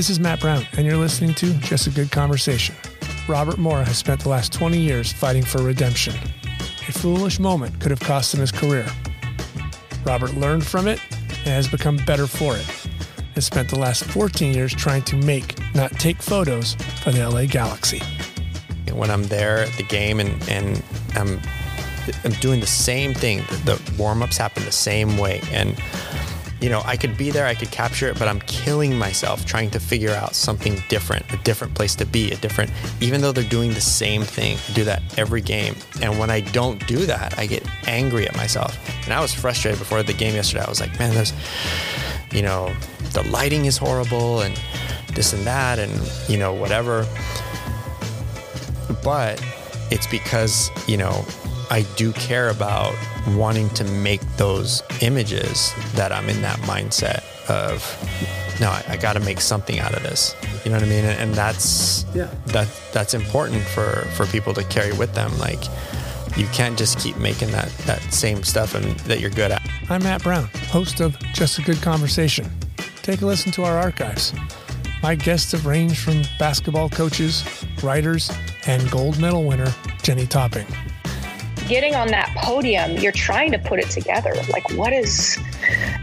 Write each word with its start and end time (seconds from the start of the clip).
This 0.00 0.08
is 0.08 0.18
Matt 0.18 0.40
Brown, 0.40 0.66
and 0.78 0.86
you're 0.86 0.96
listening 0.96 1.34
to 1.34 1.52
Just 1.58 1.86
a 1.86 1.90
Good 1.90 2.10
Conversation. 2.10 2.74
Robert 3.28 3.58
Mora 3.58 3.84
has 3.84 3.98
spent 3.98 4.22
the 4.22 4.30
last 4.30 4.50
20 4.50 4.78
years 4.78 5.12
fighting 5.12 5.42
for 5.42 5.62
redemption. 5.62 6.14
A 6.88 6.92
foolish 6.92 7.38
moment 7.38 7.78
could 7.80 7.90
have 7.90 8.00
cost 8.00 8.32
him 8.32 8.40
his 8.40 8.50
career. 8.50 8.86
Robert 10.02 10.32
learned 10.36 10.66
from 10.66 10.88
it 10.88 11.00
and 11.10 11.48
has 11.48 11.68
become 11.68 11.98
better 12.06 12.26
for 12.26 12.56
it. 12.56 12.64
Has 13.34 13.44
spent 13.44 13.68
the 13.68 13.78
last 13.78 14.04
14 14.04 14.54
years 14.54 14.72
trying 14.72 15.02
to 15.02 15.16
make, 15.16 15.58
not 15.74 15.90
take 15.92 16.22
photos 16.22 16.76
for 17.04 17.10
the 17.10 17.28
LA 17.28 17.44
Galaxy. 17.44 18.00
When 18.90 19.10
I'm 19.10 19.24
there 19.24 19.58
at 19.58 19.72
the 19.74 19.82
game 19.82 20.18
and, 20.18 20.48
and 20.48 20.82
I'm, 21.14 21.38
I'm 22.24 22.32
doing 22.40 22.60
the 22.60 22.66
same 22.66 23.12
thing, 23.12 23.40
the 23.66 23.78
warm 23.98 24.22
ups 24.22 24.38
happen 24.38 24.64
the 24.64 24.72
same 24.72 25.18
way. 25.18 25.42
And 25.52 25.78
you 26.60 26.68
know, 26.68 26.82
I 26.84 26.96
could 26.96 27.16
be 27.16 27.30
there, 27.30 27.46
I 27.46 27.54
could 27.54 27.70
capture 27.70 28.08
it, 28.08 28.18
but 28.18 28.28
I'm 28.28 28.40
killing 28.40 28.96
myself 28.96 29.46
trying 29.46 29.70
to 29.70 29.80
figure 29.80 30.10
out 30.10 30.34
something 30.34 30.82
different, 30.88 31.30
a 31.32 31.38
different 31.38 31.74
place 31.74 31.94
to 31.96 32.06
be, 32.06 32.30
a 32.32 32.36
different, 32.36 32.70
even 33.00 33.20
though 33.20 33.32
they're 33.32 33.44
doing 33.44 33.72
the 33.72 33.80
same 33.80 34.22
thing. 34.22 34.58
I 34.68 34.72
do 34.72 34.84
that 34.84 35.02
every 35.16 35.40
game. 35.40 35.74
And 36.02 36.18
when 36.18 36.30
I 36.30 36.40
don't 36.40 36.86
do 36.86 37.06
that, 37.06 37.38
I 37.38 37.46
get 37.46 37.66
angry 37.86 38.28
at 38.28 38.36
myself. 38.36 38.78
And 39.04 39.14
I 39.14 39.20
was 39.20 39.32
frustrated 39.32 39.78
before 39.78 40.02
the 40.02 40.12
game 40.12 40.34
yesterday. 40.34 40.64
I 40.64 40.68
was 40.68 40.80
like, 40.80 40.98
man, 40.98 41.14
there's, 41.14 41.32
you 42.32 42.42
know, 42.42 42.74
the 43.12 43.22
lighting 43.30 43.64
is 43.64 43.78
horrible 43.78 44.40
and 44.40 44.60
this 45.14 45.32
and 45.32 45.44
that 45.46 45.78
and, 45.78 45.92
you 46.28 46.36
know, 46.36 46.52
whatever. 46.52 47.06
But 49.02 49.42
it's 49.90 50.06
because, 50.06 50.70
you 50.86 50.98
know, 50.98 51.24
I 51.70 51.82
do 51.96 52.12
care 52.12 52.48
about 52.50 52.94
wanting 53.28 53.68
to 53.70 53.84
make 53.84 54.20
those 54.36 54.82
images 55.02 55.72
that 55.94 56.10
I'm 56.12 56.28
in 56.28 56.42
that 56.42 56.58
mindset 56.60 57.22
of, 57.48 57.80
no, 58.60 58.68
I, 58.70 58.84
I 58.88 58.96
got 58.96 59.12
to 59.14 59.20
make 59.20 59.40
something 59.40 59.78
out 59.78 59.94
of 59.94 60.02
this. 60.02 60.34
You 60.64 60.70
know 60.72 60.78
what 60.78 60.86
I 60.86 60.90
mean? 60.90 61.04
And, 61.04 61.18
and 61.20 61.34
that's 61.34 62.04
Yeah. 62.14 62.28
that 62.46 62.68
that's 62.92 63.14
important 63.14 63.62
for 63.62 64.04
for 64.16 64.26
people 64.26 64.52
to 64.54 64.64
carry 64.64 64.92
with 64.92 65.14
them. 65.14 65.36
Like, 65.38 65.62
you 66.36 66.46
can't 66.48 66.76
just 66.76 66.98
keep 66.98 67.16
making 67.16 67.50
that 67.52 67.68
that 67.86 68.00
same 68.12 68.42
stuff 68.42 68.74
and 68.74 68.84
that 69.00 69.20
you're 69.20 69.30
good 69.30 69.52
at. 69.52 69.62
I'm 69.88 70.02
Matt 70.02 70.22
Brown, 70.22 70.48
host 70.70 71.00
of 71.00 71.16
Just 71.32 71.58
a 71.58 71.62
Good 71.62 71.80
Conversation. 71.82 72.50
Take 73.02 73.22
a 73.22 73.26
listen 73.26 73.52
to 73.52 73.64
our 73.64 73.78
archives. 73.78 74.34
My 75.02 75.14
guests 75.14 75.52
have 75.52 75.64
ranged 75.66 75.98
from 75.98 76.22
basketball 76.38 76.90
coaches, 76.90 77.42
writers, 77.82 78.30
and 78.66 78.90
gold 78.90 79.18
medal 79.18 79.44
winner 79.44 79.72
Jenny 80.02 80.26
Topping. 80.26 80.66
Getting 81.70 81.94
on 81.94 82.08
that 82.08 82.28
podium, 82.36 82.96
you're 82.96 83.12
trying 83.12 83.52
to 83.52 83.58
put 83.58 83.78
it 83.78 83.88
together. 83.90 84.34
Like, 84.52 84.68
what 84.72 84.92
is, 84.92 85.38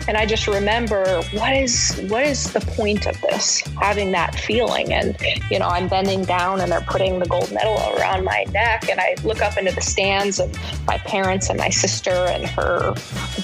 and 0.07 0.15
I 0.15 0.25
just 0.25 0.47
remember 0.47 1.21
what 1.33 1.53
is, 1.53 1.93
what 2.07 2.25
is 2.25 2.53
the 2.53 2.61
point 2.61 3.05
of 3.05 3.19
this? 3.19 3.59
Having 3.81 4.13
that 4.13 4.33
feeling. 4.33 4.93
And, 4.93 5.17
you 5.51 5.59
know, 5.59 5.67
I'm 5.67 5.89
bending 5.89 6.23
down 6.23 6.61
and 6.61 6.71
they're 6.71 6.79
putting 6.79 7.19
the 7.19 7.25
gold 7.25 7.51
medal 7.51 7.75
around 7.97 8.23
my 8.23 8.45
neck. 8.53 8.89
And 8.89 9.01
I 9.01 9.17
look 9.25 9.41
up 9.41 9.57
into 9.57 9.73
the 9.73 9.81
stands 9.81 10.39
and 10.39 10.57
my 10.87 10.99
parents 10.99 11.49
and 11.49 11.59
my 11.59 11.69
sister 11.69 12.11
and 12.11 12.45
her 12.45 12.95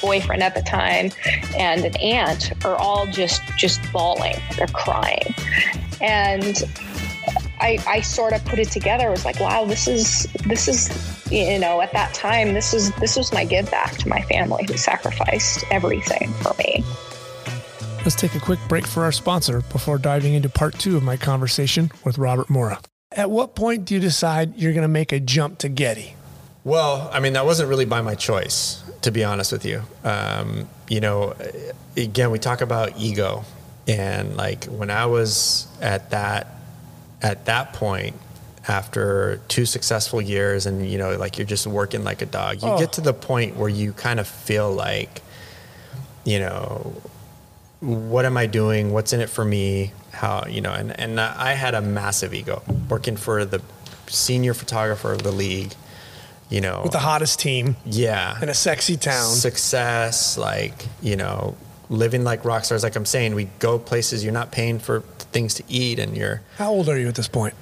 boyfriend 0.01 0.41
at 0.43 0.55
the 0.55 0.61
time 0.61 1.11
and 1.57 1.83
an 1.83 1.97
aunt 1.97 2.53
are 2.65 2.77
all 2.77 3.05
just, 3.05 3.41
just 3.57 3.81
bawling. 3.91 4.37
They're 4.55 4.67
crying. 4.67 5.35
And 5.99 6.63
I, 7.63 7.77
I 7.87 8.01
sort 8.01 8.33
of 8.33 8.43
put 8.43 8.59
it 8.59 8.69
together. 8.69 9.07
I 9.07 9.09
was 9.09 9.23
like, 9.23 9.39
wow, 9.39 9.63
this 9.63 9.87
is 9.87 10.27
this 10.45 10.67
is 10.67 11.31
you 11.31 11.57
know 11.57 11.81
at 11.81 11.93
that 11.93 12.13
time 12.13 12.53
this 12.53 12.73
is 12.73 12.91
this 12.95 13.15
was 13.15 13.31
my 13.31 13.45
give 13.45 13.71
back 13.71 13.93
to 13.99 14.09
my 14.09 14.21
family 14.23 14.65
who 14.67 14.75
sacrificed 14.75 15.63
everything 15.71 16.31
for 16.33 16.53
me. 16.57 16.83
Let's 17.99 18.15
take 18.15 18.35
a 18.35 18.39
quick 18.39 18.59
break 18.67 18.85
for 18.85 19.05
our 19.05 19.13
sponsor 19.13 19.61
before 19.71 19.97
diving 19.97 20.33
into 20.33 20.49
part 20.49 20.77
two 20.77 20.97
of 20.97 21.03
my 21.03 21.15
conversation 21.15 21.89
with 22.03 22.17
Robert 22.17 22.49
Mora. 22.49 22.81
At 23.13 23.29
what 23.29 23.55
point 23.55 23.85
do 23.85 23.93
you 23.93 24.01
decide 24.01 24.57
you're 24.57 24.73
going 24.73 24.81
to 24.81 24.89
make 24.89 25.13
a 25.13 25.21
jump 25.21 25.59
to 25.59 25.69
Getty? 25.69 26.15
Well, 26.65 27.09
I 27.13 27.21
mean, 27.21 27.33
that 27.33 27.45
wasn't 27.45 27.69
really 27.69 27.85
by 27.85 28.01
my 28.01 28.15
choice, 28.15 28.83
to 29.03 29.11
be 29.11 29.23
honest 29.23 29.53
with 29.53 29.65
you. 29.65 29.83
Um, 30.03 30.67
you 30.89 30.99
know, 30.99 31.33
again, 31.95 32.31
we 32.31 32.39
talk 32.39 32.59
about 32.59 32.97
ego, 32.97 33.45
and 33.87 34.35
like 34.35 34.65
when 34.65 34.89
I 34.89 35.05
was 35.05 35.67
at 35.79 36.09
that 36.09 36.47
at 37.23 37.45
that 37.45 37.73
point, 37.73 38.15
after 38.67 39.41
two 39.47 39.65
successful 39.65 40.21
years, 40.21 40.65
and 40.65 40.87
you 40.89 40.97
know, 40.97 41.15
like 41.17 41.37
you're 41.37 41.47
just 41.47 41.65
working 41.67 42.03
like 42.03 42.21
a 42.21 42.25
dog, 42.25 42.61
you 42.61 42.69
Oh. 42.69 42.77
get 42.79 42.93
to 42.93 43.01
the 43.01 43.13
point 43.13 43.55
where 43.55 43.69
you 43.69 43.93
kind 43.93 44.19
of 44.19 44.27
feel 44.27 44.71
like, 44.71 45.21
you 46.23 46.39
know, 46.39 46.93
what 47.81 48.25
am 48.25 48.37
I 48.37 48.45
doing? 48.45 48.93
What's 48.93 49.11
in 49.13 49.19
it 49.21 49.29
for 49.29 49.43
me? 49.43 49.91
How 50.11 50.45
you 50.47 50.61
know? 50.61 50.71
And 50.71 50.97
and 50.99 51.19
I 51.19 51.53
had 51.53 51.73
a 51.75 51.81
massive 51.81 52.33
ego 52.33 52.61
working 52.89 53.17
for 53.17 53.43
the 53.45 53.61
senior 54.07 54.53
photographer 54.53 55.11
of 55.11 55.23
the 55.23 55.31
league. 55.31 55.73
You 56.49 56.61
know, 56.61 56.81
With 56.83 56.91
the 56.91 56.99
hottest 56.99 57.39
team 57.39 57.77
yeah, 57.83 58.39
in 58.39 58.47
a 58.47 58.53
sexy 58.53 58.95
town. 58.95 59.33
success, 59.33 60.37
like 60.37 60.85
you 61.01 61.15
know, 61.15 61.55
living 61.89 62.23
like 62.23 62.45
rock 62.45 62.63
stars. 62.63 62.83
Like 62.83 62.95
I'm 62.95 63.05
saying, 63.07 63.33
we 63.33 63.45
go 63.59 63.79
places 63.79 64.23
you're 64.23 64.33
not 64.33 64.51
paying 64.51 64.77
for 64.77 65.01
things 65.33 65.53
to 65.55 65.63
eat, 65.67 65.99
and 65.99 66.15
you're. 66.15 66.41
How 66.57 66.69
old 66.69 66.87
are 66.89 66.97
you 66.97 67.07
at 67.07 67.15
this 67.15 67.27
point? 67.27 67.53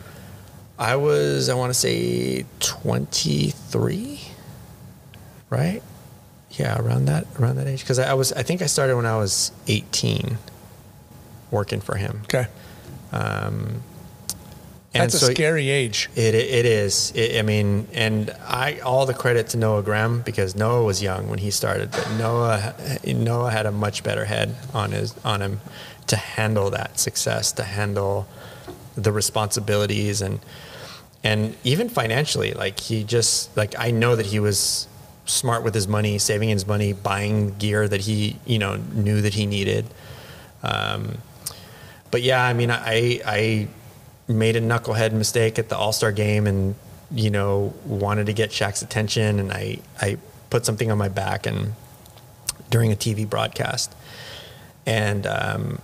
I 0.77 0.95
was, 0.95 1.49
I 1.49 1.53
want 1.53 1.71
to 1.71 1.79
say, 1.79 2.45
23, 2.59 4.21
right? 5.49 5.81
Yeah, 6.51 6.79
around 6.79 7.05
that, 7.05 7.27
around 7.39 7.57
that 7.57 7.67
age. 7.67 7.81
Because 7.81 7.99
I, 7.99 8.11
I 8.11 8.13
was, 8.13 8.33
I 8.33 8.43
think 8.43 8.61
I 8.61 8.65
started 8.65 8.95
when 8.95 9.05
I 9.05 9.17
was 9.17 9.51
18, 9.67 10.37
working 11.51 11.81
for 11.81 11.95
him. 11.97 12.21
Okay. 12.23 12.47
Um, 13.11 13.83
That's 14.93 15.13
a 15.13 15.31
scary 15.31 15.69
age. 15.69 16.09
It 16.15 16.35
it 16.35 16.65
is. 16.65 17.13
It, 17.15 17.39
I 17.39 17.43
mean, 17.43 17.87
and 17.93 18.29
I 18.45 18.79
all 18.79 19.05
the 19.05 19.13
credit 19.13 19.47
to 19.49 19.57
Noah 19.57 19.83
Graham 19.83 20.21
because 20.21 20.53
Noah 20.55 20.83
was 20.83 21.01
young 21.01 21.29
when 21.29 21.39
he 21.39 21.49
started, 21.51 21.91
but 21.91 22.09
Noah 22.17 22.73
Noah 23.05 23.51
had 23.51 23.65
a 23.65 23.71
much 23.71 24.03
better 24.03 24.25
head 24.25 24.55
on 24.73 24.91
his 24.91 25.15
on 25.23 25.41
him 25.41 25.61
to 26.07 26.15
handle 26.15 26.69
that 26.71 26.99
success, 26.99 27.51
to 27.53 27.63
handle 27.63 28.27
the 28.95 29.11
responsibilities 29.11 30.21
and 30.21 30.39
and 31.23 31.55
even 31.63 31.89
financially. 31.89 32.53
Like 32.53 32.79
he 32.79 33.03
just 33.03 33.55
like 33.55 33.75
I 33.77 33.91
know 33.91 34.15
that 34.15 34.25
he 34.25 34.39
was 34.39 34.87
smart 35.25 35.63
with 35.63 35.73
his 35.73 35.87
money, 35.87 36.17
saving 36.17 36.49
his 36.49 36.67
money, 36.67 36.93
buying 36.93 37.57
gear 37.57 37.87
that 37.87 38.01
he 38.01 38.37
you 38.45 38.59
know 38.59 38.77
knew 38.93 39.21
that 39.21 39.33
he 39.33 39.45
needed. 39.45 39.85
Um, 40.63 41.17
but 42.11 42.21
yeah, 42.21 42.43
I 42.43 42.53
mean, 42.53 42.71
I 42.71 43.21
I 43.25 43.67
made 44.27 44.55
a 44.55 44.61
knucklehead 44.61 45.13
mistake 45.13 45.59
at 45.59 45.69
the 45.69 45.77
All 45.77 45.93
Star 45.93 46.11
game, 46.11 46.47
and 46.47 46.75
you 47.11 47.29
know 47.29 47.73
wanted 47.85 48.25
to 48.27 48.33
get 48.33 48.49
Shaq's 48.51 48.81
attention, 48.81 49.39
and 49.39 49.51
I 49.51 49.79
I 49.99 50.17
put 50.49 50.65
something 50.65 50.91
on 50.91 50.97
my 50.97 51.09
back 51.09 51.45
and 51.45 51.73
during 52.69 52.91
a 52.91 52.95
TV 52.95 53.29
broadcast, 53.29 53.93
and 54.85 55.25
um, 55.27 55.79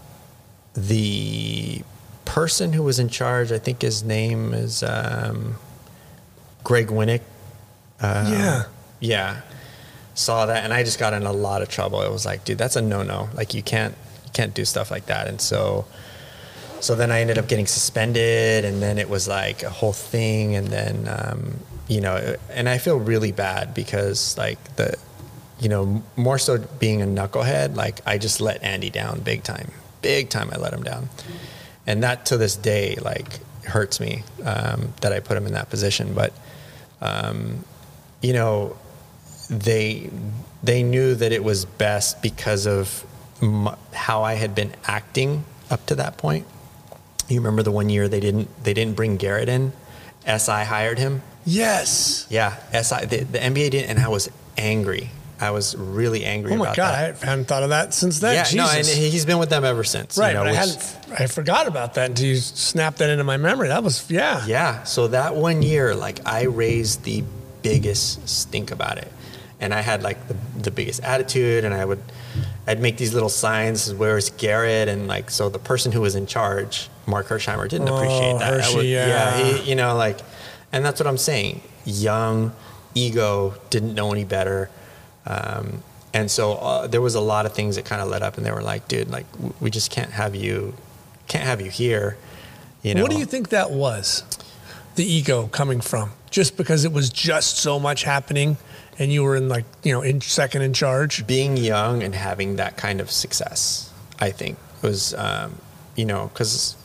the 0.77 1.81
person 2.25 2.73
who 2.73 2.83
was 2.83 2.99
in 2.99 3.09
charge, 3.09 3.51
I 3.51 3.57
think 3.57 3.81
his 3.81 4.03
name 4.03 4.53
is 4.53 4.83
um, 4.83 5.55
Greg 6.63 6.87
Winnick. 6.87 7.21
Uh, 7.99 8.29
Yeah. 8.31 8.63
yeah, 8.99 9.41
saw 10.13 10.45
that, 10.45 10.63
and 10.63 10.71
I 10.73 10.83
just 10.83 10.99
got 10.99 11.13
in 11.13 11.23
a 11.23 11.33
lot 11.33 11.61
of 11.63 11.67
trouble. 11.69 12.01
It 12.03 12.11
was 12.11 12.25
like, 12.25 12.43
dude, 12.45 12.57
that's 12.59 12.75
a 12.75 12.81
no 12.81 13.01
no. 13.03 13.29
Like 13.33 13.53
you 13.55 13.63
can't 13.63 13.95
you 14.25 14.31
can't 14.33 14.53
do 14.53 14.63
stuff 14.65 14.91
like 14.91 15.07
that, 15.07 15.27
and 15.27 15.41
so. 15.41 15.85
So 16.79 16.93
then 16.93 17.11
I 17.11 17.21
ended 17.21 17.39
up 17.39 17.47
getting 17.47 17.65
suspended, 17.65 18.63
and 18.63 18.83
then 18.83 18.99
it 18.99 19.09
was 19.09 19.27
like 19.27 19.63
a 19.63 19.69
whole 19.71 19.93
thing, 19.93 20.55
and 20.55 20.67
then 20.67 21.07
um, 21.09 21.59
you 21.87 22.01
know, 22.01 22.35
and 22.51 22.69
I 22.69 22.77
feel 22.77 22.97
really 22.99 23.31
bad 23.31 23.73
because 23.73 24.37
like 24.37 24.59
the, 24.75 24.93
you 25.59 25.69
know, 25.69 26.03
more 26.15 26.37
so 26.37 26.59
being 26.79 27.01
a 27.01 27.05
knucklehead, 27.07 27.75
like 27.75 28.01
I 28.05 28.19
just 28.19 28.39
let 28.41 28.61
Andy 28.61 28.91
down 28.91 29.21
big 29.21 29.41
time, 29.41 29.71
big 30.01 30.29
time. 30.29 30.49
I 30.51 30.57
let 30.57 30.73
him 30.73 30.83
down, 30.83 31.09
and 31.85 32.03
that 32.03 32.25
to 32.27 32.37
this 32.37 32.55
day 32.55 32.95
like 33.01 33.39
hurts 33.65 33.99
me 33.99 34.23
um, 34.43 34.93
that 35.01 35.11
I 35.11 35.19
put 35.19 35.37
him 35.37 35.45
in 35.45 35.53
that 35.53 35.69
position. 35.69 36.13
But 36.13 36.33
um, 37.01 37.63
you 38.21 38.33
know, 38.33 38.77
they 39.49 40.09
they 40.63 40.83
knew 40.83 41.15
that 41.15 41.31
it 41.31 41.43
was 41.43 41.65
best 41.65 42.21
because 42.21 42.65
of 42.65 43.05
m- 43.41 43.69
how 43.93 44.23
I 44.23 44.33
had 44.33 44.55
been 44.55 44.73
acting 44.85 45.45
up 45.69 45.85
to 45.87 45.95
that 45.95 46.17
point. 46.17 46.45
You 47.27 47.39
remember 47.39 47.63
the 47.63 47.71
one 47.71 47.89
year 47.89 48.07
they 48.07 48.19
didn't 48.19 48.49
they 48.63 48.73
didn't 48.73 48.95
bring 48.95 49.17
Garrett 49.17 49.49
in. 49.49 49.73
SI 50.25 50.63
hired 50.63 50.99
him. 50.99 51.21
Yes. 51.45 52.27
Yeah, 52.29 52.57
SI 52.81 53.05
the, 53.05 53.17
the 53.23 53.39
NBA 53.39 53.71
didn't, 53.71 53.89
and 53.89 53.99
I 53.99 54.09
was 54.09 54.29
angry. 54.57 55.11
I 55.39 55.51
was 55.51 55.75
really 55.75 56.25
angry. 56.25 56.53
Oh 56.53 56.57
my 56.57 56.65
about 56.65 56.75
God, 56.77 57.15
that. 57.15 57.23
I 57.23 57.29
hadn't 57.29 57.45
thought 57.45 57.63
of 57.63 57.69
that 57.69 57.93
since 57.93 58.19
then. 58.19 58.33
yeah, 58.33 58.43
Jesus. 58.43 58.55
no, 58.55 58.69
and 58.69 58.87
he's 58.87 59.25
been 59.25 59.37
with 59.37 59.49
them 59.49 59.63
ever 59.63 59.83
since. 59.83 60.17
right, 60.17 60.29
you 60.29 60.33
know, 60.33 60.43
but 60.43 60.51
I 60.53 60.55
hadn't. 60.55 60.97
I 61.19 61.27
forgot 61.27 61.67
about 61.67 61.93
that 61.93 62.09
until 62.09 62.25
you 62.25 62.35
snapped 62.37 62.97
that 62.97 63.09
into 63.09 63.23
my 63.23 63.37
memory. 63.37 63.67
That 63.67 63.83
was 63.83 64.09
yeah. 64.09 64.45
Yeah. 64.47 64.83
So 64.83 65.07
that 65.09 65.35
one 65.35 65.61
year, 65.61 65.93
like 65.95 66.25
I 66.25 66.43
raised 66.45 67.03
the 67.03 67.23
biggest 67.61 68.27
stink 68.27 68.71
about 68.71 68.97
it. 68.97 69.11
And 69.59 69.73
I 69.73 69.81
had 69.81 70.03
like 70.03 70.27
the, 70.27 70.35
the 70.61 70.71
biggest 70.71 71.03
attitude 71.03 71.65
and 71.65 71.73
I 71.73 71.83
would, 71.83 71.99
I'd 72.67 72.79
make 72.79 72.97
these 72.97 73.13
little 73.13 73.29
signs, 73.29 73.91
where's 73.93 74.29
Garrett? 74.29 74.87
And 74.87 75.07
like, 75.07 75.31
so 75.31 75.49
the 75.49 75.59
person 75.59 75.91
who 75.91 76.01
was 76.01 76.13
in 76.15 76.27
charge, 76.27 76.89
Mark 77.07 77.27
Hersheimer, 77.27 77.67
didn't 77.67 77.89
oh, 77.89 77.95
appreciate 77.97 78.33
Oh, 78.33 78.37
that. 78.39 78.53
I 78.53 78.57
Hershey, 78.57 78.75
would- 78.77 78.85
yeah. 78.85 79.37
he, 79.43 79.69
you 79.71 79.75
know, 79.75 79.95
like, 79.95 80.19
and 80.71 80.85
that's 80.85 80.99
what 80.99 81.07
I'm 81.07 81.17
saying. 81.17 81.61
Young, 81.85 82.53
ego, 82.93 83.55
didn't 83.69 83.95
know 83.95 84.11
any 84.11 84.25
better. 84.25 84.69
Um, 85.27 85.83
and 86.13 86.31
so 86.31 86.53
uh, 86.53 86.87
there 86.87 87.01
was 87.01 87.13
a 87.15 87.21
lot 87.21 87.45
of 87.45 87.53
things 87.53 87.75
that 87.75 87.85
kind 87.85 88.01
of 88.01 88.07
led 88.07 88.23
up 88.23 88.37
and 88.37 88.45
they 88.45 88.51
were 88.51 88.63
like, 88.63 88.87
dude, 88.87 89.09
like, 89.09 89.29
w- 89.33 89.53
we 89.59 89.69
just 89.69 89.91
can't 89.91 90.11
have 90.11 90.33
you, 90.33 90.73
can't 91.27 91.43
have 91.43 91.61
you 91.61 91.69
here. 91.69 92.17
You 92.81 92.95
know, 92.95 93.01
What 93.03 93.11
do 93.11 93.17
you 93.19 93.25
think 93.25 93.49
that 93.49 93.69
was? 93.71 94.23
The 94.95 95.03
ego 95.05 95.47
coming 95.47 95.81
from 95.81 96.11
just 96.31 96.57
because 96.57 96.85
it 96.85 96.91
was 96.93 97.09
just 97.09 97.57
so 97.57 97.79
much 97.79 98.03
happening, 98.03 98.57
and 98.97 99.11
you 99.11 99.21
were 99.23 99.35
in 99.35 99.47
like 99.47 99.65
you 99.83 99.91
know 99.93 100.01
in 100.01 100.21
second 100.21 100.63
in 100.63 100.73
charge. 100.73 101.27
being 101.27 101.55
young 101.55 102.01
and 102.01 102.15
having 102.15 102.55
that 102.55 102.77
kind 102.77 102.99
of 102.99 103.11
success, 103.11 103.91
I 104.19 104.31
think 104.31 104.57
was, 104.81 105.13
um, 105.13 105.57
you 105.95 106.05
know, 106.05 106.29
because, 106.33 106.75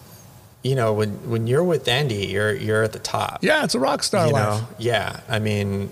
you 0.62 0.74
know, 0.74 0.92
when 0.92 1.10
when 1.30 1.46
you're 1.46 1.64
with 1.64 1.88
Andy, 1.88 2.26
you're 2.26 2.52
you're 2.54 2.82
at 2.82 2.92
the 2.92 2.98
top. 2.98 3.38
Yeah, 3.42 3.64
it's 3.64 3.74
a 3.74 3.80
rock 3.80 4.02
star 4.02 4.26
you 4.26 4.32
life. 4.34 4.60
know, 4.60 4.68
yeah. 4.78 5.20
I 5.28 5.38
mean, 5.38 5.88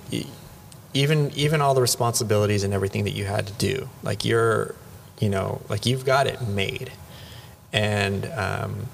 even 0.95 1.31
even 1.35 1.61
all 1.61 1.75
the 1.75 1.81
responsibilities 1.81 2.65
and 2.65 2.75
everything 2.75 3.05
that 3.05 3.13
you 3.13 3.25
had 3.25 3.47
to 3.47 3.53
do, 3.55 3.89
like 4.03 4.25
you're, 4.25 4.75
you 5.21 5.29
know, 5.29 5.61
like 5.69 5.87
you've 5.87 6.05
got 6.05 6.27
it 6.27 6.41
made, 6.43 6.93
and 7.73 8.27
um, 8.27 8.87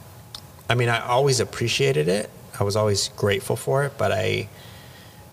I 0.68 0.74
mean, 0.74 0.88
I 0.88 1.00
always 1.00 1.40
appreciated 1.40 2.08
it. 2.08 2.30
I 2.58 2.64
was 2.64 2.76
always 2.76 3.08
grateful 3.08 3.56
for 3.56 3.84
it, 3.84 3.92
but 3.98 4.12
I, 4.12 4.48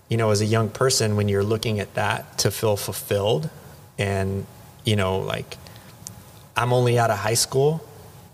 you 0.08 0.16
know, 0.16 0.30
as 0.30 0.40
a 0.40 0.46
young 0.46 0.68
person, 0.68 1.16
when 1.16 1.28
you're 1.28 1.44
looking 1.44 1.80
at 1.80 1.94
that 1.94 2.38
to 2.38 2.50
feel 2.50 2.76
fulfilled, 2.76 3.50
and 3.98 4.46
you 4.84 4.96
know, 4.96 5.18
like 5.18 5.56
I'm 6.56 6.72
only 6.72 6.98
out 6.98 7.10
of 7.10 7.18
high 7.18 7.34
school, 7.34 7.82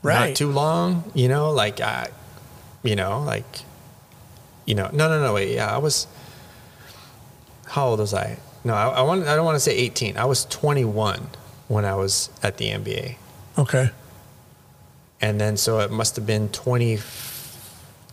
Right. 0.02 0.28
Not 0.28 0.36
too 0.36 0.50
long, 0.50 1.10
you 1.14 1.28
know, 1.28 1.50
like 1.50 1.80
I, 1.80 2.08
you 2.82 2.96
know, 2.96 3.22
like, 3.22 3.44
you 4.64 4.74
know, 4.74 4.88
no, 4.92 5.08
no, 5.08 5.22
no, 5.22 5.34
wait, 5.34 5.54
yeah, 5.54 5.74
I 5.74 5.78
was. 5.78 6.06
How 7.70 7.88
old 7.88 8.00
was 8.00 8.12
I? 8.14 8.38
No, 8.64 8.74
I, 8.74 8.88
I 8.88 9.02
want. 9.02 9.26
I 9.26 9.34
don't 9.36 9.44
want 9.44 9.56
to 9.56 9.60
say 9.60 9.74
18. 9.76 10.16
I 10.16 10.24
was 10.26 10.44
21 10.46 11.28
when 11.68 11.84
I 11.84 11.94
was 11.94 12.28
at 12.42 12.56
the 12.58 12.70
NBA, 12.70 13.14
Okay. 13.56 13.90
and 15.20 15.40
then 15.40 15.56
so 15.56 15.78
it 15.80 15.90
must 15.90 16.16
have 16.16 16.26
been 16.26 16.48
20, 16.48 16.98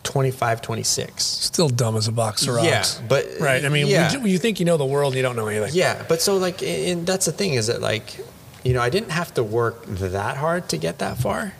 25, 0.04 0.62
26. 0.62 1.22
Still 1.24 1.68
dumb 1.68 1.96
as 1.96 2.08
a 2.08 2.12
box 2.12 2.46
of 2.46 2.54
rocks. 2.54 2.66
Yeah, 2.66 3.06
but 3.08 3.26
right. 3.40 3.64
I 3.64 3.68
mean, 3.68 3.88
yeah. 3.88 4.12
you, 4.12 4.24
you 4.26 4.38
think 4.38 4.60
you 4.60 4.64
know 4.66 4.76
the 4.76 4.86
world, 4.86 5.14
you 5.14 5.22
don't 5.22 5.36
know 5.36 5.48
anything. 5.48 5.74
Yeah, 5.74 6.04
but 6.08 6.22
so 6.22 6.36
like, 6.36 6.62
and 6.62 7.06
that's 7.06 7.26
the 7.26 7.32
thing 7.32 7.54
is 7.54 7.66
that 7.66 7.80
like, 7.80 8.16
you 8.64 8.72
know, 8.72 8.80
I 8.80 8.90
didn't 8.90 9.10
have 9.10 9.34
to 9.34 9.42
work 9.42 9.84
that 9.86 10.36
hard 10.36 10.68
to 10.70 10.76
get 10.78 10.98
that 11.00 11.18
far, 11.18 11.52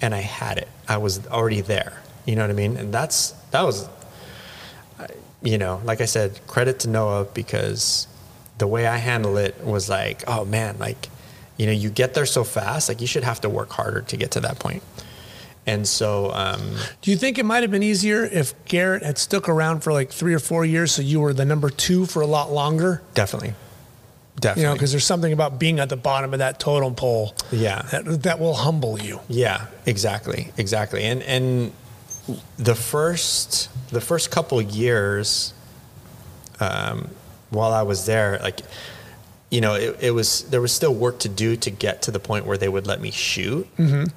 and 0.00 0.14
I 0.14 0.20
had 0.20 0.56
it. 0.58 0.68
I 0.88 0.96
was 0.98 1.26
already 1.26 1.60
there. 1.60 2.00
You 2.26 2.36
know 2.36 2.42
what 2.42 2.50
I 2.50 2.54
mean? 2.54 2.76
And 2.76 2.94
that's 2.94 3.32
that 3.50 3.62
was, 3.62 3.88
you 5.42 5.58
know, 5.58 5.80
like 5.84 6.00
I 6.00 6.04
said, 6.06 6.40
credit 6.46 6.80
to 6.80 6.88
Noah 6.88 7.24
because 7.24 8.06
the 8.58 8.66
way 8.66 8.86
I 8.86 8.98
handle 8.98 9.36
it 9.36 9.64
was 9.64 9.88
like, 9.88 10.22
oh 10.26 10.44
man, 10.44 10.78
like, 10.78 11.08
you 11.56 11.66
know, 11.66 11.72
you 11.72 11.90
get 11.90 12.14
there 12.14 12.26
so 12.26 12.44
fast, 12.44 12.88
like 12.88 13.00
you 13.00 13.06
should 13.06 13.24
have 13.24 13.40
to 13.42 13.48
work 13.48 13.70
harder 13.70 14.02
to 14.02 14.16
get 14.16 14.30
to 14.32 14.40
that 14.40 14.58
point. 14.58 14.82
And 15.66 15.86
so, 15.86 16.32
um, 16.32 16.60
Do 17.02 17.10
you 17.10 17.16
think 17.16 17.38
it 17.38 17.44
might 17.44 17.62
have 17.62 17.70
been 17.70 17.82
easier 17.82 18.24
if 18.24 18.54
Garrett 18.64 19.02
had 19.02 19.18
stuck 19.18 19.48
around 19.48 19.80
for 19.80 19.92
like 19.92 20.10
three 20.10 20.34
or 20.34 20.38
four 20.38 20.64
years, 20.64 20.92
so 20.92 21.02
you 21.02 21.20
were 21.20 21.32
the 21.32 21.44
number 21.44 21.70
two 21.70 22.06
for 22.06 22.22
a 22.22 22.26
lot 22.26 22.50
longer? 22.50 23.02
definitely, 23.14 23.52
definitely. 24.40 24.62
You 24.62 24.68
know, 24.68 24.72
because 24.74 24.90
there's 24.90 25.04
something 25.04 25.32
about 25.32 25.58
being 25.58 25.78
at 25.78 25.90
the 25.90 25.96
bottom 25.96 26.32
of 26.32 26.38
that 26.38 26.60
totem 26.60 26.94
pole. 26.94 27.34
Yeah. 27.52 27.82
That, 27.92 28.22
that 28.22 28.40
will 28.40 28.54
humble 28.54 29.00
you. 29.00 29.20
Yeah, 29.28 29.66
exactly, 29.86 30.50
exactly. 30.56 31.04
And 31.04 31.22
and 31.24 31.72
the 32.58 32.74
first 32.74 33.68
the 33.90 34.00
first 34.00 34.30
couple 34.30 34.60
years, 34.62 35.52
um, 36.60 37.08
while 37.50 37.72
I 37.72 37.82
was 37.82 38.06
there, 38.06 38.38
like, 38.42 38.60
you 39.50 39.60
know, 39.60 39.74
it, 39.74 39.96
it 40.00 40.10
was 40.12 40.42
there 40.50 40.60
was 40.60 40.72
still 40.72 40.94
work 40.94 41.18
to 41.20 41.28
do 41.28 41.56
to 41.56 41.70
get 41.70 42.02
to 42.02 42.10
the 42.10 42.20
point 42.20 42.46
where 42.46 42.56
they 42.58 42.68
would 42.68 42.86
let 42.86 43.00
me 43.00 43.10
shoot. 43.10 43.66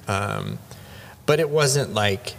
Um, 0.08 0.58
but 1.26 1.40
it 1.40 1.50
wasn't 1.50 1.94
like 1.94 2.34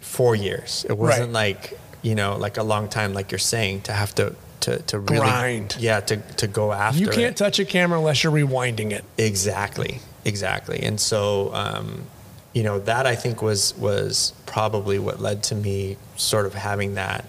four 0.00 0.34
years. 0.34 0.86
It 0.88 0.96
wasn't 0.96 1.32
like 1.32 1.78
you 2.02 2.14
know 2.14 2.36
like 2.36 2.56
a 2.56 2.62
long 2.62 2.88
time, 2.88 3.12
like 3.14 3.30
you're 3.32 3.38
saying, 3.38 3.82
to 3.82 3.92
have 3.92 4.14
to. 4.16 4.34
To, 4.62 4.76
to 4.82 4.98
really 4.98 5.20
Grind. 5.20 5.76
yeah 5.78 6.00
to, 6.00 6.16
to 6.16 6.48
go 6.48 6.72
after 6.72 6.98
You 6.98 7.08
can't 7.08 7.36
touch 7.36 7.60
a 7.60 7.64
camera 7.64 7.96
unless 7.96 8.24
you're 8.24 8.32
rewinding 8.32 8.90
it. 8.90 9.04
Exactly, 9.16 10.00
exactly. 10.24 10.80
And 10.82 10.98
so, 10.98 11.54
um, 11.54 12.06
you 12.52 12.62
know, 12.62 12.78
that 12.80 13.06
I 13.06 13.14
think 13.14 13.42
was 13.42 13.76
was 13.76 14.32
probably 14.46 14.98
what 14.98 15.20
led 15.20 15.42
to 15.44 15.54
me 15.54 15.96
sort 16.16 16.46
of 16.46 16.54
having 16.54 16.94
that 16.94 17.24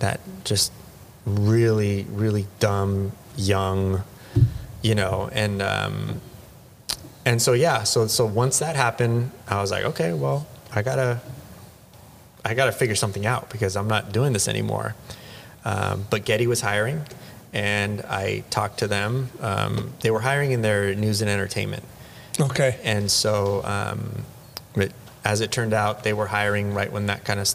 that 0.00 0.20
just 0.44 0.72
really 1.26 2.04
really 2.10 2.46
dumb 2.60 3.12
young, 3.36 4.02
you 4.82 4.94
know, 4.94 5.28
and 5.32 5.62
um, 5.62 6.20
and 7.24 7.40
so 7.40 7.52
yeah, 7.52 7.84
so 7.84 8.06
so 8.06 8.26
once 8.26 8.58
that 8.58 8.76
happened, 8.76 9.30
I 9.48 9.60
was 9.60 9.70
like, 9.70 9.84
okay, 9.84 10.12
well, 10.12 10.46
I 10.74 10.82
gotta 10.82 11.20
I 12.44 12.54
gotta 12.54 12.72
figure 12.72 12.94
something 12.96 13.24
out 13.24 13.48
because 13.50 13.76
I'm 13.76 13.88
not 13.88 14.12
doing 14.12 14.32
this 14.32 14.48
anymore. 14.48 14.94
Um, 15.64 16.04
but 16.10 16.26
Getty 16.26 16.46
was 16.46 16.60
hiring, 16.60 17.00
and 17.54 18.02
I 18.02 18.44
talked 18.50 18.80
to 18.80 18.86
them. 18.86 19.30
Um, 19.40 19.94
they 20.00 20.10
were 20.10 20.20
hiring 20.20 20.52
in 20.52 20.60
their 20.60 20.94
news 20.94 21.22
and 21.22 21.30
entertainment, 21.30 21.84
Okay. 22.38 22.78
and 22.84 23.10
so 23.10 23.62
um, 23.64 24.26
as 25.24 25.40
it 25.40 25.50
turned 25.50 25.72
out, 25.72 26.04
they 26.04 26.12
were 26.12 26.26
hiring 26.26 26.74
right 26.74 26.92
when 26.92 27.06
that 27.06 27.24
kind 27.24 27.40
of 27.40 27.48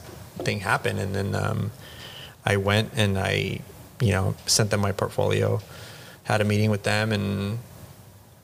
thing 0.43 0.61
happened. 0.61 0.99
And 0.99 1.13
then 1.13 1.35
um, 1.35 1.71
I 2.45 2.57
went 2.57 2.91
and 2.95 3.17
I, 3.17 3.59
you 4.01 4.11
know, 4.11 4.35
sent 4.45 4.71
them 4.71 4.79
my 4.81 4.91
portfolio, 4.91 5.61
had 6.23 6.41
a 6.41 6.43
meeting 6.43 6.71
with 6.71 6.83
them, 6.83 7.11
and 7.11 7.59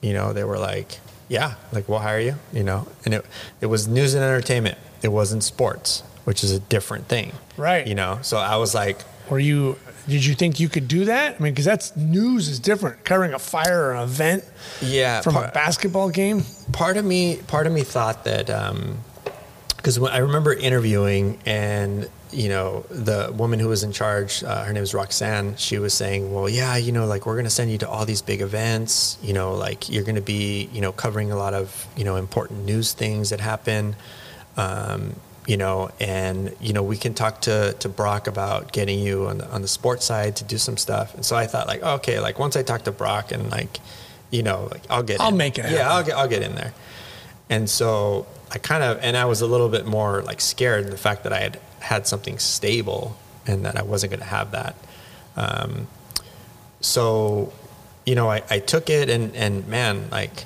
you 0.00 0.12
know, 0.12 0.32
they 0.32 0.44
were 0.44 0.58
like, 0.58 0.98
"Yeah, 1.28 1.54
like 1.72 1.88
we'll 1.88 1.98
hire 2.00 2.20
you," 2.20 2.34
you 2.52 2.62
know. 2.62 2.86
And 3.04 3.14
it 3.14 3.26
it 3.60 3.66
was 3.66 3.88
news 3.88 4.14
and 4.14 4.22
entertainment. 4.22 4.78
It 5.02 5.08
wasn't 5.08 5.42
sports, 5.42 6.02
which 6.24 6.44
is 6.44 6.50
a 6.52 6.60
different 6.60 7.08
thing, 7.08 7.32
Right. 7.56 7.86
You 7.86 7.94
know. 7.94 8.18
So 8.22 8.36
I 8.36 8.56
was 8.56 8.74
like, 8.74 8.98
Were 9.30 9.38
you? 9.38 9.76
Did 10.08 10.24
you 10.24 10.34
think 10.34 10.60
you 10.60 10.68
could 10.68 10.86
do 10.86 11.06
that? 11.06 11.34
I 11.34 11.42
mean, 11.42 11.52
because 11.52 11.64
that's 11.64 11.96
news 11.96 12.48
is 12.48 12.60
different. 12.60 13.04
Covering 13.04 13.34
a 13.34 13.38
fire 13.40 13.86
or 13.86 13.92
an 13.94 14.02
event 14.02 14.44
"Yeah." 14.80 15.20
from 15.20 15.36
a 15.36 15.50
basketball 15.52 16.10
game. 16.10 16.44
part 16.72 16.96
of 16.96 17.04
me 17.04 17.38
part 17.48 17.66
of 17.66 17.72
me 17.72 17.82
thought 17.82 18.22
that 18.24 18.48
because 19.86 20.02
I 20.02 20.18
remember 20.18 20.52
interviewing 20.52 21.38
and 21.46 22.10
you 22.32 22.48
know 22.48 22.84
the 22.90 23.32
woman 23.32 23.60
who 23.60 23.68
was 23.68 23.84
in 23.84 23.92
charge 23.92 24.42
uh, 24.42 24.64
her 24.64 24.72
name 24.72 24.80
was 24.80 24.92
Roxanne 24.92 25.54
she 25.58 25.78
was 25.78 25.94
saying 25.94 26.34
well 26.34 26.48
yeah 26.48 26.76
you 26.76 26.90
know 26.90 27.06
like 27.06 27.24
we're 27.24 27.36
going 27.36 27.44
to 27.44 27.50
send 27.50 27.70
you 27.70 27.78
to 27.78 27.88
all 27.88 28.04
these 28.04 28.20
big 28.20 28.40
events 28.40 29.16
you 29.22 29.32
know 29.32 29.54
like 29.54 29.88
you're 29.88 30.02
going 30.02 30.16
to 30.16 30.20
be 30.20 30.68
you 30.72 30.80
know 30.80 30.90
covering 30.90 31.30
a 31.30 31.36
lot 31.36 31.54
of 31.54 31.86
you 31.96 32.02
know 32.02 32.16
important 32.16 32.64
news 32.64 32.94
things 32.94 33.30
that 33.30 33.38
happen 33.38 33.94
um, 34.56 35.14
you 35.46 35.56
know 35.56 35.88
and 36.00 36.52
you 36.60 36.72
know 36.72 36.82
we 36.82 36.96
can 36.96 37.14
talk 37.14 37.40
to 37.42 37.72
to 37.74 37.88
Brock 37.88 38.26
about 38.26 38.72
getting 38.72 38.98
you 38.98 39.28
on 39.28 39.38
the, 39.38 39.48
on 39.52 39.62
the 39.62 39.68
sports 39.68 40.04
side 40.04 40.34
to 40.34 40.42
do 40.42 40.58
some 40.58 40.76
stuff 40.76 41.14
and 41.14 41.24
so 41.24 41.36
I 41.36 41.46
thought 41.46 41.68
like 41.68 41.84
okay 41.84 42.18
like 42.18 42.40
once 42.40 42.56
I 42.56 42.64
talk 42.64 42.82
to 42.82 42.92
Brock 42.92 43.30
and 43.30 43.52
like 43.52 43.78
you 44.32 44.42
know 44.42 44.66
like 44.72 44.82
I'll 44.90 45.04
get 45.04 45.20
I'll 45.20 45.28
in. 45.28 45.36
make 45.36 45.60
it 45.60 45.70
yeah 45.70 45.84
happen. 45.84 45.92
I'll 45.92 46.02
get 46.02 46.16
I'll 46.16 46.28
get 46.28 46.42
in 46.42 46.56
there 46.56 46.74
and 47.48 47.70
so 47.70 48.26
I 48.50 48.58
kind 48.58 48.82
of, 48.82 48.98
and 49.02 49.16
I 49.16 49.24
was 49.24 49.40
a 49.40 49.46
little 49.46 49.68
bit 49.68 49.86
more 49.86 50.22
like 50.22 50.40
scared 50.40 50.84
in 50.84 50.90
the 50.90 50.96
fact 50.96 51.24
that 51.24 51.32
I 51.32 51.40
had 51.40 51.60
had 51.80 52.06
something 52.06 52.38
stable 52.38 53.16
and 53.46 53.64
that 53.64 53.76
I 53.76 53.82
wasn't 53.82 54.10
going 54.10 54.20
to 54.20 54.26
have 54.26 54.52
that. 54.52 54.76
Um, 55.36 55.88
so, 56.80 57.52
you 58.04 58.14
know, 58.14 58.30
I, 58.30 58.42
I 58.48 58.58
took 58.60 58.88
it 58.90 59.08
and, 59.10 59.34
and 59.34 59.66
man, 59.66 60.08
like 60.10 60.44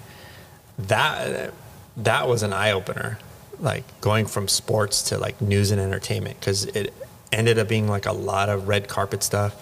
that, 0.79 1.53
that 1.99 2.29
was 2.29 2.43
an 2.43 2.53
eye 2.53 2.73
opener, 2.73 3.19
like 3.59 3.85
going 4.01 4.27
from 4.27 4.49
sports 4.49 5.03
to 5.11 5.19
like 5.19 5.41
news 5.41 5.71
and 5.71 5.81
entertainment. 5.81 6.41
Cause 6.41 6.65
it 6.65 6.95
ended 7.33 7.59
up 7.59 7.69
being 7.69 7.89
like 7.89 8.07
a 8.07 8.13
lot 8.13 8.49
of 8.49 8.69
red 8.69 8.89
carpet 8.89 9.23
stuff. 9.23 9.55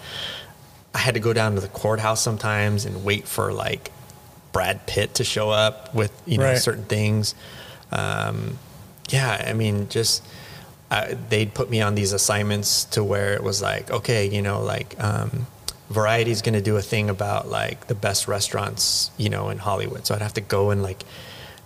I 0.93 0.99
had 0.99 1.13
to 1.13 1.19
go 1.19 1.33
down 1.33 1.55
to 1.55 1.61
the 1.61 1.67
courthouse 1.67 2.21
sometimes 2.21 2.85
and 2.85 3.03
wait 3.03 3.27
for 3.27 3.51
like 3.53 3.91
Brad 4.51 4.87
Pitt 4.87 5.15
to 5.15 5.23
show 5.23 5.49
up 5.51 5.93
with 5.93 6.11
you 6.25 6.37
know 6.39 6.45
Right. 6.45 6.57
certain 6.57 6.85
things. 6.85 7.35
Um, 7.91 8.57
yeah, 9.09 9.43
I 9.47 9.53
mean, 9.53 9.89
just 9.89 10.23
uh, 10.91 11.15
they'd 11.29 11.53
put 11.53 11.69
me 11.69 11.81
on 11.81 11.95
these 11.95 12.13
assignments 12.13 12.85
to 12.85 13.03
where 13.03 13.33
it 13.33 13.43
was 13.43 13.61
like, 13.61 13.89
okay, 13.91 14.27
you 14.27 14.41
know, 14.41 14.61
like 14.61 14.95
um, 15.03 15.47
Variety's 15.89 16.41
going 16.41 16.53
to 16.53 16.61
do 16.61 16.77
a 16.77 16.81
thing 16.81 17.09
about 17.09 17.47
like 17.49 17.87
the 17.87 17.95
best 17.95 18.27
restaurants, 18.27 19.09
you 19.17 19.29
know, 19.29 19.49
in 19.49 19.57
Hollywood. 19.57 20.05
So 20.05 20.13
I'd 20.15 20.21
have 20.21 20.33
to 20.35 20.41
go 20.41 20.69
and 20.69 20.83
like 20.83 21.03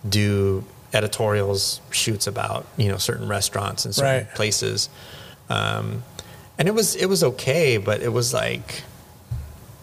do 0.08 0.64
editorials, 0.94 1.82
shoots 1.92 2.28
about 2.28 2.66
you 2.78 2.88
know 2.88 2.98
certain 2.98 3.28
restaurants 3.28 3.84
and 3.86 3.94
certain 3.96 4.26
Right. 4.28 4.36
places. 4.36 4.90
Um, 5.50 6.04
and 6.58 6.68
it 6.68 6.74
was 6.74 6.96
it 6.96 7.08
was 7.08 7.24
okay, 7.24 7.78
but 7.78 8.02
it 8.02 8.14
was 8.14 8.34
like, 8.34 8.84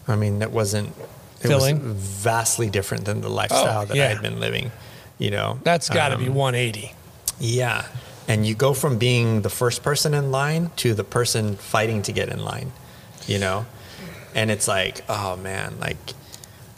I 0.07 0.15
mean, 0.15 0.39
that 0.39 0.51
wasn't 0.51 0.89
It 1.41 1.47
Filling? 1.47 1.83
was 1.83 1.93
vastly 1.97 2.69
different 2.69 3.05
than 3.05 3.21
the 3.21 3.29
lifestyle 3.29 3.85
that 3.85 3.95
yeah. 3.97 4.05
I 4.05 4.07
had 4.07 4.21
been 4.21 4.39
living. 4.39 4.71
You 5.21 5.29
know, 5.29 5.59
That's 5.63 5.87
got 5.87 6.09
to 6.09 6.17
be 6.17 6.27
Um, 6.27 6.33
180. 6.33 6.95
Yeah. 7.39 7.85
And 8.27 8.43
you 8.43 8.55
go 8.55 8.73
from 8.73 8.97
being 8.97 9.43
the 9.43 9.51
first 9.51 9.83
person 9.83 10.15
in 10.15 10.31
line 10.31 10.71
to 10.77 10.95
the 10.95 11.03
person 11.03 11.57
fighting 11.57 12.01
to 12.03 12.11
get 12.11 12.29
in 12.29 12.43
line, 12.43 12.71
you 13.27 13.37
know? 13.37 13.67
And 14.33 14.49
it's 14.49 14.67
like, 14.67 15.03
oh 15.07 15.37
man, 15.37 15.75
like, 15.79 15.97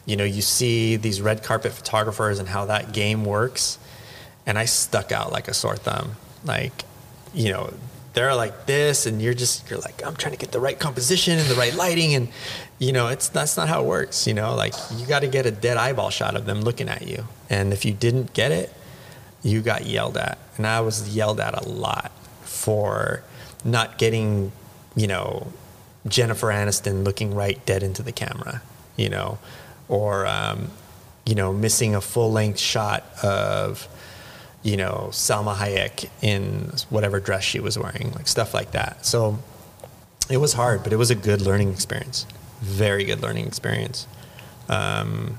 you 0.06 0.18
know, 0.18 0.26
you 0.26 0.42
see 0.42 0.98
these 0.98 1.22
red 1.22 1.42
carpet 1.42 1.72
photographers 1.72 2.38
and 2.38 2.50
how 2.50 2.66
that 2.66 2.92
game 2.92 3.24
works. 3.24 3.80
And 4.46 4.60
I 4.60 4.66
stuck 4.66 5.14
out 5.14 5.32
like 5.32 5.48
a 5.48 5.54
sore 5.54 5.78
thumb. 5.78 6.18
Like, 6.44 6.84
you 7.34 7.50
know, 7.50 7.74
they're 8.14 8.36
like 8.36 8.66
this, 8.68 9.06
and 9.06 9.22
you're 9.22 9.34
just, 9.34 9.70
you're 9.70 9.80
like, 9.80 10.06
I'm 10.06 10.16
trying 10.16 10.34
to 10.34 10.40
get 10.40 10.52
the 10.52 10.60
right 10.60 10.80
composition 10.80 11.40
and 11.40 11.48
the 11.50 11.56
right 11.56 11.74
lighting. 11.74 12.14
And, 12.14 12.30
you 12.78 12.92
know, 12.92 13.08
it's, 13.08 13.28
that's 13.30 13.58
not 13.58 13.68
how 13.68 13.82
it 13.84 13.88
works. 13.88 14.28
You 14.28 14.34
know, 14.36 14.56
like, 14.56 14.74
you 14.96 15.06
got 15.08 15.22
to 15.22 15.28
get 15.28 15.46
a 15.46 15.52
dead 15.52 15.78
eyeball 15.78 16.12
shot 16.12 16.36
of 16.36 16.46
them 16.46 16.62
looking 16.62 16.90
at 16.90 17.08
you. 17.08 17.26
And 17.50 17.74
if 17.74 17.86
you 17.86 17.92
didn't 17.92 18.34
get 18.34 18.52
it, 18.52 18.72
you 19.42 19.62
got 19.62 19.86
yelled 19.86 20.18
at. 20.18 20.38
And 20.58 20.68
I 20.68 20.82
was 20.82 21.16
yelled 21.16 21.40
at 21.40 21.60
a 21.60 21.68
lot 21.68 22.12
for 22.44 23.24
not 23.66 23.98
getting, 23.98 24.52
you 24.96 25.08
know, 25.08 25.48
Jennifer 26.08 26.48
Aniston 26.48 27.04
looking 27.04 27.34
right 27.34 27.66
dead 27.66 27.82
into 27.82 28.04
the 28.04 28.12
camera, 28.12 28.62
you 28.96 29.10
know, 29.10 29.40
or, 29.88 30.28
um, 30.28 30.70
you 31.26 31.34
know, 31.34 31.52
missing 31.52 31.96
a 31.96 32.02
full 32.02 32.32
length 32.32 32.60
shot 32.60 33.04
of, 33.24 33.88
you 34.64 34.78
know, 34.78 35.10
Salma 35.12 35.56
Hayek 35.56 36.10
in 36.22 36.72
whatever 36.90 37.20
dress 37.20 37.44
she 37.44 37.60
was 37.60 37.78
wearing, 37.78 38.12
like 38.14 38.28
stuff 38.28 38.54
like 38.54 38.72
that. 38.72 39.06
So 39.06 39.40
it 40.30 40.38
was 40.38 40.54
hard, 40.54 40.84
but 40.84 40.94
it 40.94 40.96
was 40.98 41.12
a 41.12 41.16
good 41.16 41.42
learning 41.42 41.72
experience. 41.72 42.26
Very 42.62 43.04
good 43.04 43.22
learning 43.22 43.46
experience. 43.46 44.08
Um, 44.70 45.38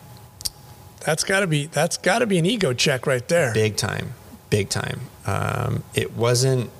That's 1.00 1.24
got 1.24 1.40
to 1.40 1.46
be 1.46 1.66
that's 1.66 1.96
got 1.96 2.18
to 2.20 2.26
be 2.26 2.38
an 2.38 2.46
ego 2.46 2.72
check 2.74 3.06
right 3.06 3.26
there. 3.28 3.52
big 3.54 3.76
time, 3.76 4.14
big 4.50 4.68
time. 4.68 5.00
Um, 5.26 5.82
it 5.94 6.12
wasn't, 6.14 6.70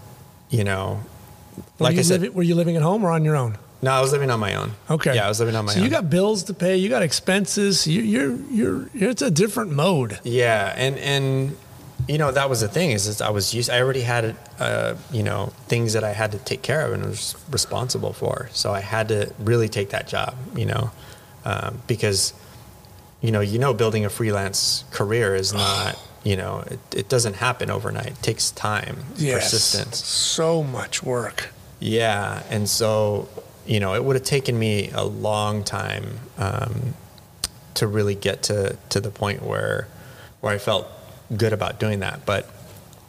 you 0.51 0.65
know, 0.65 1.01
Were 1.57 1.63
like 1.85 1.95
you 1.95 2.01
I 2.01 2.03
said, 2.03 2.35
were 2.35 2.43
you 2.43 2.55
living 2.55 2.77
at 2.77 2.83
home 2.83 3.05
or 3.05 3.11
on 3.11 3.25
your 3.25 3.37
own? 3.37 3.57
no, 3.83 3.91
I 3.91 4.01
was 4.01 4.13
living 4.13 4.31
on 4.31 4.41
my 4.41 4.55
own. 4.55 4.73
Okay. 4.89 5.15
Yeah, 5.15 5.27
I 5.27 5.29
was 5.29 5.41
living 5.41 5.57
on 5.57 5.67
my 5.67 5.73
so 5.73 5.79
own. 5.79 5.85
you 5.85 5.91
got 5.91 6.09
bills 6.09 6.45
to 6.45 6.55
pay, 6.55 6.77
you 6.77 6.89
got 6.89 7.03
expenses. 7.03 7.87
You, 7.87 8.01
you're 8.03 8.37
you're 8.51 8.91
it's 8.95 9.23
a 9.23 9.31
different 9.31 9.73
mode. 9.73 10.21
Yeah, 10.25 10.73
and 10.77 10.97
and 10.99 11.57
you 12.09 12.19
know 12.19 12.31
that 12.33 12.51
was 12.51 12.61
the 12.61 12.69
thing 12.69 12.91
is, 12.91 13.21
I 13.21 13.31
was 13.31 13.55
used. 13.55 13.71
I 13.71 13.81
already 13.81 14.03
had 14.03 14.37
uh, 14.59 14.95
you 15.11 15.23
know 15.23 15.53
things 15.69 15.93
that 15.95 16.05
I 16.05 16.13
had 16.13 16.33
to 16.33 16.39
take 16.39 16.63
care 16.63 16.87
of 16.87 16.93
and 16.93 17.05
was 17.05 17.35
responsible 17.51 18.13
for. 18.13 18.49
So 18.53 18.73
I 18.73 18.81
had 18.81 19.09
to 19.09 19.33
really 19.39 19.69
take 19.69 19.91
that 19.91 20.09
job. 20.09 20.37
You 20.57 20.67
know, 20.67 20.91
um, 21.45 21.83
because 21.87 22.35
you 23.21 23.31
know 23.31 23.41
you 23.41 23.59
know 23.59 23.75
building 23.75 24.05
a 24.05 24.11
freelance 24.11 24.85
career 24.91 25.35
is 25.35 25.53
not 25.53 25.99
you 26.25 26.37
know 26.37 26.65
it, 26.67 26.81
it 26.95 27.09
doesn't 27.09 27.35
happen 27.35 27.71
overnight. 27.71 28.09
It 28.09 28.23
takes 28.23 28.51
time, 28.51 29.05
persistence. 29.17 30.05
So 30.05 30.63
much 30.63 31.03
work. 31.03 31.51
Yeah, 31.81 32.43
and 32.51 32.69
so 32.69 33.29
you 33.67 33.81
know, 33.81 33.95
it 33.95 34.05
would 34.05 34.17
have 34.17 34.25
taken 34.25 34.59
me 34.59 34.91
a 34.91 35.05
long 35.05 35.65
time 35.65 36.21
um, 36.39 36.95
to 37.75 37.87
really 37.87 38.15
get 38.15 38.43
to 38.45 38.77
to 38.91 39.01
the 39.01 39.11
point 39.11 39.43
where 39.43 39.89
where 40.41 40.53
I 40.53 40.59
felt 40.59 40.87
good 41.37 41.53
about 41.53 41.79
doing 41.81 42.01
that. 42.01 42.25
But 42.27 42.49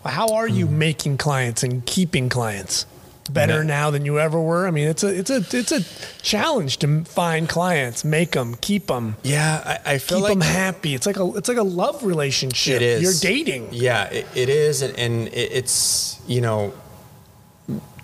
How 0.06 0.36
are 0.36 0.48
you 0.48 0.68
hmm. 0.68 0.78
making 0.78 1.18
clients 1.18 1.64
and 1.64 1.86
keeping 1.86 2.30
clients? 2.30 2.86
Better 3.32 3.64
No. 3.64 3.68
now 3.76 3.90
than 3.90 4.06
you 4.06 4.20
ever 4.20 4.40
were. 4.40 4.68
I 4.68 4.72
mean, 4.72 4.88
it's 4.88 5.04
a 5.04 5.08
it's 5.08 5.32
a 5.32 5.38
it's 5.52 5.72
a 5.72 5.82
challenge 6.22 6.78
to 6.78 7.04
find 7.06 7.50
clients, 7.50 8.06
make 8.06 8.34
them, 8.34 8.54
keep 8.62 8.86
them, 8.86 9.16
yeah, 9.24 9.80
I, 9.84 9.94
I 9.94 9.98
feel 9.98 10.20
keep 10.20 10.24
like 10.26 10.34
them 10.34 10.42
happy. 10.42 10.94
It's 10.94 11.08
like 11.08 11.18
a 11.18 11.26
it's 11.36 11.50
like 11.50 11.58
a 11.58 11.64
love 11.64 12.04
relationship. 12.04 12.76
It 12.76 12.82
is. 12.84 13.02
You're 13.02 13.34
dating. 13.34 13.70
Yeah, 13.72 14.04
it, 14.12 14.28
it 14.36 14.50
is, 14.50 14.84
and, 14.84 14.96
and 15.00 15.28
it, 15.30 15.52
it's 15.54 16.20
you 16.28 16.40
know, 16.40 16.72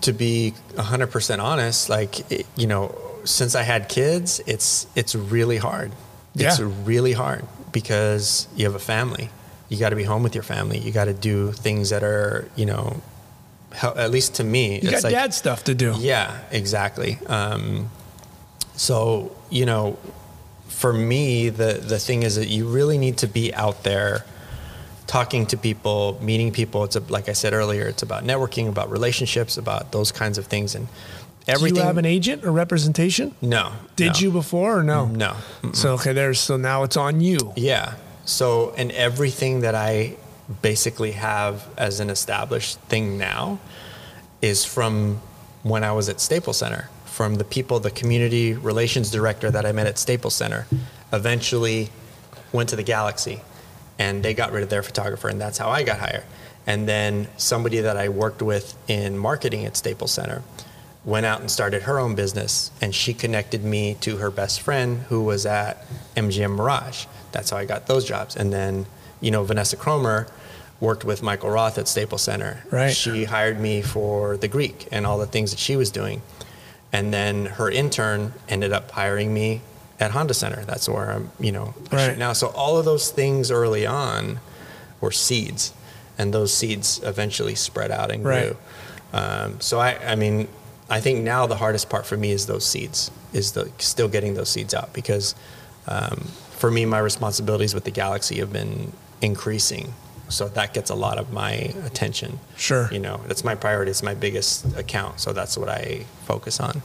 to 0.02 0.12
be 0.12 0.54
hundred 0.76 1.12
percent 1.12 1.40
honest, 1.40 1.88
like 1.88 2.32
it, 2.32 2.48
you 2.56 2.66
know, 2.66 2.96
since 3.24 3.54
I 3.54 3.62
had 3.62 3.90
kids, 3.90 4.42
it's 4.48 4.88
it's 4.96 5.14
really 5.14 5.58
hard. 5.58 5.92
It's 6.34 6.60
Yeah. 6.60 6.72
really 6.84 7.14
hard 7.14 7.46
because 7.72 8.48
you 8.56 8.66
have 8.66 8.74
a 8.76 8.80
family. 8.80 9.30
You 9.72 9.80
got 9.80 9.90
to 9.90 9.96
be 9.96 10.04
home 10.04 10.22
with 10.22 10.36
your 10.36 10.44
family. 10.44 10.78
You 10.80 10.92
got 10.92 11.06
to 11.06 11.14
do 11.14 11.54
things 11.54 11.92
that 11.92 12.04
are 12.04 12.46
you 12.58 12.66
know, 12.66 13.02
hel- 13.72 13.98
at 13.98 14.12
least 14.12 14.36
to 14.36 14.44
me, 14.44 14.82
You 14.82 14.92
got 14.92 15.04
like 15.06 15.14
dad 15.14 15.34
stuff 15.34 15.64
to 15.64 15.74
do. 15.74 15.96
yeah, 15.98 16.38
exactly. 16.52 17.18
Um, 17.28 17.90
so 18.76 19.32
you 19.50 19.66
know, 19.66 19.98
for 20.68 20.92
me, 20.92 21.48
the 21.48 21.74
the 21.76 22.00
thing 22.00 22.24
is 22.24 22.36
that 22.36 22.50
you 22.50 22.68
really 22.68 22.98
need 22.98 23.18
to 23.20 23.28
be 23.28 23.54
out 23.54 23.84
there, 23.84 24.26
talking 25.08 25.46
to 25.48 25.58
people, 25.58 26.20
meeting 26.22 26.52
people. 26.52 26.84
It's 26.84 26.98
a, 26.98 27.00
like 27.08 27.30
I 27.30 27.34
said 27.34 27.54
earlier, 27.54 27.86
it's 27.88 28.04
about 28.04 28.26
networking, 28.26 28.68
about 28.68 28.92
relationships, 28.92 29.58
about 29.58 29.94
those 29.94 30.12
kinds 30.12 30.38
of 30.38 30.48
things, 30.48 30.76
and 30.76 30.90
everything. 31.48 31.76
Do 31.76 31.80
you 31.80 31.86
have 31.88 31.98
an 31.98 32.06
agent 32.06 32.44
or 32.44 32.52
representation? 32.52 33.36
no. 33.42 33.72
Did 33.96 34.14
no, 34.16 34.20
you 34.20 34.32
before 34.32 34.80
or 34.80 34.84
no? 34.84 35.06
No. 35.06 35.36
So 35.72 35.94
okay, 35.94 36.12
there's 36.12 36.42
so 36.42 36.58
now 36.58 36.84
it's 36.84 36.98
on 36.98 37.22
you. 37.22 37.54
Yeah. 37.56 37.94
So, 38.32 38.74
and 38.78 38.92
everything 38.94 39.60
that 39.60 39.76
I 39.76 40.16
basically 40.62 41.12
have 41.12 41.68
as 41.78 42.00
an 42.00 42.10
established 42.10 42.80
thing 42.80 43.18
now 43.18 43.60
is 44.42 44.64
from 44.64 45.22
when 45.64 45.84
I 45.84 45.92
was 45.92 46.08
at 46.08 46.22
Staples 46.22 46.58
Center, 46.58 46.90
from 47.04 47.36
the 47.36 47.44
people, 47.44 47.82
the 47.82 47.92
community 47.92 48.54
relations 48.54 49.12
director 49.12 49.52
that 49.52 49.66
I 49.66 49.74
met 49.74 49.86
at 49.86 49.98
Staples 49.98 50.34
Center, 50.34 50.66
eventually 51.12 51.90
went 52.54 52.70
to 52.70 52.78
the 52.78 52.84
Galaxy 52.84 53.42
and 54.00 54.24
they 54.24 54.34
got 54.34 54.54
rid 54.54 54.64
of 54.64 54.70
their 54.70 54.82
photographer, 54.82 55.28
and 55.28 55.40
that's 55.40 55.58
how 55.58 55.70
I 55.70 55.84
got 55.84 56.00
hired. 56.00 56.24
And 56.66 56.88
then 56.88 57.28
somebody 57.36 57.82
that 57.82 57.98
I 57.98 58.08
worked 58.08 58.42
with 58.42 58.78
in 58.88 59.18
marketing 59.18 59.66
at 59.66 59.76
Staples 59.76 60.14
Center 60.14 60.42
went 61.04 61.26
out 61.26 61.40
and 61.42 61.50
started 61.50 61.84
her 61.84 62.00
own 62.00 62.14
business, 62.16 62.72
and 62.82 62.94
she 62.94 63.14
connected 63.14 63.64
me 63.64 63.96
to 64.02 64.18
her 64.18 64.30
best 64.30 64.62
friend 64.62 65.00
who 65.10 65.24
was 65.24 65.46
at 65.46 65.84
MGM 66.16 66.56
Mirage. 66.56 67.06
That's 67.32 67.50
how 67.50 67.58
I 67.58 67.66
got 67.66 67.88
those 67.88 68.06
jobs. 68.06 68.36
And 68.36 68.54
then, 68.54 68.86
you 69.20 69.32
know, 69.32 69.44
Vanessa 69.44 69.76
Cromer 69.76 70.28
worked 70.80 71.04
with 71.06 71.24
Michael 71.24 71.50
Roth 71.50 71.78
at 71.78 71.88
Staples 71.88 72.22
Center. 72.22 72.64
Right. 72.72 72.94
She 72.94 73.24
hired 73.26 73.60
me 73.60 73.82
for 73.82 74.38
the 74.38 74.48
Greek 74.48 74.88
and 74.92 75.06
all 75.06 75.18
the 75.18 75.28
things 75.28 75.52
that 75.52 75.60
she 75.60 75.76
was 75.76 75.90
doing. 75.92 76.22
And 76.94 77.14
then 77.14 77.46
her 77.46 77.70
intern 77.70 78.34
ended 78.50 78.72
up 78.74 78.92
hiring 78.92 79.34
me 79.34 79.62
at 80.00 80.12
Honda 80.12 80.34
Center. 80.34 80.64
That's 80.66 80.90
where 80.90 81.12
I'm, 81.12 81.32
you 81.40 81.52
know, 81.52 81.74
Right. 81.92 82.18
now. 82.18 82.34
So 82.34 82.48
all 82.48 82.78
of 82.78 82.86
those 82.86 83.12
things 83.12 83.50
early 83.52 83.86
on 83.86 84.40
were 85.00 85.12
seeds, 85.12 85.74
and 86.18 86.34
those 86.34 86.54
seeds 86.54 87.00
eventually 87.04 87.56
spread 87.56 87.92
out 87.92 88.12
and 88.12 88.24
grew. 88.24 88.32
Right. 88.34 88.56
Um, 89.14 89.62
so 89.62 89.80
I, 89.80 89.98
I 90.06 90.16
mean, 90.16 90.48
I 90.92 91.00
think 91.00 91.24
now 91.24 91.48
the 91.48 91.56
hardest 91.56 91.90
part 91.90 92.06
for 92.06 92.18
me 92.18 92.32
is 92.32 92.46
those 92.48 92.66
seeds, 92.66 93.10
is 93.32 93.54
the 93.54 93.72
still 93.78 94.10
getting 94.10 94.34
those 94.34 94.50
seeds 94.50 94.74
out 94.74 94.92
because 94.94 95.36
um, 95.88 96.28
for 96.52 96.70
me, 96.70 96.86
my 96.86 97.00
responsibilities 97.00 97.74
with 97.74 97.86
the 97.86 97.92
Galaxy 97.92 98.40
have 98.40 98.52
been 98.52 98.92
increasing. 99.22 99.94
So 100.28 100.48
that 100.50 100.74
gets 100.74 100.90
a 100.90 100.96
lot 100.96 101.18
of 101.18 101.32
my 101.32 101.52
attention. 101.86 102.40
Sure. 102.56 102.90
You 102.92 103.00
know, 103.00 103.22
that's 103.28 103.44
my 103.44 103.56
priority. 103.56 103.92
It's 103.92 104.04
my 104.04 104.14
biggest 104.14 104.66
account. 104.78 105.20
So 105.20 105.34
that's 105.34 105.58
what 105.58 105.70
I 105.70 106.06
focus 106.26 106.60
on. 106.60 106.82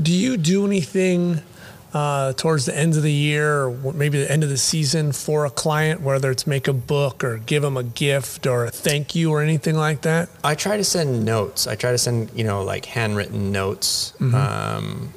Do 0.00 0.12
you 0.12 0.36
do 0.36 0.66
anything 0.66 1.42
uh, 1.92 2.32
towards 2.34 2.66
the 2.66 2.76
end 2.76 2.96
of 2.96 3.02
the 3.02 3.12
year 3.12 3.64
or 3.66 3.92
maybe 3.92 4.20
the 4.20 4.30
end 4.30 4.42
of 4.44 4.48
the 4.48 4.56
season 4.58 5.10
for 5.12 5.44
a 5.44 5.50
client, 5.50 6.00
whether 6.00 6.30
it's 6.30 6.46
make 6.46 6.68
a 6.68 6.72
book 6.72 7.24
or 7.24 7.38
give 7.38 7.62
them 7.62 7.76
a 7.76 7.82
gift 7.82 8.46
or 8.46 8.64
a 8.66 8.70
thank 8.70 9.14
you 9.14 9.32
or 9.32 9.42
anything 9.42 9.74
like 9.76 10.02
that? 10.02 10.28
I 10.44 10.54
try 10.54 10.76
to 10.76 10.84
send 10.84 11.24
notes. 11.24 11.66
I 11.66 11.74
try 11.74 11.90
to 11.90 11.98
send, 11.98 12.30
you 12.34 12.44
know, 12.44 12.62
like 12.62 12.84
handwritten 12.86 13.50
notes. 13.50 14.12
Um, 14.20 15.12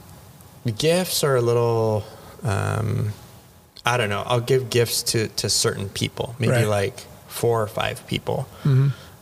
gifts 0.77 1.24
are 1.24 1.36
a 1.36 1.42
little, 1.42 2.03
um, 2.44 3.13
I 3.86 3.98
don't 3.98 4.10
know. 4.10 4.24
I'll 4.25 4.39
give 4.42 4.70
gifts 4.70 5.03
to, 5.12 5.27
to 5.27 5.50
certain 5.50 5.89
people, 5.89 6.36
maybe 6.39 6.53
Right. 6.53 6.68
like 6.68 7.00
four 7.27 7.62
or 7.62 7.68
five 7.68 8.06
people. 8.08 8.48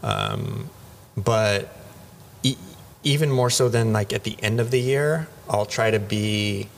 Um, 0.04 0.70
but 1.18 1.76
e- 2.44 2.56
even 3.04 3.30
more 3.32 3.50
so 3.50 3.70
than 3.70 3.92
like 3.92 4.14
at 4.14 4.24
the 4.24 4.38
end 4.42 4.60
of 4.60 4.72
the 4.72 4.80
year, 4.80 5.28
I'll 5.50 5.66
try 5.66 5.92
to 5.92 6.00
be, 6.00 6.70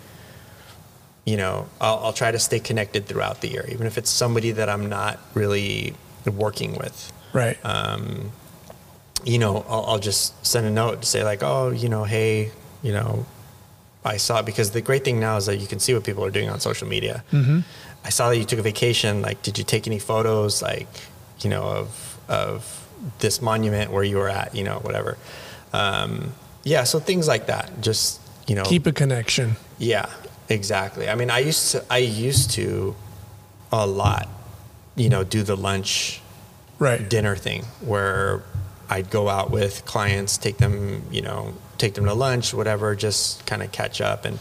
you 1.25 1.37
know, 1.37 1.67
I'll, 1.79 1.99
I'll 2.05 2.13
try 2.13 2.31
to 2.31 2.39
stay 2.39 2.59
connected 2.59 3.05
throughout 3.05 3.41
the 3.41 3.47
year, 3.49 3.65
even 3.69 3.87
if 3.87 3.97
it's 3.97 4.09
somebody 4.09 4.51
that 4.51 4.69
I'm 4.69 4.89
not 4.89 5.19
really 5.33 5.95
working 6.25 6.75
with 6.77 7.11
Right. 7.33 7.57
um, 7.65 8.31
you 9.25 9.37
know, 9.39 9.65
I'll, 9.69 9.85
I'll 9.85 9.99
just 9.99 10.45
send 10.45 10.65
a 10.67 10.69
note 10.69 11.01
to 11.01 11.07
say 11.07 11.23
like, 11.23 11.41
oh, 11.43 11.69
you 11.69 11.87
know, 11.89 12.03
hey, 12.03 12.51
you 12.81 12.91
know, 12.91 13.25
I 14.03 14.17
saw 14.17 14.41
because 14.41 14.71
the 14.71 14.81
great 14.81 15.05
thing 15.05 15.19
now 15.19 15.37
is 15.37 15.45
that 15.45 15.57
you 15.57 15.67
can 15.67 15.79
see 15.79 15.93
what 15.93 16.03
people 16.03 16.25
are 16.25 16.29
doing 16.31 16.49
on 16.49 16.59
social 16.59 16.87
media. 16.89 17.23
Mm-hmm. 17.31 17.59
I 18.03 18.09
saw 18.09 18.29
that 18.29 18.37
you 18.37 18.43
took 18.43 18.59
a 18.59 18.61
vacation. 18.63 19.21
Like, 19.21 19.41
did 19.41 19.57
you 19.57 19.63
take 19.63 19.87
any 19.87 19.99
photos, 19.99 20.61
like, 20.61 20.87
you 21.39 21.49
know, 21.49 21.63
of 21.63 22.19
of 22.27 22.85
this 23.19 23.41
monument 23.41 23.91
where 23.91 24.03
you 24.03 24.17
were 24.17 24.29
at, 24.29 24.53
you 24.55 24.63
know, 24.63 24.79
whatever. 24.79 25.17
Um, 25.71 26.33
yeah, 26.65 26.83
so 26.83 26.99
things 26.99 27.27
like 27.27 27.47
that. 27.47 27.81
Just 27.81 28.19
you 28.47 28.55
know, 28.55 28.63
Keep 28.63 28.87
a 28.87 28.91
connection. 28.91 29.55
yeah, 29.77 30.09
exactly. 30.49 31.09
I 31.09 31.15
mean, 31.15 31.29
I 31.29 31.39
used 31.39 31.71
to, 31.71 31.83
I 31.89 31.97
used 31.99 32.51
to 32.51 32.95
a 33.71 33.85
lot, 33.87 34.27
you 34.95 35.09
know, 35.09 35.23
do 35.23 35.43
the 35.43 35.55
lunch 35.57 36.21
Right. 36.79 37.07
dinner 37.09 37.35
thing 37.35 37.63
where 37.81 38.43
I'd 38.89 39.09
go 39.09 39.29
out 39.29 39.51
with 39.51 39.85
clients, 39.85 40.37
take 40.37 40.57
them, 40.57 41.03
you 41.11 41.21
know, 41.21 41.53
take 41.77 41.93
them 41.93 42.05
to 42.05 42.13
lunch, 42.13 42.53
whatever, 42.53 42.95
just 42.95 43.45
kind 43.45 43.63
of 43.63 43.71
catch 43.71 44.01
up 44.01 44.25
and 44.25 44.39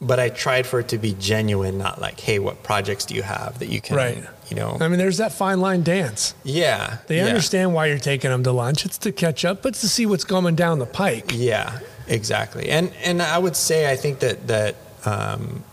but 0.00 0.18
I 0.18 0.30
tried 0.30 0.66
for 0.66 0.80
it 0.80 0.88
to 0.88 0.98
be 0.98 1.14
genuine, 1.20 1.78
not 1.78 2.00
like, 2.00 2.18
hey, 2.18 2.40
what 2.40 2.64
projects 2.64 3.04
do 3.04 3.14
you 3.14 3.22
have 3.22 3.60
that 3.60 3.68
you 3.68 3.80
can, 3.80 3.94
Right. 3.96 4.24
you 4.48 4.56
know, 4.56 4.76
I 4.80 4.88
mean, 4.88 4.98
there's 4.98 5.18
that 5.18 5.30
fine 5.32 5.60
line 5.60 5.82
dance. 5.84 6.34
yeah, 6.42 6.96
They 7.06 7.18
yeah. 7.18 7.26
understand 7.26 7.72
why 7.72 7.86
you're 7.86 8.00
taking 8.00 8.30
them 8.30 8.42
to 8.42 8.50
lunch. 8.50 8.84
It's 8.84 8.98
to 8.98 9.12
catch 9.12 9.44
up, 9.44 9.62
but 9.62 9.68
it's 9.70 9.80
to 9.82 9.88
see 9.88 10.04
what's 10.04 10.24
coming 10.24 10.56
down 10.56 10.80
the 10.80 10.86
pike. 10.86 11.30
Yeah, 11.32 11.78
exactly. 12.06 12.68
And 12.68 12.92
and 13.02 13.22
I 13.22 13.38
would 13.38 13.56
say 13.56 13.90
I 13.90 13.96
think 13.96 14.20
that 14.20 14.46
that 14.48 14.76
um, 15.04 15.64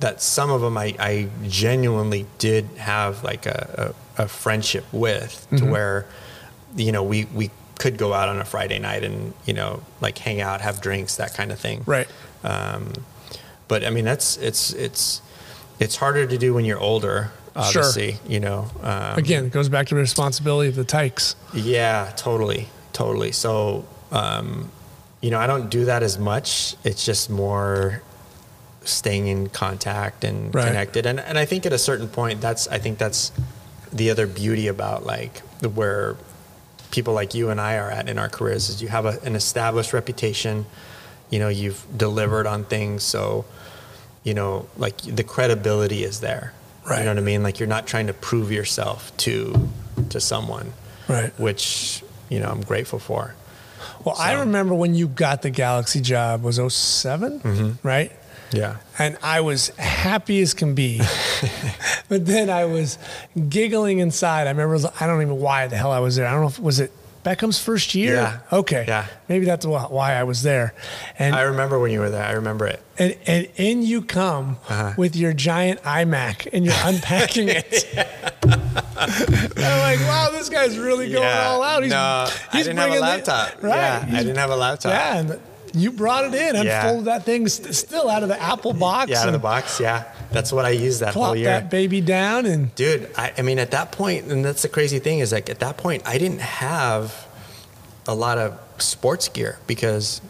that 0.00 0.20
some 0.20 0.50
of 0.50 0.60
them 0.60 0.76
I, 0.76 0.94
I 0.98 1.28
genuinely 1.46 2.26
did 2.38 2.66
have 2.76 3.22
like 3.22 3.46
a, 3.46 3.94
a, 4.18 4.24
a 4.24 4.28
friendship 4.28 4.84
with 4.92 5.46
to 5.56 5.64
where 5.64 6.06
you 6.76 6.92
know 6.92 7.02
we 7.02 7.26
we 7.26 7.50
could 7.78 7.96
go 7.96 8.12
out 8.12 8.28
on 8.28 8.38
a 8.38 8.44
Friday 8.44 8.78
night 8.78 9.02
and 9.04 9.34
you 9.46 9.54
know 9.54 9.82
like 10.00 10.18
hang 10.18 10.40
out, 10.40 10.60
have 10.60 10.80
drinks, 10.80 11.16
that 11.16 11.34
kind 11.34 11.50
of 11.52 11.58
thing. 11.58 11.82
Right. 11.86 12.08
Um, 12.44 12.92
but 13.68 13.84
I 13.84 13.90
mean 13.90 14.04
that's 14.04 14.36
it's 14.36 14.72
it's 14.72 15.22
it's 15.78 15.96
harder 15.96 16.26
to 16.26 16.38
do 16.38 16.54
when 16.54 16.64
you're 16.64 16.80
older. 16.80 17.32
Sure. 17.54 17.82
Obviously, 17.82 18.16
you 18.26 18.40
know. 18.40 18.70
Um, 18.82 19.18
Again, 19.18 19.44
it 19.44 19.52
goes 19.52 19.68
back 19.68 19.86
to 19.88 19.94
the 19.94 20.00
responsibility 20.00 20.70
of 20.70 20.74
the 20.74 20.84
tykes. 20.84 21.36
yeah, 21.52 22.10
totally, 22.16 22.68
totally. 22.94 23.30
So, 23.30 23.84
um, 24.10 24.70
you 25.22 25.30
know, 25.30 25.38
I 25.38 25.46
don't 25.46 25.70
do 25.70 25.86
that 25.86 26.02
as 26.02 26.18
much. 26.18 26.74
It's 26.84 27.04
just 27.06 27.30
more 27.30 28.02
staying 28.84 29.28
in 29.28 29.48
contact 29.48 30.24
and 30.24 30.54
Right. 30.54 30.66
connected. 30.66 31.06
And 31.06 31.20
and 31.20 31.38
I 31.38 31.44
think 31.46 31.64
at 31.64 31.72
a 31.72 31.78
certain 31.78 32.08
point, 32.08 32.40
that's 32.40 32.66
I 32.68 32.78
think 32.78 32.98
that's 32.98 33.32
the 33.92 34.10
other 34.10 34.26
beauty 34.26 34.66
about 34.68 35.06
like 35.06 35.38
where 35.60 36.16
people 36.90 37.14
like 37.14 37.34
you 37.34 37.48
and 37.50 37.60
I 37.60 37.76
are 37.78 37.90
at 37.90 38.08
in 38.08 38.18
our 38.18 38.28
careers 38.28 38.68
is 38.68 38.82
you 38.82 38.88
have 38.88 39.06
a, 39.06 39.18
an 39.22 39.34
established 39.36 39.92
reputation. 39.94 40.66
You 41.30 41.38
know, 41.38 41.48
you've 41.48 41.86
delivered 41.96 42.46
on 42.46 42.64
things, 42.64 43.02
so 43.04 43.44
you 44.24 44.34
know, 44.34 44.66
like 44.76 44.98
the 45.02 45.24
credibility 45.24 46.04
is 46.04 46.20
there. 46.20 46.52
Right. 46.84 46.98
You 46.98 47.04
know 47.04 47.12
what 47.12 47.18
I 47.18 47.22
mean? 47.22 47.42
Like 47.44 47.60
you're 47.60 47.68
not 47.68 47.86
trying 47.86 48.08
to 48.08 48.12
prove 48.12 48.50
yourself 48.50 49.16
to 49.18 49.68
to 50.10 50.20
someone 50.20 50.72
Right. 51.08 51.32
which 51.38 52.02
you 52.28 52.40
know 52.40 52.48
I'm 52.48 52.62
grateful 52.62 52.98
for. 52.98 53.34
Well, 54.04 54.16
I 54.18 54.32
remember 54.40 54.74
when 54.74 54.94
you 54.94 55.08
got 55.08 55.42
the 55.42 55.50
Galaxy 55.50 56.00
job 56.00 56.42
was 56.42 56.58
7 56.74 57.40
Mm-hmm. 57.40 57.86
right? 57.86 58.12
Yeah, 58.54 58.76
And 58.98 59.16
I 59.22 59.40
was 59.40 59.68
happy 59.78 60.42
as 60.42 60.52
can 60.52 60.74
be. 60.74 61.00
but 62.10 62.26
then 62.26 62.50
I 62.50 62.66
was 62.66 62.98
giggling 63.48 64.00
inside. 64.00 64.46
I 64.46 64.50
remember, 64.50 64.76
I 65.00 65.06
don't 65.06 65.22
even 65.22 65.38
why 65.40 65.68
the 65.68 65.76
hell 65.78 65.90
I 65.90 66.00
was 66.00 66.16
there. 66.16 66.26
I 66.26 66.32
don't 66.32 66.42
know 66.42 66.48
if, 66.48 66.58
was 66.58 66.78
it 66.78 66.92
Beckham's 67.24 67.58
first 67.58 67.94
year? 67.94 68.16
Yeah. 68.16 68.38
Okay. 68.52 68.84
Yeah. 68.86 69.06
Maybe 69.26 69.46
that's 69.46 69.64
why 69.64 70.12
I 70.14 70.24
was 70.24 70.42
there. 70.42 70.74
And, 71.18 71.34
I 71.34 71.42
remember 71.42 71.78
when 71.78 71.92
you 71.92 72.00
were 72.00 72.10
there. 72.10 72.24
I 72.24 72.32
remember 72.32 72.66
it. 72.66 72.82
and, 72.98 73.16
and 73.26 73.48
in 73.56 73.82
you 73.84 74.02
come 74.02 74.58
Uh-huh. 74.68 74.92
with 74.98 75.16
your 75.16 75.32
giant 75.32 75.80
iMac 75.84 76.46
and 76.52 76.64
you're 76.66 76.74
unpacking 76.84 77.48
it. 77.48 77.86
I'm 78.76 79.80
like, 79.80 80.00
wow, 80.08 80.28
this 80.32 80.48
guy's 80.48 80.78
really 80.78 81.10
going 81.12 81.26
all 81.26 81.62
out. 81.62 81.82
He's, 81.82 81.90
no, 81.92 81.98
I 81.98 82.32
didn't 82.52 82.76
have 82.76 82.86
a 82.88 82.90
bringing 82.90 82.94
the- 82.94 83.00
laptop. 83.00 83.62
right. 83.62 83.74
Yeah, 83.76 84.06
I 84.08 84.18
didn't 84.22 84.36
have 84.36 84.50
a 84.50 84.56
laptop. 84.56 84.92
Yeah, 84.92 85.16
and 85.18 85.40
you 85.74 85.90
brought 85.92 86.24
it 86.26 86.34
in, 86.34 86.64
Yeah. 86.64 86.82
unfolded 86.82 87.06
that 87.06 87.24
thing 87.24 87.48
st- 87.48 87.74
still 87.74 88.08
out 88.10 88.22
of 88.22 88.28
the 88.28 88.40
Apple 88.40 88.72
box. 88.74 89.10
Yeah, 89.10 89.20
out 89.20 89.26
of 89.28 89.32
the 89.32 89.38
box. 89.38 89.80
Yeah, 89.80 90.04
that's 90.30 90.52
what 90.52 90.64
I 90.64 90.70
used 90.70 91.00
that 91.00 91.14
whole 91.14 91.34
year. 91.36 91.46
that 91.46 91.70
baby 91.70 92.00
down 92.00 92.46
and 92.46 92.74
Dude, 92.74 93.10
I, 93.16 93.32
I 93.38 93.42
mean, 93.42 93.58
at 93.58 93.70
that 93.72 93.92
point, 93.92 94.26
and 94.30 94.44
that's 94.44 94.62
the 94.62 94.68
crazy 94.68 94.98
thing 94.98 95.18
is 95.20 95.32
like 95.32 95.48
at 95.50 95.60
that 95.60 95.76
point, 95.78 96.02
I 96.06 96.18
didn't 96.18 96.40
have 96.40 97.26
a 98.06 98.14
lot 98.14 98.36
of 98.38 98.58
sports 98.78 99.28
gear 99.28 99.58
because 99.66 100.20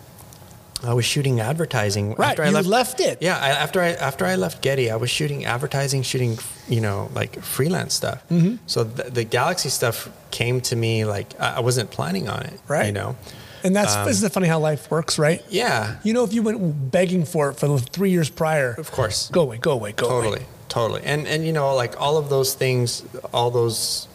I 0.84 0.94
was 0.94 1.04
shooting 1.04 1.40
advertising. 1.40 2.14
right, 2.14 2.30
after 2.30 2.42
I 2.42 2.48
you 2.48 2.52
left, 2.54 2.66
left 2.68 3.00
it. 3.00 3.18
Yeah, 3.20 3.38
I, 3.38 3.50
after 3.50 3.80
I 3.80 3.88
after 3.90 4.24
I 4.24 4.34
left 4.36 4.62
Getty, 4.62 4.90
I 4.90 4.96
was 4.96 5.10
shooting 5.10 5.44
advertising, 5.44 6.02
shooting 6.02 6.38
you 6.68 6.80
know 6.80 7.08
like 7.14 7.40
freelance 7.42 7.94
stuff. 7.94 8.22
Mm-hmm. 8.28 8.56
So 8.66 8.84
the, 8.84 9.10
the 9.10 9.24
Galaxy 9.24 9.68
stuff 9.68 10.08
came 10.30 10.60
to 10.62 10.76
me 10.76 11.04
like 11.04 11.38
I 11.40 11.60
wasn't 11.60 11.90
planning 11.90 12.28
on 12.28 12.42
it. 12.42 12.58
Right. 12.68 12.86
You 12.86 12.92
know. 12.92 13.16
And 13.64 13.76
that's 13.76 13.94
Um, 13.94 14.08
isn't 14.08 14.26
it 14.26 14.32
funny 14.32 14.48
how 14.48 14.58
life 14.58 14.90
works, 14.90 15.20
right? 15.20 15.40
Yeah. 15.48 15.98
You 16.02 16.12
know, 16.14 16.24
if 16.24 16.32
you 16.32 16.42
went 16.42 16.90
begging 16.90 17.24
for 17.24 17.50
it 17.50 17.54
for 17.60 17.68
the 17.68 17.78
three 17.78 18.10
years 18.10 18.28
prior, 18.28 18.74
Of 18.76 18.90
course. 18.90 19.30
go 19.30 19.42
away, 19.42 19.58
go 19.58 19.70
away, 19.70 19.92
go 19.92 20.06
away. 20.08 20.24
Totally. 20.24 20.46
Totally. 20.68 21.02
And 21.04 21.28
and 21.28 21.46
you 21.46 21.52
know 21.52 21.74
like 21.76 22.00
all 22.00 22.16
of 22.16 22.28
those 22.28 22.54
things, 22.54 23.04
all 23.32 23.50
those 23.52 24.08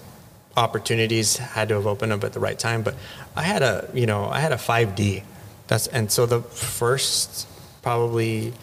opportunities 0.57 1.37
had 1.37 1.69
to 1.69 1.75
have 1.75 1.85
opened 1.87 2.11
up 2.11 2.23
at 2.23 2.33
the 2.33 2.39
right 2.39 2.57
time. 2.59 2.81
But 2.81 2.95
I 3.35 3.43
had 3.43 3.61
a 3.61 3.89
you 3.93 4.05
know 4.05 4.25
I 4.25 4.39
had 4.39 4.51
a 4.51 4.57
5D. 4.57 5.23
That's 5.67 5.87
and 5.87 6.11
so 6.11 6.25
the 6.25 6.41
first 6.41 7.47
probably 7.81 8.53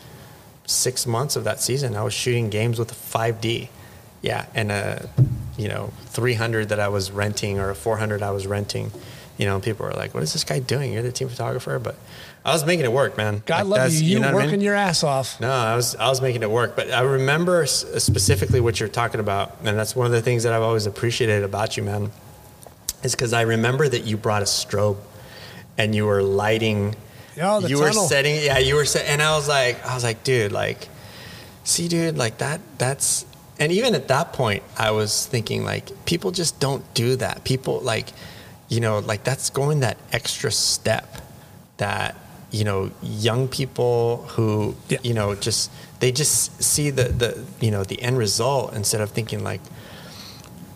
six 0.67 1.07
months 1.07 1.37
of 1.37 1.45
that 1.45 1.61
season, 1.61 1.97
I 1.97 2.03
was 2.03 2.15
shooting 2.15 2.49
games 2.51 2.79
with 2.79 2.91
a 2.93 2.95
5D. 2.95 3.69
Yeah, 4.23 4.47
and 4.55 4.73
a 4.73 5.09
you 5.59 5.69
know 5.69 5.93
300 6.07 6.71
that 6.71 6.81
I 6.81 6.89
was 6.89 7.11
renting 7.11 7.59
or 7.61 7.71
a 7.71 7.75
400 7.75 8.23
I 8.23 8.31
was 8.31 8.47
renting. 8.47 8.91
You 9.37 9.47
know, 9.47 9.59
people 9.61 9.85
were 9.85 9.93
like, 9.93 10.15
"What 10.15 10.23
is 10.23 10.33
this 10.33 10.45
guy 10.45 10.61
doing? 10.61 10.93
You're 10.93 11.03
the 11.03 11.13
team 11.13 11.29
photographer." 11.29 11.79
But 11.79 11.97
I 12.45 12.53
was 12.53 12.65
making 12.65 12.85
it 12.85 12.93
work, 12.93 13.17
man. 13.17 13.43
God 13.45 13.57
Like, 13.57 13.65
love 13.67 13.77
that's- 13.79 14.01
you. 14.01 14.11
You, 14.11 14.21
know 14.21 14.29
what 14.29 14.35
I 14.37 14.39
mean? 14.39 14.47
working 14.47 14.61
your 14.63 14.75
ass 14.77 15.03
off. 15.03 15.39
No, 15.41 15.51
I 15.51 15.75
was 15.77 15.95
I 15.97 16.09
was 16.09 16.23
making 16.23 16.43
it 16.43 16.51
work, 16.51 16.75
but 16.77 16.91
I 16.93 17.01
remember 17.03 17.67
specifically 17.67 18.61
what 18.61 18.79
you're 18.81 18.89
talking 18.89 19.21
about, 19.21 19.57
and 19.65 19.77
that's 19.79 19.95
one 19.97 20.07
of 20.07 20.13
the 20.13 20.23
things 20.23 20.45
that 20.45 20.53
I've 20.55 20.63
always 20.63 20.87
appreciated 20.87 21.43
about 21.43 21.77
you, 21.77 21.83
man. 21.83 22.11
Is 23.03 23.15
because 23.15 23.33
I 23.35 23.43
remember 23.43 23.87
that 23.89 24.05
you 24.05 24.17
brought 24.17 24.41
a 24.41 24.47
strobe, 24.47 24.97
and 25.79 25.95
you 25.95 26.07
were 26.07 26.23
lighting. 26.23 26.97
Oh, 27.41 27.61
the 27.61 27.69
you 27.69 27.79
tunnel. 27.79 28.03
were 28.03 28.09
setting, 28.09 28.37
yeah, 28.43 28.59
you 28.59 28.77
were 28.77 28.85
set, 28.85 29.07
and 29.07 29.21
I 29.21 29.35
was 29.37 29.49
like, 29.49 29.85
I 29.85 29.95
was 29.95 30.05
like, 30.05 30.23
dude, 30.23 30.53
like, 30.53 30.89
see, 31.65 31.89
dude, 31.89 32.17
like 32.17 32.39
that, 32.39 32.61
that's, 32.79 33.27
and 33.59 33.73
even 33.73 33.95
at 33.95 34.07
that 34.09 34.33
point, 34.33 34.63
I 34.79 34.93
was 34.93 35.27
thinking 35.27 35.65
like, 35.65 36.05
people 36.07 36.31
just 36.31 36.61
don't 36.61 36.85
do 36.95 37.17
that. 37.17 37.43
People 37.45 37.81
like, 37.81 38.09
you 38.69 38.81
know, 38.81 38.99
like 39.01 39.25
that's 39.25 39.51
going 39.51 39.81
that 39.81 39.97
extra 40.13 40.51
step 40.51 41.07
that 41.79 42.17
you 42.51 42.63
know 42.63 42.91
young 43.03 43.49
people 43.49 44.25
who 44.29 44.77
Yeah. 44.89 44.99
you 45.03 45.13
know 45.13 45.35
just 45.35 45.73
they 45.99 46.13
just 46.13 46.63
see 46.63 46.91
the 46.91 47.05
the 47.05 47.45
you 47.61 47.73
know 47.73 47.83
the 47.83 48.01
end 48.01 48.17
result 48.17 48.75
instead 48.75 49.01
of 49.01 49.11
thinking 49.11 49.43
like 49.43 49.61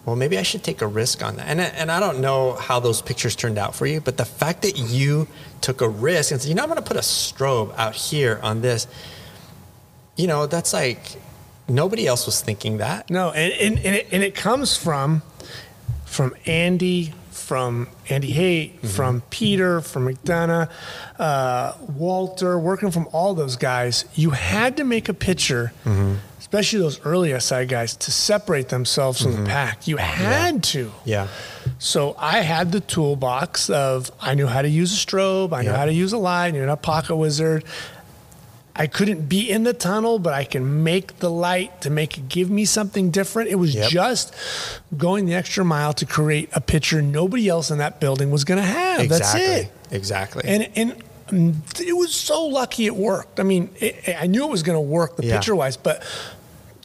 well 0.08 0.16
maybe 0.16 0.38
I 0.38 0.42
should 0.42 0.64
take 0.64 0.80
a 0.82 0.86
risk 0.86 1.22
on 1.22 1.36
that 1.36 1.46
and 1.48 1.60
I- 1.60 1.72
and 1.80 1.90
I 1.92 2.00
don't 2.00 2.20
know 2.20 2.54
how 2.54 2.80
those 2.80 3.00
pictures 3.02 3.36
turned 3.36 3.58
out 3.58 3.74
for 3.74 3.86
you 3.86 4.00
but 4.00 4.16
the 4.16 4.24
fact 4.24 4.62
that 4.62 4.78
you 4.78 5.28
took 5.60 5.80
a 5.80 5.88
risk 5.88 6.30
and 6.32 6.40
said 6.40 6.48
you 6.48 6.54
know 6.54 6.62
I'm 6.62 6.68
going 6.68 6.82
to 6.82 6.88
put 6.92 6.96
a 6.96 7.00
strobe 7.00 7.74
out 7.76 7.94
here 7.94 8.40
on 8.42 8.60
this 8.62 8.86
you 10.16 10.26
know 10.26 10.46
that's 10.46 10.72
like 10.72 11.02
nobody 11.68 12.06
else 12.06 12.26
was 12.26 12.40
thinking 12.40 12.78
that 12.78 13.10
No, 13.10 13.30
and, 13.30 13.52
and, 13.52 13.76
and, 13.86 13.94
it, 13.96 14.06
and 14.12 14.22
it 14.22 14.34
comes 14.34 14.76
from 14.76 15.22
from 16.06 16.34
Andy, 16.46 17.12
from 17.30 17.86
Andy 18.08 18.32
Hayt, 18.32 18.76
Mm-hmm. 18.76 18.86
from 18.88 19.20
Peter, 19.28 19.82
from 19.82 20.08
McDonough, 20.08 20.70
uh, 21.18 21.74
Walter, 21.94 22.58
working 22.58 22.90
from 22.90 23.06
all 23.12 23.34
those 23.34 23.56
guys. 23.56 24.06
You 24.14 24.30
had 24.30 24.78
to 24.78 24.84
make 24.84 25.10
a 25.10 25.14
picture, 25.14 25.72
Mm-hmm. 25.84 26.14
Especially 26.48 26.78
those 26.80 27.00
early 27.04 27.38
SI 27.38 27.66
guys, 27.66 27.94
to 27.96 28.10
separate 28.10 28.68
themselves 28.70 29.20
from 29.22 29.32
the 29.36 29.48
pack. 29.48 29.86
You 29.86 29.98
had 29.98 30.62
to. 30.64 30.86
Mm-hmm. 30.86 31.08
yeah 31.08 31.28
So 31.78 32.14
I 32.18 32.38
had 32.40 32.72
the 32.72 32.80
toolbox 32.80 33.68
of 33.70 34.10
I 34.20 34.34
knew 34.34 34.46
how 34.46 34.62
to 34.62 34.68
use 34.68 34.92
a 34.92 35.06
strobe, 35.06 35.52
I 35.52 35.62
knew 35.62 35.72
how 35.72 35.84
to 35.84 35.92
use 35.92 36.12
a 36.14 36.18
light, 36.18 36.48
I 36.48 36.50
knew 36.52 36.60
how 36.60 36.74
to 36.74 36.76
pocket 36.76 37.16
wizard. 37.16 37.64
I 38.80 38.86
couldn't 38.86 39.28
be 39.28 39.50
in 39.50 39.64
the 39.64 39.72
tunnel, 39.74 40.20
but 40.20 40.32
I 40.34 40.44
can 40.44 40.84
make 40.84 41.18
the 41.18 41.28
light 41.30 41.80
to 41.80 41.90
make 41.90 42.16
it 42.16 42.28
give 42.28 42.48
me 42.48 42.64
something 42.64 43.10
different. 43.10 43.50
It 43.50 43.56
was 43.56 43.74
Yep. 43.74 43.90
just 43.90 44.32
going 44.96 45.26
the 45.26 45.34
extra 45.34 45.64
mile 45.64 45.92
to 45.94 46.06
create 46.06 46.48
a 46.54 46.60
picture 46.60 47.02
nobody 47.02 47.48
else 47.48 47.72
in 47.72 47.78
that 47.78 47.98
building 48.00 48.30
was 48.30 48.44
going 48.44 48.60
to 48.60 48.66
have. 48.66 49.00
exactly 49.00 49.40
That's 49.46 49.64
it. 49.66 49.72
exactly 49.90 50.42
And 50.46 50.68
and 50.76 51.02
it 51.80 51.94
was 51.96 52.14
so 52.14 52.46
lucky 52.46 52.86
it 52.86 52.96
worked. 52.96 53.38
I 53.38 53.42
mean, 53.42 53.68
it, 53.80 54.16
I 54.18 54.26
knew 54.28 54.44
it 54.44 54.50
was 54.50 54.62
going 54.62 54.76
to 54.76 54.80
work 54.80 55.16
the 55.16 55.26
Yeah. 55.26 55.34
picture 55.34 55.54
wise, 55.56 55.76
but 55.76 56.02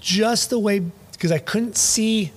just 0.04 0.50
the 0.50 0.60
way 0.60 0.80
because 1.14 1.32
I 1.32 1.40
couldn't 1.40 1.78
see, 1.78 2.32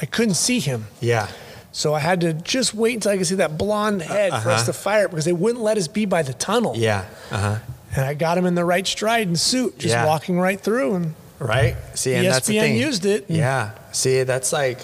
I 0.00 0.06
couldn't 0.06 0.34
see 0.34 0.60
him. 0.60 0.86
yeah 1.00 1.26
So 1.72 1.92
I 1.94 2.00
had 2.00 2.20
to 2.22 2.32
just 2.32 2.72
wait 2.74 2.94
until 2.94 3.12
I 3.12 3.16
could 3.18 3.26
see 3.26 3.36
that 3.36 3.58
blonde 3.58 4.02
head 4.02 4.30
for 4.30 4.50
us 4.50 4.62
Uh-huh. 4.62 4.64
to 4.66 4.72
fire 4.72 5.04
it 5.06 5.10
because 5.10 5.24
they 5.24 5.32
wouldn't 5.32 5.62
let 5.62 5.76
us 5.76 5.88
be 5.88 6.04
by 6.06 6.22
the 6.22 6.32
tunnel. 6.34 6.74
yeah 6.76 7.04
uh-huh 7.30 7.58
And 7.96 8.04
I 8.06 8.14
got 8.14 8.38
him 8.38 8.46
in 8.46 8.54
the 8.54 8.64
right 8.64 8.86
stride 8.86 9.26
and 9.26 9.38
suit, 9.38 9.78
just 9.78 9.92
Yeah. 9.94 10.06
walking 10.06 10.38
right 10.38 10.60
through. 10.60 10.94
And 10.94 11.14
right 11.40 11.74
see 11.94 12.14
and 12.14 12.26
that's 12.26 12.46
the 12.46 12.56
ESPN 12.56 12.60
thing 12.60 12.76
used 12.76 13.04
it. 13.06 13.24
Yeah. 13.28 13.70
See, 13.92 14.22
that's 14.22 14.52
like 14.52 14.78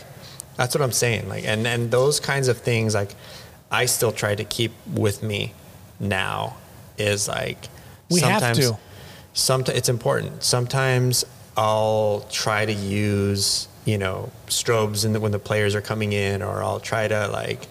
that's 0.56 0.74
what 0.74 0.82
I'm 0.82 0.92
saying. 1.04 1.28
Like 1.28 1.44
and 1.46 1.66
and 1.66 1.90
those 1.90 2.18
kinds 2.18 2.48
of 2.48 2.56
things 2.58 2.94
like 2.94 3.14
I 3.70 3.86
still 3.86 4.12
try 4.12 4.34
to 4.34 4.44
keep 4.44 4.72
with 5.04 5.22
me 5.22 5.52
now 6.00 6.56
is 6.98 7.28
like 7.28 7.68
We 8.10 8.20
have 8.20 8.54
to. 8.56 8.76
sometimes 9.34 9.78
it's 9.78 9.88
important. 9.88 10.42
Sometimes 10.42 11.24
I'll 11.56 12.26
try 12.30 12.66
to 12.66 12.72
use 12.72 13.68
you 13.84 13.98
know 13.98 14.30
strobes 14.48 15.04
in 15.04 15.12
the, 15.12 15.20
when 15.20 15.32
the 15.32 15.38
players 15.38 15.74
are 15.74 15.80
coming 15.80 16.12
in, 16.12 16.42
or 16.42 16.62
I'll 16.62 16.80
try 16.80 17.08
to 17.08 17.28
like 17.28 17.66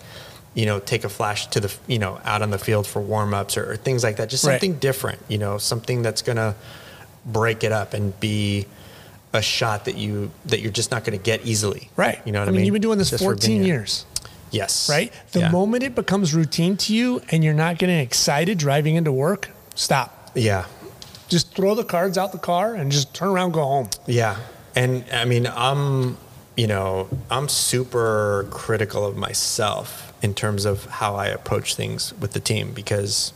you 0.54 0.66
know 0.66 0.80
take 0.80 1.04
a 1.04 1.10
flash 1.10 1.48
to 1.48 1.60
the 1.60 1.74
you 1.88 2.00
know 2.00 2.20
out 2.24 2.42
on 2.42 2.50
the 2.50 2.58
field 2.58 2.88
for 2.88 3.02
warm 3.02 3.34
ups 3.34 3.58
or, 3.58 3.72
or 3.72 3.78
things 3.78 4.04
like 4.04 4.18
that. 4.18 4.30
Just 4.30 4.44
Right. 4.46 4.54
something 4.54 4.80
different. 4.80 5.20
You 5.28 5.38
know, 5.38 5.58
something 5.58 6.02
that's 6.02 6.22
gonna 6.22 6.56
break 7.26 7.64
it 7.64 7.72
up 7.72 7.94
and 7.94 8.18
be 8.20 8.66
a 9.34 9.42
shot 9.42 9.86
that 9.86 9.98
you 9.98 10.32
that 10.46 10.62
you're 10.62 10.72
just 10.72 10.92
not 10.92 11.04
going 11.04 11.18
to 11.18 11.22
get 11.22 11.46
easily. 11.46 11.90
Right. 11.98 12.22
You 12.26 12.32
know 12.32 12.40
what 12.40 12.46
I 12.48 12.50
I 12.50 12.52
mean? 12.52 12.58
mean, 12.60 12.66
you've 12.68 12.74
been 12.74 12.82
doing 12.82 12.98
this 12.98 13.10
Just 13.10 13.22
for 13.22 13.32
14 13.34 13.50
being 13.50 13.64
years, 13.66 14.06
Yes. 14.52 14.88
right? 14.90 15.12
The 15.34 15.40
Yeah. 15.42 15.50
moment 15.52 15.84
it 15.84 15.94
becomes 15.94 16.34
routine 16.34 16.78
to 16.78 16.94
you 16.96 17.22
and 17.32 17.44
you're 17.44 17.54
not 17.54 17.78
getting 17.78 18.00
excited 18.00 18.58
driving 18.58 18.96
into 18.96 19.12
work, 19.12 19.50
stop. 19.74 20.32
Yeah. 20.36 20.66
Just 21.28 21.56
throw 21.56 21.76
the 21.76 21.84
cards 21.84 22.18
out 22.18 22.32
the 22.32 22.38
car 22.38 22.76
and 22.76 22.92
just 22.92 23.14
turn 23.14 23.30
around, 23.30 23.52
go 23.52 23.64
home. 23.64 23.90
Yeah. 24.06 24.38
And 24.76 25.06
I 25.12 25.26
mean, 25.26 25.48
I'm, 25.48 26.18
you 26.56 26.68
know, 26.68 27.10
I'm 27.30 27.48
super 27.48 28.48
critical 28.52 29.06
of 29.06 29.16
myself 29.16 30.14
in 30.22 30.34
terms 30.34 30.66
of 30.66 30.86
how 30.86 31.16
I 31.16 31.28
approach 31.28 31.76
things 31.76 32.14
with 32.20 32.34
the 32.34 32.40
team 32.40 32.72
because, 32.74 33.34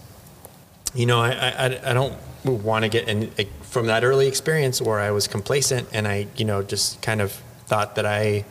you 0.94 1.06
know, 1.06 1.20
I, 1.20 1.32
I, 1.32 1.92
I 1.92 1.94
don't 1.94 2.18
want 2.46 2.84
to 2.84 2.90
get 2.90 3.08
in 3.08 3.32
from 3.62 3.88
that 3.88 4.04
early 4.04 4.28
experience 4.28 4.82
where 4.82 5.00
I 5.00 5.12
was 5.12 5.28
complacent 5.28 5.88
and 5.94 6.08
I, 6.08 6.28
you 6.36 6.46
know, 6.46 6.64
just 6.64 7.02
kind 7.02 7.22
of 7.22 7.32
thought 7.66 7.96
that 7.96 8.06
I 8.06 8.46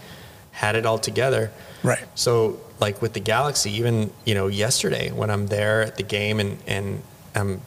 had 0.53 0.77
it 0.77 0.87
all 0.87 0.99
together. 0.99 1.51
Right. 1.83 2.05
So 2.15 2.61
like 2.81 3.03
with 3.03 3.13
the 3.13 3.21
Galaxy, 3.21 3.71
even 3.73 4.13
you 4.25 4.35
know 4.35 4.47
yesterday 4.47 5.11
when 5.11 5.31
I'm 5.31 5.49
there 5.49 5.83
at 5.83 5.97
the 5.97 6.03
game 6.03 6.41
and 6.41 6.59
and 6.67 7.03
I'm 7.35 7.61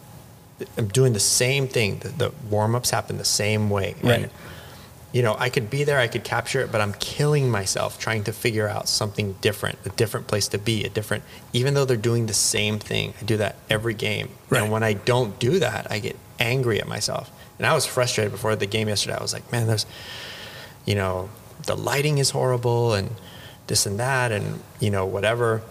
I'm 0.78 0.88
doing 0.88 1.14
the 1.14 1.20
same 1.20 1.68
thing. 1.68 2.00
The, 2.00 2.10
the 2.10 2.32
warm 2.50 2.76
ups 2.76 2.90
happen 2.90 3.18
the 3.18 3.26
same 3.26 3.70
way. 3.70 3.96
Right. 4.04 4.24
And, 4.24 4.30
you 5.12 5.22
know, 5.22 5.36
I 5.38 5.50
could 5.50 5.70
be 5.70 5.84
there, 5.84 6.00
I 6.00 6.08
could 6.08 6.24
capture 6.24 6.62
it, 6.62 6.72
but 6.72 6.80
I'm 6.80 6.94
killing 6.94 7.52
myself 7.52 8.00
trying 8.00 8.24
to 8.26 8.32
figure 8.32 8.68
out 8.68 8.88
something 8.88 9.34
different, 9.42 9.78
a 9.86 9.90
different 9.90 10.28
place 10.28 10.48
to 10.50 10.58
be, 10.58 10.86
a 10.86 10.90
different. 10.90 11.24
Even 11.52 11.74
though 11.74 11.84
they're 11.84 11.98
doing 11.98 12.28
the 12.28 12.34
same 12.34 12.80
thing, 12.80 13.14
I 13.20 13.26
do 13.26 13.36
that 13.38 13.58
every 13.70 13.94
game. 13.94 14.30
Right. 14.50 14.64
And 14.64 14.72
when 14.72 14.84
I 14.84 14.94
don't 14.94 15.38
do 15.38 15.60
that, 15.60 15.92
I 15.92 16.00
get 16.00 16.16
angry 16.40 16.80
at 16.80 16.88
myself. 16.88 17.30
And 17.58 17.68
I 17.68 17.74
was 17.74 17.86
frustrated 17.86 18.32
before 18.32 18.56
the 18.56 18.66
game 18.66 18.88
yesterday. 18.88 19.18
I 19.18 19.22
was 19.22 19.34
like, 19.34 19.52
man, 19.52 19.68
there's, 19.68 19.86
you 20.86 20.96
know, 20.96 21.30
the 21.66 21.76
lighting 21.76 22.18
is 22.18 22.32
horrible 22.32 22.94
and 22.94 23.10
this 23.68 23.86
and 23.86 24.00
that 24.00 24.32
and 24.32 24.62
you 24.80 24.90
know 24.90 25.06
whatever 25.06 25.62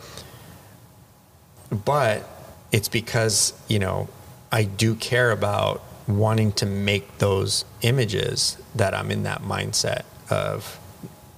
but 1.71 2.27
it's 2.73 2.89
because 2.89 3.53
you 3.69 3.79
know 3.79 4.09
i 4.53 4.65
do 4.65 4.95
care 4.95 5.31
about 5.31 5.83
wanting 6.09 6.51
to 6.53 6.67
make 6.67 7.19
those 7.19 7.65
images 7.83 8.57
that 8.75 8.95
i'm 8.95 9.11
in 9.11 9.23
that 9.25 9.43
mindset 9.43 10.03
of 10.31 10.79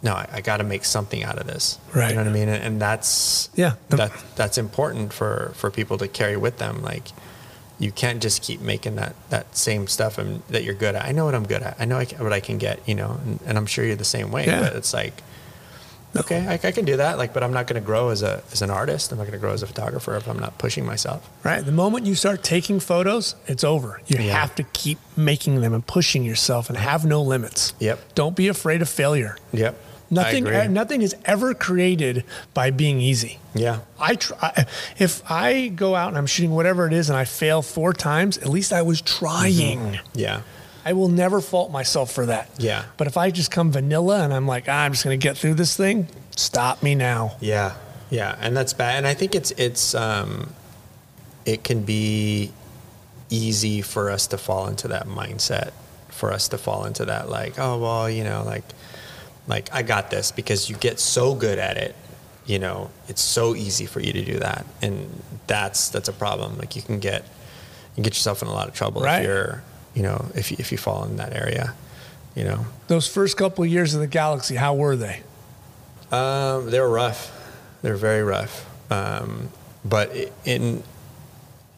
no 0.03 0.12
i, 0.14 0.29
I 0.33 0.40
got 0.40 0.59
to 0.59 0.64
make 0.64 0.85
something 0.85 1.22
out 1.22 1.38
of 1.38 1.46
this 1.46 1.79
Right. 1.94 2.09
you 2.11 2.14
know 2.16 2.22
what 2.22 2.31
i 2.31 2.33
mean 2.33 2.48
and, 2.48 2.62
and 2.62 2.81
that's 2.81 3.51
Yeah. 3.55 3.75
That 3.90 4.12
that's 4.37 4.57
important 4.59 5.12
for 5.12 5.53
for 5.55 5.70
people 5.70 5.98
to 5.98 6.09
carry 6.09 6.37
with 6.37 6.59
them 6.59 6.83
like 6.83 7.09
you 7.79 7.90
can't 7.90 8.22
just 8.22 8.42
keep 8.42 8.61
making 8.61 8.94
that 8.96 9.14
that 9.31 9.57
same 9.57 9.87
stuff 9.88 10.16
and 10.16 10.42
that 10.48 10.62
you're 10.62 10.75
good 10.75 10.94
at. 10.94 11.05
I 11.05 11.11
know 11.11 11.25
what 11.25 11.35
I'm 11.35 11.46
good 11.46 11.62
at. 11.62 11.75
I 11.81 11.85
know 11.85 11.98
I 11.98 12.05
can, 12.05 12.22
what 12.22 12.33
I 12.33 12.38
can 12.38 12.57
get, 12.59 12.79
you 12.87 12.94
know, 12.94 13.18
and, 13.25 13.40
and 13.44 13.59
I'm 13.59 13.66
sure 13.66 13.85
you're 13.85 13.96
the 13.96 14.05
same 14.05 14.31
way. 14.31 14.46
Yeah. 14.46 14.61
But 14.61 14.77
it's 14.77 14.94
like, 14.94 15.14
okay, 16.16 16.46
I, 16.46 16.55
I 16.55 16.72
can 16.72 16.85
do 16.85 16.96
that. 16.96 17.18
Like, 17.18 17.33
but 17.33 17.42
I'm 17.42 17.53
not 17.53 17.66
going 17.66 17.81
to 17.81 17.85
grow 17.87 18.11
as 18.11 18.22
a 18.22 18.42
as 18.53 18.62
an 18.62 18.70
artist. 18.70 19.12
I'm 19.12 19.18
not 19.18 19.25
going 19.25 19.33
to 19.33 19.38
grow 19.38 19.53
as 19.53 19.62
a 19.62 19.66
photographer 19.66 20.16
if 20.16 20.29
I'm 20.29 20.38
not 20.38 20.59
pushing 20.59 20.85
myself. 20.85 21.29
Right. 21.44 21.64
The 21.64 21.72
moment 21.72 22.07
you 22.07 22.14
start 22.14 22.42
taking 22.42 22.81
photos, 22.81 23.35
it's 23.46 23.64
over. 23.64 24.01
You 24.07 24.18
Yeah. 24.18 24.33
have 24.40 24.55
to 24.57 24.62
keep 24.62 24.98
making 25.16 25.61
them 25.61 25.72
and 25.75 25.87
pushing 25.87 26.22
yourself 26.25 26.68
and 26.68 26.79
have 26.79 27.05
no 27.05 27.22
limits. 27.22 27.75
Yep. 27.79 28.14
Don't 28.14 28.37
be 28.37 28.48
afraid 28.48 28.83
of 28.83 28.88
failure. 28.88 29.37
Yep. 29.53 29.77
Nothing, 30.11 30.46
I 30.46 30.51
agree. 30.64 30.75
nothing 30.75 31.01
is 31.01 31.16
ever 31.25 31.55
created 31.55 32.25
by 32.53 32.70
being 32.70 33.01
easy. 33.01 33.38
yeah. 33.55 33.79
I 33.98 34.16
try. 34.16 34.66
If 34.98 35.22
I 35.31 35.68
go 35.68 35.94
out 35.94 36.09
and 36.09 36.18
I'm 36.18 36.27
shooting 36.27 36.51
whatever 36.51 36.87
it 36.87 36.92
is 36.92 37.09
and 37.09 37.16
I 37.16 37.25
fail 37.25 37.62
four 37.62 37.94
times, 37.94 38.37
at 38.37 38.48
least 38.48 38.75
I 38.75 38.83
was 38.83 39.01
mm-hmm. 39.01 39.25
trying. 39.25 40.01
Yeah. 40.14 40.42
I 40.85 40.92
will 40.95 41.09
never 41.09 41.40
fault 41.40 41.71
myself 41.71 42.11
for 42.12 42.27
that. 42.27 42.51
Yeah. 42.59 42.85
But 42.97 43.07
if 43.07 43.16
I 43.16 43.31
just 43.31 43.51
come 43.51 43.71
vanilla 43.73 44.23
and 44.25 44.33
I'm 44.35 44.47
like, 44.47 44.64
ah, 44.68 44.83
I'm 44.85 44.92
just 44.92 45.05
going 45.05 45.18
to 45.18 45.23
get 45.23 45.37
through 45.37 45.55
this 45.55 45.77
thing, 45.77 46.09
stop 46.37 46.83
me 46.83 46.95
now. 46.95 47.37
Yeah, 47.40 47.75
yeah, 48.11 48.37
and 48.40 48.57
that's 48.57 48.73
bad. 48.73 48.97
And 48.99 49.07
I 49.07 49.14
think 49.14 49.35
it's 49.35 49.53
it's 49.53 49.95
um, 49.95 50.53
it 51.47 51.62
can 51.64 51.83
be 51.83 52.53
easy 53.31 53.81
for 53.83 54.11
us 54.11 54.27
to 54.29 54.38
fall 54.38 54.66
into 54.66 54.88
that 54.88 55.07
mindset, 55.07 55.71
for 56.09 56.33
us 56.33 56.49
to 56.49 56.59
fall 56.59 56.85
into 56.85 57.05
that 57.07 57.29
like, 57.29 57.59
oh 57.59 57.79
well, 57.79 58.11
you 58.11 58.25
know, 58.25 58.42
like 58.45 58.64
like 59.49 59.68
I 59.73 59.83
got 59.83 60.11
this 60.11 60.31
because 60.33 60.68
you 60.68 60.77
get 60.77 60.99
so 61.01 61.35
good 61.35 61.59
at 61.59 61.77
it. 61.77 61.95
You 62.45 62.59
know, 62.59 62.90
it's 63.09 63.23
so 63.23 63.55
easy 63.55 63.87
for 63.87 64.01
you 64.01 64.12
to 64.12 64.25
do 64.25 64.38
that, 64.40 64.66
and 64.83 65.23
that's 65.47 65.88
that's 65.90 66.09
a 66.09 66.12
problem. 66.12 66.59
Like 66.59 66.75
you 66.75 66.83
can 66.83 66.99
get 66.99 67.23
you 67.23 67.95
can 67.97 68.03
get 68.03 68.14
yourself 68.14 68.42
in 68.42 68.49
a 68.49 68.53
lot 68.53 68.66
of 68.68 68.75
trouble 68.75 69.01
Right. 69.03 69.21
if 69.21 69.27
you're 69.27 69.62
you 69.94 70.02
know 70.02 70.26
if 70.35 70.50
you, 70.50 70.57
if 70.59 70.72
you 70.72 70.78
fall 70.78 71.05
in 71.05 71.16
that 71.16 71.33
area. 71.35 71.74
You 72.35 72.44
know, 72.44 72.66
Those 72.88 73.07
first 73.07 73.37
couple 73.37 73.62
of 73.62 73.68
years 73.68 73.92
of 73.92 74.00
the 74.00 74.07
Galaxy, 74.07 74.57
how 74.57 74.74
were 74.74 74.96
they? 74.96 75.20
Um, 76.11 76.70
they're 76.70 76.88
rough. 76.88 77.31
They're 77.83 77.96
very 77.96 78.22
rough. 78.22 78.66
Um, 78.90 79.50
but 79.85 80.11
in 80.44 80.83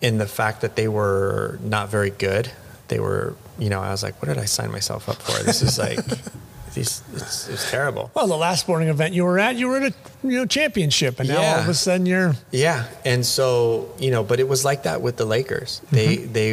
in 0.01 0.19
the 0.19 0.27
fact 0.27 0.61
that 0.61 0.77
they 0.77 0.87
were 0.87 1.59
not 1.63 1.89
very 1.89 2.11
good, 2.11 2.51
they 2.89 3.01
were. 3.01 3.35
You 3.59 3.71
know, 3.71 3.81
I 3.81 3.91
was 3.91 4.03
like, 4.03 4.21
what 4.21 4.29
did 4.29 4.39
I 4.39 4.47
sign 4.47 4.73
myself 4.73 5.09
up 5.09 5.23
for? 5.23 5.41
This 5.45 5.63
is 5.63 5.79
like, 5.79 5.99
these. 6.75 7.03
It's, 7.13 7.49
it's 7.49 7.71
terrible. 7.71 8.11
Well, 8.15 8.27
the 8.27 8.37
last 8.37 8.61
sporting 8.61 8.89
event 8.89 9.15
you 9.15 9.25
were 9.25 9.39
at, 9.39 9.57
you 9.57 9.69
were 9.69 9.77
at 9.79 9.93
a 9.93 9.95
you 10.23 10.39
know 10.39 10.47
championship, 10.47 11.21
and 11.21 11.29
now 11.29 11.41
all 11.41 11.61
of 11.61 11.69
a 11.69 11.75
sudden 11.75 12.07
you're 12.07 12.35
Yeah, 12.51 12.87
and 13.05 13.25
so 13.25 13.93
you 13.99 14.11
know, 14.11 14.23
but 14.23 14.41
it 14.41 14.49
was 14.49 14.65
like 14.65 14.83
that 14.85 15.01
with 15.01 15.17
the 15.17 15.25
Lakers. 15.25 15.81
They 15.91 16.17
mm-hmm. 16.17 16.33
they 16.33 16.51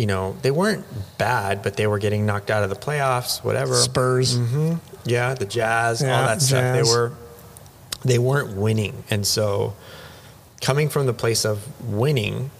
you 0.00 0.06
know 0.06 0.36
they 0.42 0.50
weren't 0.50 0.84
bad, 1.18 1.62
but 1.62 1.76
they 1.76 1.86
were 1.86 1.98
getting 1.98 2.26
knocked 2.26 2.50
out 2.50 2.62
of 2.62 2.70
the 2.70 2.76
playoffs. 2.76 3.42
Whatever. 3.42 3.74
Spurs. 3.74 4.36
Mm-hmm. 4.36 4.74
Yeah, 5.04 5.34
the 5.34 5.46
Jazz, 5.46 6.02
Yeah, 6.02 6.20
all 6.20 6.26
that 6.26 6.42
stuff. 6.42 6.60
Jazz. 6.60 6.86
They 6.86 6.92
were 6.92 7.12
they 8.04 8.18
weren't 8.18 8.56
winning, 8.56 9.04
and 9.10 9.26
so 9.26 9.74
coming 10.60 10.88
from 10.88 11.06
the 11.06 11.14
place 11.14 11.44
of 11.44 11.66
winning, 11.90 12.50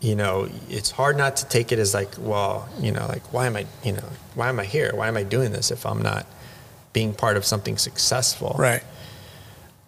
you 0.00 0.14
know, 0.14 0.48
it's 0.68 0.90
hard 0.90 1.16
not 1.16 1.36
to 1.36 1.46
take 1.48 1.72
it 1.72 1.78
as 1.78 1.92
like, 1.92 2.08
well, 2.18 2.68
you 2.80 2.90
know, 2.90 3.06
like 3.06 3.32
why 3.32 3.46
am 3.46 3.56
I, 3.56 3.66
you 3.84 3.92
know, 3.92 4.08
why 4.34 4.48
am 4.48 4.58
I 4.58 4.64
here? 4.64 4.92
Why 4.94 5.08
am 5.08 5.16
I 5.16 5.22
doing 5.22 5.52
this 5.52 5.70
if 5.70 5.84
I'm 5.84 6.00
not 6.00 6.26
being 6.92 7.12
part 7.12 7.36
of 7.36 7.44
something 7.44 7.76
successful? 7.76 8.56
Right. 8.58 8.82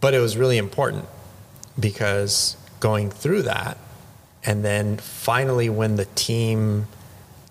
But 0.01 0.14
it 0.14 0.18
was 0.18 0.37
really 0.37 0.59
important 0.59 1.07
because 1.79 2.57
going 2.81 3.11
through 3.11 3.42
that, 3.42 3.79
and 4.44 4.64
then 4.64 4.98
finally 4.98 5.70
when 5.70 5.96
the 5.96 6.05
team 6.05 6.88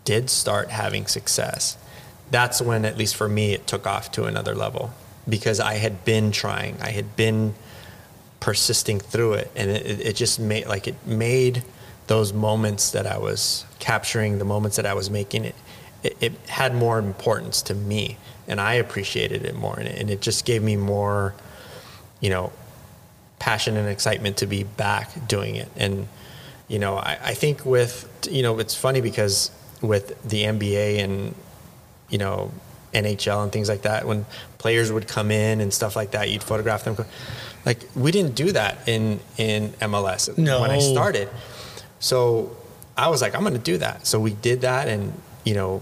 did 0.03 0.29
start 0.29 0.69
having 0.69 1.07
success, 1.07 1.77
that's 2.29 2.61
when, 2.61 2.85
at 2.85 2.97
least 2.97 3.15
for 3.15 3.27
me, 3.27 3.53
it 3.53 3.65
took 3.65 3.87
off 3.87 4.11
to 4.11 4.25
another 4.25 4.53
level 4.53 4.91
because 5.27 5.59
I 5.59 5.75
had 5.75 6.05
been 6.05 6.31
trying, 6.31 6.77
I 6.81 6.91
had 6.91 7.15
been 7.15 7.53
persisting 8.39 8.99
through 8.99 9.33
it, 9.33 9.51
and 9.55 9.69
it, 9.69 10.01
it 10.01 10.15
just 10.15 10.39
made 10.39 10.67
like 10.67 10.87
it 10.87 10.95
made 11.05 11.63
those 12.07 12.33
moments 12.33 12.91
that 12.91 13.05
I 13.07 13.17
was 13.17 13.65
capturing, 13.79 14.37
the 14.39 14.45
moments 14.45 14.77
that 14.77 14.85
I 14.85 14.93
was 14.93 15.09
making 15.09 15.45
it. 15.45 15.55
It, 16.03 16.17
it 16.19 16.33
had 16.47 16.73
more 16.73 16.97
importance 16.99 17.61
to 17.63 17.75
me, 17.75 18.17
and 18.47 18.59
I 18.59 18.73
appreciated 18.75 19.45
it 19.45 19.55
more, 19.55 19.77
and 19.77 19.87
it, 19.87 19.99
and 19.99 20.09
it 20.09 20.19
just 20.21 20.45
gave 20.45 20.63
me 20.63 20.75
more, 20.75 21.35
you 22.19 22.29
know, 22.29 22.51
passion 23.39 23.77
and 23.77 23.87
excitement 23.87 24.37
to 24.37 24.45
be 24.45 24.63
back 24.63 25.27
doing 25.27 25.55
it. 25.55 25.69
And, 25.75 26.07
you 26.67 26.79
know, 26.79 26.97
I, 26.97 27.17
I 27.23 27.33
think 27.33 27.65
with, 27.65 28.07
you 28.29 28.43
know, 28.43 28.59
it's 28.59 28.75
funny 28.75 29.01
because 29.01 29.51
with 29.81 30.21
the 30.23 30.43
NBA 30.43 30.99
and, 31.03 31.33
you 32.09 32.17
know, 32.19 32.51
NHL 32.93 33.41
and 33.43 33.51
things 33.51 33.67
like 33.69 33.81
that, 33.83 34.05
when 34.05 34.25
players 34.57 34.91
would 34.91 35.07
come 35.07 35.31
in 35.31 35.59
and 35.61 35.73
stuff 35.73 35.95
like 35.95 36.11
that, 36.11 36.29
you'd 36.29 36.43
photograph 36.43 36.83
them. 36.83 36.97
Like 37.65 37.79
we 37.95 38.11
didn't 38.11 38.35
do 38.35 38.51
that 38.51 38.87
in, 38.87 39.19
in 39.37 39.69
MLS 39.81 40.37
No. 40.37 40.61
when 40.61 40.71
I 40.71 40.79
started. 40.79 41.29
So 42.01 42.55
I 42.97 43.07
was 43.07 43.21
like, 43.21 43.33
I'm 43.33 43.41
going 43.41 43.53
to 43.53 43.59
do 43.59 43.77
that. 43.77 44.05
So 44.05 44.19
we 44.19 44.31
did 44.33 44.61
that. 44.61 44.89
And, 44.89 45.13
you 45.45 45.53
know, 45.53 45.81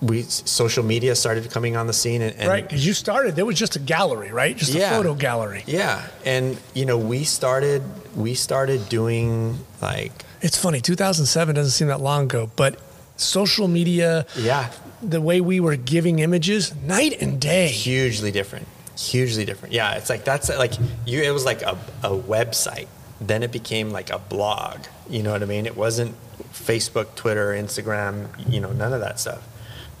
we, 0.00 0.22
social 0.22 0.82
media 0.82 1.14
started 1.14 1.50
coming 1.50 1.76
on 1.76 1.86
the 1.86 1.92
scene 1.92 2.22
and, 2.22 2.34
and 2.36 2.48
right. 2.48 2.62
Because 2.64 2.86
you 2.86 2.94
started, 2.94 3.36
there 3.36 3.44
was 3.44 3.58
just 3.58 3.76
a 3.76 3.78
gallery, 3.78 4.32
right? 4.32 4.56
Just 4.56 4.74
a 4.74 4.88
photo 4.88 5.14
gallery. 5.14 5.62
yeah, 5.66 6.06
and 6.24 6.58
you 6.72 6.86
know, 6.86 6.96
we 6.96 7.24
started 7.24 7.82
we 8.16 8.32
started 8.34 8.88
doing 8.88 9.58
like 9.82 10.24
It's 10.40 10.56
funny, 10.56 10.80
2007 10.80 11.54
doesn't 11.54 11.72
seem 11.72 11.88
that 11.88 12.00
long 12.00 12.24
ago, 12.24 12.50
but 12.56 12.78
social 13.16 13.68
media, 13.68 14.24
yeah, 14.38 14.72
the 15.02 15.20
way 15.20 15.42
we 15.42 15.60
were 15.60 15.76
giving 15.76 16.20
images, 16.20 16.74
night 16.76 17.20
and 17.20 17.38
day. 17.38 17.68
hugely 17.68 18.30
different, 18.32 18.66
hugely 18.98 19.44
different. 19.44 19.74
Yeah, 19.74 19.96
it's 19.96 20.08
like 20.08 20.24
that's 20.24 20.48
like 20.48 20.72
you. 21.04 21.20
It 21.20 21.30
was 21.30 21.44
like 21.44 21.60
a, 21.60 21.76
a 22.02 22.08
website. 22.08 22.88
Then 23.20 23.42
it 23.42 23.52
became 23.52 23.90
like 23.90 24.10
a 24.10 24.18
blog. 24.18 24.80
You 25.08 25.22
know 25.22 25.32
what 25.32 25.42
I 25.42 25.46
mean? 25.46 25.66
It 25.66 25.76
wasn't 25.76 26.14
Facebook, 26.52 27.14
Twitter, 27.14 27.52
Instagram, 27.52 28.28
you 28.50 28.60
know, 28.60 28.72
none 28.72 28.92
of 28.92 29.00
that 29.00 29.20
stuff. 29.20 29.46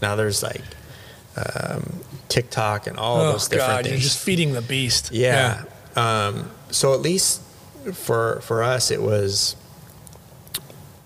Now 0.00 0.16
there's 0.16 0.42
like 0.42 0.62
um, 1.36 2.00
TikTok 2.28 2.86
and 2.86 2.96
all 2.96 3.20
oh 3.20 3.32
those 3.32 3.48
different 3.48 3.68
God, 3.68 3.84
things. 3.84 3.92
you're 3.92 4.00
just 4.00 4.18
feeding 4.18 4.52
the 4.52 4.62
beast. 4.62 5.12
Yeah. 5.12 5.64
Um, 5.96 6.50
so 6.70 6.94
at 6.94 7.00
least 7.00 7.42
for 7.92 8.40
for 8.40 8.62
us, 8.62 8.90
it 8.90 9.02
was, 9.02 9.56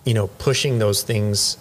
you 0.05 0.15
know, 0.15 0.29
pushing 0.29 0.79
those 0.79 1.03
things 1.03 1.59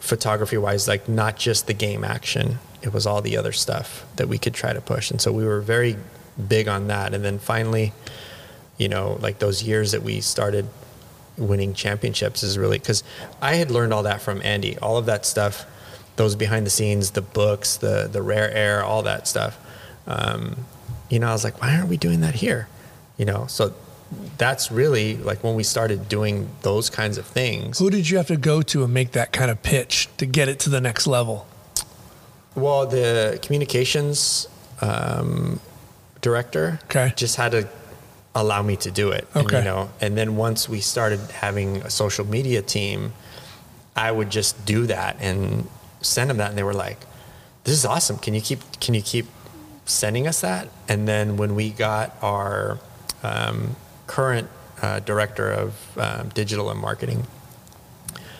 photography 0.00 0.58
wise, 0.58 0.88
like 0.88 1.08
not 1.08 1.36
just 1.36 1.66
the 1.66 1.74
game 1.74 2.04
action. 2.04 2.58
It 2.82 2.92
was 2.92 3.06
all 3.06 3.22
the 3.22 3.36
other 3.36 3.52
stuff 3.52 4.04
that 4.16 4.28
we 4.28 4.38
could 4.38 4.54
try 4.54 4.72
to 4.72 4.80
push, 4.80 5.10
and 5.10 5.20
so 5.20 5.32
we 5.32 5.44
were 5.44 5.60
very 5.60 5.96
big 6.48 6.68
on 6.68 6.88
that. 6.88 7.14
And 7.14 7.24
then 7.24 7.38
finally, 7.38 7.92
you 8.78 8.88
know, 8.88 9.18
like 9.20 9.38
those 9.38 9.62
years 9.62 9.92
that 9.92 10.02
we 10.02 10.20
started 10.20 10.68
winning 11.36 11.74
championships 11.74 12.42
is 12.42 12.56
really 12.56 12.78
because 12.78 13.02
I 13.42 13.56
had 13.56 13.70
learned 13.70 13.92
all 13.92 14.04
that 14.04 14.20
from 14.20 14.40
Andy, 14.42 14.78
all 14.78 14.96
of 14.96 15.06
that 15.06 15.26
stuff, 15.26 15.64
those 16.16 16.36
behind 16.36 16.64
the 16.66 16.70
scenes, 16.70 17.10
the 17.12 17.22
books, 17.22 17.76
the 17.76 18.08
the 18.10 18.22
rare 18.22 18.50
air, 18.52 18.84
all 18.84 19.02
that 19.02 19.26
stuff. 19.28 19.58
Um, 20.06 20.66
you 21.10 21.18
know, 21.18 21.28
I 21.28 21.32
was 21.32 21.44
like, 21.44 21.60
why 21.60 21.74
aren't 21.76 21.88
we 21.88 21.96
doing 21.96 22.20
that 22.20 22.34
here? 22.36 22.68
You 23.16 23.24
know, 23.24 23.46
so 23.46 23.72
that's 24.38 24.70
really 24.70 25.16
like 25.16 25.42
when 25.42 25.54
we 25.54 25.62
started 25.62 26.08
doing 26.08 26.48
those 26.62 26.90
kinds 26.90 27.18
of 27.18 27.26
things. 27.26 27.78
Who 27.78 27.90
did 27.90 28.08
you 28.10 28.16
have 28.18 28.26
to 28.28 28.36
go 28.36 28.62
to 28.62 28.84
and 28.84 28.92
make 28.94 29.12
that 29.12 29.32
kind 29.32 29.50
of 29.50 29.62
pitch 29.62 30.08
to 30.18 30.26
get 30.26 30.48
it 30.48 30.58
to 30.60 30.70
the 30.70 30.80
next 30.80 31.06
level? 31.06 31.46
Well, 32.54 32.86
the 32.86 33.38
communications 33.42 34.46
um, 34.80 35.58
director 36.20 36.78
Okay. 36.84 37.12
just 37.16 37.36
had 37.36 37.52
to 37.52 37.68
allow 38.34 38.62
me 38.62 38.76
to 38.76 38.90
do 38.90 39.10
it. 39.10 39.26
And, 39.34 39.50
you 39.50 39.62
know, 39.62 39.90
and 40.00 40.16
then 40.16 40.36
once 40.36 40.68
we 40.68 40.80
started 40.80 41.20
having 41.30 41.76
a 41.78 41.90
social 41.90 42.26
media 42.26 42.62
team, 42.62 43.12
I 43.96 44.10
would 44.10 44.30
just 44.30 44.64
do 44.66 44.86
that 44.86 45.16
and 45.20 45.68
send 46.00 46.30
them 46.30 46.38
that, 46.38 46.50
and 46.50 46.58
they 46.58 46.64
were 46.64 46.74
like, 46.74 46.98
"This 47.64 47.74
is 47.74 47.84
awesome. 47.84 48.18
Can 48.18 48.34
you 48.34 48.40
keep 48.40 48.60
Can 48.80 48.94
you 48.94 49.02
keep 49.02 49.26
sending 49.86 50.26
us 50.26 50.40
that?" 50.40 50.68
And 50.88 51.06
then 51.06 51.36
when 51.36 51.54
we 51.54 51.70
got 51.70 52.16
our 52.22 52.78
um, 53.22 53.76
current 54.06 54.48
uh, 54.82 54.98
director 55.00 55.50
of 55.50 55.98
um, 55.98 56.28
digital 56.30 56.70
and 56.70 56.80
marketing, 56.80 57.26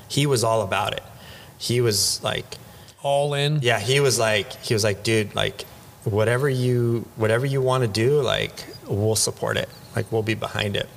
he 0.09 0.27
was 0.27 0.43
all 0.45 0.63
about 0.63 0.93
it. 0.93 1.03
He 1.57 1.81
was 1.81 2.23
like, 2.23 2.59
All 3.03 3.33
in. 3.35 3.61
yeah, 3.63 3.79
he 3.81 4.01
was 4.01 4.19
like, 4.19 4.53
he 4.63 4.75
was 4.75 4.85
like, 4.85 5.03
dude, 5.03 5.35
like, 5.35 5.63
whatever 6.05 6.49
you, 6.49 7.07
whatever 7.17 7.47
you 7.47 7.63
want 7.63 7.83
to 7.83 7.89
do, 7.89 8.21
like, 8.21 8.67
we'll 8.87 9.17
support 9.17 9.57
it. 9.57 9.69
Like, 9.95 10.11
we'll 10.11 10.23
be 10.23 10.35
behind 10.35 10.77
it. 10.77 10.89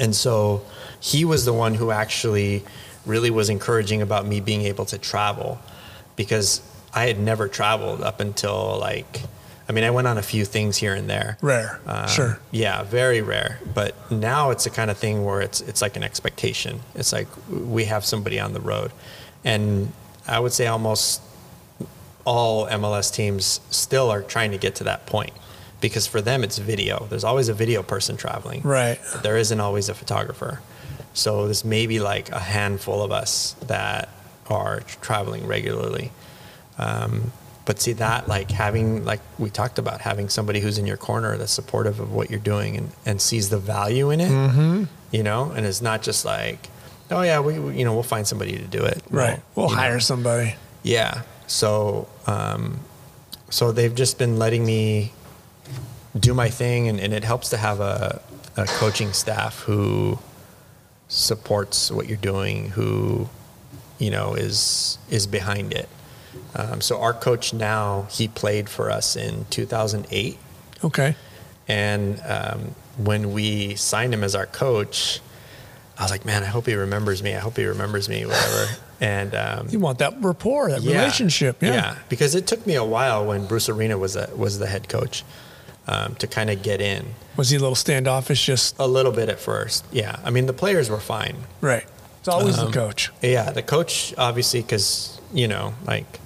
And 0.00 0.14
so 0.14 0.64
he 1.00 1.24
was 1.24 1.44
the 1.44 1.52
one 1.52 1.74
who 1.74 1.90
actually 1.90 2.64
really 3.04 3.30
was 3.30 3.50
encouraging 3.50 4.00
about 4.00 4.26
me 4.26 4.40
being 4.40 4.62
able 4.62 4.84
to 4.86 4.98
travel 4.98 5.58
because 6.16 6.62
I 6.94 7.06
had 7.06 7.18
never 7.18 7.48
traveled 7.48 8.02
up 8.02 8.20
until 8.20 8.78
like, 8.78 9.22
I 9.68 9.72
mean, 9.72 9.84
I 9.84 9.90
went 9.90 10.06
on 10.06 10.18
a 10.18 10.22
few 10.22 10.44
things 10.44 10.76
here 10.76 10.94
and 10.94 11.08
there. 11.08 11.38
Rare. 11.40 11.80
Um, 11.86 12.08
sure. 12.08 12.38
Yeah, 12.50 12.82
very 12.84 13.22
rare. 13.22 13.58
But 13.74 13.94
now 14.10 14.50
it's 14.50 14.64
the 14.64 14.70
kind 14.70 14.90
of 14.90 14.98
thing 14.98 15.24
where 15.24 15.40
it's 15.40 15.60
it's 15.62 15.80
like 15.80 15.96
an 15.96 16.02
expectation. 16.02 16.80
It's 16.94 17.12
like 17.12 17.28
we 17.48 17.84
have 17.84 18.04
somebody 18.04 18.38
on 18.38 18.52
the 18.52 18.60
road, 18.60 18.92
and 19.44 19.92
I 20.26 20.40
would 20.40 20.52
say 20.52 20.66
almost 20.66 21.22
all 22.24 22.66
MLS 22.66 23.12
teams 23.12 23.60
still 23.70 24.10
are 24.10 24.22
trying 24.22 24.50
to 24.50 24.58
get 24.58 24.74
to 24.76 24.84
that 24.84 25.06
point 25.06 25.32
because 25.82 26.06
for 26.06 26.22
them 26.22 26.42
it's 26.42 26.56
video. 26.56 27.06
There's 27.10 27.24
always 27.24 27.50
a 27.50 27.54
video 27.54 27.82
person 27.82 28.16
traveling. 28.16 28.62
Right. 28.62 28.98
There 29.22 29.36
isn't 29.36 29.60
always 29.60 29.90
a 29.90 29.94
photographer. 29.94 30.62
So 31.12 31.44
there's 31.44 31.62
maybe 31.64 32.00
like 32.00 32.30
a 32.30 32.38
handful 32.38 33.02
of 33.02 33.12
us 33.12 33.52
that 33.66 34.08
are 34.48 34.80
traveling 35.02 35.46
regularly. 35.46 36.10
Um, 36.78 37.32
but 37.64 37.80
see 37.80 37.92
that 37.94 38.26
like 38.28 38.50
having 38.50 39.04
like 39.04 39.20
we 39.38 39.50
talked 39.50 39.78
about 39.78 40.00
having 40.00 40.28
somebody 40.28 40.60
who's 40.60 40.78
in 40.78 40.86
your 40.86 40.96
corner 40.96 41.36
that's 41.36 41.52
supportive 41.52 42.00
of 42.00 42.12
what 42.12 42.30
you're 42.30 42.40
doing 42.40 42.76
and, 42.76 42.90
and 43.06 43.20
sees 43.20 43.50
the 43.50 43.58
value 43.58 44.10
in 44.10 44.20
it, 44.20 44.30
Mm-hmm. 44.30 44.84
you 45.12 45.22
know, 45.22 45.52
and 45.52 45.64
it's 45.66 45.80
not 45.82 46.02
just 46.02 46.24
like, 46.24 46.68
oh 47.10 47.22
yeah, 47.22 47.38
we, 47.40 47.58
we 47.60 47.78
you 47.78 47.84
know 47.84 47.92
we'll 47.94 48.02
find 48.02 48.26
somebody 48.26 48.56
to 48.56 48.64
do 48.64 48.82
it. 48.84 49.00
Right. 49.10 49.40
We'll 49.54 49.68
know. 49.68 49.76
hire 49.76 50.00
somebody. 50.00 50.56
Yeah. 50.82 51.22
So, 51.46 52.08
um, 52.26 52.80
so 53.50 53.70
they've 53.70 53.94
just 53.94 54.18
been 54.18 54.38
letting 54.38 54.64
me 54.64 55.12
do 56.18 56.34
my 56.34 56.48
thing, 56.50 56.88
and, 56.88 57.00
and 57.00 57.12
it 57.12 57.24
helps 57.24 57.48
to 57.50 57.56
have 57.56 57.80
a, 57.80 58.20
a 58.56 58.66
coaching 58.66 59.12
staff 59.12 59.60
who 59.60 60.18
supports 61.08 61.90
what 61.90 62.06
you're 62.08 62.16
doing, 62.16 62.70
who, 62.70 63.28
you 63.98 64.10
know, 64.10 64.34
is 64.34 64.98
is 65.10 65.26
behind 65.26 65.72
it. 65.72 65.88
Um, 66.54 66.80
so 66.80 67.00
our 67.00 67.12
coach 67.12 67.52
now, 67.52 68.06
he 68.10 68.26
played 68.28 68.68
for 68.68 68.90
us 68.90 69.16
in 69.16 69.44
2008, 69.50 70.38
Okay. 70.82 71.14
and 71.68 72.20
um, 72.26 72.74
when 72.96 73.32
we 73.32 73.74
signed 73.74 74.14
him 74.14 74.24
as 74.24 74.34
our 74.34 74.46
coach, 74.46 75.20
I 75.98 76.02
was 76.04 76.10
like, 76.10 76.24
man, 76.24 76.42
I 76.42 76.46
hope 76.46 76.66
he 76.66 76.74
remembers 76.74 77.22
me. 77.22 77.34
I 77.34 77.38
hope 77.38 77.56
he 77.58 77.64
remembers 77.66 78.08
me, 78.08 78.24
whatever. 78.24 78.66
and 79.00 79.34
um, 79.34 79.68
You 79.70 79.78
want 79.78 79.98
that 79.98 80.14
rapport, 80.22 80.70
that 80.70 80.80
relationship. 80.80 81.62
Yeah. 81.62 81.96
because 82.08 82.34
it 82.34 82.46
took 82.46 82.66
me 82.66 82.74
a 82.76 82.84
while 82.84 83.26
when 83.26 83.46
Bruce 83.46 83.68
Arena 83.68 83.98
was 83.98 84.16
a, 84.16 84.30
was 84.34 84.58
the 84.58 84.66
head 84.66 84.88
coach 84.88 85.24
um, 85.88 86.14
to 86.16 86.26
kind 86.26 86.48
of 86.50 86.62
get 86.62 86.80
in 86.80 87.14
Was 87.36 87.50
he 87.50 87.56
a 87.56 87.60
little 87.60 87.74
standoffish? 87.74 88.46
Just 88.46 88.76
a 88.78 88.86
little 88.86 89.12
bit 89.12 89.28
at 89.28 89.40
first. 89.40 89.84
Yeah, 89.92 90.16
I 90.24 90.30
mean 90.30 90.46
the 90.46 90.52
players 90.52 90.88
were 90.90 91.00
fine. 91.00 91.36
right. 91.60 91.84
It's 92.20 92.28
always 92.28 92.56
Um, 92.58 92.66
the 92.66 92.72
coach. 92.72 93.10
Yeah, 93.20 93.50
the 93.50 93.62
coach 93.62 94.14
obviously 94.16 94.62
because 94.62 95.20
you 95.32 95.48
know 95.48 95.74
like 95.86 96.20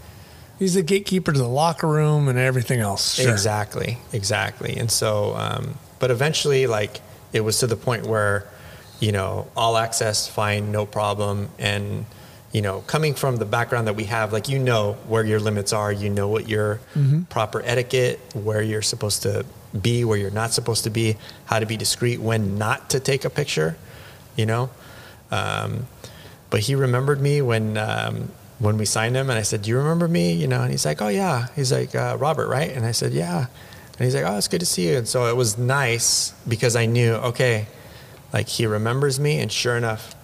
He's 0.59 0.73
the 0.75 0.83
gatekeeper 0.83 1.33
to 1.33 1.39
the 1.39 1.49
locker 1.49 1.87
room 1.87 2.29
and 2.29 2.39
everything 2.39 2.81
else. 2.81 3.15
Sure. 3.17 3.31
exactly, 3.31 3.99
exactly. 4.11 4.75
And 4.79 4.91
so, 4.91 5.35
um, 5.37 5.75
but 5.99 6.11
eventually, 6.11 6.67
like 6.67 7.01
it 7.35 7.41
was 7.43 7.59
to 7.59 7.67
the 7.67 7.77
point 7.77 8.07
where 8.07 8.47
you 8.99 9.13
know 9.13 9.49
all 9.55 9.77
access, 9.77 10.27
fine, 10.27 10.73
no 10.73 10.87
problem, 10.87 11.51
and 11.59 12.07
you 12.57 12.63
know 12.63 12.81
coming 12.87 13.13
from 13.13 13.37
the 13.37 13.45
background 13.45 13.87
that 13.87 13.97
we 13.97 14.05
have, 14.05 14.33
like 14.33 14.49
you 14.49 14.59
know 14.59 14.95
where 15.09 15.23
your 15.23 15.39
limits 15.39 15.75
are, 15.75 15.93
you 15.93 16.09
know 16.09 16.27
what 16.27 16.49
your 16.49 16.81
proper 17.29 17.61
etiquette, 17.61 18.19
where 18.33 18.63
you're 18.63 18.81
supposed 18.81 19.21
to 19.25 19.45
be, 19.79 20.07
where 20.07 20.17
you're 20.17 20.31
not 20.31 20.55
supposed 20.55 20.85
to 20.85 20.91
be, 20.91 21.19
how 21.45 21.59
to 21.59 21.67
be 21.67 21.77
discreet, 21.77 22.19
when 22.19 22.57
not 22.57 22.89
to 22.89 22.99
take 22.99 23.27
a 23.27 23.31
picture, 23.31 23.77
you 24.37 24.47
know. 24.47 24.71
Um, 25.31 25.87
but 26.49 26.61
he 26.61 26.75
remembered 26.75 27.21
me 27.21 27.43
when 27.43 27.77
um, 27.77 28.31
when 28.59 28.79
we 28.79 28.87
signed 28.87 29.17
him, 29.17 29.29
and 29.29 29.39
I 29.39 29.43
said, 29.43 29.61
"Do 29.61 29.69
you 29.69 29.77
remember 29.77 30.09
me?" 30.09 30.33
You 30.33 30.49
know, 30.49 30.63
and 30.63 30.71
he's 30.71 30.87
like, 30.87 31.03
"Oh 31.03 31.09
yeah." 31.09 31.49
He's 31.55 31.71
like, 31.71 31.95
uh, 31.95 32.17
"Robert, 32.19 32.49
right?" 32.49 32.71
And 32.71 32.87
I 32.87 32.93
said, 32.93 33.13
"Yeah." 33.13 33.49
And 33.99 34.05
he's 34.07 34.15
like, 34.15 34.25
"Oh, 34.25 34.39
it's 34.39 34.49
good 34.49 34.61
to 34.61 34.67
see 34.67 34.89
you." 34.89 34.97
And 34.97 35.07
so 35.07 35.27
it 35.27 35.37
was 35.37 35.59
nice 35.59 36.33
because 36.49 36.75
I 36.75 36.87
knew, 36.87 37.13
okay, 37.17 37.67
like 38.33 38.49
he 38.49 38.65
remembers 38.65 39.21
me, 39.21 39.41
and 39.41 39.53
sure 39.53 39.77
enough, 39.77 40.15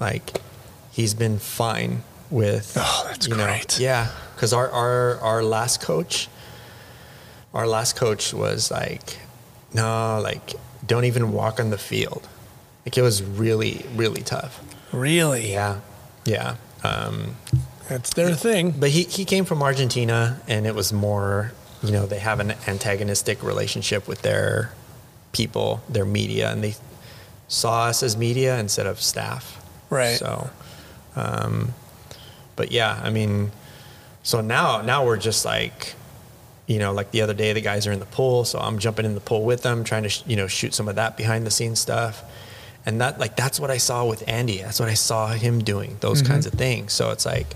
like 0.00 0.40
he's 0.94 1.12
been 1.14 1.38
fine 1.38 2.02
with. 2.30 2.76
Oh, 2.80 3.04
that's 3.08 3.26
you 3.28 3.36
know, 3.36 3.44
great. 3.44 3.78
Yeah, 3.78 4.10
because 4.34 4.52
our 4.52 4.70
our 4.70 5.18
our 5.20 5.42
last 5.42 5.80
coach, 5.80 6.28
our 7.52 7.66
last 7.66 7.96
coach 7.96 8.32
was 8.32 8.70
like, 8.70 9.18
no, 9.74 10.20
like 10.22 10.54
don't 10.86 11.04
even 11.04 11.32
walk 11.32 11.60
on 11.60 11.70
the 11.70 11.78
field. 11.78 12.28
Like 12.86 12.96
it 12.96 13.02
was 13.02 13.22
really 13.22 13.84
really 13.94 14.22
tough. 14.22 14.60
Really? 14.92 15.50
Yeah, 15.52 15.80
yeah. 16.24 16.56
Um, 16.84 17.36
That's 17.88 18.14
their 18.14 18.34
thing. 18.34 18.70
but 18.72 18.90
he, 18.90 19.02
he 19.04 19.24
came 19.24 19.44
from 19.44 19.62
Argentina, 19.62 20.40
and 20.46 20.66
it 20.66 20.74
was 20.74 20.92
more, 20.92 21.52
you 21.82 21.90
know, 21.90 22.06
they 22.06 22.18
have 22.20 22.38
an 22.38 22.54
antagonistic 22.68 23.42
relationship 23.42 24.06
with 24.06 24.22
their 24.22 24.72
people, 25.32 25.82
their 25.88 26.04
media, 26.04 26.52
and 26.52 26.62
they 26.62 26.74
saw 27.48 27.86
us 27.86 28.02
as 28.02 28.16
media 28.16 28.58
instead 28.58 28.86
of 28.86 29.00
staff. 29.00 29.60
Right. 29.90 30.16
So, 30.16 30.50
um, 31.16 31.74
but 32.56 32.70
yeah, 32.72 33.00
I 33.02 33.10
mean, 33.10 33.52
so 34.22 34.40
now 34.40 34.80
now 34.82 35.04
we're 35.04 35.16
just 35.16 35.44
like, 35.44 35.94
you 36.66 36.78
know, 36.78 36.92
like 36.92 37.10
the 37.10 37.20
other 37.22 37.34
day 37.34 37.52
the 37.52 37.60
guys 37.60 37.86
are 37.86 37.92
in 37.92 38.00
the 38.00 38.06
pool, 38.06 38.44
so 38.44 38.58
I'm 38.58 38.78
jumping 38.78 39.04
in 39.04 39.14
the 39.14 39.20
pool 39.20 39.44
with 39.44 39.62
them, 39.62 39.84
trying 39.84 40.04
to 40.04 40.08
sh- 40.08 40.22
you 40.26 40.36
know 40.36 40.46
shoot 40.46 40.74
some 40.74 40.88
of 40.88 40.96
that 40.96 41.16
behind 41.16 41.46
the 41.46 41.50
scenes 41.50 41.78
stuff, 41.80 42.22
and 42.86 43.00
that 43.00 43.18
like 43.18 43.36
that's 43.36 43.58
what 43.60 43.70
I 43.70 43.78
saw 43.78 44.04
with 44.06 44.22
Andy. 44.28 44.58
That's 44.58 44.80
what 44.80 44.88
I 44.88 44.94
saw 44.94 45.28
him 45.28 45.62
doing 45.62 45.96
those 46.00 46.22
Mm-hmm. 46.22 46.32
kinds 46.32 46.46
of 46.46 46.52
things. 46.54 46.92
So 46.92 47.10
it's 47.10 47.26
like, 47.26 47.48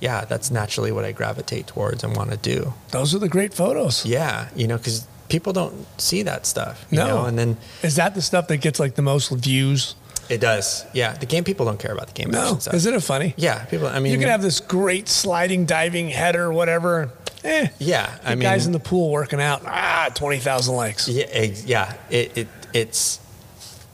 yeah, 0.00 0.24
that's 0.24 0.50
naturally 0.50 0.92
what 0.92 1.04
I 1.04 1.12
gravitate 1.12 1.66
towards 1.66 2.02
and 2.04 2.16
want 2.16 2.30
to 2.30 2.36
do. 2.36 2.72
Those 2.90 3.14
are 3.14 3.18
the 3.18 3.28
great 3.28 3.54
photos. 3.54 4.04
Yeah, 4.06 4.48
you 4.56 4.66
know, 4.66 4.78
because 4.78 5.06
people 5.28 5.52
don't 5.52 5.86
see 6.00 6.22
that 6.22 6.46
stuff. 6.46 6.86
You 6.90 6.98
No. 6.98 7.06
know? 7.06 7.24
and 7.26 7.38
then 7.38 7.56
Is 7.82 7.96
that 7.96 8.14
the 8.14 8.22
stuff 8.22 8.48
that 8.48 8.56
gets 8.58 8.80
like 8.80 8.94
the 8.94 9.02
most 9.02 9.28
views? 9.30 9.94
It 10.28 10.40
does. 10.40 10.84
Yeah, 10.92 11.12
the 11.14 11.26
game 11.26 11.44
people 11.44 11.66
don't 11.66 11.78
care 11.78 11.92
about 11.92 12.06
the 12.08 12.12
game 12.12 12.30
No. 12.30 12.42
action 12.42 12.60
stuff. 12.60 12.74
Isn't 12.74 12.94
it 12.94 13.02
funny? 13.02 13.34
Yeah, 13.36 13.64
people. 13.66 13.86
I 13.86 13.98
mean, 14.00 14.12
you 14.12 14.18
can 14.18 14.28
have 14.28 14.42
this 14.42 14.60
great 14.60 15.08
sliding, 15.08 15.64
diving 15.66 16.08
header, 16.08 16.52
whatever. 16.52 17.10
Eh. 17.44 17.68
Yeah, 17.78 18.18
I 18.24 18.30
mean, 18.34 18.40
guys 18.42 18.66
in 18.66 18.72
the 18.72 18.80
pool 18.80 19.10
working 19.10 19.40
out. 19.40 19.62
Ah, 19.64 20.10
twenty 20.14 20.38
thousand 20.38 20.74
likes. 20.76 21.08
Yeah, 21.08 21.24
ex- 21.30 21.64
yeah. 21.64 21.94
It, 22.10 22.36
it 22.36 22.48
it's 22.74 23.20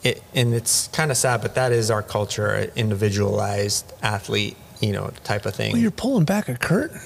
it, 0.03 0.23
and 0.35 0.55
it's 0.55 0.89
kind 0.89 1.11
of 1.11 1.17
sad, 1.17 1.43
but 1.43 1.55
that 1.55 1.71
is 1.73 1.91
our 1.91 2.03
culture, 2.03 2.71
individualized 2.77 3.93
athlete, 4.03 4.57
you 4.81 4.93
know, 4.93 5.11
type 5.25 5.47
of 5.47 5.55
thing. 5.55 5.73
Well, 5.73 5.81
you're 5.81 5.91
pulling 5.91 6.25
back 6.25 6.49
a 6.49 6.57
curtain 6.57 7.01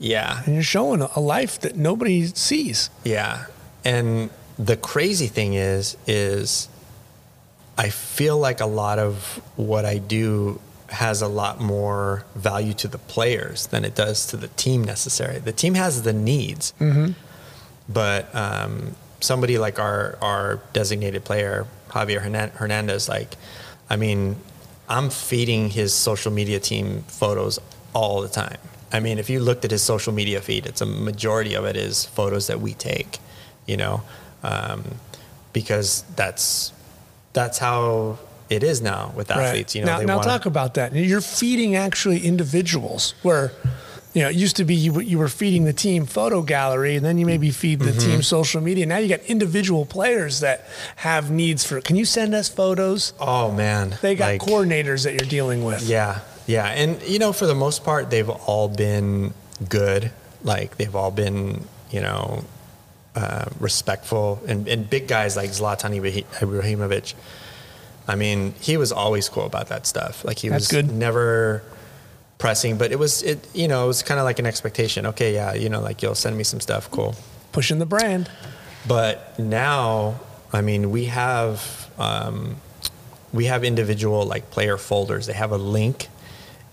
yeah, 0.00 0.42
and 0.46 0.54
you're 0.54 0.62
showing 0.62 1.02
a 1.02 1.18
life 1.18 1.58
that 1.60 1.76
nobody 1.76 2.26
sees. 2.26 2.88
yeah. 3.04 3.46
And 3.84 4.30
the 4.56 4.76
crazy 4.76 5.26
thing 5.26 5.54
is, 5.54 5.96
is 6.06 6.68
I 7.78 7.90
feel 7.90 8.36
like 8.36 8.60
a 8.60 8.66
lot 8.66 8.98
of 8.98 9.40
what 9.56 9.84
I 9.84 9.98
do 9.98 10.60
has 10.88 11.22
a 11.22 11.28
lot 11.28 11.60
more 11.60 12.24
value 12.34 12.74
to 12.74 12.88
the 12.88 12.98
players 12.98 13.68
than 13.68 13.84
it 13.84 13.94
does 13.94 14.26
to 14.26 14.36
the 14.36 14.48
team 14.48 14.82
necessarily. 14.82 15.38
The 15.38 15.52
team 15.52 15.74
has 15.74 16.02
the 16.02 16.12
needs, 16.12 16.74
but 17.88 18.34
um, 18.34 18.96
somebody 19.20 19.58
like 19.58 19.78
our 19.78 20.18
our 20.20 20.60
designated 20.72 21.24
player 21.24 21.66
Javier 21.90 22.20
Hernandez, 22.54 23.08
like, 23.08 23.36
I 23.88 23.96
mean, 23.96 24.36
I'm 24.88 25.10
feeding 25.10 25.70
his 25.70 25.94
social 25.94 26.32
media 26.32 26.60
team 26.60 27.04
photos 27.08 27.58
all 27.94 28.20
the 28.20 28.28
time. 28.28 28.58
I 28.92 29.00
mean, 29.00 29.18
if 29.18 29.28
you 29.28 29.40
looked 29.40 29.64
at 29.64 29.70
his 29.70 29.82
social 29.82 30.12
media 30.12 30.40
feed, 30.40 30.66
it's 30.66 30.80
a 30.80 30.86
majority 30.86 31.54
of 31.54 31.64
it 31.64 31.76
is 31.76 32.06
photos 32.06 32.46
that 32.46 32.60
we 32.60 32.74
take, 32.74 33.18
you 33.66 33.76
know, 33.76 34.02
um, 34.42 34.82
because 35.52 36.04
that's 36.16 36.72
that's 37.38 37.58
how 37.58 38.18
it 38.50 38.62
is 38.64 38.80
now 38.82 39.12
with 39.14 39.30
athletes. 39.30 39.74
You 39.76 39.82
know, 39.82 39.92
now, 39.92 39.98
they 40.00 40.06
now 40.06 40.16
wanna- 40.16 40.28
talk 40.28 40.46
about 40.46 40.74
that. 40.74 40.92
You're 40.94 41.20
feeding 41.20 41.76
actually 41.76 42.20
individuals 42.26 43.14
where, 43.22 43.52
you 44.14 44.22
know, 44.22 44.30
it 44.30 44.34
used 44.36 44.56
to 44.56 44.64
be 44.64 44.74
you, 44.74 44.92
were- 44.94 45.02
you 45.12 45.18
were 45.18 45.28
feeding 45.28 45.64
the 45.64 45.72
team 45.72 46.06
photo 46.06 46.42
gallery 46.42 46.96
and 46.96 47.04
then 47.06 47.16
you 47.18 47.26
maybe 47.26 47.50
feed 47.50 47.78
the 47.80 47.90
Mm-hmm. 47.92 48.10
team 48.10 48.22
social 48.22 48.60
media. 48.60 48.86
Now 48.86 48.98
you 48.98 49.08
got 49.08 49.20
individual 49.26 49.84
players 49.84 50.40
that 50.40 50.66
have 50.96 51.30
needs 51.30 51.62
for, 51.64 51.80
can 51.80 51.94
you 51.96 52.04
send 52.06 52.34
us 52.34 52.48
photos? 52.48 53.12
Oh 53.20 53.52
man, 53.52 53.96
They 54.02 54.14
got 54.16 54.26
like- 54.32 54.40
coordinators 54.40 55.04
that 55.04 55.12
you're 55.12 55.28
dealing 55.38 55.62
with. 55.64 55.82
Yeah, 55.82 56.20
yeah, 56.46 56.66
and 56.66 57.00
you 57.02 57.18
know, 57.18 57.32
for 57.32 57.46
the 57.46 57.54
most 57.54 57.84
part, 57.84 58.10
they've 58.10 58.30
all 58.30 58.68
been 58.68 59.34
good. 59.68 60.10
Like 60.42 60.78
they've 60.78 60.96
all 60.96 61.10
been, 61.10 61.64
you 61.90 62.00
know, 62.00 62.44
uh, 63.18 63.46
respectful, 63.58 64.40
and, 64.46 64.68
and 64.68 64.88
big 64.88 65.08
guys 65.08 65.36
like 65.36 65.50
Zlatan 65.50 65.90
Ibrahimovic. 65.90 67.14
I 68.06 68.14
mean, 68.14 68.54
he 68.60 68.76
was 68.76 68.92
always 68.92 69.28
cool 69.28 69.44
about 69.44 69.68
that 69.68 69.86
stuff. 69.88 70.24
Like 70.24 70.38
he 70.38 70.48
That's 70.48 70.62
was 70.62 70.68
good. 70.68 70.92
never 70.92 71.64
pressing, 72.38 72.78
but 72.78 72.92
it 72.92 72.98
was 72.98 73.24
it. 73.24 73.44
You 73.54 73.66
know, 73.66 73.84
it 73.84 73.88
was 73.88 74.04
kind 74.04 74.20
of 74.20 74.24
like 74.24 74.38
an 74.38 74.46
expectation. 74.46 75.04
Okay, 75.06 75.34
yeah, 75.34 75.54
you 75.54 75.68
know, 75.68 75.80
like 75.80 76.00
you'll 76.00 76.14
send 76.14 76.38
me 76.38 76.44
some 76.44 76.60
stuff, 76.60 76.90
cool. 76.92 77.16
Pushing 77.50 77.80
the 77.80 77.86
brand. 77.86 78.30
But 78.86 79.36
now, 79.36 80.20
I 80.52 80.60
mean, 80.60 80.92
we 80.92 81.06
have 81.06 81.90
um, 81.98 82.56
we 83.32 83.46
have 83.46 83.64
individual 83.64 84.24
like 84.24 84.50
player 84.52 84.78
folders. 84.78 85.26
They 85.26 85.32
have 85.32 85.50
a 85.50 85.58
link, 85.58 86.06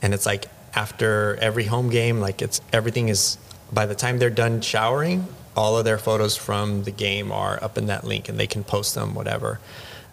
and 0.04 0.14
it's 0.14 0.28
like 0.28 0.46
after 0.76 1.38
every 1.42 1.66
home 1.66 1.90
game, 1.90 2.20
like 2.20 2.44
it's 2.44 2.62
everything 2.72 3.10
is. 3.10 3.40
By 3.74 3.88
the 3.88 3.96
time 3.96 4.20
they're 4.20 4.30
done 4.30 4.62
showering, 4.62 5.28
all 5.56 5.78
of 5.78 5.86
their 5.86 5.98
photos 5.98 6.36
from 6.36 6.84
the 6.84 6.92
game 6.92 7.32
are 7.32 7.64
up 7.64 7.78
in 7.78 7.88
that 7.88 8.04
link, 8.04 8.30
and 8.30 8.40
they 8.40 8.48
can 8.48 8.64
post 8.64 8.96
them, 8.96 9.16
whatever. 9.16 9.60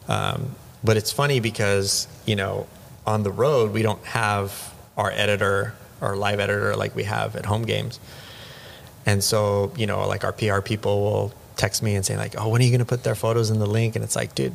Um, 0.08 0.54
but 0.84 0.96
it's 0.96 1.12
funny 1.12 1.40
because 1.40 2.06
you 2.26 2.36
know, 2.36 2.66
on 3.06 3.22
the 3.22 3.30
road, 3.30 3.72
we 3.72 3.82
don't 3.82 4.04
have 4.04 4.72
our 4.96 5.10
editor, 5.10 5.74
our 6.00 6.16
live 6.16 6.40
editor, 6.40 6.76
like 6.76 6.94
we 6.94 7.04
have 7.04 7.36
at 7.36 7.46
home 7.46 7.62
games. 7.62 7.98
And 9.04 9.22
so, 9.22 9.72
you 9.76 9.86
know, 9.86 10.06
like 10.06 10.22
our 10.24 10.32
PR 10.32 10.60
people 10.60 11.02
will 11.02 11.34
text 11.56 11.82
me 11.82 11.94
and 11.96 12.06
say 12.06 12.16
like, 12.16 12.34
"Oh, 12.38 12.48
when 12.48 12.60
are 12.60 12.64
you 12.64 12.70
going 12.70 12.78
to 12.80 12.84
put 12.84 13.02
their 13.02 13.14
photos 13.14 13.50
in 13.50 13.58
the 13.58 13.66
link?" 13.66 13.96
And 13.96 14.04
it's 14.04 14.14
like, 14.14 14.34
dude, 14.34 14.54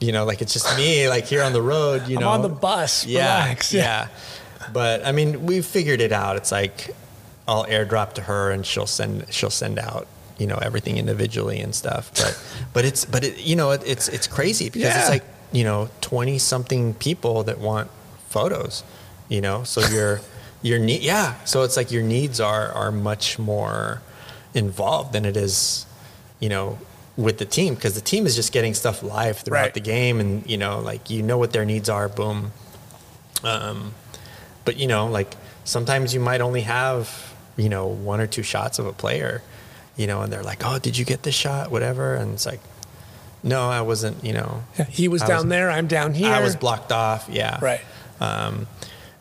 you 0.00 0.12
know, 0.12 0.24
like 0.24 0.40
it's 0.42 0.52
just 0.52 0.76
me, 0.76 1.08
like 1.08 1.24
here 1.26 1.42
on 1.42 1.52
the 1.52 1.62
road. 1.62 2.06
You 2.08 2.16
I'm 2.16 2.22
know, 2.22 2.28
on 2.28 2.42
the 2.42 2.48
bus. 2.48 3.06
Yeah, 3.06 3.42
Relax. 3.42 3.72
yeah. 3.74 4.08
But 4.72 5.04
I 5.04 5.12
mean, 5.12 5.46
we've 5.46 5.66
figured 5.66 6.00
it 6.00 6.12
out. 6.12 6.36
It's 6.36 6.52
like 6.52 6.94
I'll 7.48 7.64
airdrop 7.66 8.12
to 8.14 8.22
her, 8.22 8.50
and 8.50 8.64
she'll 8.64 8.86
send 8.86 9.26
she'll 9.32 9.50
send 9.50 9.78
out 9.78 10.06
you 10.38 10.46
know 10.46 10.56
everything 10.62 10.96
individually 10.98 11.60
and 11.60 11.74
stuff. 11.74 12.10
But 12.14 12.42
but 12.72 12.84
it's 12.84 13.04
but 13.04 13.24
it 13.24 13.38
you 13.40 13.56
know 13.56 13.70
it, 13.72 13.82
it's 13.86 14.08
it's 14.08 14.26
crazy 14.26 14.66
because 14.70 14.88
Yeah. 14.94 15.00
it's 15.00 15.08
like 15.08 15.24
you 15.52 15.64
know 15.64 15.88
twenty 16.00 16.38
something 16.38 16.94
people 16.94 17.42
that 17.44 17.58
want 17.58 17.90
photos. 18.28 18.84
You 19.28 19.40
know, 19.40 19.64
so 19.64 19.80
your 19.92 20.20
your 20.62 20.78
need 20.78 21.02
yeah. 21.02 21.34
So 21.44 21.62
it's 21.62 21.76
like 21.76 21.90
your 21.90 22.02
needs 22.02 22.40
are 22.40 22.70
are 22.72 22.92
much 22.92 23.38
more 23.38 24.02
involved 24.54 25.12
than 25.12 25.24
it 25.24 25.36
is, 25.36 25.86
you 26.38 26.48
know, 26.48 26.78
with 27.16 27.38
the 27.38 27.44
team 27.46 27.74
because 27.74 27.94
the 27.94 28.00
team 28.02 28.26
is 28.26 28.36
just 28.36 28.52
getting 28.52 28.74
stuff 28.74 29.02
live 29.02 29.38
throughout 29.38 29.62
Right. 29.62 29.74
the 29.74 29.80
game, 29.80 30.20
and 30.20 30.48
you 30.48 30.56
know, 30.58 30.78
like 30.78 31.10
you 31.10 31.22
know 31.22 31.38
what 31.38 31.52
their 31.52 31.64
needs 31.64 31.88
are. 31.88 32.08
Boom. 32.08 32.52
Um, 33.44 33.94
but 34.64 34.76
you 34.76 34.86
know, 34.86 35.06
like 35.06 35.34
sometimes 35.64 36.14
you 36.14 36.20
might 36.20 36.40
only 36.40 36.62
have 36.62 37.31
you 37.56 37.68
know 37.68 37.86
one 37.86 38.20
or 38.20 38.26
two 38.26 38.42
shots 38.42 38.78
of 38.78 38.86
a 38.86 38.92
player, 38.92 39.42
you 39.96 40.06
know, 40.06 40.22
and 40.22 40.32
they're 40.32 40.42
like, 40.42 40.62
"Oh, 40.64 40.78
did 40.78 40.96
you 40.98 41.04
get 41.04 41.22
this 41.22 41.34
shot?" 41.34 41.70
Whatever, 41.70 42.14
and 42.14 42.32
it's 42.34 42.46
like, 42.46 42.60
"No, 43.42 43.68
I 43.68 43.80
wasn't." 43.82 44.24
You 44.24 44.32
know, 44.34 44.64
Yeah, 44.78 44.84
he 44.86 45.08
was 45.08 45.22
I 45.22 45.26
down 45.28 45.36
was- 45.38 45.46
there. 45.50 45.70
I'm 45.70 45.86
down 45.86 46.14
here. 46.14 46.32
I 46.32 46.40
was 46.42 46.56
blocked 46.56 46.92
off. 46.92 47.28
Yeah. 47.30 47.58
Right. 47.60 47.80
Um, 48.20 48.66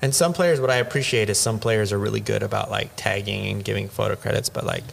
and 0.01 0.13
some 0.15 0.33
players, 0.33 0.59
what 0.59 0.69
I 0.71 0.77
appreciate 0.77 1.29
is 1.29 1.39
some 1.39 1.59
players 1.59 1.91
are 1.91 1.99
really 1.99 2.19
good 2.21 2.41
about 2.43 2.71
like 2.71 2.91
tagging 2.95 3.47
and 3.51 3.63
giving 3.63 3.87
photo 3.89 4.15
credits, 4.15 4.49
but 4.49 4.65
like 4.65 4.83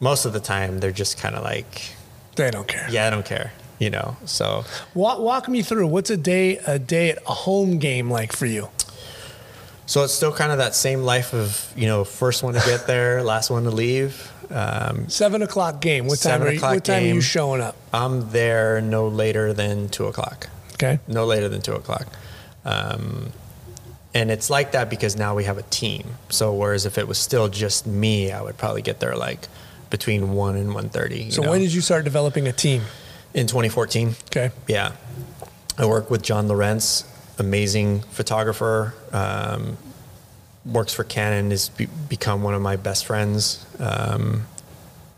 most 0.00 0.24
of 0.24 0.32
the 0.32 0.40
time 0.40 0.80
they're 0.80 0.90
just 0.92 1.16
kind 1.18 1.34
of 1.36 1.44
like, 1.44 1.94
They 2.36 2.50
don't 2.50 2.66
care. 2.66 2.86
yeah, 2.90 3.06
I 3.06 3.10
don't 3.10 3.24
care, 3.24 3.52
you 3.78 3.88
know. 3.90 4.16
So 4.24 4.64
Walk, 4.94 5.20
walk 5.20 5.48
me 5.48 5.62
through. 5.62 5.86
What's 5.86 6.10
a 6.10 6.16
day 6.16 6.56
a 6.66 6.78
day 6.78 7.10
at 7.10 7.18
a 7.26 7.34
home 7.34 7.78
game 7.78 8.10
like 8.10 8.32
for 8.32 8.46
you? 8.46 8.68
So 9.86 10.04
it's 10.04 10.12
still 10.12 10.32
kind 10.32 10.52
of 10.52 10.58
that 10.58 10.74
same 10.74 11.02
life 11.02 11.34
of 11.34 11.72
you 11.76 11.86
know 11.86 12.04
first 12.04 12.42
one 12.42 12.54
to 12.54 12.60
get 12.60 12.86
there, 12.86 13.22
last 13.22 13.50
one 13.50 13.64
to 13.64 13.70
leave. 13.70 14.30
Um, 14.50 15.08
Seven 15.08 15.42
o'clock 15.42 15.80
game. 15.80 16.06
What 16.06 16.18
time 16.18 16.42
are 16.42 16.52
you, 16.52 16.60
what 16.60 16.84
time 16.84 17.02
are 17.02 17.06
you 17.06 17.20
showing 17.20 17.60
up? 17.60 17.76
I'm 17.92 18.30
there 18.30 18.80
no 18.80 19.08
later 19.08 19.52
than 19.52 19.88
two 19.88 20.06
o'clock. 20.06 20.48
Okay. 20.74 20.98
No 21.08 21.24
later 21.24 21.48
than 21.48 21.62
two 21.62 21.74
o'clock. 21.74 22.06
Um, 22.64 23.32
and 24.14 24.30
it's 24.30 24.50
like 24.50 24.72
that 24.72 24.90
because 24.90 25.16
now 25.16 25.34
we 25.34 25.44
have 25.44 25.56
a 25.56 25.62
team. 25.62 26.06
So 26.28 26.52
whereas 26.52 26.84
if 26.84 26.98
it 26.98 27.08
was 27.08 27.18
still 27.18 27.48
just 27.48 27.86
me, 27.86 28.30
I 28.30 28.42
would 28.42 28.58
probably 28.58 28.82
get 28.82 29.00
there 29.00 29.16
like 29.16 29.48
between 29.88 30.32
one 30.32 30.56
and 30.56 30.74
one 30.74 30.90
thirty. 30.90 31.30
So 31.30 31.48
when 31.48 31.60
did 31.60 31.72
you 31.72 31.80
start 31.80 32.04
developing 32.04 32.46
a 32.46 32.52
team? 32.52 32.82
in 33.34 33.46
2014? 33.46 34.14
Okay. 34.26 34.50
Yeah. 34.68 34.92
I 35.78 35.86
work 35.86 36.10
with 36.10 36.22
John 36.22 36.48
Lorenz, 36.48 37.04
amazing 37.38 38.00
photographer. 38.00 38.94
Um, 39.12 39.76
works 40.64 40.92
for 40.92 41.04
Canon, 41.04 41.50
has 41.50 41.68
be- 41.68 41.88
become 42.08 42.42
one 42.42 42.54
of 42.54 42.62
my 42.62 42.76
best 42.76 43.06
friends. 43.06 43.64
Um, 43.78 44.46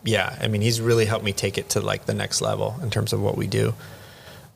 yeah, 0.03 0.37
I 0.41 0.49
mean, 0.49 0.61
he's 0.61 0.81
really 0.81 1.07
helped 1.07 1.25
me 1.25 1.33
take 1.33 1.59
it 1.59 1.71
to 1.71 1.81
like 1.81 2.07
the 2.07 2.15
next 2.15 2.41
level 2.41 2.77
in 2.83 2.91
terms 2.91 3.13
of 3.13 3.21
what 3.21 3.37
we 3.37 3.47
do. 3.47 3.75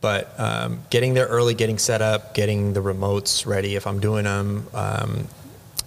But 0.00 0.32
um, 0.38 0.80
getting 0.90 1.14
there 1.14 1.26
early, 1.26 1.54
getting 1.54 1.78
set 1.78 2.02
up, 2.02 2.34
getting 2.34 2.72
the 2.72 2.80
remotes 2.80 3.46
ready 3.46 3.74
if 3.74 3.86
I'm 3.86 3.98
doing 3.98 4.24
them. 4.24 4.66
Um, 4.72 5.28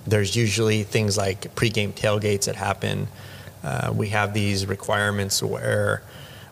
there's 0.06 0.36
usually 0.36 0.84
things 0.84 1.18
like 1.18 1.56
pregame 1.56 1.94
tailgates 1.94 2.46
that 2.46 2.56
happen. 2.56 3.08
Uh, 3.64 3.94
we 3.96 4.10
have 4.10 4.34
these 4.34 4.66
requirements 4.66 5.42
where 5.42 6.02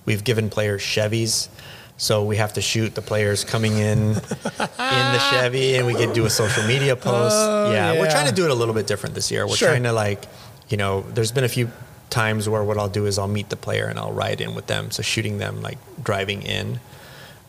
we've 0.05 0.23
given 0.23 0.49
players 0.49 0.81
Chevys. 0.81 1.49
So 1.99 2.23
we 2.23 2.37
have 2.37 2.53
to 2.53 2.61
shoot 2.61 2.95
the 2.95 3.01
players 3.01 3.43
coming 3.43 3.73
in 3.73 3.99
in 3.99 4.15
the 4.15 5.19
Chevy, 5.29 5.75
and 5.75 5.85
we 5.85 5.93
get 5.93 6.15
do 6.15 6.25
a 6.25 6.29
social 6.29 6.63
media 6.65 6.95
post. 6.95 7.35
Oh, 7.37 7.71
yeah, 7.71 7.99
we're 7.99 8.09
trying 8.09 8.27
to 8.27 8.33
do 8.33 8.45
it 8.45 8.51
a 8.51 8.55
little 8.55 8.73
bit 8.73 8.87
different 8.87 9.13
this 9.15 9.29
year. 9.29 9.45
We're 9.45 9.57
Sure. 9.57 9.67
trying 9.69 9.83
to 9.83 9.91
like, 9.91 10.23
you 10.69 10.77
know, 10.77 11.01
there's 11.13 11.33
been 11.33 11.43
a 11.43 11.49
few 11.49 11.69
times 12.09 12.47
where 12.47 12.63
what 12.63 12.77
I'll 12.77 12.89
do 12.89 13.05
is 13.05 13.19
I'll 13.19 13.27
meet 13.27 13.49
the 13.49 13.57
player 13.57 13.85
and 13.85 13.99
I'll 13.99 14.13
ride 14.13 14.39
in 14.41 14.55
with 14.55 14.67
them. 14.67 14.91
So 14.91 15.03
shooting 15.03 15.39
them 15.39 15.61
like 15.61 15.77
driving 16.01 16.41
in. 16.41 16.79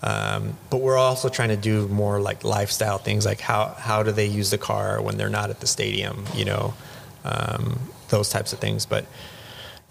Um, 0.03 0.57
but 0.69 0.79
we're 0.79 0.97
also 0.97 1.29
trying 1.29 1.51
to 1.51 1.57
do 1.57 1.87
more 1.87 2.21
like 2.21 2.43
lifestyle 2.43 2.99
things, 2.99 3.25
like 3.25 3.41
how 3.41 3.67
how 3.79 4.03
do 4.03 4.11
they 4.11 4.27
use 4.27 4.51
the 4.51 4.59
car 4.59 5.01
when 5.01 5.17
they're 5.17 5.29
not 5.31 5.51
at 5.51 5.61
the 5.61 5.67
stadium, 5.69 6.25
you 6.35 6.45
know, 6.45 6.75
um, 7.25 7.79
those 8.09 8.31
types 8.31 8.53
of 8.53 8.59
things. 8.59 8.85
But 8.85 9.05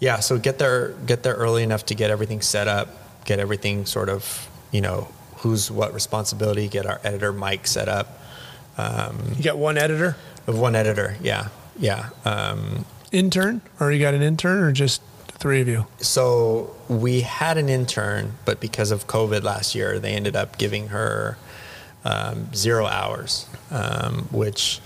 yeah, 0.00 0.20
so 0.20 0.36
get 0.38 0.58
there 0.58 0.88
get 1.06 1.22
there 1.22 1.34
early 1.34 1.62
enough 1.62 1.86
to 1.86 1.94
get 1.94 2.10
everything 2.10 2.42
set 2.42 2.68
up, 2.68 2.88
get 3.24 3.38
everything 3.38 3.86
sort 3.86 4.08
of, 4.08 4.48
you 4.70 4.80
know, 4.80 5.08
who's 5.38 5.70
what 5.70 5.92
responsibility, 5.94 6.68
get 6.68 6.86
our 6.86 7.00
editor 7.04 7.32
Mike 7.32 7.66
set 7.66 7.88
up. 7.88 8.18
You 9.36 9.42
got 9.44 9.58
one 9.58 9.76
editor, 9.76 10.16
Of 10.46 10.58
one 10.58 10.74
editor, 10.74 11.16
yeah, 11.22 11.48
yeah. 11.78 12.10
Um, 12.24 12.86
intern, 13.12 13.60
or 13.78 13.92
you 13.92 14.00
got 14.00 14.14
an 14.14 14.22
intern, 14.22 14.58
or 14.62 14.72
just 14.72 15.02
three 15.28 15.60
of 15.60 15.68
you? 15.68 15.86
so 15.98 16.74
we 16.88 17.22
had 17.22 17.58
an 17.58 17.68
intern, 17.68 18.32
but 18.44 18.60
because 18.60 18.90
of 18.90 19.06
COVID 19.06 19.42
last 19.42 19.74
year, 19.74 19.98
they 19.98 20.12
ended 20.12 20.36
up 20.36 20.58
giving 20.58 20.88
her 20.88 21.36
um, 22.04 22.52
zero 22.54 22.86
hours, 22.86 23.46
um, 23.70 24.28
which 24.30 24.80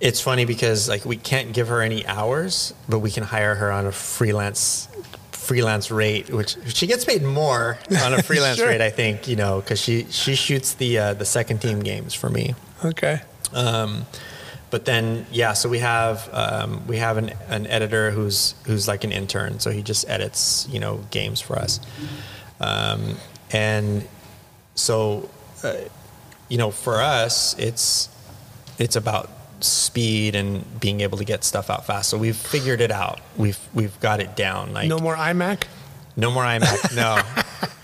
it's 0.00 0.20
funny 0.20 0.44
because 0.44 0.88
like 0.88 1.04
we 1.04 1.16
can't 1.16 1.52
give 1.52 1.68
her 1.68 1.80
any 1.80 2.06
hours, 2.06 2.74
but 2.88 2.98
we 3.00 3.10
can 3.10 3.24
hire 3.24 3.54
her 3.54 3.70
on 3.72 3.86
a 3.86 3.92
freelance 3.92 4.88
freelance 5.46 5.90
rate, 5.90 6.28
which 6.30 6.56
she 6.74 6.86
gets 6.86 7.04
paid 7.04 7.22
more 7.22 7.78
on 8.04 8.12
a 8.14 8.22
freelance 8.22 8.58
Sure. 8.58 8.68
rate, 8.68 8.80
I 8.80 8.90
think, 8.90 9.28
you 9.28 9.36
know, 9.36 9.60
because 9.60 9.80
she 9.80 10.06
she 10.10 10.34
shoots 10.34 10.74
the 10.74 10.98
uh, 10.98 11.14
the 11.14 11.24
second 11.24 11.60
team 11.60 11.80
games 11.80 12.12
for 12.14 12.28
me. 12.28 12.54
Okay. 12.84 13.20
Um, 13.54 14.06
but 14.70 14.84
then, 14.84 15.24
yeah, 15.30 15.52
so 15.54 15.68
we 15.68 15.78
have 15.78 16.28
um, 16.32 16.86
we 16.88 16.96
have 16.98 17.16
an, 17.18 17.30
an 17.48 17.66
editor 17.68 18.10
who's 18.10 18.54
who's 18.66 18.88
like 18.88 19.04
an 19.04 19.12
intern, 19.12 19.60
so 19.60 19.70
he 19.70 19.82
just 19.82 20.08
edits, 20.08 20.66
you 20.70 20.80
know, 20.80 21.00
games 21.10 21.40
for 21.40 21.56
us. 21.56 21.80
Um, 22.60 23.16
and 23.52 24.04
so, 24.74 25.28
uh, 25.62 25.74
you 26.48 26.58
know, 26.58 26.70
for 26.72 27.00
us, 27.00 27.54
it's 27.58 28.08
it's 28.78 28.96
about 28.96 29.30
speed 29.60 30.34
and 30.34 30.64
being 30.80 31.00
able 31.00 31.18
to 31.18 31.24
get 31.24 31.44
stuff 31.44 31.70
out 31.70 31.86
fast. 31.86 32.10
So 32.10 32.18
we've 32.18 32.36
figured 32.36 32.80
it 32.80 32.90
out. 32.90 33.20
We've 33.36 33.58
we've 33.74 33.98
got 34.00 34.20
it 34.20 34.36
down. 34.36 34.72
Like 34.72 34.88
No 34.88 34.98
more 34.98 35.16
iMac. 35.16 35.64
no 36.16 36.30
more 36.30 36.44
iMac. 36.44 36.94
No, 36.96 37.20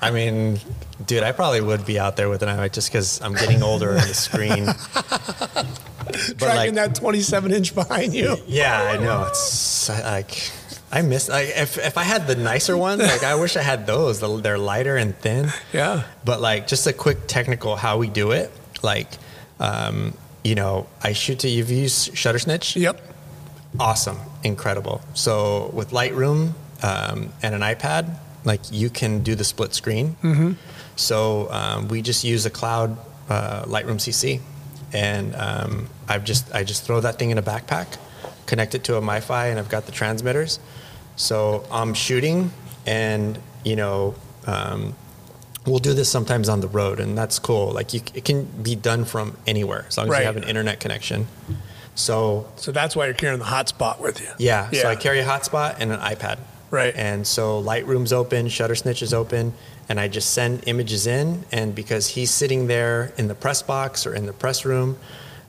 I 0.01 0.11
mean, 0.11 0.59
dude, 1.07 1.23
I 1.23 1.33
probably 1.33 1.61
would 1.61 1.85
be 1.87 1.99
out 1.99 2.17
there 2.17 2.29
with 2.29 2.43
an 2.43 2.49
iMac 2.49 2.73
just 2.73 2.91
because 2.91 3.21
I'm 3.23 3.35
getting 3.35 3.63
older 3.63 3.91
and 3.93 4.03
the 4.03 4.15
screen. 4.15 4.67
Dragging 6.37 6.75
that 6.75 6.95
27 6.95 7.53
inch 7.53 7.75
behind 7.75 8.13
you. 8.15 8.37
Yeah, 8.47 8.83
I 8.83 8.97
know. 9.03 9.25
It's 9.29 9.89
like 9.89 10.51
I 10.91 11.01
miss. 11.03 11.29
Like, 11.29 11.49
if 11.57 11.79
if 11.79 11.97
I 11.97 12.03
had 12.03 12.27
the 12.27 12.35
nicer 12.35 12.77
ones, 12.77 13.01
like 13.03 13.23
I 13.23 13.35
wish 13.37 13.57
I 13.57 13.63
had 13.63 13.87
those. 13.87 14.21
They're 14.43 14.59
lighter 14.59 14.97
and 14.97 15.17
thin. 15.17 15.49
Yeah. 15.73 16.03
But 16.25 16.41
like, 16.41 16.67
just 16.67 16.87
a 16.87 16.93
quick 16.93 17.27
technical 17.29 17.77
how 17.77 17.97
we 17.99 18.09
do 18.09 18.33
it. 18.33 18.51
Like, 18.83 19.09
um, 19.61 20.15
you 20.45 20.55
know, 20.55 20.87
I 21.03 21.13
shoot 21.13 21.39
to. 21.41 21.49
You've 21.49 21.71
used 21.71 22.17
Shutter 22.17 22.39
Snitch. 22.39 22.77
Yep. 22.77 23.01
Awesome, 23.79 24.19
incredible. 24.43 25.01
So 25.15 25.71
with 25.73 25.91
Lightroom 25.91 26.53
um, 26.83 27.33
and 27.43 27.55
an 27.55 27.61
iPad, 27.63 28.19
like 28.45 28.61
you 28.71 28.91
can 28.91 29.23
do 29.23 29.35
the 29.35 29.45
split 29.45 29.73
screen. 29.73 30.17
Mm-hmm. 30.23 30.53
So 30.97 31.51
um, 31.51 31.89
we 31.89 32.03
just 32.03 32.25
use 32.25 32.45
a 32.45 32.51
cloud 32.51 32.99
uh, 33.29 33.65
Lightroom 33.65 33.97
CC, 33.97 34.41
and 34.93 35.35
um, 35.37 35.89
I've 36.09 36.25
just 36.25 36.53
I 36.55 36.65
just 36.65 36.85
throw 36.85 37.01
that 37.01 37.19
thing 37.19 37.31
in 37.31 37.39
a 37.39 37.43
backpack, 37.43 37.97
connect 38.47 38.75
it 38.75 38.85
to 38.85 38.97
a 38.97 39.01
MiFi, 39.01 39.51
and 39.51 39.59
I've 39.59 39.71
got 39.71 39.87
the 39.87 39.93
transmitters. 39.93 40.59
So 41.17 41.65
I'm 41.71 41.95
shooting, 41.95 42.53
and 42.87 43.39
you 43.65 43.77
know. 43.77 44.15
Um, 44.45 44.97
We'll 45.67 45.79
do 45.79 45.95
this 45.95 46.09
sometimes 46.11 46.49
on 46.49 46.61
the 46.61 46.69
road, 46.69 46.99
and 46.99 47.17
that's 47.17 47.39
cool. 47.39 47.71
Like 47.73 47.95
you, 47.95 48.01
it 48.15 48.25
can 48.25 48.45
be 48.45 48.75
done 48.75 49.05
from 49.05 49.37
anywhere 49.47 49.85
as 49.89 49.97
long 49.97 50.07
as 50.07 50.11
Right. 50.11 50.21
you 50.21 50.27
have 50.27 50.37
an 50.37 50.45
internet 50.45 50.81
connection. 50.81 51.29
So 51.95 52.47
So 52.57 52.73
that's 52.73 52.97
why 52.97 53.05
you're 53.07 53.15
carrying 53.15 53.39
the 53.39 53.45
hotspot 53.45 54.01
with 54.01 54.21
you. 54.21 54.29
yeah, 54.39 54.69
Yeah. 54.73 54.83
So 54.83 54.89
I 54.89 54.97
carry 54.97 55.21
a 55.21 55.25
hotspot 55.25 55.77
and 55.79 55.93
an 55.93 56.01
iPad. 56.01 56.39
Right. 56.71 56.95
And 56.97 57.27
so 57.27 57.63
Lightroom's 57.63 58.13
open, 58.15 58.49
Shutter 58.49 58.75
Snitch 58.75 59.03
is 59.03 59.13
open, 59.13 59.53
and 59.91 60.01
I 60.01 60.09
just 60.09 60.31
send 60.31 60.63
images 60.67 61.07
in. 61.07 61.45
And 61.53 61.75
because 61.75 62.09
he's 62.09 62.31
sitting 62.31 62.67
there 62.67 63.13
in 63.19 63.29
the 63.29 63.35
press 63.35 63.63
box 63.63 64.07
or 64.07 64.15
in 64.15 64.25
the 64.27 64.33
press 64.33 64.65
room, 64.65 64.97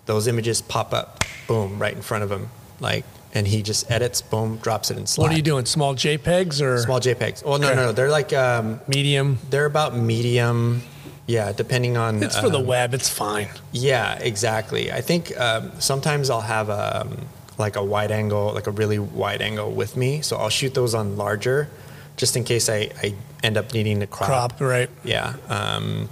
those 0.06 0.28
images 0.28 0.62
pop 0.62 0.94
up, 0.94 1.24
boom, 1.48 1.80
right 1.80 1.94
in 1.96 2.02
front 2.02 2.26
of 2.26 2.32
him. 2.32 2.50
Like, 2.82 3.06
and 3.34 3.48
he 3.48 3.62
just 3.64 3.90
edits, 3.92 4.22
boom, 4.22 4.58
drops 4.58 4.92
it 4.92 4.98
in 4.98 5.06
Slack. 5.08 5.24
What 5.24 5.34
are 5.34 5.36
you 5.36 5.42
doing? 5.42 5.66
Small 5.66 5.96
JPEGs 5.96 6.62
or 6.62 6.78
Small 6.80 7.00
JPEGs. 7.00 7.44
Well, 7.44 7.58
no, 7.60 7.68
Okay. 7.68 7.76
no, 7.76 7.86
no. 7.88 7.92
They're 7.92 8.10
like, 8.12 8.32
um, 8.34 8.80
medium? 8.88 9.40
they're 9.50 9.66
about 9.66 9.96
medium. 9.98 10.84
Yeah, 11.26 11.52
depending 11.54 11.96
on. 11.98 12.22
It's 12.22 12.38
for 12.38 12.50
the 12.50 12.60
um, 12.60 12.66
web. 12.68 12.94
It's 12.94 13.10
fine. 13.10 13.48
yeah, 13.72 14.16
exactly. 14.20 14.92
I 14.92 15.02
think 15.02 15.38
um, 15.40 15.72
sometimes 15.80 16.30
I'll 16.30 16.42
have 16.42 16.70
a 16.70 17.02
um, 17.02 17.18
like 17.58 17.76
a 17.78 17.84
wide 17.84 18.12
angle, 18.12 18.54
like 18.54 18.68
a 18.68 18.72
really 18.72 19.00
wide 19.00 19.42
angle 19.42 19.72
with 19.72 19.96
me, 19.96 20.22
so 20.22 20.36
I'll 20.36 20.50
shoot 20.50 20.74
those 20.74 20.94
on 20.94 21.16
larger, 21.16 21.70
just 22.18 22.36
in 22.36 22.44
case 22.44 22.68
I, 22.68 22.90
I 23.02 23.14
end 23.42 23.56
up 23.58 23.74
needing 23.74 24.02
to 24.02 24.08
crop. 24.08 24.28
Crop, 24.58 24.62
right? 24.62 24.90
Yeah. 25.06 25.36
Um, 25.48 26.10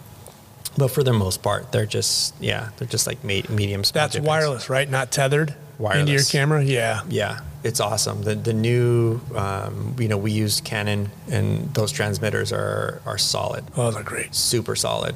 but 0.78 0.88
for 0.88 1.04
the 1.04 1.12
most 1.14 1.44
part, 1.44 1.74
they're 1.74 1.86
just 1.86 2.34
yeah, 2.40 2.70
they're 2.78 2.88
just 2.88 3.06
like 3.06 3.22
medium. 3.24 3.82
That's 3.94 4.16
JPEGs. 4.16 4.24
wireless, 4.24 4.70
right? 4.70 4.90
Not 4.90 5.12
tethered 5.12 5.56
into 6.00 6.12
your 6.14 6.24
camera. 6.24 6.64
Yeah. 6.64 7.02
Yeah, 7.10 7.40
it's 7.64 7.80
awesome. 7.80 8.22
The 8.24 8.36
the 8.36 8.54
new 8.54 9.20
um, 9.36 9.96
you 10.00 10.08
know 10.08 10.18
we 10.18 10.32
use 10.32 10.62
Canon, 10.62 11.10
and 11.30 11.74
those 11.74 11.92
transmitters 11.92 12.52
are 12.54 13.02
are 13.06 13.18
solid 13.18 13.64
Oh, 13.76 13.92
they're 13.92 14.04
great. 14.04 14.34
super 14.36 14.76
solid. 14.76 15.16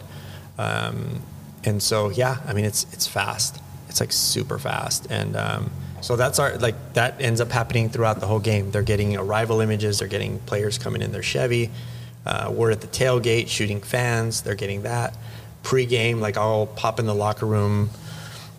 Um, 0.57 1.21
and 1.63 1.81
so 1.81 2.09
yeah, 2.09 2.37
I 2.47 2.53
mean 2.53 2.65
it's 2.65 2.85
it's 2.93 3.07
fast. 3.07 3.61
It's 3.89 3.99
like 3.99 4.11
super 4.11 4.57
fast, 4.59 5.07
and 5.09 5.35
um, 5.35 5.71
so 6.01 6.15
that's 6.15 6.39
our 6.39 6.57
like 6.57 6.75
that 6.93 7.21
ends 7.21 7.39
up 7.41 7.51
happening 7.51 7.89
throughout 7.89 8.19
the 8.19 8.27
whole 8.27 8.39
game. 8.39 8.71
They're 8.71 8.83
getting 8.83 9.15
arrival 9.17 9.61
images. 9.61 9.99
They're 9.99 10.07
getting 10.07 10.39
players 10.39 10.77
coming 10.77 11.01
in 11.01 11.11
their 11.11 11.23
Chevy. 11.23 11.71
Uh, 12.25 12.51
we're 12.51 12.71
at 12.71 12.81
the 12.81 12.87
tailgate 12.87 13.47
shooting 13.47 13.79
fans. 13.81 14.41
They're 14.41 14.55
getting 14.55 14.81
that 14.83 15.15
pre-game. 15.63 16.19
Like 16.19 16.37
I'll 16.37 16.65
pop 16.67 16.99
in 16.99 17.05
the 17.05 17.13
locker 17.15 17.45
room 17.45 17.89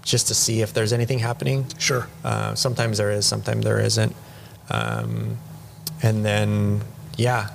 just 0.06 0.28
to 0.28 0.34
see 0.34 0.62
if 0.62 0.72
there's 0.72 0.92
anything 0.94 1.18
happening. 1.18 1.66
Sure. 1.78 2.06
Uh, 2.24 2.54
sometimes 2.54 2.96
there 2.98 3.10
is, 3.10 3.26
sometimes 3.26 3.64
there 3.64 3.80
isn't. 3.80 4.14
Um, 4.70 5.36
and 6.02 6.24
then, 6.24 6.80
yeah, 7.18 7.50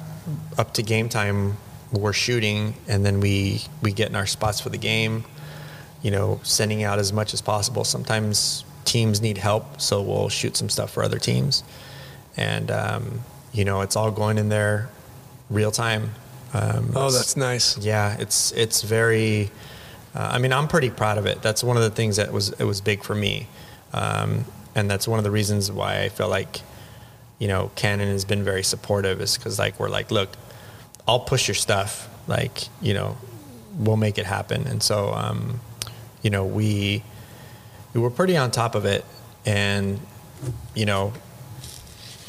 up 0.57 0.73
to 0.75 0.83
game 0.83 1.09
time, 1.09 1.57
we're 1.91 2.13
shooting, 2.13 2.73
and 2.87 3.03
then 3.05 3.19
we 3.19 3.61
we 3.81 3.91
get 3.91 4.09
in 4.09 4.15
our 4.15 4.25
spots 4.27 4.61
for 4.61 4.69
the 4.69 4.77
game. 4.77 5.25
You 6.03 6.11
know, 6.11 6.39
sending 6.43 6.83
out 6.83 6.99
as 6.99 7.11
much 7.13 7.33
as 7.33 7.41
possible. 7.41 7.83
Sometimes 7.83 8.63
teams 8.85 9.21
need 9.21 9.37
help, 9.37 9.79
so 9.81 10.01
we'll 10.01 10.29
shoot 10.29 10.55
some 10.57 10.69
stuff 10.69 10.91
for 10.91 11.03
other 11.03 11.19
teams, 11.19 11.63
and 12.37 12.71
um, 12.71 13.21
you 13.53 13.65
know, 13.65 13.81
it's 13.81 13.95
all 13.95 14.09
going 14.11 14.37
in 14.37 14.49
there 14.49 14.89
real 15.49 15.71
time. 15.71 16.11
Um, 16.53 16.91
Oh, 16.95 17.11
that's 17.11 17.35
nice. 17.37 17.77
yeah, 17.77 18.15
it's 18.19 18.51
it's 18.53 18.81
very. 18.83 19.51
Uh, 20.13 20.29
I 20.33 20.37
mean, 20.39 20.51
I'm 20.51 20.67
pretty 20.67 20.89
proud 20.89 21.17
of 21.17 21.25
it. 21.25 21.41
That's 21.41 21.63
one 21.63 21.77
of 21.77 21.83
the 21.83 21.89
things 21.89 22.17
that 22.17 22.33
was 22.33 22.49
it 22.49 22.65
was 22.65 22.81
big 22.81 23.03
for 23.03 23.15
me, 23.15 23.47
um, 23.93 24.45
and 24.75 24.89
that's 24.89 25.07
one 25.07 25.19
of 25.19 25.23
the 25.23 25.31
reasons 25.31 25.71
why 25.71 26.01
I 26.01 26.09
feel 26.09 26.27
like, 26.27 26.61
you 27.39 27.47
know, 27.47 27.71
Canon 27.75 28.09
has 28.09 28.25
been 28.25 28.43
very 28.43 28.63
supportive. 28.63 29.21
Is 29.21 29.37
because 29.37 29.57
like 29.57 29.79
we're 29.79 29.89
like, 29.89 30.11
look, 30.11 30.29
I'll 31.07 31.21
push 31.21 31.47
your 31.47 31.55
stuff. 31.55 32.09
Like 32.27 32.67
you 32.81 32.93
know, 32.93 33.17
we'll 33.77 33.97
make 33.97 34.17
it 34.17 34.25
happen. 34.25 34.67
And 34.67 34.83
so, 34.83 35.13
um, 35.13 35.61
you 36.21 36.29
know, 36.29 36.45
we 36.45 37.03
we 37.93 38.01
were 38.01 38.09
pretty 38.09 38.35
on 38.35 38.51
top 38.51 38.75
of 38.75 38.85
it, 38.85 39.05
and 39.45 39.99
you 40.75 40.85
know, 40.85 41.13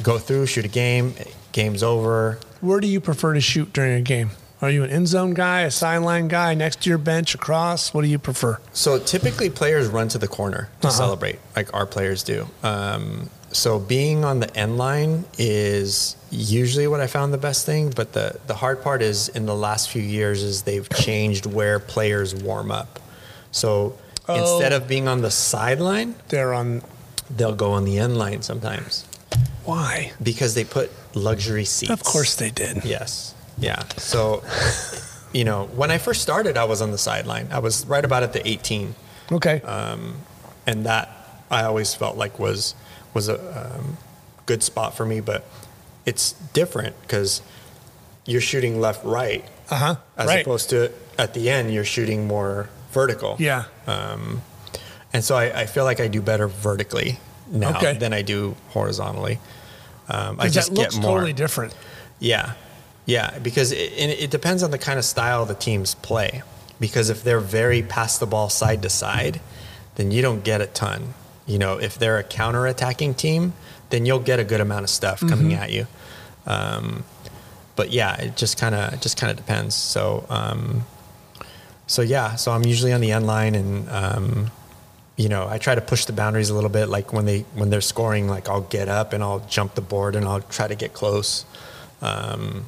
go 0.03 0.19
through, 0.19 0.47
shoot 0.47 0.65
a 0.65 0.69
game, 0.69 1.15
game's 1.53 1.83
over. 1.83 2.39
Where 2.61 2.79
do 2.79 2.87
you 2.87 3.01
prefer 3.01 3.35
to 3.35 3.41
shoot 3.41 3.73
during 3.73 3.95
a 3.95 4.03
game? 4.03 4.31
Are 4.63 4.71
you 4.71 4.85
an 4.85 4.91
end 4.91 5.09
zone 5.09 5.35
guy, 5.35 5.63
a 5.63 5.71
sideline 5.73 6.29
guy, 6.29 6.55
next 6.55 6.83
to 6.83 6.89
your 6.89 6.99
bench, 6.99 7.35
across? 7.35 7.93
What 7.93 8.03
do 8.03 8.09
you 8.09 8.19
prefer? 8.21 8.59
So 8.73 8.99
typically, 8.99 9.51
players 9.51 9.89
run 9.89 10.07
to 10.09 10.19
the 10.19 10.29
corner 10.29 10.69
to 10.83 10.87
Uh-huh. 10.89 10.97
celebrate, 10.97 11.41
like 11.57 11.69
our 11.75 11.85
players 11.85 12.23
do. 12.23 12.47
Um, 12.63 13.29
so 13.51 13.81
being 13.81 14.25
on 14.25 14.39
the 14.39 14.57
end 14.57 14.79
line 14.79 15.25
is 15.37 16.15
usually 16.31 16.87
what 16.87 17.01
I 17.01 17.09
found 17.09 17.35
the 17.35 17.39
best 17.39 17.67
thing. 17.67 17.91
But 17.91 18.13
the 18.13 18.37
the 18.47 18.55
hard 18.55 18.83
part 18.83 19.03
is 19.03 19.29
in 19.29 19.47
the 19.47 19.55
last 19.55 19.91
few 19.91 20.01
years 20.01 20.43
is 20.45 20.63
they've 20.63 20.89
changed 20.91 21.45
where 21.45 21.79
players 21.81 22.33
warm 22.35 22.71
up. 22.71 23.01
So 23.51 23.95
Oh. 24.29 24.35
instead 24.41 24.73
of 24.73 24.87
being 24.87 25.09
on 25.09 25.23
the 25.23 25.31
sideline, 25.33 26.15
They're 26.29 26.55
on. 26.55 26.83
they'll 27.29 27.57
go 27.57 27.73
on 27.73 27.85
the 27.85 27.99
end 27.99 28.17
line 28.17 28.41
sometimes 28.43 29.05
Why? 29.65 30.13
because 30.23 30.55
they 30.55 30.63
put 30.65 30.91
luxury 31.15 31.65
seats. 31.65 31.91
Of 31.91 32.05
course 32.05 32.37
they 32.37 32.51
did. 32.51 32.85
Yes. 32.85 33.35
Yeah. 33.59 33.83
So, 33.97 34.43
you 35.33 35.45
know, 35.45 35.67
when 35.75 35.91
I 35.91 35.99
first 35.99 36.23
started, 36.23 36.57
I 36.57 36.65
was 36.65 36.81
on 36.83 36.91
the 36.91 36.99
sideline. 36.99 37.49
I 37.53 37.59
was 37.61 37.87
right 37.87 38.05
about 38.05 38.23
at 38.23 38.33
the 38.33 38.47
18. 38.47 38.95
Okay. 39.33 39.61
and 40.67 40.87
that 40.87 41.09
I 41.51 41.65
always 41.65 41.95
felt 41.95 42.17
like 42.17 42.39
was 42.39 42.75
was 43.15 43.29
a 43.29 43.37
um, 43.77 43.97
good 44.47 44.63
spot 44.63 44.95
for 44.97 45.05
me. 45.07 45.21
But 45.21 45.45
it's 46.07 46.33
different 46.53 47.01
because 47.03 47.43
you're 48.27 48.41
shooting 48.41 48.81
left 48.81 49.05
right 49.05 49.45
Uh 49.71 49.77
huh. 49.77 49.97
as 50.17 50.27
Right. 50.29 50.43
opposed 50.43 50.71
to 50.71 50.93
at 51.19 51.35
the 51.35 51.51
end 51.51 51.73
you're 51.73 51.85
shooting 51.85 52.27
more 52.27 52.69
vertical. 52.93 53.37
Yeah. 53.39 53.65
and 55.13 55.23
so 55.25 55.37
I, 55.37 55.61
I 55.63 55.67
feel 55.67 55.85
like 55.85 56.01
I 56.01 56.09
do 56.09 56.23
better 56.23 56.49
vertically 56.49 57.19
now 57.51 57.77
Okay. 57.77 57.95
than 57.99 58.13
I 58.13 58.23
do 58.23 58.57
horizontally. 58.71 59.39
Um, 60.09 60.37
I 60.41 60.49
just 60.49 60.71
that 60.71 60.79
looks 60.79 60.95
get 60.97 61.03
more. 61.03 61.17
totally 61.17 61.33
different. 61.33 61.75
Yeah, 62.19 62.53
yeah, 63.07 63.39
because 63.39 63.73
it, 63.73 63.93
it 63.97 64.31
depends 64.31 64.63
on 64.63 64.71
the 64.71 64.79
kind 64.79 64.99
of 64.99 65.05
style 65.05 65.45
the 65.47 65.55
teams 65.55 65.95
play. 65.95 66.43
Because 66.81 67.11
if 67.11 67.23
they're 67.23 67.41
very 67.41 67.83
pass 67.83 68.19
the 68.19 68.27
ball 68.27 68.49
side 68.49 68.83
to 68.83 68.91
side, 68.91 69.41
then 69.95 70.11
you 70.11 70.21
don't 70.21 70.43
get 70.43 70.61
a 70.61 70.67
ton. 70.67 71.15
You 71.47 71.59
know, 71.59 71.79
if 71.79 71.99
they're 71.99 72.19
a 72.19 72.25
counter-attacking 72.25 73.15
team, 73.15 73.53
then 73.91 74.07
you'll 74.07 74.19
get 74.19 74.41
a 74.41 74.45
good 74.45 74.61
amount 74.61 74.85
of 74.85 74.91
stuff 74.91 75.21
coming 75.21 75.55
at 75.55 75.71
you. 75.71 75.87
Um, 76.47 77.05
but 77.77 77.91
yeah, 77.91 78.17
it 78.21 78.37
just 78.37 78.59
kind 78.59 78.75
of 78.75 79.01
just 79.01 79.17
kind 79.17 79.31
of 79.31 79.37
depends. 79.37 79.75
So 79.75 80.27
um, 80.29 80.85
so 81.87 82.03
yeah, 82.03 82.37
so 82.37 82.53
I'm 82.53 82.65
usually 82.65 82.93
on 82.93 83.01
the 83.01 83.13
end 83.13 83.27
line, 83.27 83.55
and 83.55 83.89
um, 83.91 84.51
you 85.17 85.29
know, 85.29 85.47
I 85.49 85.59
try 85.59 85.75
to 85.75 85.81
push 85.81 86.05
the 86.05 86.13
boundaries 86.13 86.51
a 86.51 86.55
little 86.55 86.71
bit. 86.71 86.89
Like 86.89 87.13
when 87.13 87.27
they 87.27 87.41
when 87.55 87.71
they're 87.71 87.81
scoring, 87.81 88.29
like 88.29 88.49
I'll 88.49 88.63
get 88.63 88.89
up 88.89 89.13
and 89.13 89.23
I'll 89.23 89.41
jump 89.41 89.75
the 89.75 89.83
board 89.83 90.17
and 90.17 90.27
I'll 90.27 90.41
try 90.41 90.69
to 90.69 90.75
get 90.75 90.95
close. 90.95 91.45
Um, 92.01 92.67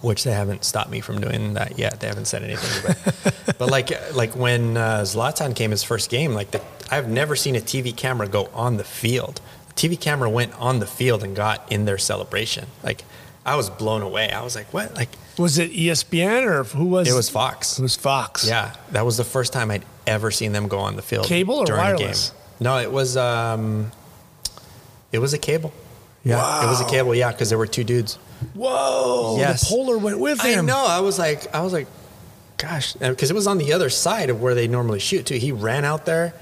which 0.00 0.24
they 0.24 0.32
haven't 0.32 0.64
stopped 0.64 0.90
me 0.90 1.00
from 1.00 1.20
doing 1.20 1.54
that 1.54 1.78
yet. 1.78 2.00
They 2.00 2.06
haven't 2.06 2.26
said 2.26 2.42
anything, 2.42 2.94
but, 3.24 3.56
but 3.58 3.70
like 3.70 4.14
like 4.14 4.36
when 4.36 4.76
uh, 4.76 5.00
Zlatan 5.00 5.54
came 5.56 5.70
his 5.70 5.82
first 5.82 6.10
game, 6.10 6.34
like 6.34 6.50
the, 6.52 6.62
I've 6.90 7.08
never 7.08 7.36
seen 7.36 7.56
a 7.56 7.60
TV 7.60 7.94
camera 7.96 8.28
go 8.28 8.46
on 8.54 8.76
the 8.76 8.84
field. 8.84 9.40
The 9.68 9.74
TV 9.74 10.00
camera 10.00 10.30
went 10.30 10.58
on 10.60 10.78
the 10.78 10.86
field 10.86 11.22
and 11.22 11.34
got 11.34 11.70
in 11.70 11.84
their 11.84 11.98
celebration. 11.98 12.66
Like 12.82 13.04
I 13.44 13.56
was 13.56 13.70
blown 13.70 14.02
away. 14.02 14.30
I 14.30 14.42
was 14.42 14.54
like, 14.54 14.72
what? 14.72 14.94
Like 14.94 15.08
Was 15.38 15.58
it 15.58 15.72
ESPN 15.72 16.44
or 16.46 16.64
who 16.64 16.84
was 16.84 17.08
it 17.08 17.14
was 17.14 17.28
Fox. 17.28 17.78
It 17.78 17.82
was 17.82 17.96
Fox. 17.96 18.46
Yeah, 18.46 18.74
that 18.92 19.04
was 19.04 19.16
the 19.16 19.24
first 19.24 19.52
time 19.52 19.70
I'd 19.70 19.84
ever 20.06 20.30
seen 20.30 20.52
them 20.52 20.68
go 20.68 20.78
on 20.78 20.96
the 20.96 21.02
field. 21.02 21.26
Cable 21.26 21.56
or 21.56 21.66
during 21.66 21.80
a 21.80 21.84
wireless? 21.84 22.30
game. 22.30 22.38
No, 22.60 22.78
it 22.78 22.90
was 22.90 23.16
um, 23.16 23.90
it 25.12 25.18
was 25.18 25.32
a 25.32 25.38
cable. 25.38 25.72
Yeah, 26.24 26.64
it 26.64 26.66
was 26.66 26.80
a 26.80 26.88
cable. 26.88 27.14
Yeah, 27.14 27.32
because 27.32 27.48
there 27.48 27.58
were 27.58 27.66
two 27.66 27.84
dudes. 27.84 28.18
Whoa. 28.54 29.36
Yes. 29.38 29.68
The 29.68 29.74
polar 29.74 29.98
went 29.98 30.18
with 30.18 30.40
him. 30.42 30.60
I 30.60 30.62
know. 30.62 30.84
I 30.86 31.00
was 31.00 31.18
like, 31.18 31.52
I 31.54 31.60
was 31.62 31.72
like, 31.72 31.86
gosh, 32.56 32.92
because 32.94 33.30
it 33.30 33.34
was 33.34 33.46
on 33.46 33.58
the 33.58 33.72
other 33.72 33.90
side 33.90 34.30
of 34.30 34.40
where 34.40 34.54
they 34.54 34.68
normally 34.68 35.00
shoot 35.00 35.26
too. 35.26 35.34
He 35.36 35.52
ran 35.52 35.84
out 35.84 36.06
there, 36.06 36.34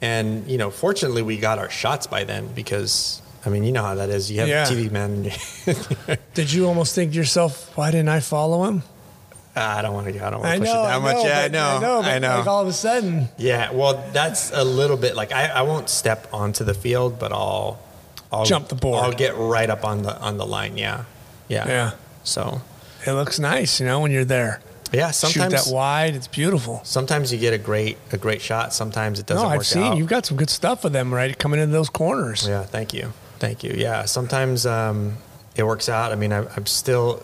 and 0.00 0.48
you 0.50 0.58
know, 0.58 0.70
fortunately, 0.70 1.22
we 1.22 1.36
got 1.38 1.58
our 1.58 1.70
shots 1.70 2.06
by 2.06 2.24
then 2.24 2.48
because 2.54 3.20
I 3.44 3.48
mean, 3.48 3.64
you 3.64 3.72
know 3.72 3.82
how 3.82 3.94
that 3.96 4.10
is. 4.10 4.30
You 4.30 4.40
have 4.40 4.48
Yeah. 4.48 4.64
a 4.64 4.70
TV 4.70 4.90
man. 4.90 5.30
Did 6.34 6.52
you 6.52 6.66
almost 6.66 6.94
think 6.94 7.12
to 7.12 7.16
yourself, 7.16 7.76
why 7.76 7.90
didn't 7.90 8.08
I 8.08 8.20
follow 8.20 8.64
him? 8.64 8.82
I 9.58 9.80
don't 9.80 9.94
want 9.94 10.06
to. 10.12 10.26
I 10.26 10.30
don't 10.30 10.40
want 10.42 10.52
to 10.54 10.58
push 10.60 10.68
know. 10.68 10.82
it 10.82 10.86
that 10.88 11.00
much. 11.02 11.24
yeah, 11.24 11.40
I 11.40 11.48
know. 11.48 11.66
I 11.68 11.80
know. 11.80 12.00
I 12.02 12.18
know. 12.18 12.38
Like 12.38 12.46
all 12.46 12.60
of 12.62 12.68
a 12.68 12.72
sudden, 12.74 13.28
Yeah, 13.38 13.72
well, 13.72 14.04
that's 14.12 14.50
a 14.52 14.62
little 14.62 14.98
bit 14.98 15.16
like 15.16 15.32
I, 15.32 15.46
I 15.46 15.62
won't 15.62 15.88
step 15.88 16.28
onto 16.32 16.62
the 16.62 16.74
field, 16.74 17.18
but 17.18 17.32
I'll, 17.32 17.80
I'll 18.30 18.44
Jump 18.44 18.68
the 18.68 18.74
board. 18.74 19.02
I'll 19.02 19.12
get 19.12 19.34
right 19.38 19.70
up 19.70 19.82
on 19.84 20.02
the 20.02 20.14
on 20.20 20.36
the 20.36 20.44
line. 20.44 20.76
Yeah, 20.76 21.04
yeah, 21.48 21.66
Yeah. 21.66 21.90
So 22.24 22.60
it 23.06 23.12
looks 23.12 23.38
nice, 23.38 23.80
you 23.80 23.86
know, 23.86 24.00
when 24.00 24.10
you're 24.10 24.24
there. 24.24 24.60
yeah, 24.92 25.10
sometimes 25.12 25.52
Shoot 25.52 25.64
that 25.66 25.74
wide. 25.74 26.14
It's 26.16 26.28
beautiful. 26.28 26.80
sometimes 26.84 27.32
you 27.32 27.38
get 27.38 27.52
a 27.54 27.58
great 27.58 27.98
a 28.12 28.16
great 28.18 28.40
shot. 28.42 28.72
Sometimes 28.72 29.18
it 29.20 29.26
doesn't 29.26 29.46
no, 29.46 29.54
I've 29.54 29.66
seen 29.66 29.82
out. 29.82 29.96
you've 29.96 30.08
got 30.08 30.26
some 30.26 30.36
good 30.36 30.50
stuff 30.50 30.84
with 30.84 30.92
them, 30.92 31.12
right? 31.14 31.36
Coming 31.38 31.60
into 31.60 31.72
those 31.72 31.88
corners. 31.90 32.46
Yeah, 32.48 32.64
thank 32.64 32.92
you, 32.94 33.12
thank 33.38 33.62
you. 33.64 33.74
Yeah, 33.76 34.04
sometimes 34.06 34.66
um, 34.66 35.16
it 35.54 35.62
works 35.64 35.88
out. 35.88 36.12
I 36.12 36.16
mean, 36.16 36.32
I, 36.32 36.46
I'm 36.56 36.66
still, 36.66 37.22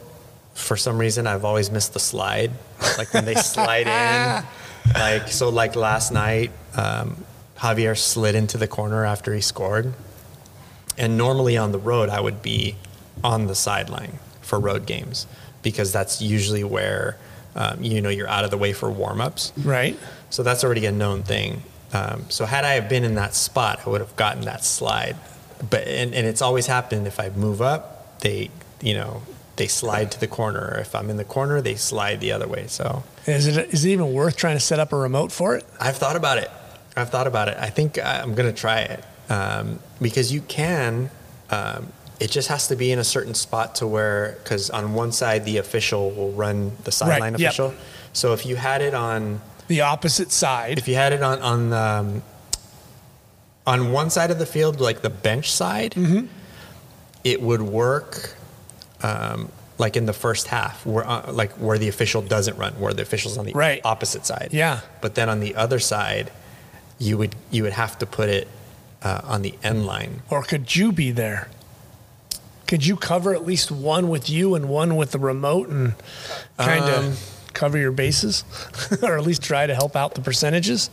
for 0.54 0.76
some 0.76 0.98
reason, 0.98 1.26
I've 1.26 1.44
always 1.44 1.70
missed 1.70 1.92
the 1.94 2.00
slide, 2.00 2.50
like 2.98 3.12
when 3.14 3.24
they 3.24 3.34
slide 3.34 3.86
in. 3.86 4.44
Like 4.94 5.28
so, 5.28 5.48
like 5.48 5.76
last 5.76 6.10
night, 6.12 6.50
um, 6.76 7.24
Javier 7.56 7.96
slid 7.96 8.34
into 8.34 8.58
the 8.58 8.66
corner 8.66 9.06
after 9.06 9.32
he 9.32 9.40
scored, 9.40 9.94
and 10.98 11.16
normally 11.16 11.56
on 11.56 11.70
the 11.70 11.78
road, 11.78 12.08
I 12.08 12.20
would 12.20 12.42
be 12.42 12.74
on 13.24 13.46
the 13.46 13.54
sideline 13.54 14.18
for 14.40 14.58
road 14.58 14.86
games 14.86 15.26
because 15.62 15.92
that's 15.92 16.20
usually 16.20 16.64
where 16.64 17.16
um, 17.54 17.82
you 17.82 18.00
know 18.00 18.08
you're 18.08 18.28
out 18.28 18.44
of 18.44 18.50
the 18.50 18.58
way 18.58 18.72
for 18.72 18.90
warm-ups. 18.90 19.52
Right. 19.58 19.98
So 20.30 20.42
that's 20.42 20.64
already 20.64 20.86
a 20.86 20.92
known 20.92 21.22
thing. 21.22 21.62
Um, 21.92 22.24
so 22.30 22.46
had 22.46 22.64
I 22.64 22.74
have 22.74 22.88
been 22.88 23.04
in 23.04 23.16
that 23.16 23.34
spot, 23.34 23.80
I 23.86 23.90
would 23.90 24.00
have 24.00 24.16
gotten 24.16 24.42
that 24.44 24.64
slide. 24.64 25.16
But 25.68 25.86
and, 25.86 26.14
and 26.14 26.26
it's 26.26 26.42
always 26.42 26.66
happened 26.66 27.06
if 27.06 27.20
I 27.20 27.28
move 27.30 27.60
up, 27.62 28.20
they 28.20 28.50
you 28.80 28.94
know 28.94 29.22
they 29.56 29.66
slide 29.68 30.10
to 30.12 30.20
the 30.20 30.26
corner. 30.26 30.72
Or 30.74 30.78
if 30.80 30.94
I'm 30.94 31.10
in 31.10 31.18
the 31.18 31.24
corner, 31.24 31.60
they 31.60 31.74
slide 31.76 32.20
the 32.20 32.32
other 32.32 32.48
way. 32.48 32.66
So 32.66 33.04
Is 33.26 33.46
it 33.46 33.72
is 33.72 33.84
it 33.84 33.90
even 33.90 34.12
worth 34.12 34.36
trying 34.36 34.56
to 34.56 34.60
set 34.60 34.80
up 34.80 34.92
a 34.92 34.96
remote 34.96 35.30
for 35.30 35.54
it? 35.54 35.64
I've 35.78 35.96
thought 35.96 36.16
about 36.16 36.38
it. 36.38 36.50
I've 36.96 37.10
thought 37.10 37.26
about 37.26 37.48
it. 37.48 37.56
I 37.58 37.70
think 37.70 37.98
I'm 37.98 38.34
going 38.34 38.52
to 38.52 38.58
try 38.58 38.80
it 38.80 39.04
um, 39.30 39.78
because 40.00 40.32
you 40.32 40.40
can. 40.42 41.10
Um, 41.50 41.92
it 42.24 42.30
just 42.30 42.48
has 42.48 42.68
to 42.68 42.76
be 42.76 42.92
in 42.92 42.98
a 42.98 43.04
certain 43.04 43.34
spot 43.34 43.74
to 43.76 43.86
where, 43.86 44.36
because 44.42 44.70
on 44.70 44.94
one 44.94 45.12
side 45.12 45.44
the 45.44 45.58
official 45.58 46.10
will 46.10 46.32
run 46.32 46.72
the 46.84 46.92
sideline 46.92 47.32
yep. 47.34 47.40
official. 47.50 47.74
So 48.12 48.32
if 48.32 48.44
you 48.46 48.56
had 48.56 48.80
it 48.82 48.94
on 48.94 49.40
The 49.68 49.80
opposite 49.82 50.30
side. 50.32 50.78
if 50.78 50.86
you 50.88 50.94
had 50.94 51.12
it 51.12 51.22
on 51.22 51.38
on 51.42 51.72
um, 51.72 52.22
on 53.66 53.92
one 53.92 54.10
side 54.10 54.30
of 54.30 54.38
the 54.38 54.46
field, 54.46 54.80
like 54.80 55.02
the 55.02 55.10
bench 55.10 55.50
side, 55.50 55.92
Mm-hmm. 55.92 56.26
it 57.24 57.40
would 57.40 57.62
work 57.62 58.34
um, 59.02 59.50
like 59.78 59.96
in 59.96 60.06
the 60.06 60.12
first 60.12 60.46
half, 60.48 60.84
where 60.86 61.06
uh, 61.08 61.32
like 61.32 61.52
where 61.52 61.78
the 61.78 61.88
official 61.88 62.22
doesn't 62.22 62.56
run, 62.58 62.72
where 62.74 62.92
the 62.92 63.02
official's 63.02 63.38
on 63.38 63.46
the 63.46 63.52
Right. 63.52 63.80
opposite 63.84 64.26
side. 64.26 64.50
Yeah. 64.52 64.80
But 65.00 65.14
then 65.14 65.28
on 65.28 65.40
the 65.40 65.54
other 65.56 65.78
side, 65.78 66.30
you 66.98 67.16
would 67.18 67.34
you 67.50 67.62
would 67.64 67.72
have 67.72 67.98
to 67.98 68.06
put 68.06 68.28
it 68.28 68.48
uh, 69.02 69.20
on 69.24 69.42
the 69.42 69.54
end 69.62 69.86
line. 69.86 70.22
Or 70.30 70.42
could 70.42 70.74
you 70.76 70.92
be 70.92 71.10
there? 71.12 71.48
Could 72.72 72.86
you 72.86 72.96
cover 72.96 73.34
at 73.34 73.44
least 73.44 73.70
one 73.70 74.08
with 74.08 74.30
you 74.30 74.54
and 74.54 74.66
one 74.66 74.96
with 74.96 75.10
the 75.10 75.18
remote 75.18 75.68
and 75.68 75.92
kind 76.56 76.86
of 76.86 77.04
Um, 77.04 77.16
cover 77.52 77.76
your 77.76 77.92
bases? 77.92 78.44
or 79.02 79.18
at 79.18 79.24
least 79.24 79.42
try 79.42 79.66
to 79.66 79.74
help 79.74 79.94
out 79.94 80.14
the 80.14 80.22
percentages? 80.22 80.88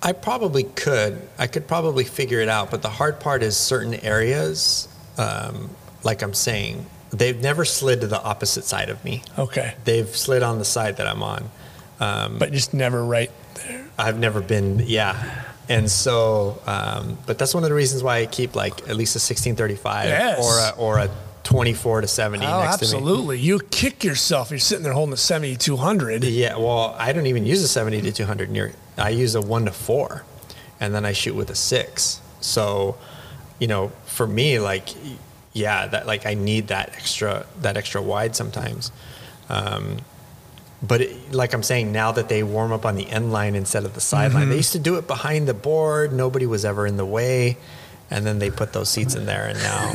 I 0.00 0.12
probably 0.12 0.62
could. 0.62 1.20
I 1.40 1.48
could 1.48 1.66
probably 1.66 2.04
figure 2.04 2.38
it 2.38 2.48
out. 2.48 2.70
But 2.70 2.82
the 2.82 2.88
hard 2.88 3.18
part 3.18 3.42
is 3.42 3.56
certain 3.56 3.94
areas, 3.94 4.86
um, 5.18 5.70
like 6.04 6.22
I'm 6.22 6.34
saying, 6.34 6.86
they've 7.10 7.40
never 7.42 7.64
slid 7.64 8.02
to 8.02 8.06
the 8.06 8.22
opposite 8.22 8.62
side 8.62 8.90
of 8.90 9.04
me. 9.04 9.24
Okay. 9.36 9.74
They've 9.82 10.06
slid 10.06 10.44
on 10.44 10.60
the 10.60 10.64
side 10.64 10.98
that 10.98 11.08
I'm 11.08 11.24
on. 11.24 11.50
Um, 11.98 12.38
But 12.38 12.52
just 12.52 12.72
never 12.72 13.04
right 13.04 13.32
there. 13.54 13.86
I've 13.98 14.20
never 14.20 14.40
been, 14.40 14.84
yeah. 14.86 15.46
And 15.68 15.90
so, 15.90 16.60
um, 16.66 17.16
but 17.26 17.38
that's 17.38 17.54
one 17.54 17.62
of 17.62 17.70
the 17.70 17.74
reasons 17.76 18.02
why 18.02 18.18
I 18.18 18.26
keep 18.26 18.54
like 18.54 18.80
at 18.88 18.96
least 18.96 19.14
a 19.16 19.20
1635 19.22 20.06
Yes. 20.06 20.38
or 20.44 20.58
a, 20.58 20.86
or 20.86 20.98
a 20.98 21.10
24 21.44 22.02
to 22.02 22.08
70 22.08 22.44
Oh, 22.44 22.60
next 22.62 22.78
to 22.78 22.84
me. 22.84 22.88
absolutely. 22.98 23.38
You 23.38 23.60
kick 23.70 24.04
yourself. 24.04 24.50
You're 24.50 24.58
sitting 24.58 24.82
there 24.84 24.92
holding 24.92 25.12
a 25.12 25.16
7200. 25.16 26.24
Yeah, 26.24 26.56
well, 26.56 26.94
I 26.98 27.12
don't 27.12 27.26
even 27.26 27.46
use 27.46 27.62
a 27.62 27.68
70 27.68 28.02
to 28.02 28.12
200 28.12 28.50
near. 28.50 28.72
I 28.98 29.10
use 29.10 29.34
a 29.34 29.40
1 29.40 29.64
to 29.66 29.72
4 29.72 30.24
and 30.80 30.94
then 30.94 31.04
I 31.04 31.12
shoot 31.12 31.34
with 31.34 31.48
a 31.50 31.54
6. 31.54 32.20
So, 32.40 32.96
you 33.58 33.66
know, 33.68 33.92
for 34.06 34.26
me 34.26 34.58
like 34.58 34.88
yeah, 35.54 35.86
that 35.86 36.06
like 36.06 36.26
I 36.26 36.34
need 36.34 36.68
that 36.68 36.90
extra 36.96 37.46
that 37.60 37.76
extra 37.76 38.02
wide 38.02 38.34
sometimes. 38.34 38.90
Um 39.48 39.98
but 40.82 41.00
it, 41.00 41.32
like 41.32 41.54
I'm 41.54 41.62
saying, 41.62 41.92
now 41.92 42.12
that 42.12 42.28
they 42.28 42.42
warm 42.42 42.72
up 42.72 42.84
on 42.84 42.96
the 42.96 43.08
end 43.08 43.32
line 43.32 43.54
instead 43.54 43.84
of 43.84 43.94
the 43.94 44.00
sideline, 44.00 44.48
they 44.48 44.56
used 44.56 44.72
to 44.72 44.78
do 44.78 44.96
it 44.96 45.06
behind 45.06 45.46
the 45.46 45.54
board. 45.54 46.12
Nobody 46.12 46.46
was 46.46 46.64
ever 46.64 46.86
in 46.86 46.96
the 46.96 47.06
way, 47.06 47.56
and 48.10 48.26
then 48.26 48.40
they 48.40 48.50
put 48.50 48.72
those 48.72 48.88
seats 48.88 49.14
in 49.14 49.26
there, 49.26 49.46
and 49.46 49.58
now, 49.58 49.94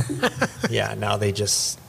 yeah, 0.70 0.94
now 0.98 1.18
they 1.18 1.32
just 1.32 1.80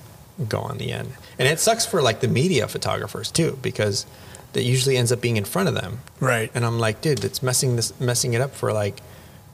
go 0.49 0.59
on 0.59 0.78
the 0.78 0.92
end. 0.92 1.12
And 1.38 1.46
it 1.46 1.61
sucks 1.61 1.86
for 1.86 2.03
like 2.03 2.20
the 2.20 2.28
media 2.28 2.66
photographers 2.66 3.30
too, 3.30 3.59
because 3.62 4.05
that 4.53 4.62
usually 4.62 4.96
ends 4.96 5.12
up 5.12 5.20
being 5.20 5.36
in 5.36 5.44
front 5.44 5.68
of 5.68 5.74
them. 5.74 6.01
Right. 6.20 6.51
And 6.55 6.64
I'm 6.64 6.78
like, 6.78 7.01
dude, 7.01 7.24
it's 7.24 7.42
messing 7.42 7.76
this 7.76 7.99
messing 8.01 8.34
it 8.34 8.40
up 8.40 8.55
for 8.55 8.72
like 8.72 9.01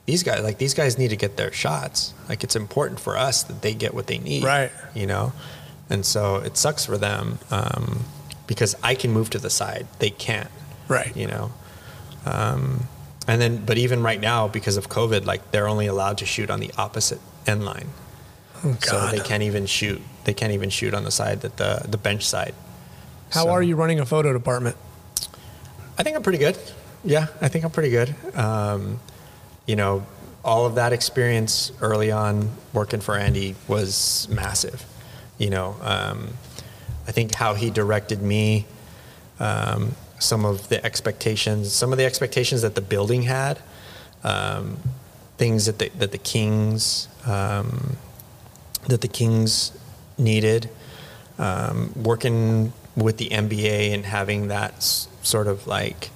these 0.07 0.23
guys. 0.23 0.43
Like 0.43 0.59
these 0.59 0.75
guys 0.75 0.99
need 0.99 1.09
to 1.09 1.17
get 1.17 1.37
their 1.37 1.53
shots. 1.53 2.15
Like 2.29 2.45
it's 2.45 2.57
important 2.57 3.01
for 3.01 3.17
us 3.17 3.43
that 3.45 3.63
they 3.63 3.75
get 3.75 3.95
what 3.95 4.07
they 4.07 4.19
need. 4.19 4.45
Right. 4.45 4.71
You 4.95 5.07
know, 5.07 5.33
and 5.91 6.05
so 6.05 6.37
it 6.37 6.57
sucks 6.57 6.87
for 6.87 6.97
them 6.97 7.39
um, 7.51 8.05
because 8.47 8.75
I 8.83 8.95
can 8.95 9.11
move 9.13 9.31
to 9.31 9.39
the 9.39 9.51
side, 9.51 9.87
they 9.99 10.11
can't. 10.11 10.51
Right. 10.89 11.17
You 11.17 11.27
know. 11.27 11.53
Um, 12.27 12.85
and 13.27 13.41
then, 13.41 13.65
but 13.65 13.79
even 13.79 14.03
right 14.03 14.21
now, 14.21 14.49
because 14.49 14.77
of 14.77 14.89
COVID, 14.89 15.25
like 15.25 15.51
they're 15.51 15.69
only 15.69 15.87
allowed 15.87 16.19
to 16.19 16.27
shoot 16.27 16.51
on 16.51 16.61
the 16.61 16.71
opposite 16.77 17.21
end 17.47 17.65
line, 17.65 17.89
Oh, 18.65 18.77
so 18.81 19.09
they 19.09 19.21
can't 19.21 19.43
even 19.43 19.67
shoot. 19.67 20.01
They 20.25 20.33
can't 20.35 20.53
even 20.53 20.71
shoot 20.71 20.95
on 20.95 21.05
the 21.05 21.11
side 21.11 21.41
that 21.43 21.57
the 21.57 21.87
the 21.89 21.99
bench 21.99 22.27
side. 22.27 22.55
How 23.31 23.45
So- 23.45 23.51
are 23.51 23.63
you 23.63 23.77
running 23.77 24.01
a 24.01 24.07
photo 24.07 24.33
department? 24.33 24.77
I 25.99 26.03
think 26.03 26.17
I'm 26.17 26.23
pretty 26.23 26.39
good. 26.39 26.59
Yeah, 27.05 27.27
I 27.41 27.49
think 27.49 27.65
I'm 27.65 27.71
pretty 27.71 27.91
good. 27.91 28.15
Um, 28.35 29.01
you 29.67 29.77
know, 29.77 30.07
all 30.45 30.67
of 30.67 30.75
that 30.75 30.93
experience 30.93 31.71
early 31.81 32.11
on 32.11 32.51
working 32.73 33.01
for 33.01 33.17
Andy 33.17 33.55
was 33.69 34.27
massive. 34.31 34.85
You 35.39 35.51
know, 35.51 35.77
um, 35.83 36.29
I 37.07 37.13
think 37.13 37.35
how 37.35 37.55
he 37.55 37.71
directed 37.71 38.23
me, 38.23 38.67
um, 39.41 39.95
some 40.19 40.45
of 40.45 40.69
the 40.69 40.85
expectations, 40.85 41.73
some 41.73 41.93
of 41.93 41.99
the 41.99 42.05
expectations 42.05 42.63
that 42.63 42.75
the 42.75 42.81
building 42.81 43.23
had, 43.23 43.59
um, 44.23 44.79
things 45.37 45.67
that 45.67 45.79
the, 45.79 45.91
that 45.99 46.13
the 46.13 46.19
Kings 46.19 47.09
um, 47.27 47.97
that 48.89 49.01
the 49.01 49.09
Kings 49.09 49.73
needed, 50.19 50.69
um, 51.39 51.93
working 51.97 52.73
with 52.97 53.17
the 53.17 53.29
NBA 53.31 53.93
and 53.95 54.05
having 54.05 54.49
that 54.49 54.75
s- 54.75 55.09
sort 55.23 55.47
of 55.49 55.67
like, 55.67 56.11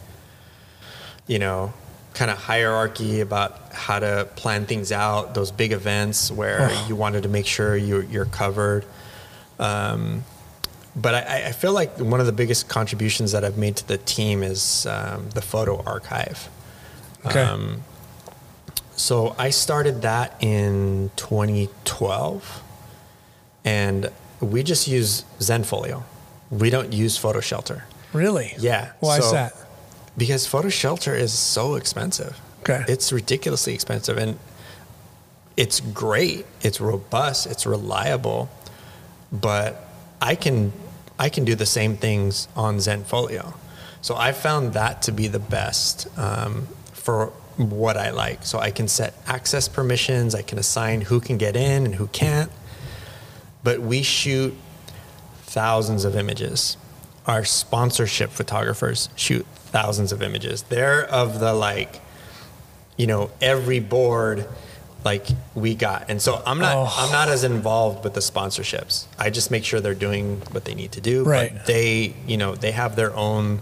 you 1.27 1.39
know, 1.39 1.73
kind 2.15 2.31
of 2.31 2.37
hierarchy 2.39 3.21
about 3.21 3.73
how 3.73 3.99
to 3.99 4.29
plan 4.37 4.67
things 4.67 4.93
out, 4.93 5.35
those 5.35 5.51
big 5.51 5.73
events 5.73 6.31
where 6.31 6.69
Oh. 6.71 6.87
you 6.89 6.95
wanted 6.95 7.23
to 7.23 7.29
make 7.29 7.47
sure 7.47 7.75
you're, 7.77 8.03
you're 8.05 8.25
covered. 8.27 8.85
Um, 9.59 10.25
but 11.01 11.15
I, 11.15 11.47
I 11.47 11.53
feel 11.53 11.73
like 11.73 11.99
one 11.99 12.21
of 12.21 12.27
the 12.27 12.33
biggest 12.33 12.69
contributions 12.69 13.33
that 13.33 13.45
I've 13.45 13.59
made 13.59 13.77
to 13.77 13.87
the 13.87 13.99
team 13.99 14.43
is 14.43 14.87
um, 14.87 15.31
the 15.31 15.43
photo 15.43 15.83
archive. 15.85 16.49
Okay. 17.25 17.43
Um, 17.43 17.83
so 18.97 19.35
I 19.39 19.51
started 19.51 20.03
that 20.03 20.37
in 20.43 21.11
2012, 21.17 22.63
and 23.65 24.11
we 24.41 24.63
just 24.63 24.89
use 24.89 25.25
Zenfolio. 25.39 26.03
We 26.51 26.71
don't 26.71 26.93
use 26.93 27.17
Photo 27.17 27.41
Shelter. 27.41 27.85
Really? 28.13 28.55
Yeah. 28.59 28.93
Why 29.01 29.19
is 29.19 29.31
that? 29.33 29.53
Because 30.17 30.47
Photo 30.47 30.69
Shelter 30.69 31.15
is 31.15 31.33
so 31.33 31.77
expensive. 31.77 32.41
Okay. 32.61 32.85
It's 32.89 33.13
ridiculously 33.13 33.75
expensive 33.75 34.19
and 34.19 34.39
it's 35.57 35.81
great. 35.81 36.47
It's 36.63 36.81
robust, 36.81 37.47
it's 37.47 37.67
reliable, 37.67 38.49
but 39.33 39.89
I 40.21 40.35
can 40.35 40.73
I 41.19 41.29
can 41.29 41.45
do 41.45 41.55
the 41.55 41.67
same 41.67 41.97
things 41.97 42.49
on 42.55 42.77
Zenfolio. 42.77 43.55
So 44.01 44.15
I 44.17 44.33
found 44.33 44.75
that 44.75 45.03
to 45.03 45.13
be 45.13 45.27
the 45.27 45.41
best 45.41 46.07
um, 46.19 46.69
for 46.93 47.27
what 47.57 47.97
I 47.97 48.11
like. 48.11 48.45
So 48.45 48.59
I 48.59 48.71
can 48.71 48.87
set 48.87 49.15
access 49.27 49.69
permissions, 49.69 50.35
I 50.35 50.43
can 50.43 50.59
assign 50.59 51.03
who 51.03 51.21
can 51.21 51.39
get 51.39 51.57
in 51.57 51.85
and 51.85 51.95
who 51.97 52.07
can't. 52.09 52.51
But 53.65 53.81
we 53.81 54.03
shoot 54.03 54.55
thousands 55.43 56.05
of 56.05 56.15
images. 56.15 56.77
Our 57.27 57.45
sponsorship 57.45 58.31
photographers 58.31 59.09
shoot 59.17 59.45
thousands 59.55 60.13
of 60.13 60.23
images. 60.23 60.63
They're 60.63 61.05
of 61.05 61.41
the 61.41 61.53
like, 61.53 62.01
you 62.97 63.07
know, 63.07 63.31
every 63.41 63.81
board 63.81 64.49
like 65.05 65.27
we 65.55 65.75
got. 65.75 66.11
And 66.11 66.21
so 66.21 66.43
I'm 66.45 66.59
not 66.59 66.77
Oh. 66.77 66.95
I'm 66.97 67.13
not 67.13 67.29
as 67.29 67.45
involved 67.45 68.05
with 68.05 68.15
the 68.15 68.21
sponsorships. 68.21 69.05
I 69.19 69.31
just 69.31 69.51
make 69.51 69.65
sure 69.65 69.81
they're 69.81 69.95
doing 69.95 70.43
what 70.51 70.65
they 70.65 70.75
need 70.75 70.93
to 70.93 71.01
do. 71.01 71.25
Right. 71.25 71.53
But 71.53 71.67
they, 71.67 72.15
you 72.27 72.37
know, 72.37 72.55
they 72.55 72.73
have 72.73 72.97
their 72.97 73.15
own 73.15 73.61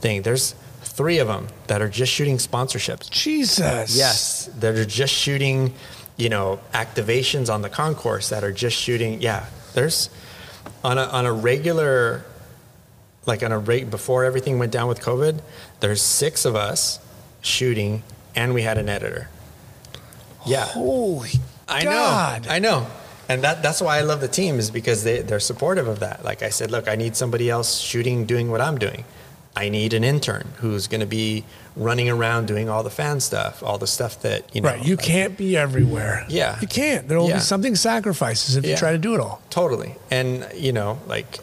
thing. 0.00 0.22
There's 0.22 0.54
three 0.82 1.18
of 1.18 1.28
them 1.28 1.48
that 1.66 1.82
are 1.82 1.88
just 1.88 2.12
shooting 2.12 2.38
sponsorships. 2.38 3.10
Jesus. 3.10 3.96
Yes, 3.96 4.48
that 4.60 4.76
are 4.76 4.84
just 4.84 5.12
shooting, 5.12 5.74
you 6.16 6.28
know, 6.28 6.60
activations 6.72 7.52
on 7.52 7.62
the 7.62 7.68
concourse 7.68 8.28
that 8.30 8.44
are 8.44 8.52
just 8.52 8.76
shooting. 8.76 9.20
Yeah, 9.20 9.46
there's 9.74 10.08
on 10.84 10.98
a 10.98 11.02
on 11.02 11.26
a 11.26 11.32
regular, 11.32 12.24
like 13.26 13.42
on 13.42 13.52
a 13.52 13.58
rate 13.58 13.90
before 13.90 14.24
everything 14.24 14.58
went 14.58 14.72
down 14.72 14.88
with 14.88 15.00
COVID. 15.00 15.40
There's 15.80 16.00
six 16.00 16.44
of 16.44 16.54
us 16.56 17.00
shooting, 17.42 18.02
and 18.34 18.54
we 18.54 18.62
had 18.62 18.78
an 18.78 18.88
editor. 18.88 19.28
Yeah, 20.46 20.64
Holy 20.66 21.30
I 21.68 21.84
God. 21.84 22.44
know, 22.46 22.50
I 22.50 22.58
know, 22.58 22.86
and 23.28 23.42
that 23.44 23.62
that's 23.62 23.80
why 23.80 23.98
I 23.98 24.02
love 24.02 24.20
the 24.20 24.28
team 24.28 24.58
is 24.58 24.70
because 24.70 25.04
they 25.04 25.20
they're 25.22 25.40
supportive 25.40 25.88
of 25.88 26.00
that. 26.00 26.24
Like 26.24 26.42
I 26.42 26.50
said, 26.50 26.70
look, 26.70 26.88
I 26.88 26.94
need 26.96 27.16
somebody 27.16 27.50
else 27.50 27.78
shooting, 27.78 28.24
doing 28.26 28.50
what 28.50 28.60
I'm 28.60 28.78
doing. 28.78 29.04
I 29.58 29.70
need 29.70 29.94
an 29.94 30.04
intern 30.04 30.48
who's 30.56 30.86
going 30.86 31.00
to 31.00 31.06
be 31.06 31.42
running 31.76 32.10
around 32.10 32.46
doing 32.46 32.68
all 32.68 32.82
the 32.82 32.90
fan 32.90 33.20
stuff, 33.20 33.62
all 33.62 33.78
the 33.78 33.86
stuff 33.86 34.20
that 34.20 34.54
you 34.54 34.60
know. 34.60 34.68
Right. 34.68 34.84
You 34.84 34.96
like- 34.96 35.04
can't 35.06 35.36
be 35.36 35.56
everywhere. 35.56 36.26
Yeah. 36.28 36.58
You 36.60 36.68
can't. 36.68 37.08
There 37.08 37.18
will 37.18 37.28
Yeah. 37.30 37.36
be 37.36 37.40
something 37.40 37.74
sacrifices 37.74 38.56
if 38.56 38.66
you 38.66 38.76
try 38.76 38.92
to 38.92 38.98
do 38.98 39.14
it 39.14 39.20
all. 39.20 39.40
Totally. 39.48 39.94
And, 40.10 40.46
you 40.54 40.72
know, 40.72 40.98
like 41.06 41.38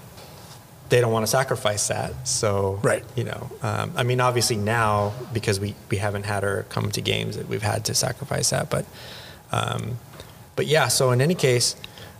they 0.93 1.01
don't 1.01 1.11
want 1.11 1.23
to 1.25 1.27
sacrifice 1.41 1.87
that. 1.87 2.13
So, 2.27 2.79
Right. 2.83 3.03
you 3.15 3.23
know, 3.23 3.49
um, 3.63 3.93
I 3.97 4.03
mean, 4.03 4.21
obviously 4.21 4.57
now 4.57 5.13
because 5.33 5.59
we, 5.59 5.73
we 5.89 5.97
haven't 5.97 6.21
had 6.25 6.43
her 6.43 6.67
come 6.69 6.91
to 6.91 7.01
games, 7.01 7.35
that 7.35 7.47
we've 7.49 7.63
had 7.63 7.83
to 7.85 7.95
sacrifice 7.95 8.51
that. 8.51 8.69
But, 8.69 8.85
um, 9.51 9.97
but 10.55 10.67
yeah, 10.67 10.89
so 10.89 11.09
in 11.09 11.19
any 11.19 11.33
case, 11.33 11.75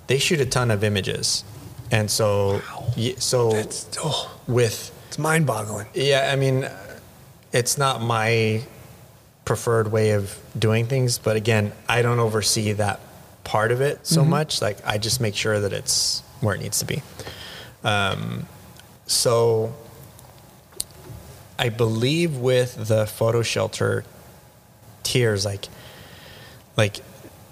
they 0.07 0.17
shoot 0.17 0.39
a 0.41 0.45
ton 0.47 0.71
of 0.71 0.84
images. 0.84 1.43
And 1.91 2.09
so, 2.09 2.63
y- 2.97 3.13
so 3.19 3.53
It's, 3.53 3.86
oh, 4.03 4.32
with, 4.47 4.91
it's 5.07 5.19
mind 5.19 5.45
boggling. 5.45 5.86
yeah, 5.93 6.32
I 6.34 6.36
mean, 6.36 6.67
it's 7.51 7.78
not 7.78 8.01
my 8.01 8.63
preferred 9.45 9.91
way 9.91 10.13
of 10.13 10.36
doing 10.57 10.88
things, 10.88 11.19
but 11.19 11.36
again, 11.36 11.74
I 11.88 12.01
don't 12.01 12.19
oversee 12.19 12.71
that 12.74 12.99
part 13.43 13.71
of 13.71 13.82
it 13.82 14.07
so 14.07 14.26
much. 14.26 14.63
Like, 14.63 14.78
I 14.84 14.97
just 14.97 15.21
make 15.21 15.36
sure 15.36 15.59
that 15.59 15.74
it's 15.74 16.24
where 16.41 16.55
it 16.55 16.61
needs 16.61 16.80
to 16.80 16.86
be. 16.86 17.03
Um, 17.84 18.47
so, 19.08 19.74
I 21.60 21.70
believe 21.70 22.38
with 22.38 22.88
the 22.88 23.06
photo 23.06 23.41
shelter 23.41 24.04
tiers, 25.04 25.45
like, 25.45 25.66
like 26.78 26.97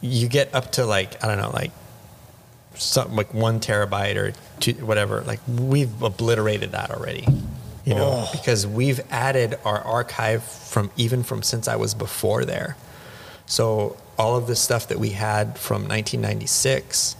you 0.02 0.28
get 0.28 0.54
up 0.56 0.72
to 0.74 0.86
like 0.86 1.24
I 1.24 1.28
don't 1.28 1.38
know, 1.38 1.52
like 1.52 1.72
something 2.76 3.16
like 3.16 3.34
one 3.34 3.60
terabyte 3.60 4.16
or 4.16 4.34
two, 4.60 4.74
whatever. 4.86 5.22
Like 5.22 5.40
we've 5.48 6.02
obliterated 6.02 6.72
that 6.72 6.90
already, 6.92 7.26
you 7.86 7.94
know, 7.94 8.26
Oh. 8.26 8.30
because 8.32 8.66
we've 8.66 9.00
added 9.12 9.60
our 9.64 9.80
archive 9.80 10.44
from 10.44 10.90
even 10.98 11.22
from 11.24 11.44
since 11.44 11.68
I 11.68 11.76
was 11.76 11.94
before 11.94 12.46
there. 12.46 12.76
So 13.46 13.98
all 14.18 14.36
of 14.36 14.48
the 14.48 14.56
stuff 14.56 14.88
that 14.88 15.00
we 15.00 15.10
had 15.12 15.58
from 15.60 15.84
1996 15.84 17.16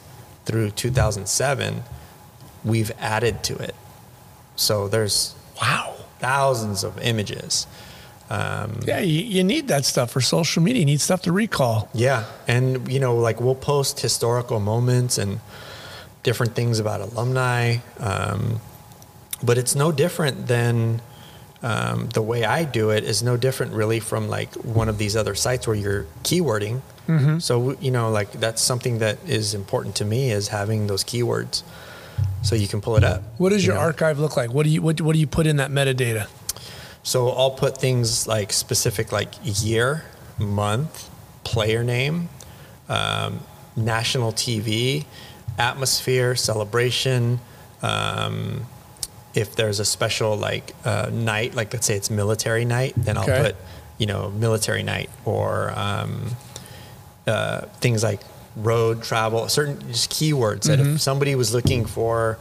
through 0.46 0.72
2007, 0.72 1.84
we've 2.64 2.92
added 3.00 3.44
to 3.44 3.56
it. 3.58 3.76
So 4.56 4.88
there's 4.88 5.36
Wow. 5.62 5.94
thousands 6.20 6.84
of 6.84 6.98
images. 7.00 7.68
Um, 8.30 8.80
Yeah, 8.88 9.00
you, 9.00 9.22
you 9.22 9.44
need 9.44 9.68
that 9.68 9.86
stuff 9.86 10.12
for 10.12 10.22
social 10.22 10.64
media. 10.64 10.80
You 10.80 10.86
need 10.86 11.02
stuff 11.02 11.22
to 11.24 11.32
recall. 11.32 11.90
Yeah, 11.94 12.24
and 12.48 12.88
you 12.92 13.00
know, 13.00 13.16
like 13.18 13.42
we'll 13.42 13.56
post 13.56 14.00
historical 14.00 14.60
moments 14.60 15.18
and 15.18 15.40
different 16.24 16.56
things 16.56 16.80
about 16.80 17.02
alumni, 17.02 17.78
um, 18.00 18.62
but 19.44 19.58
it's 19.58 19.76
no 19.76 19.92
different 19.92 20.48
than 20.48 21.02
um, 21.64 22.10
the 22.14 22.22
way 22.22 22.44
I 22.46 22.64
do 22.64 22.90
it 22.92 23.04
is 23.04 23.22
no 23.22 23.38
different 23.38 23.74
really 23.74 24.00
from 24.00 24.30
like 24.30 24.54
one 24.56 24.88
of 24.90 24.98
these 24.98 25.16
other 25.16 25.36
sites 25.36 25.68
where 25.68 25.76
you're 25.76 26.06
keywording. 26.24 26.82
So 27.42 27.76
you 27.82 27.92
know, 27.92 28.10
like 28.10 28.32
that's 28.32 28.62
something 28.62 29.00
that 29.00 29.18
is 29.28 29.54
important 29.54 29.96
to 29.98 30.06
me 30.06 30.32
is 30.32 30.48
having 30.48 30.88
those 30.88 31.04
keywords, 31.04 31.62
so 32.42 32.56
you 32.56 32.68
can 32.68 32.82
pull 32.82 32.96
it 32.98 33.04
up. 33.04 33.22
What 33.38 33.50
does 33.50 33.64
you 33.64 33.68
your 33.72 33.76
know? 33.76 33.86
archive 33.88 34.20
look 34.20 34.36
like? 34.38 34.52
What 34.54 34.64
do 34.64 34.70
you 34.70 34.82
what, 34.82 35.00
what 35.02 35.14
do 35.14 35.20
you 35.20 35.28
put 35.28 35.46
in 35.48 35.58
that 35.58 35.72
metadata? 35.72 36.28
So 37.04 37.30
I'll 37.30 37.52
put 37.52 37.78
things 37.78 38.28
like 38.28 38.54
specific, 38.54 39.12
like 39.12 39.34
year, 39.44 40.04
month, 40.38 41.10
player 41.44 41.84
name, 41.84 42.30
um, 42.90 43.40
national 43.76 44.32
TV, 44.34 45.06
atmosphere, 45.58 46.36
celebration. 46.36 47.40
Um, 47.82 48.66
if 49.34 49.56
there's 49.56 49.80
a 49.80 49.86
special 49.86 50.36
like 50.36 50.76
uh, 50.86 51.10
night, 51.12 51.56
like 51.56 51.74
let's 51.74 51.88
say 51.88 51.96
it's 51.96 52.10
military 52.12 52.66
night, 52.66 52.94
then 52.98 53.18
I'll 53.18 53.24
Okay. 53.30 53.44
put 53.44 53.56
you 53.98 54.06
know 54.06 54.30
military 54.32 54.84
night 54.84 55.10
or 55.26 55.72
um, 55.76 56.36
uh, 57.28 57.62
things 57.80 58.04
like 58.04 58.20
road 58.56 59.04
travel, 59.04 59.48
certain 59.50 59.80
just 59.92 60.12
keywords 60.12 60.64
that 60.64 60.80
Mm-hmm. 60.80 60.96
if 60.96 61.02
somebody 61.02 61.36
was 61.36 61.54
looking 61.54 61.86
for, 61.86 62.38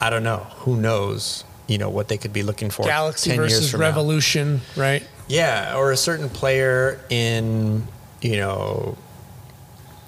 I 0.00 0.10
don't 0.10 0.24
know, 0.24 0.38
who 0.58 0.76
knows, 0.76 1.44
you 1.66 1.78
know, 1.78 1.88
what 1.90 2.08
they 2.08 2.18
could 2.18 2.32
be 2.32 2.42
looking 2.42 2.70
for. 2.70 2.84
Galaxy 2.84 3.30
10 3.30 3.38
years 3.38 3.52
versus 3.54 3.70
from 3.70 3.80
now. 3.80 3.86
Revolution, 3.86 4.60
right? 4.76 5.06
Yeah, 5.28 5.76
or 5.76 5.92
a 5.92 5.96
certain 5.96 6.28
player 6.28 7.00
in, 7.08 7.86
you 8.20 8.36
know, 8.36 8.98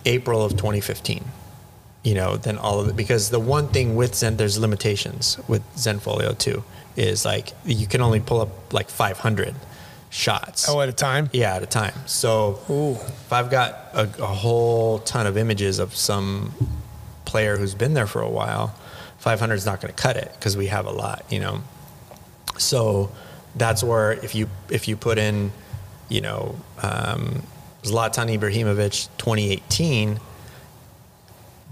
April 0.04 0.44
of 0.44 0.52
2015. 0.52 1.24
You 2.04 2.14
know, 2.14 2.36
then 2.36 2.56
all 2.56 2.78
of 2.78 2.88
it 2.88 2.94
because 2.96 3.30
the 3.30 3.40
one 3.40 3.66
thing 3.68 3.96
with 3.96 4.14
Zen 4.14 4.36
there's 4.36 4.58
limitations 4.58 5.38
with 5.48 5.62
Zenfolio 5.74 6.38
too 6.38 6.62
is 6.94 7.24
like 7.24 7.52
you 7.64 7.88
can 7.88 8.00
only 8.00 8.20
pull 8.20 8.40
up 8.40 8.72
like 8.72 8.88
500 8.88 9.56
shots. 10.10 10.68
Oh, 10.68 10.80
at 10.80 10.88
a 10.88 10.92
time. 10.92 11.30
Yeah, 11.32 11.56
at 11.56 11.62
a 11.62 11.66
time. 11.66 11.94
So 12.06 12.60
Ooh. 12.70 12.92
if 12.92 13.32
I've 13.32 13.50
got 13.50 13.90
a, 13.92 14.02
a 14.22 14.26
whole 14.26 15.00
ton 15.00 15.26
of 15.26 15.36
images 15.36 15.78
of 15.78 15.94
some 15.94 16.54
player 17.24 17.56
who's 17.56 17.74
been 17.74 17.94
there 17.94 18.06
for 18.06 18.22
a 18.22 18.30
while, 18.30 18.74
500 19.18 19.54
is 19.54 19.66
not 19.66 19.80
going 19.80 19.92
to 19.92 20.00
cut 20.00 20.16
it 20.16 20.32
because 20.38 20.56
we 20.56 20.66
have 20.66 20.86
a 20.86 20.92
lot, 20.92 21.24
you 21.30 21.40
know. 21.40 21.62
So 22.58 23.10
that's 23.54 23.82
where 23.82 24.12
if 24.12 24.34
you 24.34 24.48
if 24.70 24.88
you 24.88 24.96
put 24.96 25.18
in, 25.18 25.52
you 26.08 26.20
know, 26.20 26.56
um, 26.82 27.42
Zlatan 27.82 28.36
Ibrahimovic 28.36 29.08
2018, 29.18 30.20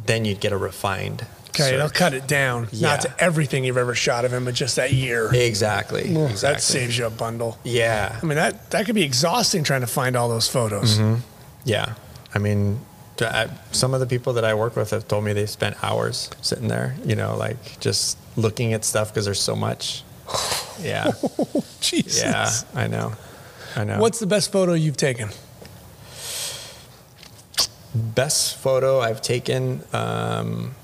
then 0.07 0.25
you'd 0.25 0.41
get 0.41 0.53
a 0.53 0.57
refined. 0.57 1.27
Okay, 1.55 1.77
they'll 1.77 1.89
cut 1.89 2.15
it 2.15 2.27
down, 2.27 2.69
Yeah. 2.73 2.89
not 2.91 3.01
to 3.03 3.15
everything 3.23 3.65
you've 3.65 3.77
ever 3.77 3.95
shot 3.95 4.25
of 4.25 4.33
him, 4.33 4.45
but 4.45 4.55
just 4.55 4.77
that 4.77 4.93
year. 4.93 5.31
Exactly. 5.33 6.03
exactly. 6.17 6.35
That 6.41 6.61
saves 6.63 6.99
you 6.99 7.07
a 7.07 7.11
bundle. 7.11 7.59
Yeah. 7.63 8.19
I 8.23 8.27
mean, 8.27 8.37
that 8.37 8.71
that 8.73 8.87
could 8.87 8.95
be 8.95 9.03
exhausting 9.05 9.63
trying 9.65 9.83
to 9.83 9.87
find 9.87 10.17
all 10.17 10.29
those 10.29 10.49
photos. 10.49 10.99
Mm-hmm. 10.99 11.21
Yeah, 11.65 11.95
I 12.35 12.39
mean, 12.39 12.81
I- 13.21 13.49
some 13.73 13.95
of 13.95 14.01
the 14.01 14.07
people 14.07 14.33
that 14.35 14.45
I 14.45 14.55
work 14.55 14.75
with 14.77 14.91
have 14.91 15.07
told 15.09 15.25
me 15.25 15.33
they 15.33 15.47
spent 15.47 15.77
hours 15.83 16.29
sitting 16.43 16.69
there, 16.69 16.95
you 17.05 17.15
know, 17.17 17.37
like 17.37 17.79
just 17.81 18.19
looking 18.37 18.73
at 18.75 18.85
stuff 18.85 19.09
because 19.11 19.25
there's 19.25 19.41
so 19.41 19.55
much. 19.57 20.03
Yeah, 20.83 21.13
Jesus. 21.81 22.21
yeah, 22.21 22.51
I 22.75 22.89
know, 22.89 23.13
I 23.77 23.85
know. 23.85 24.01
What's 24.01 24.19
the 24.19 24.27
best 24.27 24.51
photo 24.51 24.73
you've 24.75 24.97
taken? 24.97 25.29
best 27.95 28.57
photo 28.57 29.01
I've 29.01 29.23
taken? 29.23 29.83
Um, 29.93 30.75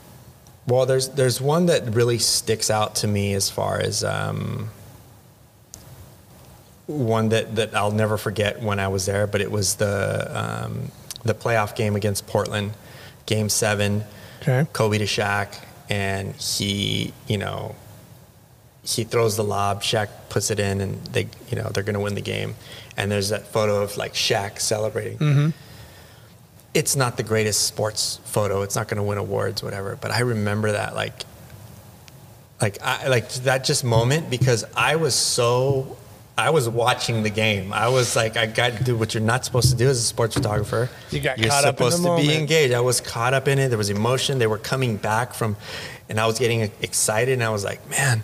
well, 0.70 0.86
there's 0.86 1.08
there's 1.08 1.40
one 1.40 1.66
that 1.66 1.94
really 1.94 2.18
sticks 2.18 2.70
out 2.70 2.94
to 2.96 3.08
me 3.08 3.34
as 3.34 3.50
far 3.50 3.80
as 3.80 4.04
um, 4.04 4.70
one 6.86 7.30
that, 7.30 7.56
that 7.56 7.74
I'll 7.74 7.90
never 7.90 8.16
forget 8.16 8.62
when 8.62 8.78
I 8.78 8.88
was 8.88 9.04
there. 9.04 9.26
But 9.26 9.40
it 9.40 9.50
was 9.50 9.74
the 9.76 10.30
um, 10.32 10.92
the 11.24 11.34
playoff 11.34 11.74
game 11.74 11.96
against 11.96 12.26
Portland, 12.28 12.72
Game 13.26 13.48
Seven. 13.48 14.04
Okay. 14.42 14.66
Kobe 14.72 14.98
to 14.98 15.04
Shaq, 15.04 15.58
and 15.90 16.34
he, 16.36 17.12
you 17.26 17.36
know, 17.36 17.74
he 18.82 19.04
throws 19.04 19.36
the 19.36 19.44
lob. 19.44 19.82
Shaq 19.82 20.08
puts 20.28 20.50
it 20.50 20.60
in, 20.60 20.80
and 20.80 21.04
they, 21.06 21.28
you 21.50 21.56
know, 21.56 21.68
they're 21.68 21.82
going 21.82 21.94
to 21.94 22.00
win 22.00 22.14
the 22.14 22.22
game. 22.22 22.54
And 22.96 23.10
there's 23.10 23.30
that 23.30 23.46
photo 23.48 23.82
of 23.82 23.96
like 23.96 24.14
Shaq 24.14 24.60
celebrating. 24.60 25.52
It's 26.72 26.94
not 26.96 27.16
the 27.16 27.22
greatest 27.22 27.66
sports 27.66 28.20
photo. 28.24 28.62
It's 28.62 28.76
not 28.76 28.88
going 28.88 28.98
to 28.98 29.02
win 29.02 29.18
awards, 29.18 29.62
whatever. 29.62 29.96
But 29.96 30.12
I 30.12 30.20
remember 30.20 30.72
that 30.72 30.94
like, 30.94 31.24
like 32.60 32.80
I 32.82 33.08
like 33.08 33.28
that 33.44 33.64
just 33.64 33.84
moment 33.84 34.30
because 34.30 34.64
I 34.76 34.96
was 34.96 35.14
so. 35.14 35.96
I 36.38 36.50
was 36.50 36.66
watching 36.70 37.22
the 37.22 37.28
game. 37.28 37.70
I 37.70 37.88
was 37.88 38.16
like, 38.16 38.38
I 38.38 38.46
got 38.46 38.72
to 38.78 38.82
do 38.82 38.96
what 38.96 39.12
you're 39.12 39.22
not 39.22 39.44
supposed 39.44 39.68
to 39.72 39.76
do 39.76 39.90
as 39.90 39.98
a 39.98 40.02
sports 40.02 40.34
photographer. 40.36 40.88
You 41.10 41.20
got 41.20 41.38
you're 41.38 41.50
caught 41.50 41.66
up 41.66 41.78
in 41.78 41.84
the 41.84 41.90
supposed 41.90 42.22
to 42.22 42.28
be 42.28 42.34
engaged. 42.34 42.72
I 42.72 42.80
was 42.80 43.02
caught 43.02 43.34
up 43.34 43.46
in 43.46 43.58
it. 43.58 43.68
There 43.68 43.76
was 43.76 43.90
emotion. 43.90 44.38
They 44.38 44.46
were 44.46 44.56
coming 44.56 44.96
back 44.96 45.34
from, 45.34 45.56
and 46.08 46.18
I 46.18 46.26
was 46.26 46.38
getting 46.38 46.62
excited. 46.80 47.34
And 47.34 47.44
I 47.44 47.50
was 47.50 47.62
like, 47.62 47.86
man, 47.90 48.22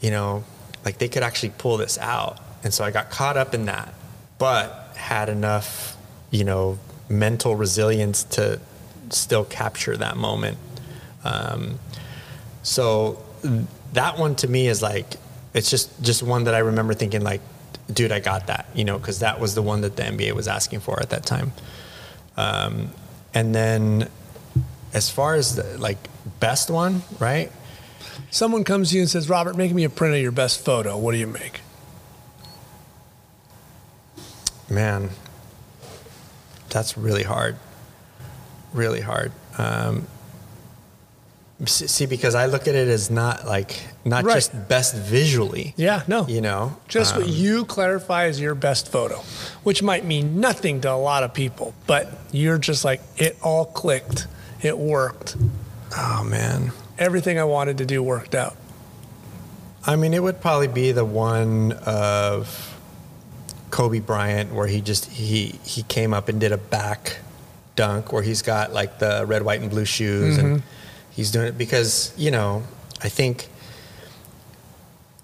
you 0.00 0.12
know, 0.12 0.44
like 0.84 0.98
they 0.98 1.08
could 1.08 1.24
actually 1.24 1.54
pull 1.58 1.76
this 1.76 1.98
out. 1.98 2.38
And 2.62 2.72
so 2.72 2.84
I 2.84 2.92
got 2.92 3.10
caught 3.10 3.36
up 3.36 3.52
in 3.52 3.64
that, 3.64 3.92
but 4.38 4.92
had 4.94 5.28
enough, 5.28 5.96
you 6.30 6.44
know, 6.44 6.78
mental 7.08 7.56
resilience 7.56 8.24
to 8.24 8.60
still 9.10 9.44
capture 9.44 9.96
that 9.96 10.16
moment. 10.16 10.58
Um, 11.24 11.78
so 12.62 13.22
that 13.92 14.18
one 14.18 14.34
to 14.36 14.48
me 14.48 14.68
is 14.68 14.82
like, 14.82 15.16
it's 15.52 15.70
just 15.70 16.02
just 16.02 16.22
one 16.22 16.44
that 16.44 16.54
I 16.54 16.58
remember 16.58 16.94
thinking 16.94 17.22
like, 17.22 17.40
dude, 17.92 18.12
I 18.12 18.20
got 18.20 18.48
that, 18.48 18.66
you 18.74 18.84
know, 18.84 18.98
because 18.98 19.20
that 19.20 19.40
was 19.40 19.54
the 19.54 19.62
one 19.62 19.82
that 19.82 19.96
the 19.96 20.02
NBA 20.02 20.32
was 20.32 20.48
asking 20.48 20.80
for 20.80 21.00
at 21.00 21.10
that 21.10 21.24
time. 21.24 21.52
Um, 22.36 22.90
and 23.32 23.54
then, 23.54 24.08
as 24.92 25.10
far 25.10 25.34
as 25.34 25.56
the 25.56 25.78
like 25.78 25.98
best 26.40 26.70
one, 26.70 27.02
right? 27.18 27.52
Someone 28.30 28.64
comes 28.64 28.90
to 28.90 28.96
you 28.96 29.02
and 29.02 29.10
says, 29.10 29.28
Robert, 29.28 29.56
make 29.56 29.72
me 29.72 29.84
a 29.84 29.90
print 29.90 30.14
of 30.14 30.20
your 30.20 30.32
best 30.32 30.64
photo. 30.64 30.96
What 30.96 31.12
do 31.12 31.18
you 31.18 31.26
make? 31.26 31.60
Man, 34.68 35.10
that's 36.74 36.98
really 36.98 37.22
hard. 37.22 37.56
Really 38.72 39.00
hard. 39.00 39.30
Um, 39.56 40.08
see, 41.66 42.06
because 42.06 42.34
I 42.34 42.46
look 42.46 42.66
at 42.66 42.74
it 42.74 42.88
as 42.88 43.10
not 43.10 43.46
like 43.46 43.80
not 44.04 44.24
Right. 44.24 44.34
just 44.34 44.68
best 44.68 44.94
visually. 44.96 45.72
Yeah, 45.76 46.02
no. 46.08 46.26
You 46.26 46.40
know, 46.40 46.76
Just 46.88 47.14
what 47.16 47.24
Um, 47.26 47.30
you 47.30 47.64
clarify 47.64 48.24
as 48.26 48.40
your 48.40 48.54
best 48.56 48.88
photo, 48.90 49.22
which 49.62 49.82
might 49.82 50.04
mean 50.04 50.40
nothing 50.40 50.80
to 50.82 50.90
a 50.92 50.96
lot 50.98 51.22
of 51.22 51.32
people, 51.32 51.72
but 51.86 52.08
you're 52.32 52.58
just 52.58 52.84
like, 52.84 53.00
it 53.16 53.38
all 53.40 53.64
clicked. 53.66 54.26
It 54.60 54.76
worked. 54.76 55.36
Oh 55.96 56.24
man. 56.24 56.72
Everything 56.98 57.38
I 57.38 57.44
wanted 57.44 57.78
to 57.78 57.86
do 57.86 58.02
worked 58.02 58.34
out. 58.34 58.56
I 59.86 59.94
mean, 59.96 60.12
it 60.14 60.22
would 60.22 60.40
probably 60.40 60.68
be 60.68 60.90
the 60.92 61.04
one 61.04 61.72
of 61.86 62.73
Kobe 63.74 63.98
Bryant 63.98 64.54
where 64.54 64.68
he 64.68 64.80
just 64.80 65.06
he 65.06 65.58
he 65.64 65.82
came 65.82 66.14
up 66.14 66.28
and 66.28 66.40
did 66.40 66.52
a 66.52 66.56
back 66.56 67.18
dunk 67.74 68.12
where 68.12 68.22
he's 68.22 68.40
got 68.40 68.72
like 68.72 69.00
the 69.00 69.24
red, 69.26 69.42
white, 69.42 69.60
and 69.60 69.68
blue 69.68 69.84
shoes, 69.84 70.38
and 70.38 70.58
mm-hmm. 70.58 70.66
he's 71.10 71.32
doing 71.32 71.48
it 71.48 71.58
because 71.58 72.14
you 72.16 72.30
know 72.30 72.62
I 73.02 73.08
think 73.08 73.48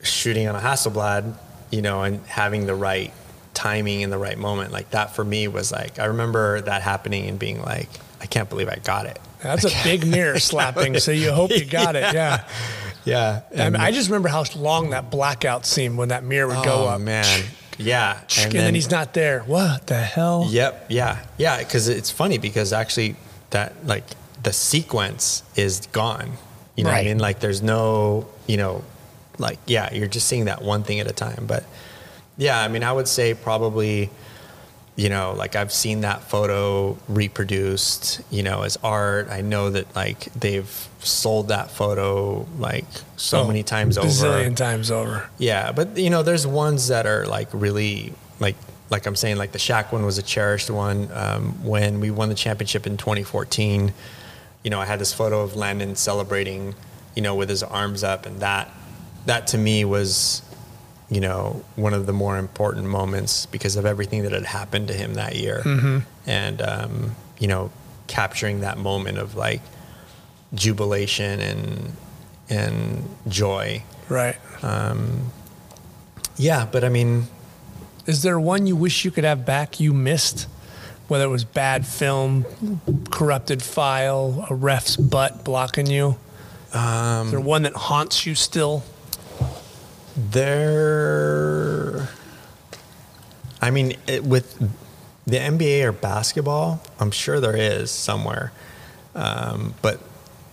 shooting 0.02 0.48
on 0.48 0.56
a 0.56 0.58
Hasselblad, 0.58 1.32
you 1.70 1.80
know, 1.80 2.02
and 2.02 2.26
having 2.26 2.66
the 2.66 2.74
right 2.74 3.12
timing 3.54 4.00
in 4.00 4.10
the 4.10 4.18
right 4.18 4.36
moment 4.36 4.72
like 4.72 4.90
that 4.90 5.14
for 5.14 5.24
me 5.24 5.46
was 5.46 5.70
like 5.70 6.00
I 6.00 6.06
remember 6.06 6.60
that 6.62 6.82
happening 6.82 7.28
and 7.28 7.38
being 7.38 7.62
like 7.62 7.88
I 8.20 8.26
can't 8.26 8.48
believe 8.48 8.68
I 8.68 8.80
got 8.82 9.06
it. 9.06 9.20
That's 9.44 9.62
a 9.62 9.70
big 9.84 10.04
mirror 10.04 10.38
slapping, 10.50 10.98
so 10.98 11.12
you 11.12 11.30
hope 11.30 11.52
you 11.52 11.64
got 11.64 11.94
it. 11.94 12.12
Yeah. 12.12 12.48
Yeah, 13.02 13.40
I, 13.58 13.70
mean, 13.70 13.80
I 13.80 13.92
just 13.92 14.10
remember 14.10 14.28
how 14.28 14.44
long 14.56 14.90
that 14.90 15.10
blackout 15.10 15.64
seemed 15.64 15.96
when 15.96 16.10
that 16.10 16.22
mirror 16.22 16.48
would 16.48 16.62
go 16.62 16.84
oh 16.84 16.88
up. 16.88 17.00
man, 17.00 17.44
yeah, 17.80 18.20
And, 18.38 18.52
then, 18.52 18.74
he's 18.74 18.90
not 18.90 19.14
there. 19.14 19.40
What 19.40 19.86
the 19.86 20.00
hell? 20.00 20.46
Yep. 20.48 20.86
Yeah. 20.88 21.24
Yeah. 21.38 21.58
Because 21.58 21.88
it's 21.88 22.10
funny 22.10 22.38
because 22.38 22.72
actually 22.72 23.16
that 23.50 23.86
like 23.86 24.04
the 24.42 24.52
sequence 24.52 25.42
is 25.56 25.86
gone. 25.92 26.32
You 26.76 26.84
know 26.84 26.90
what 26.90 27.00
I 27.00 27.04
mean? 27.04 27.18
Like 27.18 27.40
there's 27.40 27.62
no, 27.62 28.28
you 28.46 28.56
know, 28.56 28.84
like 29.38 29.58
yeah, 29.66 29.92
you're 29.92 30.08
just 30.08 30.28
seeing 30.28 30.46
that 30.46 30.62
one 30.62 30.82
thing 30.82 31.00
at 31.00 31.06
a 31.06 31.12
time. 31.12 31.44
But 31.46 31.64
yeah, 32.38 32.60
I 32.60 32.68
mean, 32.68 32.82
I 32.82 32.92
would 32.92 33.08
say 33.08 33.34
probably, 33.34 34.10
you 34.96 35.08
know, 35.08 35.32
like 35.36 35.56
I've 35.56 35.72
seen 35.72 36.02
that 36.02 36.22
photo 36.24 36.96
reproduced, 37.08 38.20
you 38.30 38.42
know, 38.42 38.62
as 38.62 38.76
art. 38.82 39.28
I 39.30 39.40
know 39.40 39.70
that 39.70 39.94
like 39.96 40.32
they've 40.34 40.88
sold 41.00 41.48
that 41.48 41.70
photo 41.70 42.46
like 42.58 42.84
so 43.16 43.40
Oh, 43.40 43.46
many 43.46 43.62
times 43.62 43.96
over. 43.96 44.08
Bazillion 44.08 44.56
times 44.56 44.90
over. 44.90 45.28
Yeah, 45.38 45.72
but 45.72 45.96
you 45.96 46.10
know, 46.10 46.22
there's 46.22 46.46
ones 46.46 46.88
that 46.88 47.06
are 47.06 47.26
like 47.26 47.48
really 47.52 48.12
like 48.38 48.56
like 48.90 49.06
I'm 49.06 49.16
saying, 49.16 49.36
like 49.36 49.52
the 49.52 49.58
Shaq 49.58 49.92
one 49.92 50.04
was 50.04 50.18
a 50.18 50.22
cherished 50.22 50.68
one. 50.70 51.08
Um, 51.12 51.64
when 51.64 52.00
we 52.00 52.10
won 52.10 52.28
the 52.28 52.34
championship 52.34 52.86
in 52.86 52.96
2014, 52.96 53.92
you 54.64 54.70
know, 54.70 54.80
I 54.80 54.84
had 54.84 54.98
this 54.98 55.14
photo 55.14 55.40
of 55.42 55.54
Landon 55.56 55.94
celebrating, 55.94 56.74
you 57.14 57.22
know, 57.22 57.34
with 57.36 57.48
his 57.48 57.62
arms 57.62 58.02
up, 58.04 58.26
and 58.26 58.40
that 58.40 58.68
that 59.26 59.46
to 59.48 59.58
me 59.58 59.84
was, 59.84 60.42
you 61.10 61.20
know, 61.20 61.62
one 61.76 61.92
of 61.92 62.06
the 62.06 62.12
more 62.12 62.38
important 62.38 62.86
moments 62.86 63.46
because 63.46 63.76
of 63.76 63.84
everything 63.84 64.22
that 64.22 64.32
had 64.32 64.44
happened 64.44 64.88
to 64.88 64.94
him 64.94 65.14
that 65.14 65.34
year, 65.36 65.62
and 66.26 66.62
um, 66.62 67.16
you 67.38 67.48
know, 67.48 67.70
capturing 68.06 68.60
that 68.60 68.78
moment 68.78 69.18
of 69.18 69.34
like 69.34 69.60
jubilation 70.54 71.40
and 71.40 71.92
and 72.48 73.08
joy. 73.28 73.82
Right. 74.08 74.36
Um, 74.62 75.30
Yeah, 76.36 76.66
but 76.70 76.84
I 76.84 76.88
mean, 76.88 77.26
Is 78.06 78.22
there 78.22 78.40
one 78.40 78.66
you 78.66 78.74
wish 78.76 79.04
you 79.04 79.10
could 79.10 79.24
have 79.24 79.44
back 79.46 79.78
you 79.78 79.92
missed? 79.92 80.48
Whether 81.06 81.24
it 81.24 81.28
was 81.28 81.44
bad 81.44 81.86
film, 81.86 82.44
corrupted 83.10 83.62
file, 83.62 84.46
a 84.48 84.54
ref's 84.54 84.96
butt 84.96 85.44
blocking 85.44 85.86
you? 85.86 86.16
Um, 86.72 87.26
Is 87.26 87.30
there 87.32 87.40
one 87.40 87.62
that 87.62 87.74
haunts 87.74 88.26
you 88.26 88.34
still? 88.34 88.82
There, 90.20 92.08
I 93.60 93.70
mean, 93.70 93.96
it, 94.06 94.24
with 94.24 94.58
the 95.26 95.36
NBA 95.38 95.84
or 95.84 95.92
basketball, 95.92 96.82
I'm 96.98 97.10
sure 97.10 97.40
there 97.40 97.56
is 97.56 97.90
somewhere. 97.90 98.52
Um, 99.14 99.74
but 99.82 100.00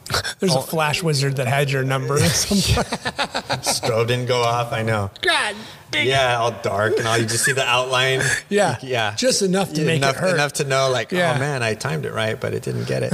There's 0.40 0.56
Oh. 0.56 0.60
a 0.60 0.64
flash 0.64 1.04
wizard 1.04 1.36
that 1.36 1.48
had 1.48 1.70
your 1.70 1.84
number. 1.84 2.18
strobe 2.20 4.08
didn't 4.08 4.28
go 4.28 4.42
off. 4.42 4.72
I 4.72 4.82
know. 4.84 5.12
God, 5.22 5.56
dang 5.92 6.08
it. 6.08 6.10
Yeah, 6.10 6.38
all 6.38 6.52
dark 6.52 6.98
and 6.98 7.06
all. 7.08 7.18
You 7.18 7.26
just 7.26 7.44
see 7.44 7.52
the 7.52 7.66
outline. 7.68 8.22
Yeah, 8.50 8.78
yeah, 8.82 9.16
just 9.16 9.42
enough 9.42 9.74
to 9.74 9.82
make 9.82 9.96
it 9.96 9.98
enough, 9.98 10.16
hurt. 10.16 10.34
Enough 10.36 10.54
to 10.54 10.64
know, 10.64 10.90
like, 10.90 11.12
Yeah. 11.12 11.34
oh 11.36 11.40
man, 11.40 11.62
I 11.62 11.74
timed 11.74 12.06
it 12.06 12.14
right, 12.14 12.40
but 12.40 12.54
it 12.54 12.64
didn't 12.64 12.86
get 12.88 13.04
it. 13.04 13.14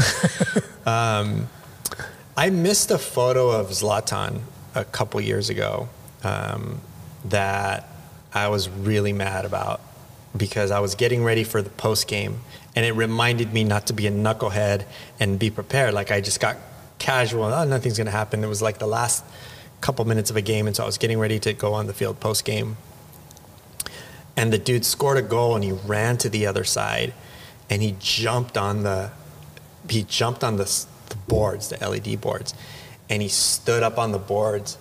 um, 0.88 1.50
I 2.38 2.52
missed 2.52 2.92
a 2.92 3.00
photo 3.00 3.50
of 3.50 3.70
Zlatan 3.70 4.42
a 4.76 4.86
couple 4.86 5.20
years 5.22 5.50
ago 5.50 5.90
um, 6.24 6.82
that 7.26 7.88
I 8.34 8.48
was 8.48 8.70
really 8.70 9.14
mad 9.14 9.46
about 9.46 9.82
because 10.36 10.72
I 10.72 10.80
was 10.80 10.96
getting 10.96 11.24
ready 11.24 11.44
for 11.44 11.62
the 11.62 11.70
post 11.70 12.08
game, 12.08 12.40
and 12.76 12.86
it 12.86 12.94
reminded 12.94 13.54
me 13.54 13.64
not 13.64 13.88
to 13.88 13.94
be 13.94 14.08
a 14.08 14.12
knucklehead 14.12 14.86
and 15.20 15.38
be 15.38 15.50
prepared. 15.50 15.94
Like 15.94 16.12
I 16.12 16.22
just 16.22 16.40
got 16.40 16.58
casual. 17.00 17.46
Oh, 17.46 17.64
nothing's 17.66 17.98
gonna 17.98 18.12
happen. 18.12 18.44
It 18.44 18.48
was 18.48 18.62
like 18.62 18.80
the 18.80 18.88
last 18.88 19.24
couple 19.82 20.06
minutes 20.06 20.30
of 20.30 20.38
a 20.38 20.42
game, 20.42 20.68
and 20.68 20.76
so 20.76 20.84
I 20.84 20.86
was 20.86 20.98
getting 20.98 21.20
ready 21.20 21.40
to 21.40 21.54
go 21.54 21.74
on 21.74 21.88
the 21.88 21.94
field 21.94 22.20
post 22.20 22.46
game 22.46 22.78
and 24.36 24.52
the 24.52 24.58
dude 24.58 24.86
scored 24.86 25.18
a 25.18 25.22
goal 25.22 25.56
and 25.56 25.64
he 25.64 25.72
ran 25.72 26.18
to 26.18 26.30
the 26.30 26.46
other 26.46 26.64
side 26.64 27.14
and 27.70 27.82
he 27.82 27.96
jumped 28.00 28.58
on 28.58 28.84
the 28.84 29.12
he 29.90 30.04
jumped 30.04 30.44
on 30.44 30.58
the, 30.58 30.86
the 31.10 31.16
boards 31.28 31.70
the 31.70 31.90
led 31.90 32.22
boards 32.22 32.54
and 33.10 33.22
he 33.22 33.28
stood 33.28 33.84
up 33.84 33.98
on 33.98 34.12
the 34.12 34.20
boards 34.20 34.78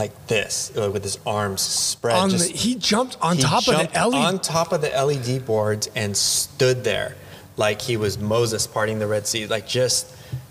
like 0.00 0.14
this 0.26 0.72
with 0.74 1.04
his 1.04 1.18
arms 1.26 1.60
spread 1.60 2.16
on 2.16 2.30
the, 2.30 2.38
he 2.38 2.74
jumped 2.74 3.16
on 3.20 3.36
he 3.36 3.42
top 3.42 3.68
of 3.68 3.74
the 3.76 4.08
LED. 4.08 4.14
on 4.14 4.38
top 4.40 4.72
of 4.72 4.80
the 4.80 4.88
led 4.88 5.44
boards 5.46 5.88
and 5.94 6.16
stood 6.16 6.82
there 6.84 7.14
like 7.56 7.80
he 7.82 7.96
was 7.96 8.18
moses 8.18 8.66
parting 8.66 8.98
the 8.98 9.06
red 9.06 9.26
sea 9.26 9.46
like 9.46 9.66
just 9.68 10.02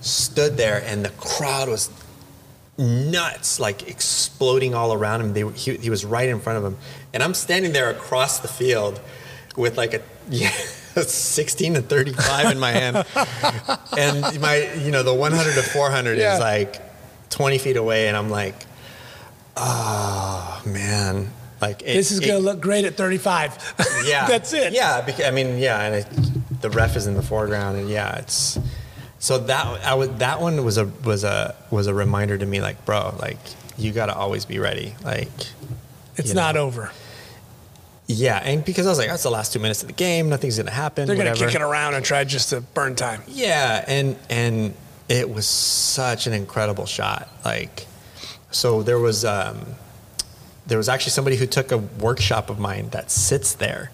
stood 0.01 0.55
there 0.55 0.81
and 0.85 1.03
the 1.03 1.09
crowd 1.35 1.67
was 1.67 1.89
nuts, 2.79 3.59
like 3.59 3.87
exploding 3.89 4.73
all 4.73 4.93
around 4.93 5.21
him. 5.21 5.33
They, 5.33 5.47
he, 5.51 5.75
he 5.75 5.89
was 5.89 6.05
right 6.05 6.29
in 6.29 6.39
front 6.39 6.57
of 6.59 6.63
him, 6.63 6.77
and 7.13 7.21
I'm 7.21 7.33
standing 7.33 7.73
there 7.73 7.89
across 7.89 8.39
the 8.39 8.47
field 8.47 8.99
with 9.57 9.77
like 9.77 9.93
a 9.93 10.01
yeah, 10.29 10.49
16 10.49 11.73
to 11.73 11.81
35 11.81 12.51
in 12.51 12.59
my 12.59 12.71
hand, 12.71 13.05
and 13.97 14.39
my 14.41 14.71
you 14.77 14.91
know 14.91 15.03
the 15.03 15.13
100 15.13 15.53
to 15.55 15.61
400 15.61 16.17
Yeah. 16.17 16.35
is 16.35 16.39
like 16.39 16.81
20 17.29 17.57
feet 17.57 17.77
away, 17.77 18.07
and 18.07 18.15
I'm 18.15 18.29
like, 18.29 18.55
oh 19.59 20.61
man, 20.65 21.29
like 21.61 21.81
it- 21.81 21.93
this 21.93 22.11
is 22.11 22.19
going 22.19 22.33
to 22.33 22.39
look 22.39 22.59
great 22.61 22.85
at 22.85 22.95
35. 22.95 23.75
yeah, 24.05 24.25
That's 24.27 24.53
it. 24.53 24.73
Yeah, 24.73 25.01
because 25.01 25.25
I 25.25 25.31
mean, 25.31 25.57
yeah, 25.59 25.81
and 25.81 25.95
it, 25.95 26.61
the 26.61 26.69
ref 26.69 26.95
is 26.95 27.07
in 27.07 27.13
the 27.15 27.21
foreground, 27.21 27.77
and 27.77 27.89
yeah, 27.89 28.17
it's 28.17 28.57
so 29.19 29.37
that 29.37 29.85
I 29.85 29.93
was 29.95 30.09
that 30.19 30.39
one 30.41 30.63
was 30.63 30.77
a 30.77 30.85
was 31.03 31.23
a 31.23 31.55
was 31.71 31.87
a 31.87 31.93
reminder 31.93 32.37
to 32.37 32.45
me 32.45 32.61
like 32.61 32.85
bro 32.85 33.13
like 33.19 33.37
you 33.77 33.91
got 33.91 34.05
to 34.05 34.15
always 34.15 34.45
be 34.45 34.59
ready 34.59 34.95
like 35.03 35.27
It's 36.15 36.33
not 36.33 36.55
know. 36.55 36.61
over. 36.65 36.91
yeah 38.07 38.37
and 38.43 38.63
because 38.63 38.85
I 38.87 38.89
was 38.89 38.97
like 38.97 39.09
that's 39.09 39.23
the 39.23 39.29
last 39.29 39.51
two 39.51 39.59
minutes 39.59 39.81
of 39.81 39.87
the 39.87 39.93
game 39.93 40.29
nothing's 40.29 40.57
gonna 40.57 40.71
happen 40.71 41.05
They're 41.05 41.17
going 41.17 41.33
to 41.35 41.45
kick 41.45 41.53
it 41.53 41.61
around 41.61 41.95
and 41.95 42.05
try 42.05 42.23
just 42.23 42.49
to 42.51 42.61
burn 42.61 42.95
time. 42.95 43.21
Yeah, 43.27 43.83
and 43.87 44.15
and 44.29 44.73
it 45.09 45.29
was 45.29 45.45
such 45.45 46.25
an 46.27 46.31
incredible 46.33 46.85
shot. 46.85 47.27
Like, 47.43 47.87
so 48.51 48.83
there 48.83 48.99
was 48.99 49.25
um, 49.25 49.59
there 50.67 50.77
was 50.77 50.89
actually 50.89 51.11
somebody 51.11 51.35
who 51.35 51.45
took 51.45 51.71
a 51.71 51.77
workshop 51.77 52.49
of 52.49 52.59
mine 52.59 52.89
that 52.89 53.11
sits 53.11 53.53
there, 53.53 53.91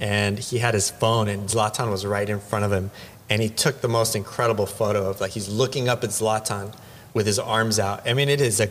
and 0.00 0.38
he 0.38 0.58
had 0.58 0.74
his 0.74 0.90
phone, 0.90 1.28
and 1.28 1.48
Zlatan 1.48 1.90
was 1.90 2.04
right 2.06 2.28
in 2.28 2.40
front 2.40 2.64
of 2.64 2.72
him, 2.72 2.90
and 3.30 3.42
he 3.42 3.48
took 3.48 3.80
the 3.80 3.88
most 3.88 4.14
incredible 4.14 4.66
photo 4.66 5.08
of 5.08 5.20
like 5.20 5.32
he's 5.32 5.48
looking 5.48 5.88
up 5.88 6.04
at 6.04 6.10
Zlatan 6.10 6.74
with 7.14 7.26
his 7.26 7.38
arms 7.38 7.78
out. 7.78 8.06
I 8.08 8.14
mean, 8.14 8.28
it 8.28 8.40
is 8.40 8.60
a 8.60 8.68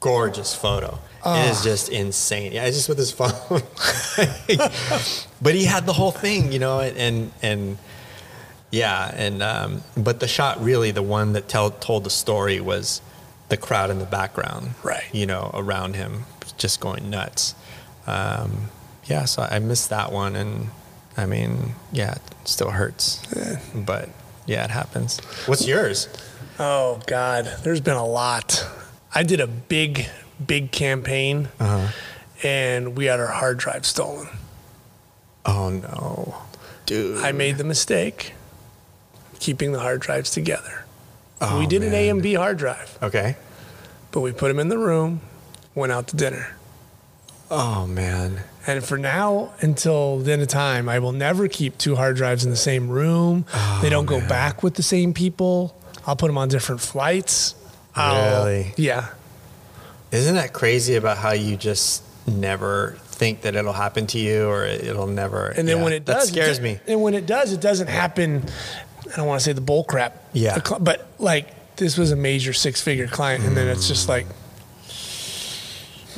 gorgeous 0.00 0.54
photo. 0.54 0.98
It 1.24 1.50
is 1.50 1.62
just 1.62 1.88
insane. 1.88 2.52
Yeah, 2.52 2.64
it's 2.64 2.76
just 2.76 2.88
with 2.88 2.98
his 2.98 3.12
phone. 3.12 3.30
but 5.42 5.54
he 5.54 5.64
had 5.64 5.86
the 5.86 5.92
whole 5.92 6.10
thing, 6.10 6.50
you 6.52 6.58
know, 6.58 6.80
and 6.80 7.30
and 7.42 7.78
yeah, 8.70 9.12
and 9.14 9.42
um, 9.42 9.82
but 9.96 10.18
the 10.18 10.26
shot 10.26 10.62
really, 10.62 10.90
the 10.90 11.02
one 11.02 11.34
that 11.34 11.48
tell, 11.48 11.70
told 11.70 12.04
the 12.04 12.10
story 12.10 12.60
was 12.60 13.00
the 13.52 13.56
crowd 13.58 13.90
in 13.90 13.98
the 13.98 14.06
background, 14.06 14.70
Right. 14.82 15.04
You 15.12 15.26
know, 15.26 15.50
around 15.52 15.94
him, 15.94 16.24
just 16.56 16.80
going 16.80 17.10
nuts. 17.10 17.54
Um, 18.06 18.70
yeah, 19.04 19.26
so 19.26 19.42
I 19.42 19.58
missed 19.58 19.90
that 19.90 20.10
one, 20.10 20.34
and 20.36 20.70
I 21.18 21.26
mean, 21.26 21.74
yeah, 21.92 22.12
it 22.14 22.22
still 22.44 22.70
hurts, 22.70 23.20
but 23.74 24.08
yeah, 24.46 24.64
it 24.64 24.70
happens. 24.70 25.20
What's 25.44 25.66
yours? 25.68 26.08
Oh 26.58 27.00
God, 27.06 27.44
there's 27.62 27.82
been 27.82 27.96
a 27.98 28.06
lot. 28.06 28.66
I 29.14 29.22
did 29.22 29.38
a 29.40 29.46
big, 29.46 30.06
big 30.44 30.72
campaign, 30.72 31.48
Uh-huh. 31.60 31.88
and 32.42 32.96
we 32.96 33.04
had 33.04 33.20
our 33.20 33.26
hard 33.26 33.58
drive 33.58 33.84
stolen. 33.84 34.28
Oh 35.44 35.68
no, 35.68 36.36
dude! 36.86 37.22
I 37.22 37.32
made 37.32 37.58
the 37.58 37.64
mistake 37.64 38.32
keeping 39.40 39.72
the 39.72 39.80
hard 39.80 40.00
drives 40.00 40.30
together. 40.30 40.86
Oh, 41.44 41.58
we 41.58 41.66
did 41.66 41.82
an 41.82 41.90
man. 41.90 42.00
A 42.00 42.08
and 42.08 42.22
B 42.22 42.34
hard 42.34 42.56
drive, 42.58 42.96
Okay. 43.02 43.36
but 44.12 44.20
we 44.20 44.32
put 44.32 44.48
them 44.48 44.58
in 44.60 44.68
the 44.68 44.78
room, 44.78 45.20
went 45.74 45.92
out 45.92 46.06
to 46.08 46.16
dinner. 46.16 46.56
Oh 47.50 47.86
man. 47.86 48.44
And 48.66 48.82
for 48.84 48.96
now, 48.96 49.52
until 49.60 50.18
the 50.20 50.32
end 50.32 50.40
of 50.42 50.48
time, 50.48 50.88
I 50.88 51.00
will 51.00 51.12
never 51.12 51.48
keep 51.48 51.76
two 51.78 51.96
hard 51.96 52.16
drives 52.16 52.44
in 52.44 52.50
the 52.50 52.56
same 52.56 52.88
room. 52.88 53.44
they 53.80 53.88
oh, 53.88 53.90
don't 53.90 54.06
go 54.06 54.20
back 54.26 54.62
with 54.62 54.74
the 54.74 54.82
same 54.84 55.12
people. 55.12 55.76
I'll 56.06 56.16
put 56.16 56.28
them 56.28 56.38
on 56.38 56.48
different 56.48 56.80
flights. 56.80 57.54
I'll- 57.94 58.44
Really? 58.46 58.72
yeah. 58.76 59.08
Isn't 60.12 60.34
that 60.36 60.52
crazy 60.52 60.94
about 60.94 61.18
how 61.18 61.32
you 61.32 61.56
just 61.56 62.02
never 62.26 62.96
think 63.06 63.42
that 63.42 63.56
it'll 63.56 63.72
happen 63.72 64.06
to 64.08 64.18
you 64.18 64.46
or 64.48 64.64
it'll 64.64 65.06
never? 65.06 65.46
And 65.48 65.66
then 65.66 65.78
yeah, 65.78 65.84
when 65.84 65.92
it 65.92 66.04
does 66.04 66.28
that 66.28 66.32
scares 66.32 66.58
it, 66.58 66.62
me. 66.62 66.78
And 66.86 67.02
when 67.02 67.14
it 67.14 67.26
does, 67.26 67.52
it 67.52 67.60
doesn't 67.60 67.88
happen. 67.88 68.44
I 69.12 69.16
don't 69.16 69.26
want 69.26 69.40
to 69.40 69.44
say 69.44 69.52
the 69.52 69.60
bull 69.60 69.84
crap. 69.84 70.22
Yeah. 70.32 70.58
but 70.80 71.06
like 71.18 71.76
this 71.76 71.96
was 71.98 72.10
a 72.12 72.16
major 72.16 72.52
six 72.52 72.80
figure 72.80 73.06
client, 73.08 73.44
and 73.44 73.56
then 73.56 73.68
it's 73.68 73.88
just 73.88 74.08
like, 74.08 74.26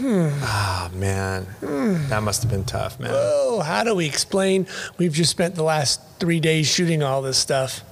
Oh 0.01 0.91
man, 0.93 1.45
Hmm. 1.61 2.09
that 2.09 2.23
must 2.23 2.43
have 2.43 2.51
been 2.51 2.65
tough, 2.65 2.99
man. 2.99 3.13
oh, 3.15 3.61
how 3.61 3.85
do 3.85 3.95
we 3.95 4.07
explain? 4.07 4.67
We've 4.99 5.13
just 5.13 5.31
spent 5.31 5.55
the 5.55 5.63
last 5.63 6.01
three 6.19 6.41
days 6.41 6.67
shooting 6.67 7.03
all 7.03 7.23
this 7.23 7.39
stuff. 7.39 7.83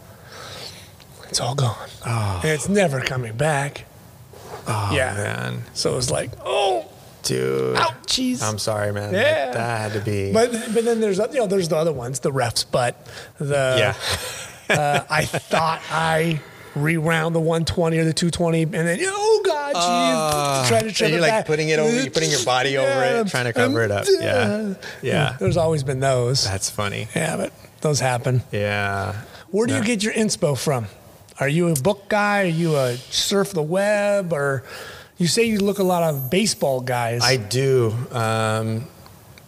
It's 1.29 1.39
all 1.41 1.55
gone, 1.55 1.89
ah. 2.05 2.41
and 2.43 2.51
it's 2.51 2.69
never 2.69 3.01
coming 3.01 3.37
back. 3.37 3.85
Oh 4.67 4.91
yeah. 4.93 5.15
man, 5.15 5.63
So 5.75 5.93
it 5.93 5.97
was 5.97 6.11
like, 6.11 6.31
oh, 6.45 6.87
dude. 7.23 7.77
ouchies. 7.77 8.43
I'm 8.43 8.59
sorry, 8.59 8.93
man. 8.93 9.15
Yeah. 9.15 9.47
That, 9.47 9.55
that 9.55 9.81
had 9.81 9.93
to 9.93 10.01
be. 10.01 10.33
But 10.33 10.51
but 10.75 10.85
then 10.85 11.01
there's 11.01 11.19
you 11.19 11.27
know 11.35 11.47
there's 11.47 11.69
the 11.69 11.77
other 11.77 11.93
ones, 11.93 12.19
the 12.21 12.33
refs. 12.33 12.65
But 12.71 12.97
the 13.39 13.77
yeah. 13.79 13.95
Uh, 14.71 15.05
I 15.09 15.25
thought 15.25 15.81
I 15.91 16.41
rewound 16.75 17.35
the 17.35 17.41
120 17.41 17.99
or 17.99 18.05
the 18.05 18.13
220, 18.13 18.63
and 18.63 18.73
then 18.73 18.99
oh 19.03 19.43
god, 19.45 19.73
geez, 19.75 20.69
try 20.69 21.07
to 21.07 21.11
you're 21.11 21.21
like 21.21 21.31
back. 21.31 21.47
putting 21.47 21.69
it 21.69 21.79
over, 21.79 21.93
you're 21.93 22.11
putting 22.11 22.31
your 22.31 22.45
body 22.45 22.79
over 22.79 23.05
it, 23.05 23.29
trying 23.29 23.45
to 23.45 23.53
cover 23.53 23.83
it 23.83 23.91
up. 23.91 24.07
Yeah. 24.09 24.75
Yeah. 25.03 25.37
There's 25.39 25.57
always 25.57 25.83
been 25.85 26.01
those. 26.01 26.45
That's 26.45 26.71
funny. 26.71 27.09
Yeah, 27.15 27.37
but 27.37 27.53
those 27.81 28.01
happen. 28.01 28.43
Yeah. 28.53 29.23
Where 29.51 29.67
do 29.67 29.75
you 29.75 29.85
get 29.85 30.03
your 30.03 30.15
inspo 30.15 30.59
from? 30.59 30.87
Are 31.41 31.49
you 31.49 31.69
a 31.69 31.75
book 31.75 32.09
guy? 32.09 32.43
Are 32.43 32.47
you 32.47 32.77
a 32.77 32.97
surf 32.97 33.53
the 33.53 33.63
web? 33.63 34.33
Or 34.33 34.65
you 35.19 35.27
say 35.27 35.45
you 35.45 35.59
look 35.59 35.79
a 35.79 35.83
lot 35.83 36.03
of 36.03 36.31
baseball 36.31 36.81
guys? 36.81 37.23
I 37.23 37.37
do. 37.37 37.95
Um, 38.11 38.87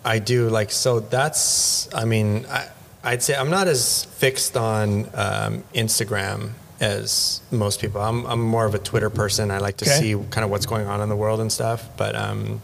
I 0.04 0.18
do. 0.18 0.48
Like, 0.48 0.70
so 0.70 1.00
that's, 1.00 1.92
I 1.94 2.04
mean, 2.04 2.46
I, 2.46 2.68
I'd 3.04 3.22
say 3.22 3.34
I'm 3.36 3.50
not 3.50 3.68
as 3.68 4.04
fixed 4.06 4.56
on 4.56 5.04
um, 5.14 5.62
Instagram 5.74 6.50
as 6.80 7.40
most 7.50 7.80
people. 7.80 8.00
I'm, 8.00 8.24
I'm 8.26 8.40
more 8.42 8.64
of 8.66 8.74
a 8.74 8.78
Twitter 8.78 9.10
person. 9.10 9.50
I 9.50 9.58
like 9.58 9.76
to 9.78 9.84
Okay. 9.84 10.00
see 10.00 10.26
kind 10.30 10.44
of 10.44 10.50
what's 10.50 10.66
going 10.66 10.86
on 10.86 11.00
in 11.00 11.08
the 11.08 11.16
world 11.16 11.40
and 11.40 11.52
stuff. 11.52 11.86
But, 11.96 12.16
um, 12.16 12.62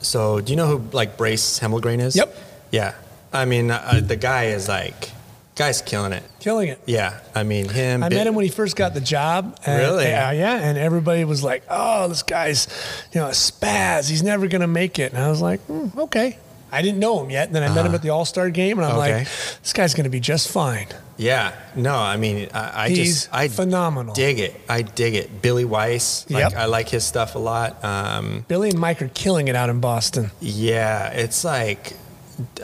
so 0.00 0.40
do 0.40 0.52
you 0.52 0.56
know 0.56 0.66
who 0.66 0.78
like 0.92 1.16
Brace 1.16 1.58
Hemmelgarn 1.60 2.00
is? 2.00 2.16
Yep. 2.16 2.36
Yeah. 2.70 2.94
I 3.32 3.44
mean, 3.44 3.70
uh, 3.70 4.00
the 4.02 4.16
guy 4.16 4.44
is 4.46 4.68
like, 4.68 5.10
guy's 5.56 5.82
killing 5.82 6.12
it. 6.12 6.22
Killing 6.40 6.68
it. 6.68 6.80
Yeah. 6.86 7.18
I 7.34 7.42
mean, 7.42 7.68
him. 7.68 8.02
I 8.02 8.08
Bi- 8.08 8.14
met 8.14 8.26
him 8.26 8.34
when 8.34 8.44
he 8.44 8.50
first 8.50 8.76
got 8.76 8.94
the 8.94 9.00
job. 9.00 9.58
and- 9.66 9.78
Really? 9.80 10.04
Yeah, 10.04 10.30
yeah. 10.32 10.54
And 10.56 10.78
everybody 10.78 11.24
was 11.24 11.42
like, 11.42 11.64
"Oh, 11.68 12.08
this 12.08 12.22
guy's, 12.22 12.68
you 13.12 13.20
know, 13.20 13.26
a 13.26 13.32
spaz. 13.32 14.08
He's 14.08 14.22
never 14.22 14.46
gonna 14.46 14.68
make 14.68 14.98
it." 14.98 15.12
And 15.12 15.22
I 15.22 15.28
was 15.28 15.40
like, 15.40 15.60
"Hmm, 15.66 15.88
"Okay." 15.98 16.38
I 16.70 16.82
didn't 16.82 16.98
know 16.98 17.22
him 17.22 17.30
yet. 17.30 17.46
And 17.48 17.56
Then 17.56 17.62
I 17.62 17.74
met 17.74 17.86
him 17.86 17.94
at 17.94 18.02
the 18.02 18.10
All 18.10 18.24
Star 18.24 18.50
game, 18.50 18.78
and 18.78 18.86
I'm 18.86 18.92
Uh-huh. 18.92 19.02
Okay. 19.02 19.18
like, 19.20 19.28
"This 19.62 19.72
guy's 19.72 19.94
gonna 19.94 20.08
be 20.10 20.20
just 20.20 20.48
fine." 20.48 20.86
Yeah, 21.16 21.52
no, 21.74 21.96
I 21.96 22.16
mean, 22.16 22.48
I, 22.54 22.84
I 22.84 22.88
He's 22.90 23.22
just 23.22 23.28
I 23.34 23.48
phenomenal. 23.48 24.14
Dig 24.14 24.38
it, 24.38 24.54
I 24.68 24.82
dig 24.82 25.14
it. 25.16 25.42
Billy 25.42 25.64
Weiss, 25.64 26.24
like 26.30 26.42
Yep. 26.50 26.54
I 26.56 26.66
like 26.66 26.88
his 26.90 27.04
stuff 27.04 27.34
a 27.34 27.38
lot. 27.40 27.82
Um, 27.84 28.44
Billy 28.46 28.70
and 28.70 28.78
Mike 28.78 29.02
are 29.02 29.08
killing 29.08 29.48
it 29.48 29.56
out 29.56 29.68
in 29.68 29.80
Boston. 29.80 30.30
yeah, 30.40 31.08
it's 31.08 31.42
like 31.44 31.94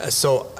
so. 0.09 0.51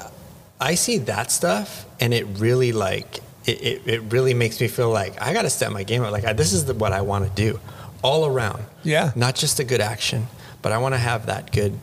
I 0.59 0.75
see 0.75 0.97
that 0.99 1.31
stuff, 1.31 1.85
and 1.99 2.13
it 2.13 2.25
really 2.37 2.71
like 2.71 3.19
it. 3.45 3.61
It, 3.61 3.81
it 3.85 4.01
really 4.11 4.33
makes 4.33 4.59
me 4.59 4.67
feel 4.67 4.89
like 4.89 5.21
I 5.21 5.33
got 5.33 5.43
to 5.43 5.49
step 5.49 5.71
my 5.71 5.83
game 5.83 6.03
up. 6.03 6.11
Like 6.11 6.25
I, 6.25 6.33
this 6.33 6.53
is 6.53 6.65
the, 6.65 6.73
what 6.73 6.91
I 6.93 7.01
want 7.01 7.25
to 7.25 7.31
do, 7.31 7.59
all 8.01 8.25
around. 8.25 8.63
Yeah. 8.83 9.11
not 9.15 9.35
just 9.35 9.59
a 9.59 9.63
good 9.63 9.81
action, 9.81 10.27
but 10.61 10.71
I 10.71 10.77
want 10.79 10.93
to 10.95 10.99
have 10.99 11.25
that 11.27 11.51
good, 11.51 11.77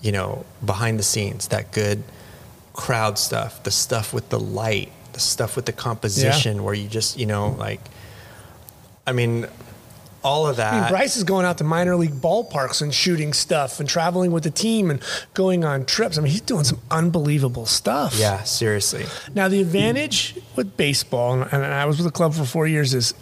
you 0.00 0.12
know, 0.12 0.44
behind 0.64 0.98
the 0.98 1.02
scenes, 1.02 1.48
that 1.48 1.72
good 1.72 2.02
crowd 2.72 3.18
stuff, 3.18 3.62
the 3.64 3.70
stuff 3.70 4.12
with 4.14 4.28
the 4.28 4.38
light, 4.38 4.92
the 5.12 5.20
stuff 5.20 5.56
with 5.56 5.66
the 5.66 5.72
composition, 5.72 6.62
where 6.62 6.74
you 6.74 6.88
just, 6.88 7.18
you 7.18 7.26
know, 7.26 7.48
like, 7.58 7.80
I 9.06 9.12
mean, 9.12 9.46
all 10.22 10.46
of 10.46 10.56
that. 10.56 10.74
I 10.74 10.80
mean, 10.80 10.90
Bryce 10.90 11.16
is 11.16 11.24
going 11.24 11.46
out 11.46 11.58
to 11.58 11.64
minor 11.64 11.96
league 11.96 12.12
ballparks 12.12 12.82
and 12.82 12.92
shooting 12.92 13.32
stuff 13.32 13.80
and 13.80 13.88
traveling 13.88 14.30
with 14.30 14.44
the 14.44 14.50
team 14.50 14.90
and 14.90 15.00
going 15.34 15.64
on 15.64 15.86
trips. 15.86 16.18
I 16.18 16.20
mean, 16.20 16.30
he's 16.30 16.40
doing 16.40 16.64
some 16.64 16.80
unbelievable 16.90 17.66
stuff. 17.66 18.16
yeah, 18.18 18.42
seriously. 18.42 19.06
Now, 19.34 19.48
the 19.48 19.60
advantage 19.60 20.36
with 20.56 20.76
baseball, 20.76 21.34
and 21.34 21.52
and 21.52 21.64
I 21.64 21.86
was 21.86 21.98
with 21.98 22.06
the 22.06 22.12
club 22.12 22.34
for 22.34 22.44
four 22.44 22.66
years, 22.66 22.94
is 22.94 23.14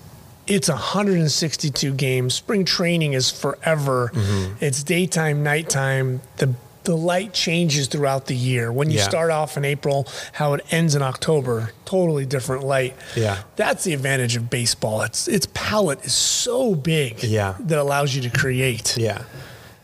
it's 0.47 0.69
162 0.69 1.93
games. 1.95 2.35
Spring 2.35 2.65
training 2.65 3.15
is 3.15 3.31
forever. 3.31 4.11
Mm-hmm. 4.15 4.65
It's 4.65 4.83
daytime, 4.83 5.43
nighttime. 5.43 6.21
The 6.37 6.55
the 6.87 6.97
light 6.97 7.33
changes 7.35 7.87
throughout 7.89 8.27
the 8.27 8.35
year. 8.35 8.73
When 8.73 8.91
you 8.91 8.99
Yeah. 8.99 9.09
start 9.09 9.31
off 9.31 9.57
in 9.57 9.65
April, 9.65 10.07
how 10.33 10.55
it 10.55 10.65
ends 10.71 10.95
in 10.95 11.03
October, 11.03 11.73
totally 11.85 12.25
different 12.25 12.65
light. 12.65 12.95
Yeah. 13.15 13.39
That's 13.57 13.85
the 13.85 13.93
advantage 13.93 14.35
of 14.37 14.49
baseball. 14.49 15.03
It's 15.03 15.29
its 15.29 15.47
palette 15.53 16.05
is 16.05 16.15
so 16.15 16.75
big 16.75 17.23
Yeah. 17.23 17.55
that 17.61 17.79
allows 17.79 18.15
you 18.15 18.23
to 18.23 18.31
create. 18.31 18.97
Yeah. 18.97 19.23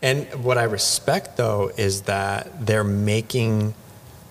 And 0.01 0.25
what 0.43 0.57
I 0.57 0.63
respect 0.63 1.37
though 1.37 1.71
is 1.77 2.01
that 2.03 2.65
they're 2.65 2.83
making 2.83 3.73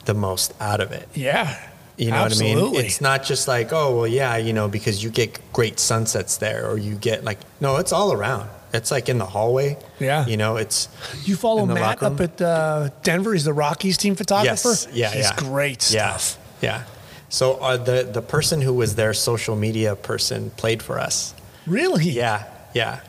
the 0.06 0.14
most 0.14 0.52
out 0.60 0.80
of 0.80 0.90
it. 0.92 1.08
Yeah. 1.14 1.54
You 1.96 2.06
know 2.10 2.16
what 2.16 2.22
I 2.22 2.26
Absolutely. 2.26 2.70
mean? 2.78 2.86
It's 2.86 3.00
not 3.00 3.22
just 3.22 3.46
like, 3.46 3.72
oh, 3.72 3.94
well, 3.96 4.06
yeah, 4.06 4.36
you 4.36 4.52
know, 4.54 4.66
because 4.66 5.04
you 5.04 5.10
get 5.10 5.38
great 5.52 5.78
sunsets 5.78 6.38
there 6.38 6.66
or 6.68 6.76
you 6.78 6.94
get 6.94 7.22
like, 7.22 7.38
no, 7.60 7.76
it's 7.76 7.92
all 7.92 8.12
around. 8.12 8.48
It's 8.72 8.90
like 8.90 9.08
in 9.08 9.18
the 9.18 9.26
hallway. 9.26 9.76
Yeah. 10.00 10.26
You 10.26 10.36
know, 10.36 10.56
it's, 10.56 10.88
You 11.24 11.36
follow 11.36 11.66
Matt 11.66 12.02
up 12.02 12.20
at 12.20 12.40
uh, 12.40 12.88
Denver. 13.02 13.32
He's 13.34 13.44
the 13.44 13.52
Rockies 13.52 13.96
team 13.98 14.14
photographer. 14.14 14.68
yes. 14.68 14.88
Yeah. 14.92 15.10
He's 15.10 15.24
yeah. 15.26 15.36
great 15.36 15.90
Yeah. 15.90 16.16
stuff. 16.16 16.38
Yeah. 16.62 16.84
So 17.28 17.54
uh, 17.54 17.76
the, 17.76 18.02
the 18.10 18.22
person 18.22 18.60
who 18.62 18.72
was 18.74 18.94
their 18.94 19.12
social 19.14 19.56
media 19.56 19.94
person 19.96 20.50
played 20.56 20.82
for 20.82 20.98
us. 20.98 21.34
Really? 21.66 22.04
Yeah, 22.10 22.44
yeah, 22.74 23.00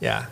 yeah. 0.00 0.26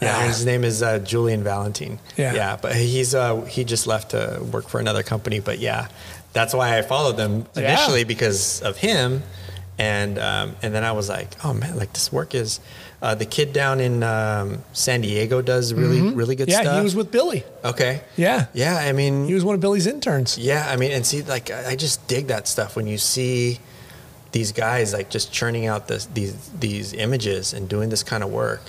Yeah, 0.00 0.14
Ah. 0.16 0.26
his 0.28 0.44
name 0.46 0.62
is 0.62 0.80
uh, 0.82 1.00
Julian 1.00 1.42
Valentine. 1.42 1.98
Yeah. 2.16 2.34
yeah, 2.34 2.56
but 2.60 2.76
he's 2.76 3.16
uh, 3.16 3.40
he 3.42 3.64
just 3.64 3.88
left 3.88 4.10
to 4.12 4.40
work 4.52 4.68
for 4.68 4.78
another 4.78 5.02
company. 5.02 5.40
But 5.40 5.58
yeah, 5.58 5.88
that's 6.32 6.54
why 6.54 6.78
I 6.78 6.82
followed 6.82 7.16
them 7.16 7.46
Yeah. 7.56 7.62
initially 7.72 8.04
because 8.04 8.62
of 8.62 8.76
him, 8.76 9.24
and 9.76 10.16
um, 10.20 10.54
and 10.62 10.72
then 10.72 10.84
I 10.84 10.92
was 10.92 11.08
like, 11.08 11.34
oh 11.44 11.52
man, 11.52 11.76
like 11.76 11.92
this 11.94 12.12
work 12.12 12.32
is. 12.34 12.60
Uh, 13.00 13.14
the 13.14 13.24
kid 13.26 13.52
down 13.52 13.78
in 13.78 14.02
um, 14.02 14.64
San 14.72 15.00
Diego 15.02 15.40
does 15.40 15.72
really 15.72 16.00
really 16.00 16.34
good 16.34 16.48
Mm-hmm. 16.48 16.52
yeah, 16.58 16.62
stuff. 16.62 16.78
he 16.78 16.82
was 16.84 16.96
with 16.96 17.10
Billy. 17.12 17.44
okay. 17.64 18.00
Yeah. 18.16 18.46
Yeah, 18.54 18.76
I 18.76 18.90
mean, 18.92 19.26
He 19.26 19.34
was 19.34 19.44
one 19.44 19.54
of 19.54 19.60
Billy's 19.60 19.86
interns. 19.86 20.36
yeah, 20.36 20.66
I 20.68 20.74
mean, 20.76 20.90
and 20.90 21.06
see, 21.06 21.22
like, 21.22 21.50
I 21.50 21.76
just 21.76 22.06
dig 22.08 22.26
that 22.26 22.48
stuff 22.48 22.74
when 22.74 22.86
you 22.88 22.98
see 22.98 23.60
these 24.32 24.50
guys 24.52 24.92
like 24.92 25.08
just 25.10 25.32
churning 25.32 25.66
out 25.66 25.86
this 25.88 26.06
these 26.06 26.34
these 26.58 26.92
images 26.92 27.54
and 27.54 27.68
doing 27.68 27.88
this 27.88 28.02
kind 28.02 28.22
of 28.24 28.30
work. 28.30 28.60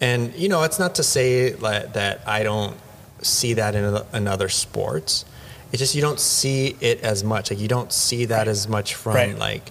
And 0.00 0.34
you 0.34 0.48
know, 0.48 0.62
it's 0.62 0.78
not 0.78 0.94
to 0.96 1.02
say 1.02 1.54
like, 1.56 1.94
that 1.94 2.20
I 2.26 2.42
don't 2.42 2.76
see 3.22 3.54
that 3.54 3.74
in, 3.74 3.98
in 4.14 4.28
other 4.28 4.48
sports. 4.48 5.24
It's 5.72 5.78
just 5.80 5.94
you 5.94 6.02
don't 6.02 6.20
see 6.20 6.76
it 6.80 7.00
as 7.00 7.22
much. 7.24 7.50
Like 7.50 7.60
you 7.60 7.68
don't 7.68 7.92
see 7.92 8.26
that 8.26 8.48
as 8.48 8.68
much 8.68 8.94
from 8.94 9.14
Right. 9.14 9.38
like 9.38 9.70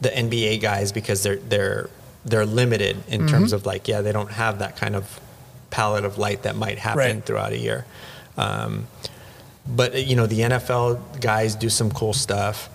the 0.00 0.10
NBA 0.10 0.60
guys 0.60 0.92
because 0.92 1.22
they're 1.22 1.36
they're 1.36 1.88
they're 2.26 2.44
limited 2.46 2.96
in 3.08 3.26
terms 3.28 3.52
of 3.52 3.64
like 3.66 3.88
yeah 3.88 4.00
they 4.02 4.12
don't 4.12 4.32
have 4.32 4.58
that 4.58 4.76
kind 4.76 4.94
of 4.96 5.20
palette 5.70 6.04
of 6.04 6.18
light 6.18 6.42
that 6.42 6.56
might 6.56 6.78
happen 6.78 6.98
Right. 6.98 7.24
throughout 7.24 7.52
a 7.52 7.58
year. 7.58 7.86
Um, 8.36 8.86
but 9.66 10.06
you 10.06 10.14
know 10.16 10.26
the 10.26 10.40
NFL 10.40 11.20
guys 11.20 11.54
do 11.54 11.68
some 11.70 11.90
cool 11.90 12.12
stuff. 12.12 12.68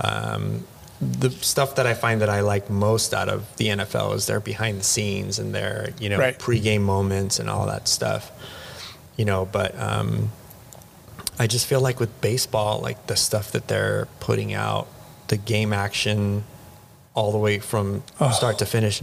Um, 0.00 0.64
the 1.00 1.30
stuff 1.30 1.74
that 1.76 1.86
I 1.86 1.94
find 1.94 2.20
that 2.22 2.30
I 2.30 2.40
like 2.40 2.70
most 2.70 3.12
out 3.12 3.28
of 3.28 3.44
the 3.56 3.66
NFL 3.68 4.14
is 4.14 4.26
their 4.26 4.40
behind 4.40 4.80
the 4.80 4.84
scenes 4.84 5.38
and 5.38 5.54
their 5.54 5.90
you 6.00 6.08
know 6.08 6.18
Right. 6.18 6.38
pregame 6.38 6.82
moments 6.82 7.38
and 7.38 7.48
all 7.50 7.66
that 7.66 7.88
stuff. 7.88 8.30
You 9.16 9.24
know, 9.24 9.46
but 9.50 9.78
um, 9.80 10.30
I 11.38 11.46
just 11.46 11.66
feel 11.66 11.80
like 11.80 12.00
with 12.00 12.20
baseball, 12.20 12.80
like 12.80 13.06
the 13.06 13.16
stuff 13.16 13.52
that 13.52 13.68
they're 13.68 14.08
putting 14.20 14.52
out, 14.54 14.86
the 15.28 15.36
game 15.36 15.72
action, 15.72 16.44
all 17.16 17.32
the 17.32 17.38
way 17.38 17.58
from 17.58 18.04
Oh. 18.20 18.30
start 18.30 18.58
to 18.58 18.66
finish, 18.66 19.02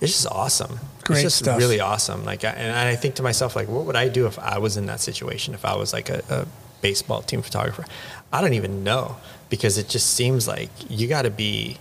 it's 0.00 0.12
just 0.12 0.26
awesome. 0.28 0.78
Great 1.04 1.16
it's 1.18 1.22
just 1.24 1.38
stuff. 1.40 1.58
really 1.58 1.80
awesome. 1.80 2.24
Like, 2.24 2.44
I, 2.44 2.50
and 2.50 2.88
I 2.88 2.96
think 2.96 3.16
to 3.16 3.22
myself, 3.22 3.54
like, 3.54 3.68
what 3.68 3.84
would 3.84 3.96
I 3.96 4.08
do 4.08 4.26
if 4.26 4.38
I 4.38 4.56
was 4.58 4.76
in 4.78 4.86
that 4.86 5.00
situation? 5.00 5.52
If 5.54 5.64
I 5.66 5.74
was 5.76 5.92
like 5.92 6.08
a, 6.08 6.22
a 6.30 6.46
baseball 6.80 7.20
team 7.20 7.42
photographer, 7.42 7.84
I 8.32 8.40
don't 8.40 8.54
even 8.54 8.82
know 8.84 9.16
because 9.50 9.76
it 9.76 9.88
just 9.88 10.14
seems 10.14 10.46
like 10.48 10.70
you 10.88 11.06
got 11.08 11.22
to 11.22 11.30
be 11.30 11.76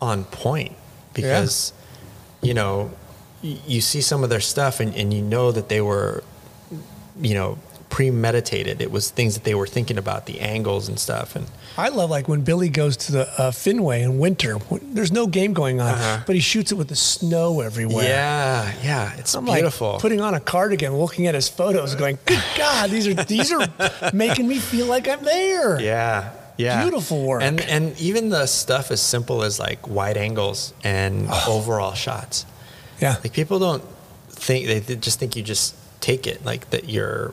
on 0.00 0.24
point 0.24 0.72
because 1.14 1.72
you 2.42 2.52
know 2.54 2.90
you 3.42 3.80
see 3.80 4.00
some 4.00 4.22
of 4.24 4.30
their 4.30 4.40
stuff 4.40 4.80
and, 4.80 4.94
and 4.94 5.12
you 5.14 5.22
know 5.22 5.52
that 5.52 5.68
they 5.68 5.80
were 5.80 6.22
you 7.20 7.34
know 7.34 7.58
premeditated 7.90 8.80
it 8.80 8.90
was 8.90 9.10
things 9.10 9.34
that 9.34 9.44
they 9.44 9.54
were 9.54 9.66
thinking 9.66 9.98
about 9.98 10.26
the 10.26 10.40
angles 10.40 10.88
and 10.88 10.98
stuff 10.98 11.36
and 11.36 11.46
I 11.76 11.88
love 11.88 12.10
like 12.10 12.28
when 12.28 12.42
Billy 12.42 12.68
goes 12.68 12.96
to 12.98 13.12
the 13.12 13.40
uh, 13.40 13.50
Fenway 13.50 14.02
in 14.02 14.18
winter. 14.18 14.54
when 14.56 14.94
There's 14.94 15.12
no 15.12 15.26
game 15.26 15.52
going 15.52 15.80
on, 15.80 15.94
Uh-huh. 15.94 16.24
but 16.26 16.34
he 16.34 16.40
shoots 16.40 16.70
it 16.72 16.76
with 16.76 16.88
the 16.88 16.96
snow 16.96 17.60
everywhere. 17.60 18.04
yeah 18.04 18.72
yeah 18.82 19.14
it's 19.18 19.34
I'm 19.34 19.44
beautiful 19.44 19.92
like 19.92 20.00
putting 20.00 20.20
on 20.20 20.34
a 20.34 20.40
cardigan, 20.40 20.96
looking 20.96 21.26
at 21.26 21.34
his 21.34 21.48
photos, 21.48 21.94
going, 21.94 22.18
"Good 22.26 22.42
God, 22.56 22.90
these 22.90 23.06
are 23.06 23.14
these 23.14 23.52
are 23.52 23.66
making 24.12 24.46
me 24.48 24.58
feel 24.58 24.86
like 24.86 25.08
I'm 25.08 25.24
there." 25.24 25.80
yeah 25.80 26.32
yeah 26.58 26.82
Beautiful 26.82 27.24
work. 27.26 27.42
and 27.42 27.60
and 27.62 27.98
even 27.98 28.28
the 28.28 28.46
stuff 28.46 28.90
as 28.90 29.00
simple 29.00 29.42
as 29.42 29.58
like 29.58 29.88
wide 29.88 30.16
angles 30.18 30.74
and 30.84 31.28
overall 31.48 31.94
shots 31.94 32.44
yeah. 33.00 33.16
like 33.24 33.32
people 33.32 33.58
don't 33.58 33.82
think 34.28 34.66
they 34.66 34.96
just 34.96 35.18
think 35.18 35.34
you 35.34 35.42
just 35.42 35.74
take 36.00 36.26
it 36.26 36.44
like 36.44 36.68
that 36.70 36.88
you're 36.90 37.32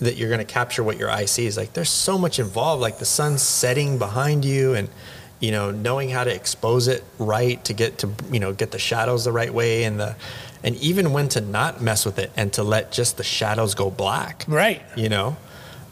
that 0.00 0.16
you're 0.16 0.28
going 0.28 0.44
to 0.44 0.52
capture 0.52 0.82
what 0.82 0.96
your 0.98 1.10
eye 1.10 1.24
sees 1.24 1.56
like 1.56 1.72
there's 1.72 1.88
so 1.90 2.18
much 2.18 2.38
involved 2.38 2.80
like 2.82 2.98
the 2.98 3.04
sun's 3.04 3.42
setting 3.42 3.98
behind 3.98 4.44
you 4.44 4.74
and 4.74 4.88
you 5.40 5.50
know 5.50 5.70
knowing 5.70 6.10
how 6.10 6.24
to 6.24 6.34
expose 6.34 6.88
it 6.88 7.04
right 7.18 7.64
to 7.64 7.72
get 7.72 7.98
to 7.98 8.10
you 8.30 8.40
know 8.40 8.52
get 8.52 8.70
the 8.70 8.78
shadows 8.78 9.24
the 9.24 9.32
right 9.32 9.52
way 9.54 9.84
and 9.84 9.98
the 10.00 10.14
and 10.62 10.76
even 10.76 11.12
when 11.12 11.28
to 11.28 11.40
not 11.40 11.80
mess 11.82 12.04
with 12.06 12.18
it 12.18 12.30
and 12.36 12.52
to 12.52 12.62
let 12.62 12.90
just 12.90 13.16
the 13.16 13.24
shadows 13.24 13.74
go 13.74 13.90
black 13.90 14.44
Right. 14.48 14.82
you 14.96 15.08
know 15.08 15.36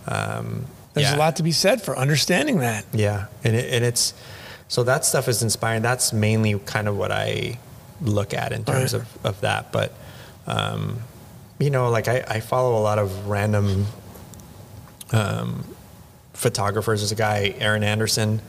um, 0.07 0.67
There's 0.95 1.11
yeah. 1.11 1.17
a 1.17 1.19
lot 1.19 1.37
to 1.37 1.43
be 1.43 1.53
said 1.53 1.81
for 1.81 1.97
understanding 1.97 2.59
that. 2.59 2.85
yeah, 2.93 3.27
and 3.45 3.55
it, 3.55 3.73
and 3.73 3.85
it's 3.85 4.15
so 4.69 4.83
that 4.85 5.05
stuff 5.05 5.29
is 5.29 5.43
inspiring. 5.43 5.83
That's 5.83 6.13
mainly 6.13 6.59
kind 6.59 6.89
of 6.89 6.97
what 6.97 7.13
I 7.13 7.59
look 8.01 8.35
at 8.35 8.53
in 8.53 8.65
terms 8.65 8.95
Right. 8.95 9.03
of, 9.03 9.27
of 9.27 9.41
that. 9.43 9.71
But 9.71 9.93
um, 10.47 10.99
you 11.63 11.71
know, 11.71 11.89
like 11.91 12.09
I, 12.09 12.25
I 12.27 12.41
follow 12.41 12.77
a 12.79 12.83
lot 12.83 12.99
of 12.99 13.29
random 13.29 13.87
um, 15.13 15.65
photographers. 16.33 17.01
There's 17.01 17.13
a 17.13 17.17
guy, 17.17 17.55
Aaron 17.59 17.85
Anderson, 17.85 18.41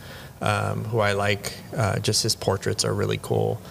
um, 0.41 0.85
who 0.85 0.99
I 0.99 1.13
like. 1.13 1.53
Uh, 1.75 1.99
just 1.99 2.23
his 2.23 2.35
portraits 2.35 2.83
are 2.85 2.93
really 2.93 3.19
cool. 3.21 3.61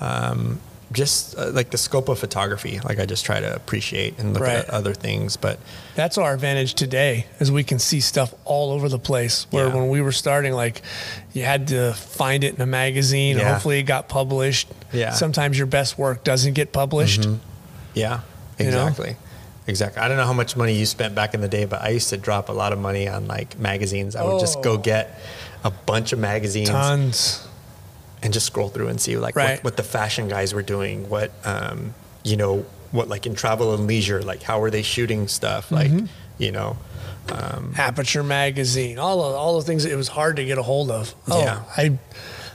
Um, 0.00 0.60
just 0.92 1.36
uh, 1.36 1.50
like 1.50 1.70
the 1.70 1.78
scope 1.78 2.08
of 2.08 2.18
photography, 2.20 2.78
like 2.84 3.00
I 3.00 3.06
just 3.06 3.24
try 3.24 3.40
to 3.40 3.52
appreciate 3.56 4.18
and 4.18 4.32
look 4.34 4.42
Right. 4.44 4.56
at 4.58 4.70
other 4.70 4.94
things. 4.94 5.36
But 5.36 5.58
That's 5.96 6.18
our 6.18 6.32
advantage 6.34 6.74
today, 6.74 7.26
is 7.40 7.50
we 7.50 7.64
can 7.64 7.80
see 7.80 8.00
stuff 8.00 8.32
all 8.44 8.70
over 8.70 8.88
the 8.88 8.98
place. 8.98 9.46
Where 9.50 9.66
Yeah. 9.68 9.74
when 9.74 9.88
we 9.88 10.00
were 10.02 10.12
starting, 10.12 10.52
like 10.52 10.82
you 11.32 11.42
had 11.42 11.66
to 11.68 11.94
find 11.94 12.44
it 12.44 12.54
in 12.54 12.60
a 12.60 12.66
magazine. 12.66 13.38
Yeah. 13.38 13.54
Hopefully, 13.54 13.80
it 13.80 13.84
got 13.84 14.08
published. 14.08 14.68
Yeah. 14.92 15.08
Mm-hmm. 15.08 15.16
Sometimes 15.16 15.58
your 15.58 15.66
best 15.66 15.98
work 15.98 16.22
doesn't 16.22 16.52
get 16.52 16.70
published. 16.72 17.26
Yeah, 17.94 18.20
You 18.58 18.70
know? 18.70 18.86
exactly. 18.86 19.16
Exactly. 19.66 20.02
I 20.02 20.08
don't 20.08 20.16
know 20.18 20.26
how 20.26 20.32
much 20.34 20.56
money 20.56 20.74
you 20.74 20.84
spent 20.86 21.14
back 21.14 21.32
in 21.34 21.40
the 21.40 21.48
day, 21.48 21.64
but 21.64 21.80
I 21.80 21.88
used 21.88 22.10
to 22.10 22.16
drop 22.18 22.48
a 22.50 22.52
lot 22.52 22.72
of 22.74 22.78
money 22.78 23.08
on 23.08 23.26
like 23.26 23.58
magazines. 23.58 24.14
I 24.14 24.22
would 24.22 24.38
just 24.40 24.60
go 24.62 24.72
Oh. 24.72 24.76
get 24.76 25.18
a 25.64 25.70
bunch 25.70 26.12
of 26.12 26.18
magazines 26.18 26.68
Tons. 26.68 27.46
and 28.22 28.32
just 28.34 28.44
scroll 28.46 28.68
through 28.68 28.88
and 28.88 29.00
see 29.00 29.16
like 29.16 29.34
Right. 29.36 29.56
what, 29.56 29.64
what 29.64 29.76
the 29.78 29.82
fashion 29.82 30.28
guys 30.28 30.52
were 30.52 30.62
doing, 30.62 31.08
what 31.08 31.32
um, 31.46 31.94
you 32.24 32.36
know, 32.36 32.66
what 32.92 33.08
like 33.08 33.24
in 33.26 33.34
travel 33.34 33.74
and 33.74 33.86
leisure, 33.86 34.22
like 34.22 34.42
how 34.42 34.60
were 34.60 34.70
they 34.70 34.82
shooting 34.82 35.28
stuff, 35.28 35.72
like 35.72 35.90
Mm-hmm. 35.90 36.06
you 36.38 36.52
know, 36.52 36.76
Aperture 37.78 38.22
magazine, 38.22 38.98
all 38.98 39.22
of, 39.24 39.34
all 39.34 39.58
the 39.58 39.64
things 39.64 39.84
that 39.84 39.92
it 39.92 39.96
was 39.96 40.08
hard 40.08 40.36
to 40.36 40.44
get 40.44 40.58
a 40.58 40.62
hold 40.62 40.90
of. 40.90 41.14
Oh, 41.28 41.40
Yeah. 41.40 41.62
I 41.76 41.98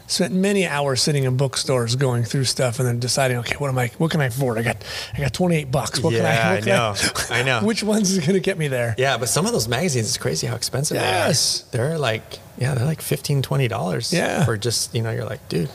spent 0.10 0.34
many 0.34 0.68
hours 0.68 1.02
sitting 1.02 1.24
in 1.24 1.38
bookstores 1.38 1.96
going 1.96 2.24
through 2.26 2.44
stuff 2.44 2.80
and 2.80 2.88
then 2.88 3.00
deciding, 3.00 3.38
okay, 3.38 3.56
what 3.58 3.70
am 3.70 3.78
I? 3.78 3.88
What 3.98 4.12
can 4.12 4.20
I 4.22 4.26
afford? 4.26 4.58
I 4.58 4.64
got, 4.64 4.84
I 5.16 5.20
got 5.20 5.34
28 5.34 5.72
bucks. 5.72 6.02
What 6.02 6.14
can 6.14 6.26
I? 6.26 6.34
Yeah, 6.34 6.50
I 6.50 6.60
know. 6.66 6.96
I 7.30 7.44
know. 7.44 7.62
Which 7.66 7.84
one's 7.84 8.18
going 8.20 8.34
to 8.34 8.40
get 8.42 8.58
me 8.58 8.68
there? 8.68 8.96
yeah. 8.98 9.18
But 9.18 9.30
some 9.30 9.46
of 9.46 9.54
those 9.54 9.68
magazines, 9.68 10.08
it's 10.08 10.18
crazy 10.18 10.48
how 10.48 10.56
expensive 10.56 10.96
Yes. 10.96 11.62
they 11.72 11.80
are. 11.80 11.88
They're 11.90 11.98
like 12.00 12.24
yeah, 12.58 12.76
they're 12.76 12.86
like 12.86 13.02
15 13.02 13.42
dollars. 13.70 14.12
Yeah. 14.12 14.44
for 14.44 14.58
just 14.58 14.94
you 14.94 15.02
know, 15.02 15.12
you're 15.12 15.26
like 15.26 15.48
dude. 15.48 15.70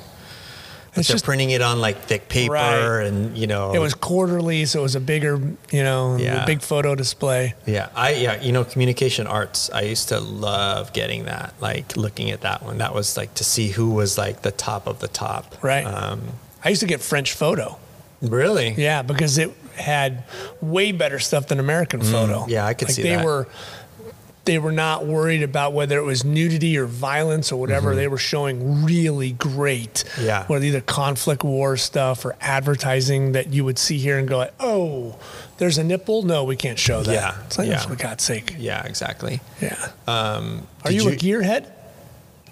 It's 0.96 1.08
they're 1.08 1.14
just 1.14 1.24
printing 1.24 1.50
it 1.50 1.60
on 1.60 1.80
like 1.80 2.02
thick 2.02 2.28
paper 2.28 2.52
Right. 2.52 3.06
and 3.06 3.36
you 3.36 3.46
know 3.46 3.72
it 3.74 3.78
was 3.80 3.94
quarterly, 3.94 4.64
so 4.64 4.78
it 4.80 4.82
was 4.82 4.94
a 4.94 5.00
bigger, 5.00 5.40
you 5.72 5.82
know, 5.82 6.16
Yeah. 6.16 6.44
big 6.44 6.62
photo 6.62 6.94
display. 6.94 7.54
Yeah, 7.66 7.88
I 7.96 8.10
yeah, 8.14 8.40
you 8.40 8.52
know, 8.52 8.64
communication 8.64 9.26
arts. 9.26 9.70
I 9.72 9.82
used 9.82 10.08
to 10.10 10.20
love 10.20 10.92
getting 10.92 11.24
that, 11.24 11.54
like 11.60 11.96
looking 11.96 12.30
at 12.30 12.42
that 12.42 12.62
one. 12.62 12.78
That 12.78 12.94
was 12.94 13.16
like 13.16 13.34
to 13.34 13.44
see 13.44 13.68
who 13.68 13.90
was 13.90 14.16
like 14.16 14.42
the 14.42 14.52
top 14.52 14.86
of 14.86 15.00
the 15.00 15.08
top. 15.08 15.54
Right. 15.62 15.84
Um, 15.84 16.20
I 16.64 16.68
used 16.68 16.80
to 16.80 16.86
get 16.86 17.00
French 17.00 17.32
photo. 17.32 17.78
really? 18.22 18.74
Yeah, 18.78 19.02
because 19.02 19.36
it 19.36 19.52
had 19.76 20.22
way 20.62 20.92
better 20.92 21.18
stuff 21.18 21.48
than 21.48 21.58
American 21.60 22.00
photo. 22.00 22.44
Mm, 22.44 22.48
yeah, 22.48 22.64
I 22.64 22.72
could 22.74 22.88
like 22.88 22.94
see 22.94 23.02
they 23.02 23.16
that. 23.16 23.24
were 23.24 23.48
they 24.44 24.58
were 24.58 24.72
not 24.72 25.06
worried 25.06 25.42
about 25.42 25.72
whether 25.72 25.96
it 25.98 26.02
was 26.02 26.24
nudity 26.24 26.76
or 26.76 26.84
violence 26.86 27.50
or 27.50 27.58
whatever. 27.58 27.94
They 27.94 28.08
were 28.08 28.18
showing 28.18 28.84
really 28.84 29.32
great, 29.32 30.04
Mm-hmm. 30.04 30.26
Yeah. 30.26 30.46
whether 30.46 30.64
either 30.66 30.80
conflict 30.80 31.42
war 31.44 31.76
stuff 31.76 32.24
or 32.24 32.36
advertising 32.40 33.32
that 33.32 33.52
you 33.52 33.64
would 33.64 33.78
see 33.78 33.98
here 33.98 34.18
and 34.18 34.28
go, 34.28 34.38
like, 34.38 34.54
oh, 34.60 35.16
there's 35.58 35.78
a 35.78 35.84
nipple. 35.84 36.22
No, 36.22 36.44
we 36.44 36.56
can't 36.56 36.78
show 36.78 37.02
that. 37.02 37.12
Yeah, 37.12 37.42
it's 37.46 37.56
like, 37.58 37.68
yeah. 37.68 37.78
for 37.80 37.96
God's 37.96 38.22
sake. 38.24 38.54
Yeah, 38.58 38.84
exactly. 38.84 39.40
Yeah. 39.62 39.88
Um, 40.06 40.66
Are 40.84 40.90
did 40.90 41.02
you, 41.02 41.08
a 41.10 41.12
gearhead? 41.12 41.70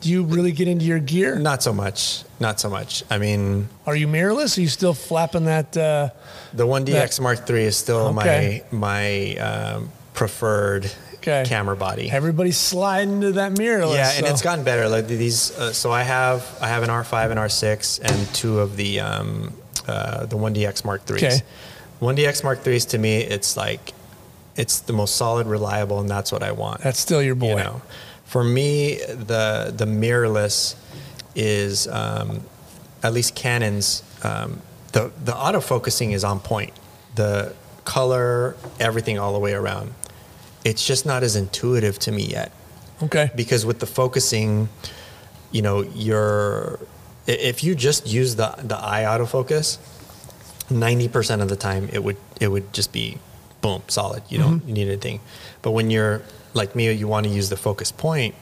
Do 0.00 0.08
you 0.10 0.24
really 0.24 0.52
get 0.52 0.66
into 0.68 0.84
your 0.84 0.98
gear? 0.98 1.38
Not 1.38 1.62
so 1.62 1.72
much. 1.72 2.24
Not 2.40 2.58
so 2.58 2.68
much. 2.70 3.04
I 3.10 3.18
mean, 3.18 3.68
Are 3.86 3.94
you 3.94 4.08
mirrorless? 4.08 4.58
Are 4.58 4.60
you 4.62 4.68
still 4.68 4.94
flapping 4.94 5.44
that? 5.44 5.76
Uh, 5.76 6.08
the 6.52 6.66
1DX 6.66 7.20
Mark 7.20 7.48
III 7.48 7.62
is 7.64 7.76
still 7.76 8.08
Okay. 8.18 8.64
my 8.72 9.36
my 9.36 9.36
um, 9.36 9.90
preferred 10.14 10.90
Okay. 11.22 11.44
camera 11.46 11.76
body. 11.76 12.10
everybody's 12.10 12.56
sliding 12.58 13.20
to 13.20 13.32
that 13.32 13.52
mirrorless. 13.52 13.94
Yeah, 13.94 14.12
and 14.16 14.26
so- 14.26 14.32
it's 14.32 14.42
gotten 14.42 14.64
better. 14.64 14.88
Like 14.88 15.06
these, 15.06 15.56
uh, 15.56 15.72
so 15.72 15.92
I 15.92 16.02
have 16.02 16.44
I 16.60 16.66
have 16.68 16.82
an 16.82 16.88
R5 16.90 17.30
and 17.30 17.38
R6 17.38 18.00
and 18.02 18.34
two 18.34 18.58
of 18.58 18.76
the 18.76 19.00
um, 19.00 19.52
uh, 19.86 20.26
the 20.26 20.36
1DX 20.36 20.84
Mark 20.84 21.04
IIIs. 21.06 21.16
Okay. 21.16 21.40
1DX 22.00 22.42
Mark 22.44 22.64
IIIs 22.64 22.88
to 22.90 22.98
me, 22.98 23.18
it's 23.18 23.56
like 23.56 23.92
it's 24.56 24.80
the 24.80 24.92
most 24.92 25.14
solid, 25.16 25.46
reliable, 25.46 26.00
and 26.00 26.08
that's 26.10 26.30
what 26.32 26.42
I 26.42 26.52
want. 26.52 26.80
That's 26.82 26.98
still 26.98 27.22
your 27.22 27.34
boy. 27.36 27.50
You 27.50 27.56
know, 27.56 27.82
for 28.24 28.42
me, 28.44 28.96
the 28.96 29.72
the 29.74 29.86
mirrorless 29.86 30.74
is 31.34 31.86
um, 31.88 32.42
at 33.02 33.12
least 33.12 33.34
Canon's. 33.36 34.02
Um, 34.24 34.60
the 34.92 35.10
the 35.24 35.32
autofocusing 35.32 36.12
is 36.12 36.24
on 36.24 36.40
point. 36.40 36.72
The 37.14 37.54
color, 37.84 38.56
everything, 38.78 39.18
all 39.18 39.32
the 39.32 39.38
way 39.38 39.54
around. 39.54 39.94
It's 40.64 40.86
just 40.86 41.04
not 41.04 41.22
as 41.22 41.34
intuitive 41.36 41.98
to 42.00 42.12
me 42.12 42.24
yet 42.24 42.52
Okay. 43.02 43.30
because 43.34 43.66
with 43.66 43.80
the 43.80 43.86
focusing, 43.86 44.68
you 45.50 45.62
know, 45.62 45.82
you're 45.82 46.78
if 47.26 47.62
you 47.62 47.74
just 47.74 48.06
use 48.06 48.36
the 48.36 48.54
the 48.62 48.76
eye 48.76 49.02
autofocus, 49.02 49.78
ninety 50.70 51.08
percent 51.08 51.42
of 51.42 51.48
the 51.48 51.56
time 51.56 51.88
it 51.92 52.02
would 52.04 52.16
it 52.40 52.48
would 52.48 52.72
just 52.72 52.92
be 52.92 53.18
boom 53.60 53.82
solid. 53.88 54.22
You 54.28 54.38
don't 54.38 54.60
mm-hmm. 54.60 54.72
need 54.72 54.88
anything. 54.88 55.20
But 55.62 55.70
when 55.72 55.90
you're 55.90 56.22
like 56.54 56.74
me, 56.74 56.90
you 56.92 57.08
want 57.08 57.26
to 57.26 57.32
use 57.32 57.48
the 57.48 57.56
focus 57.56 57.92
point. 57.92 58.34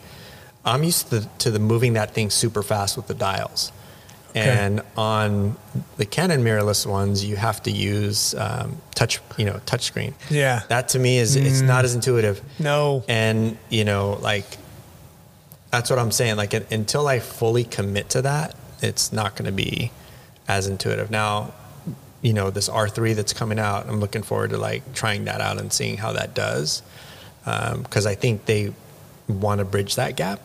I'm 0.65 0.83
used 0.85 1.09
to 1.09 1.21
the, 1.21 1.29
to 1.39 1.51
the 1.51 1.59
moving 1.59 1.95
that 1.95 2.13
thing 2.13 2.29
super 2.29 2.63
fast 2.63 2.97
with 2.97 3.07
the 3.07 3.15
dials. 3.15 3.73
And 4.35 4.83
on 4.97 5.57
the 5.97 6.07
Canon 6.07 6.43
mirrorless 6.45 6.87
ones, 6.87 7.25
you 7.25 7.37
have 7.37 7.63
to 7.65 7.71
use 7.71 8.35
um, 8.35 8.77
touch, 8.95 9.21
you 9.37 9.45
know, 9.45 9.61
touch 9.67 9.83
screen. 9.83 10.15
Yeah. 10.31 10.63
That 10.69 10.91
to 10.91 10.99
me 10.99 11.19
is 11.19 11.37
it's 11.37 11.61
not 11.61 11.85
as 11.85 11.95
intuitive. 11.95 12.41
No. 12.59 13.05
And 13.09 13.59
you 13.69 13.85
know, 13.85 14.19
like 14.21 14.47
that's 15.71 15.91
what 15.91 15.99
I'm 15.99 16.11
saying. 16.11 16.37
Like 16.37 16.55
un- 16.55 16.67
until 16.71 17.07
I 17.07 17.19
fully 17.19 17.65
commit 17.65 18.11
to 18.11 18.23
that, 18.23 18.55
it's 18.83 19.13
not 19.13 19.37
going 19.37 19.47
to 19.47 19.53
be 19.53 19.93
as 20.49 20.67
intuitive. 20.67 21.11
Now, 21.11 21.53
you 22.23 22.33
know, 22.33 22.51
this 22.51 22.69
R3 22.69 23.15
that's 23.15 23.33
coming 23.33 23.59
out, 23.59 23.89
I'm 23.89 24.01
looking 24.01 24.23
forward 24.23 24.51
to 24.51 24.59
like 24.59 24.95
trying 24.95 25.25
that 25.25 25.41
out 25.41 25.59
and 25.59 25.73
seeing 25.73 25.97
how 25.97 26.13
that 26.13 26.35
does, 26.35 26.83
because 27.45 28.05
I 28.07 28.15
think 28.15 28.47
they 28.47 28.73
want 29.29 29.61
to 29.61 29.65
bridge 29.65 29.95
that 29.97 30.17
gap. 30.17 30.41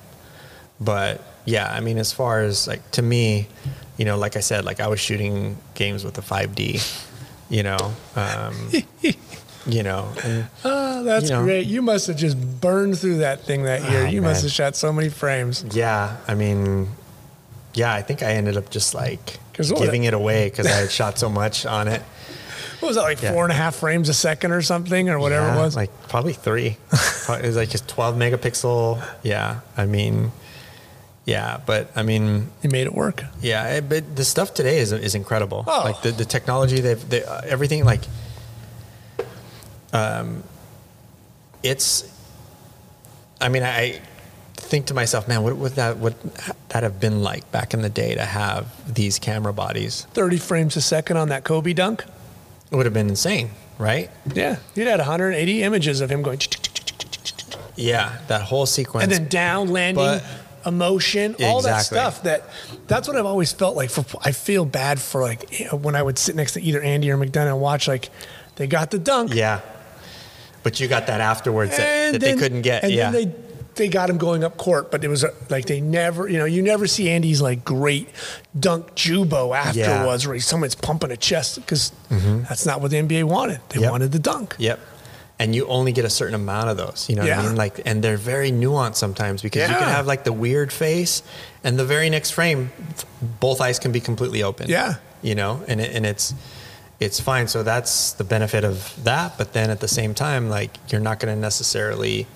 But 0.80 1.22
yeah, 1.46 1.72
I 1.72 1.80
mean, 1.80 1.98
as 1.98 2.12
far 2.12 2.42
as 2.42 2.68
like 2.68 2.90
to 2.92 3.02
me, 3.02 3.48
you 3.98 4.06
know, 4.06 4.18
like 4.18 4.36
I 4.36 4.42
said, 4.42 4.66
like 4.66 4.80
I 4.80 4.88
was 4.88 5.00
shooting 5.00 5.58
games 5.74 6.04
with 6.04 6.18
a 6.18 6.22
5D, 6.22 6.82
you 7.50 7.64
know, 7.64 7.94
um, 8.16 8.72
you 9.66 9.84
know, 9.84 10.10
and 10.24 10.48
Oh, 10.66 11.04
that's 11.04 11.26
You 11.30 11.36
know. 11.36 11.44
great. 11.44 11.66
You 11.68 11.82
must 11.82 12.08
have 12.08 12.18
just 12.18 12.38
burned 12.62 12.98
through 13.00 13.18
that 13.20 13.42
thing 13.46 13.64
that 13.64 13.90
year. 13.90 14.04
Oh, 14.06 14.10
you 14.10 14.22
must 14.22 14.42
have 14.44 14.52
shot 14.52 14.76
so 14.76 14.92
many 14.92 15.10
frames. 15.10 15.64
Yeah, 15.72 16.18
I 16.28 16.36
mean, 16.36 16.90
yeah, 17.74 17.94
I 17.94 18.02
think 18.02 18.22
I 18.22 18.32
ended 18.34 18.58
up 18.58 18.70
just 18.70 18.94
like 18.94 19.40
giving 19.54 20.04
it 20.04 20.14
away 20.14 20.50
because 20.50 20.68
I 20.68 20.72
had 20.72 20.92
shot 21.00 21.18
so 21.18 21.30
much 21.30 21.66
on 21.66 21.88
it. 21.88 22.02
What 22.82 22.90
was 22.90 22.98
that, 22.98 23.04
like 23.04 23.22
Yeah. 23.22 23.32
four 23.32 23.44
and 23.44 23.52
a 23.54 23.56
half 23.56 23.76
frames 23.78 24.10
a 24.10 24.14
second 24.14 24.52
or 24.52 24.62
something, 24.62 25.10
or 25.10 25.18
whatever 25.20 25.48
Yeah, 25.48 25.56
it 25.56 25.60
was? 25.60 25.76
like 25.78 25.90
probably 26.10 26.34
three. 26.34 26.78
It 27.30 27.42
was 27.46 27.56
like 27.56 27.70
just 27.70 27.88
12 27.88 28.18
megapixel. 28.18 29.04
Yeah, 29.24 29.62
I 29.76 29.86
mean, 29.88 30.32
yeah, 31.26 31.60
but 31.66 31.90
I 31.96 32.04
mean, 32.04 32.50
you 32.62 32.70
made 32.70 32.88
it 32.88 32.94
work. 32.94 33.24
yeah, 33.42 33.68
it, 33.78 33.90
but 33.90 34.16
the 34.16 34.24
stuff 34.26 34.54
today 34.54 34.78
is 34.80 34.92
is 34.92 35.16
incredible. 35.16 35.64
Oh. 35.68 35.82
Like 35.84 36.02
the, 36.02 36.12
the 36.12 36.26
technology, 36.26 36.80
they've 36.82 37.10
they, 37.10 37.24
uh, 37.24 37.42
everything 37.46 37.84
like, 37.86 38.02
um, 39.94 40.44
it's. 41.64 42.12
I 43.42 43.50
mean, 43.50 43.64
I 43.64 44.00
think 44.56 44.86
to 44.88 44.94
myself, 44.94 45.28
man, 45.28 45.44
what 45.44 45.56
would 45.58 45.74
that 45.74 45.98
would 45.98 46.16
that 46.70 46.84
have 46.84 47.00
been 47.00 47.22
like 47.22 47.52
back 47.52 47.74
in 47.74 47.82
the 47.82 47.90
day 47.90 48.16
to 48.16 48.24
have 48.26 48.66
these 48.94 49.20
camera 49.20 49.54
bodies? 49.54 50.08
30 50.14 50.38
frames 50.38 50.76
a 50.78 50.82
second 50.82 51.18
on 51.18 51.30
that 51.30 51.44
Kobe 51.44 51.74
dunk. 51.74 52.06
It 52.72 52.76
would 52.76 52.86
have 52.86 52.94
been 52.94 53.10
insane, 53.10 53.50
right? 53.78 54.10
Yeah. 54.34 54.58
You'd 54.74 54.88
had 54.88 55.00
180 55.00 55.64
images 55.64 56.02
of 56.02 56.10
him 56.10 56.24
going, 56.24 56.40
Yeah, 57.76 58.18
that 58.28 58.42
whole 58.42 58.66
sequence. 58.66 59.04
and 59.04 59.12
then 59.12 59.28
down 59.28 59.70
landing, 59.70 60.04
But- 60.04 60.24
emotion, 60.66 61.36
all 61.44 61.62
that 61.62 61.80
stuff. 61.82 62.24
That 62.24 62.50
that's 62.88 63.08
what 63.08 63.18
I've 63.18 63.26
always 63.26 63.52
felt 63.52 63.76
like. 63.76 63.90
For 63.90 64.06
I 64.24 64.32
feel 64.32 64.66
bad 64.66 65.00
for 65.00 65.22
like 65.22 65.50
when 65.72 65.96
I 65.96 66.02
would 66.04 66.18
sit 66.18 66.36
next 66.36 66.54
to 66.54 66.62
either 66.62 66.82
Andy 66.82 67.12
or 67.12 67.18
McDonough 67.18 67.48
and 67.54 67.62
watch 67.62 67.88
like 67.88 68.10
they 68.56 68.68
got 68.68 68.92
the 68.92 69.00
dunk, 69.00 69.34
yeah, 69.34 69.62
but 70.64 70.80
you 70.80 70.88
got 70.88 71.08
that 71.08 71.22
afterwards 71.22 71.76
that, 71.78 72.14
that 72.14 72.22
they 72.22 72.36
couldn't 72.36 72.62
get. 72.62 72.84
And 72.84 72.92
yeah, 72.94 73.12
then 73.12 73.30
they 73.30 73.36
they 73.76 73.90
got 73.90 74.10
him 74.10 74.18
going 74.18 74.42
up 74.46 74.56
court, 74.56 74.90
but 74.90 75.04
it 75.04 75.10
was 75.10 75.26
like 75.50 75.66
they 75.66 75.82
never, 75.82 76.30
you 76.30 76.38
know, 76.38 76.46
you 76.46 76.62
never 76.62 76.88
see 76.88 77.10
Andy's 77.10 77.42
like 77.42 77.66
great 77.66 78.08
dunk 78.58 78.96
jubo 78.96 79.54
afterwards, 79.54 80.26
where 80.26 80.40
someone's 80.40 80.76
pumping 80.76 81.12
a 81.12 81.18
chest 81.18 81.56
because 81.58 81.92
that's 82.10 82.66
not 82.66 82.80
what 82.82 82.92
the 82.92 82.98
NBA 83.02 83.26
wanted. 83.26 83.60
They 83.70 83.76
Mm-hmm. 83.76 83.82
Yep. 83.84 83.92
wanted 83.92 84.12
the 84.14 84.20
dunk. 84.20 84.56
Yep. 84.58 84.80
And 85.38 85.54
you 85.54 85.68
only 85.68 85.92
get 85.92 86.06
a 86.06 86.10
certain 86.10 86.34
amount 86.36 86.70
of 86.70 86.78
those. 86.78 87.10
You 87.10 87.16
know 87.18 87.24
what 87.24 87.28
Yeah. 87.28 87.42
I 87.42 87.46
mean? 87.48 87.56
Like, 87.58 87.82
and 87.86 88.02
they're 88.02 88.16
very 88.16 88.52
nuanced 88.52 88.96
sometimes 88.96 89.42
because 89.42 89.70
you 89.70 89.76
can 89.76 89.90
have 89.90 90.08
like 90.08 90.24
the 90.24 90.32
weird 90.32 90.72
face, 90.72 91.24
and 91.64 91.78
the 91.78 91.84
very 91.84 92.10
next 92.10 92.32
frame, 92.32 92.72
both 93.42 93.60
eyes 93.60 93.78
can 93.78 93.92
be 93.92 94.00
completely 94.00 94.44
open. 94.44 94.70
Yeah. 94.70 94.96
You 95.22 95.36
know, 95.36 95.62
and 95.68 95.82
it, 95.82 95.94
and 95.94 96.06
it's 96.06 96.34
it's 97.02 97.20
fine. 97.20 97.50
So 97.50 97.64
that's 97.64 98.14
the 98.14 98.24
benefit 98.24 98.64
of 98.64 98.96
that. 99.04 99.38
But 99.38 99.52
then 99.52 99.70
at 99.70 99.82
the 99.82 99.88
same 99.90 100.14
time, 100.14 100.50
like 100.50 100.72
you're 100.90 101.02
not 101.02 101.20
going 101.20 101.36
to 101.36 101.40
necessarily, 101.42 102.28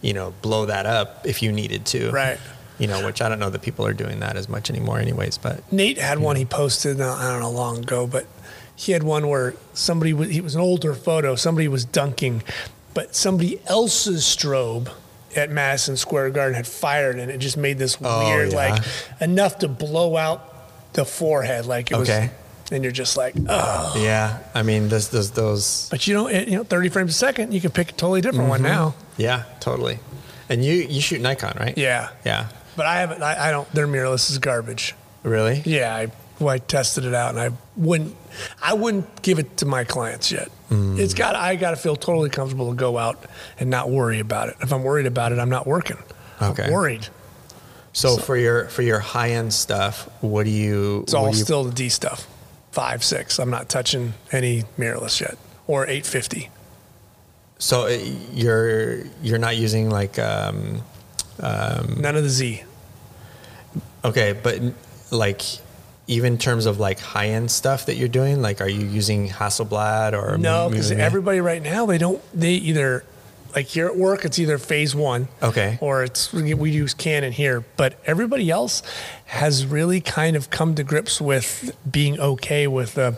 you 0.00 0.12
know, 0.12 0.32
blow 0.40 0.66
that 0.66 0.86
up 0.86 1.26
if 1.26 1.42
you 1.42 1.50
needed 1.50 1.84
to. 1.86 2.10
Right. 2.12 2.38
You 2.78 2.86
know, 2.86 3.04
which 3.04 3.20
I 3.22 3.28
don't 3.28 3.38
know 3.40 3.50
that 3.50 3.62
people 3.62 3.84
are 3.86 3.92
doing 3.92 4.20
that 4.20 4.36
as 4.36 4.48
much 4.48 4.70
anymore, 4.70 4.98
anyways. 5.00 5.38
But 5.38 5.60
Nate 5.72 5.98
had 5.98 6.18
one 6.20 6.36
he 6.36 6.44
posted, 6.44 7.00
uh, 7.00 7.12
I 7.14 7.30
don't 7.32 7.40
know, 7.40 7.50
long 7.50 7.78
ago, 7.78 8.06
but 8.06 8.26
he 8.76 8.92
had 8.92 9.02
one 9.02 9.28
where 9.28 9.54
somebody 9.72 10.12
was, 10.12 10.28
he 10.30 10.40
was 10.40 10.54
an 10.54 10.60
older 10.60 10.94
photo, 10.94 11.34
somebody 11.36 11.68
was 11.68 11.84
dunking, 11.84 12.42
but 12.92 13.14
somebody 13.14 13.60
else's 13.66 14.22
strobe 14.22 14.90
at 15.36 15.50
Madison 15.50 15.96
Square 15.96 16.30
Garden 16.30 16.54
had 16.54 16.66
fired 16.66 17.18
and 17.18 17.30
it 17.30 17.38
just 17.38 17.56
made 17.56 17.78
this 17.78 17.98
Oh, 18.02 18.28
weird, 18.28 18.52
yeah. 18.52 18.56
like 18.56 18.82
enough 19.20 19.58
to 19.58 19.68
blow 19.68 20.16
out 20.16 20.92
the 20.92 21.04
forehead. 21.04 21.66
Like 21.66 21.90
it 21.90 21.94
Okay. 21.96 22.20
was, 22.20 22.72
and 22.72 22.82
you're 22.82 22.92
just 22.92 23.16
like, 23.16 23.34
oh. 23.48 23.94
yeah, 23.96 24.38
I 24.54 24.62
mean, 24.62 24.88
those 24.88 25.08
those 25.10 25.30
those 25.32 25.88
But 25.90 26.06
you 26.06 26.14
know, 26.14 26.28
it- 26.28 26.48
you 26.48 26.56
know, 26.56 26.64
30 26.64 26.88
frames 26.88 27.10
a 27.10 27.14
second, 27.14 27.52
you 27.52 27.60
can 27.60 27.70
pick 27.70 27.90
a 27.90 27.92
totally 27.92 28.20
different 28.20 28.48
one 28.48 28.60
mm-hmm. 28.60 28.68
now. 28.68 28.94
Yeah, 29.16 29.44
totally. 29.60 29.98
And 30.48 30.64
you 30.64 30.74
you 30.74 31.00
shoot 31.00 31.20
Nikon, 31.20 31.56
right? 31.58 31.76
Yeah. 31.76 32.10
Yeah. 32.24 32.48
But 32.76 32.86
I 32.86 32.96
haven't, 33.00 33.22
I, 33.22 33.48
I 33.48 33.50
don't, 33.50 33.70
their 33.72 33.86
mirrorless 33.86 34.30
is 34.30 34.38
garbage. 34.38 34.94
Really? 35.22 35.62
Yeah, 35.64 35.94
I, 35.94 36.08
well, 36.38 36.48
I 36.50 36.58
tested 36.58 37.04
it 37.04 37.14
out, 37.14 37.30
and 37.30 37.40
I 37.40 37.50
wouldn't, 37.76 38.16
I 38.62 38.74
wouldn't 38.74 39.22
give 39.22 39.38
it 39.38 39.58
to 39.58 39.66
my 39.66 39.84
clients 39.84 40.30
yet. 40.32 40.50
It's 40.70 41.14
got, 41.14 41.36
I 41.36 41.54
got 41.54 41.70
to 41.70 41.76
feel 41.76 41.94
totally 41.94 42.30
comfortable 42.30 42.70
to 42.70 42.76
go 42.76 42.98
out 42.98 43.26
and 43.60 43.70
not 43.70 43.90
worry 43.90 44.18
about 44.18 44.48
it. 44.48 44.56
If 44.60 44.72
I'm 44.72 44.82
worried 44.82 45.06
about 45.06 45.30
it, 45.30 45.38
I'm 45.38 45.48
not 45.48 45.68
working. 45.68 45.98
Okay. 46.42 46.64
I'm 46.64 46.72
worried. 46.72 47.06
So, 47.92 48.16
for 48.16 48.36
your 48.36 48.66
for 48.66 48.82
your 48.82 48.98
high 48.98 49.30
end 49.30 49.52
stuff, 49.52 50.08
what 50.20 50.42
do 50.42 50.50
you? 50.50 51.02
It's 51.02 51.14
all 51.14 51.28
you, 51.28 51.34
still 51.34 51.62
the 51.62 51.70
D 51.72 51.88
stuff. 51.88 52.26
Five, 52.72 53.04
six. 53.04 53.38
I'm 53.38 53.50
not 53.50 53.68
touching 53.68 54.14
any 54.32 54.64
mirrorless 54.76 55.20
yet, 55.20 55.38
or 55.68 55.84
850. 55.84 56.50
So 57.58 57.86
uh, 57.86 57.96
you're 58.32 59.04
you're 59.22 59.38
not 59.38 59.56
using 59.56 59.90
like 59.90 60.18
um, 60.18 60.82
None 61.40 62.16
of 62.16 62.24
the 62.24 62.28
Z. 62.28 62.64
okay, 64.04 64.32
but 64.32 64.60
like 65.12 65.42
even 66.06 66.34
in 66.34 66.38
terms 66.38 66.66
of 66.66 66.78
like 66.78 67.00
high 67.00 67.28
end 67.28 67.50
stuff 67.50 67.86
that 67.86 67.96
you're 67.96 68.08
doing, 68.08 68.42
like 68.42 68.60
are 68.60 68.68
you 68.68 68.86
using 68.86 69.28
Hasselblad 69.28 70.12
or 70.12 70.36
No, 70.38 70.68
because 70.68 70.90
everybody 70.92 71.40
right 71.40 71.62
now 71.62 71.86
they 71.86 71.98
don't. 71.98 72.20
They 72.38 72.52
either 72.54 73.04
like 73.56 73.66
here 73.66 73.86
at 73.86 73.96
work, 73.96 74.24
it's 74.24 74.38
either 74.38 74.58
phase 74.58 74.94
one, 74.96 75.28
Okay. 75.42 75.78
or 75.80 76.02
it's 76.02 76.32
we 76.32 76.70
use 76.70 76.92
Canon 76.92 77.32
here. 77.32 77.64
But 77.76 77.94
everybody 78.04 78.50
else 78.50 78.82
has 79.26 79.64
really 79.64 80.00
kind 80.00 80.34
of 80.36 80.50
come 80.50 80.74
to 80.74 80.82
grips 80.84 81.20
with 81.20 81.74
being 81.90 82.18
okay 82.20 82.66
with 82.66 82.98
a 82.98 83.16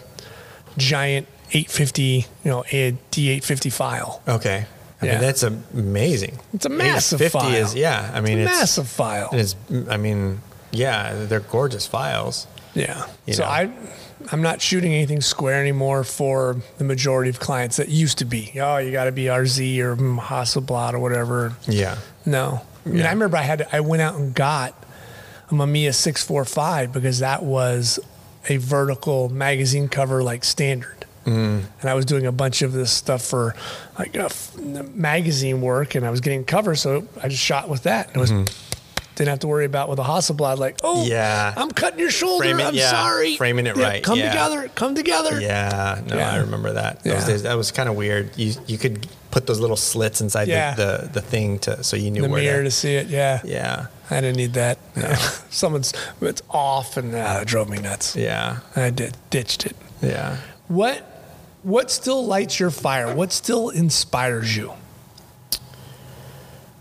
giant 0.77 1.27
850, 1.53 2.03
you 2.03 2.51
know, 2.51 2.65
a 2.73 2.93
D850 3.13 3.73
file. 3.73 4.23
Okay. 4.29 4.67
I 5.01 5.07
Yeah. 5.07 5.13
mean 5.13 5.21
that's 5.23 5.43
amazing. 5.43 6.39
It's 6.55 6.67
a 6.67 6.71
massive 6.71 7.19
50 7.19 7.39
file. 7.39 7.55
is 7.55 7.75
yeah. 7.75 8.11
I 8.15 8.21
mean 8.21 8.39
It's 8.39 8.49
a 8.49 8.53
it's 8.53 8.61
massive 8.61 8.89
file. 8.89 9.29
and 9.33 9.41
it's 9.41 9.57
I 9.91 9.97
mean 9.97 10.41
yeah, 10.73 11.25
they're 11.27 11.41
gorgeous 11.41 11.87
files. 11.87 12.47
Yeah. 12.77 13.07
So 13.33 13.43
know. 13.43 13.49
I, 13.49 13.73
I'm 14.31 14.43
not 14.43 14.61
shooting 14.61 14.93
anything 14.93 15.21
square 15.21 15.61
anymore 15.61 16.05
for 16.05 16.57
the 16.79 16.85
majority 16.85 17.31
of 17.31 17.41
clients 17.41 17.77
that 17.77 17.89
used 17.89 18.19
to 18.19 18.25
be. 18.25 18.53
Oh, 18.61 18.77
you 18.79 18.93
got 18.93 19.05
to 19.05 19.13
be 19.13 19.25
RZ 19.25 19.79
or 19.79 19.97
Hasselblad 19.97 20.93
or 20.95 20.99
whatever. 20.99 21.57
Yeah. 21.67 21.97
No. 22.25 22.63
I 22.85 22.89
mean, 22.89 22.99
Yeah. 22.99 23.09
I 23.09 23.13
remember 23.13 23.37
I 23.37 23.43
had 23.43 23.67
I 23.73 23.81
went 23.81 24.03
out 24.03 24.15
and 24.17 24.35
got 24.35 24.75
a 25.49 25.55
Mamiya 25.55 25.95
645 25.95 26.93
because 26.93 27.21
that 27.21 27.43
was 27.43 27.99
a 28.49 28.57
vertical 28.59 29.29
magazine 29.29 29.89
cover 29.89 30.23
like 30.23 30.45
standard. 30.45 31.05
Mm. 31.25 31.65
And 31.81 31.91
I 31.91 31.95
was 31.95 32.05
doing 32.05 32.27
a 32.27 32.33
bunch 32.33 32.63
of 32.63 32.73
this 32.73 32.93
stuff 32.93 33.23
for 33.23 33.55
like 33.99 34.17
uh, 34.17 34.29
magazine 34.95 35.61
work 35.61 35.95
and 35.95 36.07
I 36.07 36.11
was 36.11 36.21
getting 36.21 36.45
covers. 36.45 36.81
So 36.81 37.07
I 37.23 37.29
just 37.29 37.43
shot 37.43 37.69
with 37.69 37.83
that. 37.85 38.11
It 38.15 38.19
was, 38.19 38.31
didn't 39.17 39.31
have 39.31 39.39
to 39.41 39.49
worry 39.49 39.65
about 39.65 39.89
with 39.89 39.99
a 39.99 40.03
Hasselblad, 40.05 40.59
like, 40.59 40.79
oh. 40.85 41.05
Yeah. 41.07 41.53
I'm 41.57 41.71
cutting 41.71 41.99
your 41.99 42.11
shoulder. 42.11 42.45
Frame 42.45 42.61
it- 42.61 42.65
I'm 42.67 42.75
yeah, 42.75 42.91
sorry. 42.91 43.37
framing 43.37 43.67
it 43.67 43.77
yeah, 43.77 43.83
right, 43.83 44.03
Come 44.05 44.19
yeah. 44.19 44.29
together. 44.31 44.69
Come 44.75 44.95
together. 44.95 45.41
Yeah, 45.41 46.01
no. 46.07 46.19
I 46.19 46.37
remember 46.37 46.75
that. 46.75 47.03
Those 47.03 47.25
days, 47.25 47.43
that 47.43 47.55
was 47.57 47.73
kind 47.73 47.89
of 47.89 47.97
weird. 47.97 48.31
You 48.37 48.53
you 48.67 48.79
could 48.79 49.07
put 49.31 49.47
those 49.47 49.59
little 49.61 49.77
slits 49.77 50.21
inside 50.21 50.47
the, 50.47 50.75
the, 50.77 51.09
the 51.15 51.21
thing 51.21 51.59
to 51.61 51.83
so 51.83 51.97
you 51.97 52.11
knew 52.11 52.23
where 52.23 52.29
The 52.29 52.33
where 52.33 52.43
mirror 52.43 52.59
to. 52.63 52.65
to 52.65 52.71
see 52.71 52.95
it. 52.95 53.09
Yeah. 53.09 53.41
yeah, 53.45 53.87
I 54.11 54.21
didn't 54.21 54.37
need 54.37 54.53
that. 54.55 54.79
Someone's, 55.51 55.93
it's 56.21 56.43
off 56.51 56.97
and 56.97 57.15
ah, 57.15 57.41
it 57.41 57.49
drove 57.49 57.69
me 57.69 57.79
nuts. 57.79 58.17
yeah, 58.17 58.59
I 58.75 58.91
did, 58.91 59.17
ditched 59.31 59.67
it. 59.67 59.77
yeah. 60.03 60.39
What 60.69 61.13
what 61.63 61.91
still 61.91 62.25
lights 62.25 62.61
your 62.61 62.71
fire? 62.71 63.15
What 63.15 63.33
still 63.33 63.71
inspires 63.71 64.57
you 64.57 64.73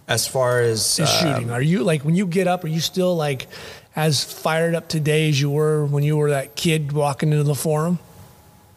As 0.08 0.28
far 0.28 0.62
as 0.62 1.00
uh, 1.00 1.06
shooting? 1.06 1.50
Are 1.50 1.62
you 1.62 1.84
like 1.84 2.04
when 2.04 2.16
you 2.16 2.28
get 2.28 2.48
up? 2.48 2.64
Are 2.64 2.68
you 2.68 2.80
still 2.80 3.16
like 3.16 3.48
as 3.96 4.24
fired 4.24 4.76
up 4.76 4.88
today 4.88 5.30
as 5.30 5.40
you 5.42 5.50
were 5.50 5.86
when 5.86 6.04
you 6.04 6.18
were 6.18 6.30
that 6.30 6.56
kid 6.56 6.92
walking 6.92 7.32
into 7.32 7.44
the 7.44 7.56
forum? 7.56 8.00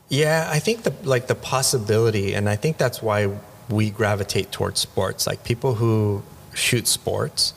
Yeah, 0.09 0.49
I 0.51 0.59
think 0.59 0.85
the 0.85 0.95
like 1.03 1.27
the 1.27 1.35
possibility, 1.35 2.35
and 2.35 2.49
I 2.49 2.57
think 2.57 2.79
that's 2.79 3.03
why 3.03 3.29
we 3.69 3.91
gravitate 3.91 4.51
towards 4.53 4.81
sports. 4.81 5.27
Like 5.27 5.45
people 5.45 5.75
who 5.75 6.23
shoot 6.55 6.87
sports 6.87 7.53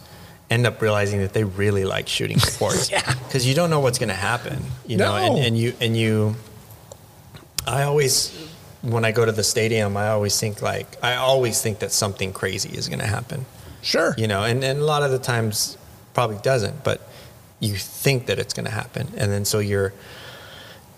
end 0.50 0.68
up 0.68 0.82
realizing 0.82 1.22
that 1.22 1.34
they 1.34 1.46
really 1.46 1.86
like 1.86 2.08
shooting 2.08 2.40
sports. 2.54 2.92
Yeah. 2.92 3.02
Because 3.24 3.48
you 3.48 3.56
don't 3.56 3.70
know 3.70 3.80
what's 3.80 3.98
going 3.98 4.10
to 4.10 4.16
happen, 4.16 4.62
you 4.86 4.98
know, 4.98 5.16
and, 5.16 5.40
and 5.40 5.58
you 5.58 5.74
and 5.80 5.96
you. 5.96 6.36
I 7.66 7.84
always, 7.84 8.36
when 8.82 9.06
I 9.06 9.12
go 9.12 9.24
to 9.24 9.32
the 9.32 9.44
stadium, 9.44 9.96
I 9.96 10.10
always 10.10 10.38
think 10.40 10.62
like 10.62 11.02
I 11.04 11.16
always 11.16 11.62
think 11.62 11.80
that 11.80 11.92
something 11.92 12.34
crazy 12.34 12.76
is 12.78 12.88
going 12.90 13.00
to 13.00 13.08
happen, 13.08 13.46
Sure. 13.82 14.14
you 14.18 14.28
know, 14.28 14.44
and 14.44 14.64
and 14.64 14.80
a 14.80 14.86
lot 14.86 15.04
of 15.04 15.12
the 15.12 15.20
times 15.20 15.78
probably 16.14 16.38
doesn't, 16.38 16.84
but 16.84 17.02
you 17.60 17.76
think 17.76 18.26
that 18.26 18.40
it's 18.40 18.54
going 18.54 18.66
to 18.66 18.72
happen, 18.72 19.08
and 19.18 19.32
then 19.32 19.46
so 19.46 19.60
you're 19.60 19.94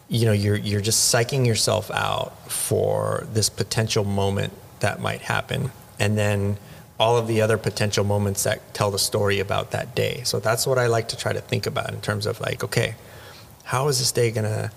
you 0.10 0.26
know 0.26 0.32
you're 0.32 0.58
you're 0.58 0.82
just 0.82 1.14
psyching 1.14 1.46
yourself 1.46 1.90
out 1.92 2.52
for 2.52 3.28
this 3.34 3.50
potential 3.50 4.04
moment 4.04 4.54
that 4.80 5.00
might 5.00 5.22
happen. 5.22 5.72
And 6.00 6.18
then 6.18 6.58
all 7.00 7.18
of 7.18 7.28
the 7.28 7.42
other 7.42 7.58
potential 7.58 8.04
moments 8.04 8.44
that 8.44 8.74
tell 8.74 8.92
the 8.92 9.00
story 9.00 9.40
about 9.40 9.72
that 9.72 9.96
day. 9.96 10.22
So 10.24 10.40
that's 10.40 10.68
what 10.68 10.78
i 10.78 10.88
like 10.88 11.08
to 11.10 11.18
try 11.18 11.34
to 11.34 11.42
think 11.42 11.66
about 11.66 11.92
in 11.94 12.02
terms 12.02 12.26
of 12.26 12.40
like 12.40 12.64
okay 12.64 12.96
how 13.64 13.88
is 13.88 14.00
this 14.00 14.12
day 14.12 14.30
going 14.30 14.44
to 14.44 14.72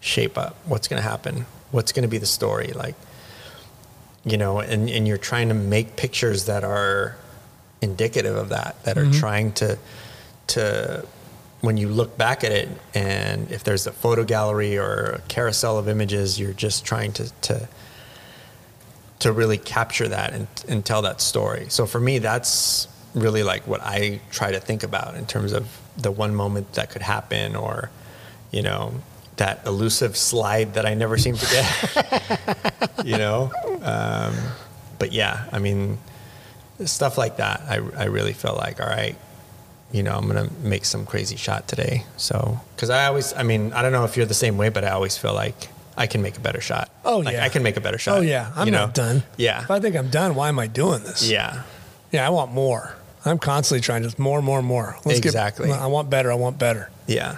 shape 0.00 0.36
up? 0.36 0.56
What's 0.66 0.88
going 0.88 1.00
to 1.00 1.08
happen? 1.08 1.46
What's 1.70 1.92
going 1.92 2.02
to 2.02 2.08
be 2.08 2.18
the 2.18 2.26
story? 2.26 2.68
Like 2.68 2.94
you 4.24 4.36
know 4.36 4.58
and, 4.58 4.90
and 4.90 5.06
you're 5.06 5.18
trying 5.18 5.48
to 5.48 5.54
make 5.54 5.96
pictures 5.96 6.46
that 6.46 6.64
are 6.64 7.16
indicative 7.82 8.36
of 8.36 8.48
that 8.50 8.82
that 8.84 8.96
are 8.96 9.10
trying 9.10 9.52
to 9.52 9.78
to 10.48 11.04
when 11.60 11.76
you 11.76 11.88
look 11.88 12.16
back 12.16 12.44
at 12.44 12.52
it 12.52 12.68
and 12.94 13.50
if 13.50 13.64
there's 13.64 13.86
a 13.86 13.92
photo 13.92 14.24
gallery 14.24 14.78
or 14.78 15.16
a 15.16 15.20
carousel 15.28 15.78
of 15.78 15.88
images 15.88 16.38
you're 16.38 16.52
just 16.52 16.84
trying 16.84 17.12
to 17.12 17.30
to 17.40 17.68
to 19.18 19.32
really 19.32 19.58
capture 19.58 20.08
that 20.08 20.32
and, 20.34 20.46
and 20.68 20.84
tell 20.84 21.02
that 21.02 21.20
story. 21.20 21.66
So 21.68 21.86
for 21.86 22.00
me 22.00 22.18
that's 22.18 22.88
really 23.14 23.42
like 23.42 23.66
what 23.66 23.80
i 23.82 24.20
try 24.30 24.52
to 24.52 24.60
think 24.60 24.82
about 24.82 25.14
in 25.14 25.24
terms 25.26 25.52
of 25.52 25.66
the 25.96 26.10
one 26.10 26.34
moment 26.34 26.70
that 26.74 26.90
could 26.90 27.00
happen 27.00 27.56
or 27.56 27.90
you 28.50 28.60
know 28.60 28.92
that 29.36 29.66
elusive 29.66 30.16
slide 30.18 30.74
that 30.74 30.84
i 30.84 30.92
never 30.92 31.16
seem 31.16 31.34
to 31.34 31.46
get 31.46 32.94
you 33.06 33.16
know? 33.16 33.50
Um, 33.80 34.34
but 34.98 35.12
yeah 35.12 35.48
i 35.50 35.58
mean 35.58 35.96
stuff 36.84 37.16
like 37.18 37.38
that 37.38 37.62
I, 37.68 37.76
I 37.96 38.04
really 38.04 38.32
feel 38.32 38.54
like 38.54 38.80
all 38.80 38.86
right 38.88 39.16
you 39.92 40.02
know 40.02 40.14
i'm 40.16 40.26
gonna 40.26 40.50
make 40.62 40.84
some 40.84 41.06
crazy 41.06 41.36
shot 41.36 41.66
today 41.68 42.04
so 42.16 42.60
because 42.74 42.90
i 42.90 43.06
always 43.06 43.32
i 43.34 43.42
mean 43.42 43.72
i 43.72 43.82
don't 43.82 43.92
know 43.92 44.04
if 44.04 44.16
you're 44.16 44.26
the 44.26 44.34
same 44.34 44.56
way 44.58 44.68
but 44.68 44.84
i 44.84 44.90
always 44.90 45.16
feel 45.16 45.32
like 45.32 45.68
i 45.96 46.06
can 46.06 46.20
make 46.22 46.36
a 46.36 46.40
better 46.40 46.60
shot 46.60 46.90
Oh, 47.04 47.18
Like, 47.18 47.34
yeah. 47.34 47.44
i 47.44 47.48
can 47.48 47.62
make 47.62 47.76
a 47.76 47.80
better 47.80 47.98
shot 47.98 48.18
Oh 48.18 48.20
yeah, 48.20 48.50
I'm 48.56 48.66
you 48.66 48.72
know? 48.72 48.86
not 48.86 48.94
done. 48.94 49.22
yeah 49.36 49.62
If 49.62 49.70
I 49.70 49.80
think 49.80 49.96
I'm 49.96 50.10
done, 50.10 50.34
why 50.34 50.48
am 50.48 50.58
I 50.58 50.66
doing 50.66 51.02
this? 51.04 51.28
yeah 51.30 51.62
Yeah, 52.12 52.26
I 52.26 52.30
want 52.30 52.52
more. 52.52 52.94
I'm 53.24 53.38
constantly 53.38 53.80
trying 53.80 54.02
to 54.08 54.20
more, 54.20 54.40
more, 54.42 54.62
more. 54.62 54.96
Exactly. 55.06 55.66
Get, 55.68 55.78
I 55.80 55.86
want 55.86 56.10
better. 56.10 56.30
I 56.30 56.34
want 56.36 56.58
better. 56.58 56.90
yeah 57.08 57.36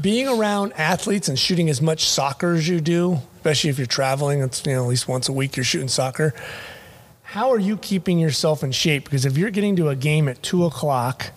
Being 0.00 0.28
around 0.28 0.72
athletes 0.74 1.28
and 1.28 1.38
shooting 1.38 1.68
as 1.70 1.80
much 1.82 2.08
soccer 2.08 2.54
as 2.54 2.68
you 2.68 2.80
do, 2.80 3.18
especially 3.36 3.70
if 3.70 3.78
you're 3.78 3.86
traveling, 4.00 4.42
it's 4.42 4.64
you 4.66 4.74
know 4.74 4.82
at 4.84 4.88
least 4.88 5.08
once 5.08 5.28
a 5.28 5.32
week 5.32 5.56
you're 5.56 5.64
shooting 5.64 5.88
soccer. 5.88 6.34
How 7.32 7.50
are 7.52 7.58
you 7.58 7.76
keeping 7.76 8.18
yourself 8.18 8.64
in 8.64 8.72
shape? 8.72 9.04
Because 9.04 9.26
if 9.26 9.36
you're 9.36 9.50
getting 9.50 9.76
to 9.76 9.90
a 9.90 9.94
game 9.94 10.28
at 10.28 10.42
two 10.42 10.64
o'clock 10.64 11.30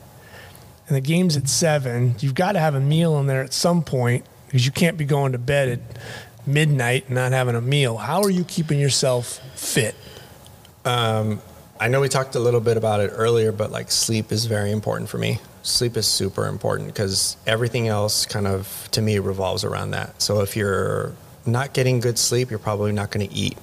and 0.88 0.96
the 0.96 1.02
game's 1.02 1.36
at 1.36 1.50
seven, 1.50 2.16
you've 2.20 2.34
got 2.34 2.54
to 2.54 2.60
have 2.60 2.76
a 2.76 2.80
meal 2.80 3.20
in 3.20 3.28
there 3.28 3.44
at 3.44 3.52
some 3.52 3.84
point 3.84 4.24
because 4.46 4.66
you 4.66 4.72
can't 4.72 4.98
be 4.98 5.04
going 5.04 5.34
to 5.34 5.38
bed 5.38 5.68
at 5.68 5.80
midnight 6.48 7.08
and 7.08 7.16
not 7.16 7.34
having 7.34 7.56
a 7.56 7.62
meal. 7.62 7.98
How 7.98 8.22
are 8.22 8.30
you 8.30 8.46
keeping 8.46 8.80
yourself 8.80 9.42
fit? 9.54 9.94
Um, 10.86 11.42
I 11.78 11.90
know 11.90 12.00
we 12.00 12.08
talked 12.08 12.36
a 12.36 12.40
little 12.40 12.62
bit 12.62 12.78
about 12.78 13.02
it 13.02 13.12
earlier, 13.14 13.52
but 13.52 13.70
like 13.70 13.92
sleep 13.92 14.32
is 14.32 14.46
very 14.46 14.72
important 14.72 15.10
for 15.10 15.18
me. 15.18 15.40
Sleep 15.62 15.98
is 15.98 16.08
super 16.08 16.48
important 16.48 16.88
because 16.88 17.36
everything 17.46 17.90
else 17.90 18.26
kind 18.26 18.48
of 18.48 18.88
to 18.92 19.02
me 19.02 19.20
revolves 19.20 19.66
around 19.66 19.92
that. 19.92 20.22
So 20.22 20.40
if 20.40 20.56
you're 20.56 21.12
not 21.46 21.74
getting 21.74 22.00
good 22.00 22.18
sleep, 22.18 22.50
you're 22.50 22.60
probably 22.60 22.94
not 22.94 23.12
going 23.12 23.28
to 23.28 23.36
eat 23.36 23.58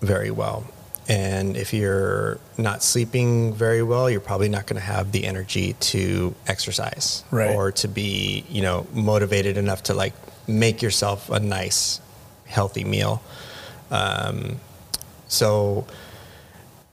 very 0.00 0.30
well. 0.30 0.64
And 1.08 1.56
if 1.56 1.74
you're 1.74 2.38
not 2.56 2.82
sleeping 2.82 3.52
very 3.52 3.82
well, 3.82 4.08
you're 4.08 4.20
probably 4.20 4.48
not 4.48 4.66
going 4.66 4.80
to 4.80 4.86
have 4.86 5.12
the 5.12 5.26
energy 5.26 5.74
to 5.74 6.34
exercise 6.46 7.22
Right. 7.30 7.54
or 7.54 7.72
to 7.72 7.88
be, 7.88 8.44
you 8.48 8.62
know, 8.62 8.86
motivated 8.94 9.56
enough 9.58 9.82
to 9.84 9.94
like 9.94 10.14
make 10.48 10.80
yourself 10.80 11.28
a 11.30 11.40
nice, 11.40 12.00
healthy 12.46 12.84
meal. 12.84 13.22
Um, 13.90 14.60
so, 15.28 15.86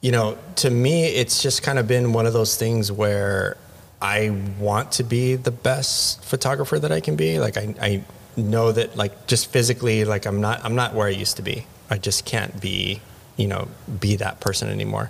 you 0.02 0.12
know, 0.12 0.38
to 0.58 0.70
me, 0.70 1.06
it's 1.06 1.42
just 1.42 1.64
kind 1.64 1.80
of 1.80 1.88
been 1.88 2.12
one 2.12 2.26
of 2.26 2.34
those 2.34 2.58
things 2.58 2.92
where 2.92 3.56
I 4.02 4.32
want 4.60 4.92
to 4.94 5.04
be 5.04 5.36
the 5.36 5.52
best 5.52 6.24
photographer 6.26 6.80
that 6.80 6.92
I 6.92 7.00
can 7.00 7.16
be. 7.16 7.40
Like 7.40 7.56
I, 7.56 7.76
I 7.82 8.04
know 8.36 8.72
that 8.74 8.98
like 8.98 9.28
just 9.28 9.48
physically, 9.52 10.04
like 10.06 10.26
I'm 10.26 10.42
not, 10.42 10.66
I'm 10.66 10.76
not 10.76 10.96
where 10.96 11.08
I 11.08 11.12
used 11.12 11.38
to 11.38 11.44
be. 11.44 11.66
I 11.90 11.98
just 11.98 12.26
can't 12.26 12.60
be, 12.60 13.02
you 13.38 13.48
know, 13.48 13.68
be 14.00 14.16
that 14.18 14.40
person 14.40 14.70
anymore. 14.70 15.10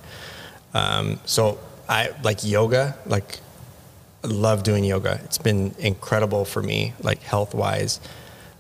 Um, 0.73 1.19
so 1.25 1.59
I 1.89 2.11
like 2.23 2.43
yoga, 2.43 2.97
like 3.05 3.39
I 4.23 4.27
love 4.27 4.63
doing 4.63 4.83
yoga. 4.83 5.19
It's 5.25 5.37
been 5.37 5.73
incredible 5.79 6.45
for 6.45 6.61
me, 6.61 6.93
like 7.01 7.21
health 7.21 7.53
wise. 7.53 7.99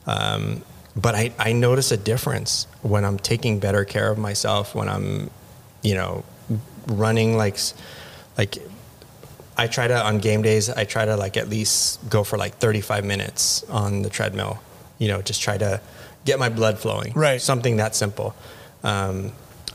Um, 0.07 0.63
but 0.95 1.15
I, 1.15 1.31
I 1.39 1.53
notice 1.53 1.91
a 1.91 1.97
difference 1.97 2.67
when 2.81 3.05
I'm 3.05 3.17
taking 3.17 3.59
better 3.59 3.85
care 3.85 4.11
of 4.11 4.17
myself, 4.17 4.75
when 4.75 4.89
I'm, 4.89 5.29
you 5.81 5.95
know, 5.95 6.25
running 6.87 7.37
like, 7.37 7.57
like 8.37 8.57
I 9.57 9.67
try 9.67 9.87
to, 9.87 10.03
on 10.03 10.17
game 10.17 10.41
days, 10.41 10.69
I 10.69 10.83
try 10.83 11.05
to 11.05 11.15
like 11.15 11.37
at 11.37 11.47
least 11.47 12.09
go 12.09 12.23
for 12.23 12.37
like 12.37 12.55
35 12.55 13.05
minutes 13.05 13.63
on 13.69 14.01
the 14.01 14.09
treadmill, 14.09 14.59
you 14.97 15.07
know, 15.07 15.21
just 15.21 15.41
try 15.41 15.57
to 15.57 15.79
get 16.25 16.39
my 16.39 16.49
blood 16.49 16.79
flowing. 16.79 17.13
Right. 17.13 17.41
Something 17.41 17.77
that 17.77 17.95
simple. 17.95 18.35
Um, 18.83 19.31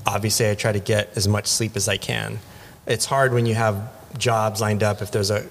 obviously 0.06 0.48
I 0.48 0.54
try 0.54 0.72
to 0.72 0.80
get 0.80 1.16
as 1.16 1.26
much 1.26 1.46
sleep 1.46 1.76
as 1.76 1.88
I 1.88 1.96
can. 1.96 2.38
It's 2.86 3.04
hard 3.04 3.34
when 3.34 3.46
you 3.46 3.54
have 3.54 3.90
jobs 4.18 4.60
lined 4.60 4.82
up. 4.82 5.02
If 5.02 5.10
there's 5.10 5.30
a 5.30 5.46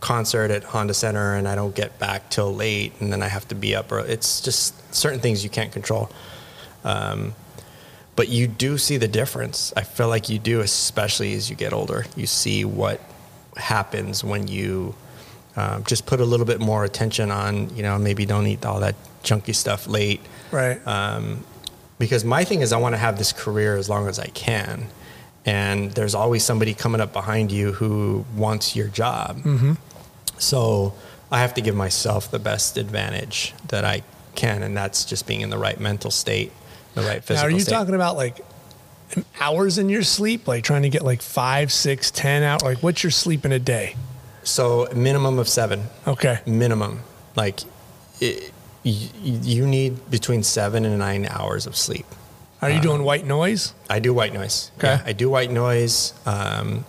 concert 0.00 0.50
at 0.50 0.64
Honda 0.64 0.94
Center 0.94 1.34
and 1.34 1.46
I 1.46 1.54
don't 1.54 1.74
get 1.74 1.98
back 1.98 2.30
till 2.30 2.54
late 2.54 2.92
and 3.00 3.12
then 3.12 3.22
I 3.22 3.28
have 3.28 3.46
to 3.48 3.54
be 3.54 3.74
up 3.74 3.92
early, 3.92 4.10
it's 4.10 4.40
just 4.40 4.94
certain 4.94 5.20
things 5.20 5.44
you 5.44 5.50
can't 5.50 5.72
control. 5.72 6.10
Um, 6.84 7.34
but 8.16 8.28
you 8.28 8.48
do 8.48 8.76
see 8.76 8.96
the 8.96 9.08
difference. 9.08 9.72
I 9.76 9.82
feel 9.82 10.08
like 10.08 10.28
you 10.28 10.38
do, 10.38 10.60
especially 10.60 11.34
as 11.34 11.48
you 11.48 11.56
get 11.56 11.72
older. 11.72 12.04
You 12.16 12.26
see 12.26 12.64
what 12.64 13.00
happens 13.56 14.24
when 14.24 14.48
you 14.48 14.94
um, 15.56 15.84
just 15.84 16.06
put 16.06 16.20
a 16.20 16.24
little 16.24 16.46
bit 16.46 16.60
more 16.60 16.84
attention 16.84 17.30
on, 17.30 17.74
you 17.76 17.82
know, 17.82 17.98
maybe 17.98 18.26
don't 18.26 18.46
eat 18.46 18.64
all 18.64 18.80
that 18.80 18.94
chunky 19.22 19.52
stuff 19.52 19.86
late. 19.86 20.20
Right. 20.50 20.84
Um, 20.86 21.44
because 22.00 22.24
my 22.24 22.42
thing 22.44 22.62
is, 22.62 22.72
I 22.72 22.78
want 22.78 22.94
to 22.94 22.98
have 22.98 23.16
this 23.18 23.30
career 23.32 23.76
as 23.76 23.88
long 23.88 24.08
as 24.08 24.18
I 24.18 24.26
can. 24.28 24.86
And 25.46 25.92
there's 25.92 26.14
always 26.14 26.42
somebody 26.42 26.74
coming 26.74 27.00
up 27.00 27.12
behind 27.12 27.52
you 27.52 27.72
who 27.72 28.24
wants 28.34 28.74
your 28.74 28.88
job. 28.88 29.36
Mm-hmm. 29.38 29.72
So 30.38 30.94
I 31.30 31.40
have 31.40 31.54
to 31.54 31.60
give 31.60 31.76
myself 31.76 32.30
the 32.30 32.38
best 32.38 32.76
advantage 32.76 33.54
that 33.68 33.84
I 33.84 34.02
can. 34.34 34.62
And 34.62 34.76
that's 34.76 35.04
just 35.04 35.26
being 35.26 35.42
in 35.42 35.50
the 35.50 35.58
right 35.58 35.78
mental 35.78 36.10
state, 36.10 36.52
the 36.94 37.02
right 37.02 37.16
Now, 37.16 37.20
physical 37.20 37.48
are 37.48 37.50
you 37.50 37.60
state. 37.60 37.72
talking 37.72 37.94
about 37.94 38.16
like 38.16 38.40
hours 39.40 39.78
in 39.78 39.88
your 39.88 40.02
sleep, 40.02 40.48
like 40.48 40.64
trying 40.64 40.82
to 40.82 40.88
get 40.90 41.02
like 41.02 41.22
five, 41.22 41.72
six, 41.72 42.10
ten 42.10 42.42
out? 42.42 42.62
Like, 42.62 42.82
what's 42.82 43.02
your 43.02 43.10
sleep 43.10 43.44
in 43.44 43.52
a 43.52 43.58
day? 43.60 43.94
so 44.42 44.88
minimum 44.94 45.38
of 45.38 45.48
seven. 45.48 45.84
Okay. 46.06 46.40
minimum. 46.46 47.02
Like 47.36 47.60
it, 48.20 48.52
you, 48.82 49.08
you 49.22 49.66
need 49.66 50.10
between 50.10 50.42
seven 50.42 50.84
and 50.84 50.98
nine 50.98 51.26
hours 51.26 51.66
of 51.66 51.76
sleep. 51.76 52.06
Are 52.62 52.70
you 52.70 52.80
doing 52.80 53.04
white 53.04 53.26
noise? 53.26 53.72
I 53.88 54.00
do 54.00 54.12
white 54.12 54.34
noise. 54.34 54.70
Okay. 54.78 54.88
Yeah, 54.88 55.02
I 55.06 55.12
do 55.14 55.30
white 55.30 55.50
noise. 55.50 56.12
Um, 56.26 56.84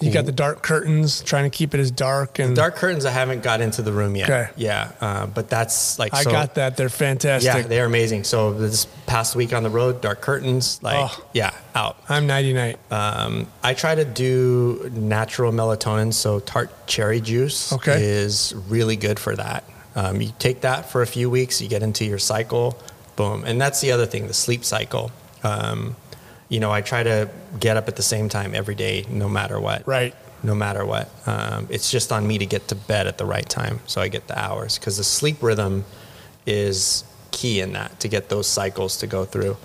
You 0.00 0.10
got 0.12 0.26
the 0.26 0.32
dark 0.32 0.62
curtains, 0.62 1.22
trying 1.22 1.48
to 1.50 1.56
keep 1.56 1.74
it 1.74 1.80
as 1.80 1.90
dark 1.90 2.38
and 2.40 2.54
dark 2.56 2.74
curtains, 2.76 3.06
I 3.06 3.10
haven't 3.12 3.42
got 3.42 3.60
into 3.62 3.80
the 3.82 3.92
room 3.92 4.16
yet. 4.16 4.28
Okay. 4.28 4.50
Yeah, 4.56 4.90
uh, 5.00 5.26
but 5.26 5.48
that's 5.48 5.98
like 5.98 6.12
I 6.12 6.24
so, 6.24 6.30
got 6.30 6.56
that. 6.56 6.76
They're 6.76 6.88
fantastic. 6.90 7.54
Yeah, 7.54 7.62
they're 7.62 7.86
amazing. 7.86 8.24
So 8.24 8.52
this 8.52 8.84
past 9.06 9.34
week 9.36 9.52
on 9.54 9.62
the 9.62 9.70
road, 9.70 10.00
dark 10.02 10.20
curtains, 10.20 10.82
like 10.82 10.96
Oh. 10.98 11.24
yeah, 11.32 11.52
out. 11.74 11.96
I'm 12.08 12.26
99. 12.26 12.76
Um, 12.90 13.46
I 13.62 13.72
try 13.74 13.94
to 13.94 14.04
do 14.04 14.90
natural 14.92 15.52
melatonin, 15.52 16.12
so 16.12 16.40
tart 16.40 16.70
cherry 16.86 17.20
juice 17.20 17.72
Okay. 17.72 18.02
is 18.04 18.52
really 18.68 18.96
good 18.96 19.18
for 19.20 19.36
that. 19.36 19.62
Um, 19.94 20.20
you 20.20 20.32
take 20.38 20.62
that 20.62 20.90
for 20.90 21.02
a 21.02 21.06
few 21.06 21.28
weeks, 21.30 21.60
you 21.60 21.68
get 21.68 21.82
into 21.82 22.04
your 22.04 22.18
cycle, 22.18 22.78
boom. 23.16 23.44
And 23.44 23.60
that's 23.60 23.80
the 23.80 23.92
other 23.92 24.06
thing, 24.06 24.26
the 24.26 24.34
sleep 24.34 24.64
cycle. 24.64 25.10
Um, 25.42 25.96
you 26.48 26.60
know, 26.60 26.70
I 26.70 26.80
try 26.82 27.02
to 27.02 27.28
get 27.58 27.76
up 27.76 27.88
at 27.88 27.96
the 27.96 28.02
same 28.02 28.28
time 28.28 28.54
every 28.54 28.74
day, 28.74 29.04
no 29.08 29.28
matter 29.28 29.58
what. 29.60 29.86
Right. 29.86 30.14
no 30.42 30.54
matter 30.54 30.84
what. 30.84 31.08
Um, 31.26 31.66
it's 31.70 31.90
just 31.90 32.10
on 32.10 32.26
me 32.26 32.38
to 32.38 32.46
get 32.46 32.68
to 32.68 32.74
bed 32.74 33.06
at 33.06 33.16
the 33.16 33.24
right 33.24 33.48
time, 33.48 33.80
so 33.86 34.00
I 34.00 34.08
get 34.08 34.26
the 34.26 34.38
hours 34.38 34.78
because 34.78 34.96
the 34.96 35.04
sleep 35.04 35.42
rhythm 35.42 35.84
is 36.46 37.04
key 37.30 37.60
in 37.60 37.72
that 37.74 37.98
to 38.00 38.08
get 38.08 38.28
those 38.28 38.46
cycles 38.46 38.96
to 38.98 39.06
go 39.06 39.24
through. 39.24 39.56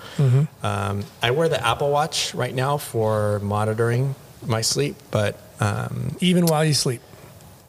Um, 0.63 1.03
I 1.21 1.31
wear 1.31 1.49
the 1.49 1.65
Apple 1.65 1.89
Watch 1.91 2.33
right 2.35 2.53
now 2.53 2.77
for 2.77 3.39
monitoring 3.39 4.15
my 4.45 4.61
sleep, 4.61 4.95
but 5.11 5.35
um, 5.59 6.15
Even 6.19 6.45
while 6.45 6.63
you 6.63 6.73
sleep. 6.75 7.01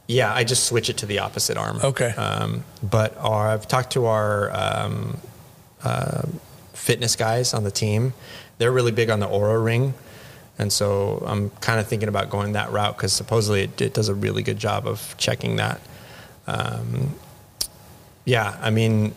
Yeah, 0.09 0.35
I 0.35 0.43
just 0.43 0.65
switch 0.65 0.89
it 0.89 0.97
to 0.99 1.07
the 1.07 1.19
opposite 1.19 1.59
arm. 1.59 1.81
Okay. 1.85 2.09
Um, 2.11 2.65
but 2.83 3.15
our, 3.19 3.49
I've 3.49 3.69
talked 3.69 3.93
to 3.93 4.07
our 4.07 4.51
um, 4.57 5.19
uh, 5.85 6.23
fitness 6.73 7.15
guys 7.15 7.53
on 7.53 7.63
the 7.63 7.71
team. 7.71 8.15
They're 8.57 8.73
really 8.73 8.91
big 8.91 9.11
on 9.11 9.21
the 9.21 9.27
Oura 9.27 9.63
Ring. 9.63 9.93
And 10.59 10.73
so 10.73 11.23
I'm 11.27 11.51
kind 11.61 11.79
of 11.79 11.87
thinking 11.87 12.09
about 12.09 12.31
going 12.31 12.53
that 12.53 12.73
route 12.73 12.97
because 12.97 13.13
supposedly 13.13 13.63
it, 13.65 13.81
it 13.81 13.95
does 13.95 14.09
a 14.09 14.15
really 14.15 14.43
good 14.43 14.59
job 14.59 14.89
of 14.89 15.15
checking 15.19 15.57
that. 15.57 15.81
Um, 16.47 17.15
yeah, 18.25 18.59
I 18.63 18.71
mean, 18.71 19.15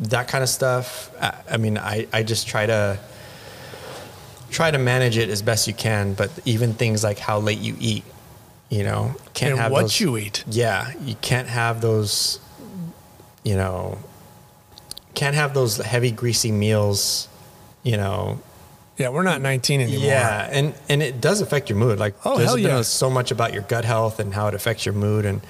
that 0.00 0.26
kind 0.26 0.42
of 0.42 0.50
stuff. 0.50 1.10
I, 1.22 1.34
I 1.52 1.56
mean, 1.56 1.78
I, 1.78 2.08
I 2.12 2.24
just 2.24 2.48
try 2.48 2.66
to 2.66 2.98
try 4.50 4.70
to 4.70 4.78
manage 4.78 5.16
it 5.18 5.28
as 5.28 5.40
best 5.40 5.68
you 5.68 5.74
can. 5.74 6.14
But 6.14 6.30
even 6.44 6.74
things 6.74 7.04
like 7.04 7.18
how 7.18 7.38
late 7.38 7.60
you 7.60 7.76
eat, 7.78 8.04
you 8.74 8.82
know, 8.82 9.14
can't 9.34 9.52
and 9.52 9.60
have 9.60 9.72
what 9.72 9.82
those- 9.82 10.00
you 10.00 10.16
eat. 10.16 10.42
yeah, 10.50 10.92
you 11.08 11.14
can't 11.28 11.48
have 11.48 11.80
those, 11.80 12.40
you 13.44 13.56
know, 13.56 13.98
can't 15.14 15.36
have 15.36 15.54
those 15.54 15.76
heavy, 15.76 16.10
greasy 16.10 16.50
meals, 16.50 17.28
you 17.82 17.96
know. 17.96 18.40
Yeah, 18.96 19.08
we're 19.14 19.22
not 19.32 19.40
19 19.40 19.80
anymore. 19.80 20.04
Yeah, 20.06 20.48
and 20.50 20.74
and 20.88 21.02
it 21.02 21.20
does 21.20 21.40
affect 21.40 21.68
your 21.70 21.78
mood. 21.78 21.98
Like, 21.98 22.14
Oh, 22.24 22.36
there's 22.38 22.56
yeah. 22.60 22.82
so 22.82 23.08
much 23.10 23.30
about 23.30 23.52
your 23.52 23.62
gut 23.62 23.84
health 23.84 24.18
and 24.20 24.34
how 24.34 24.46
it 24.48 24.54
affects 24.54 24.84
your 24.86 24.94
mood, 24.94 25.24
and 25.24 25.40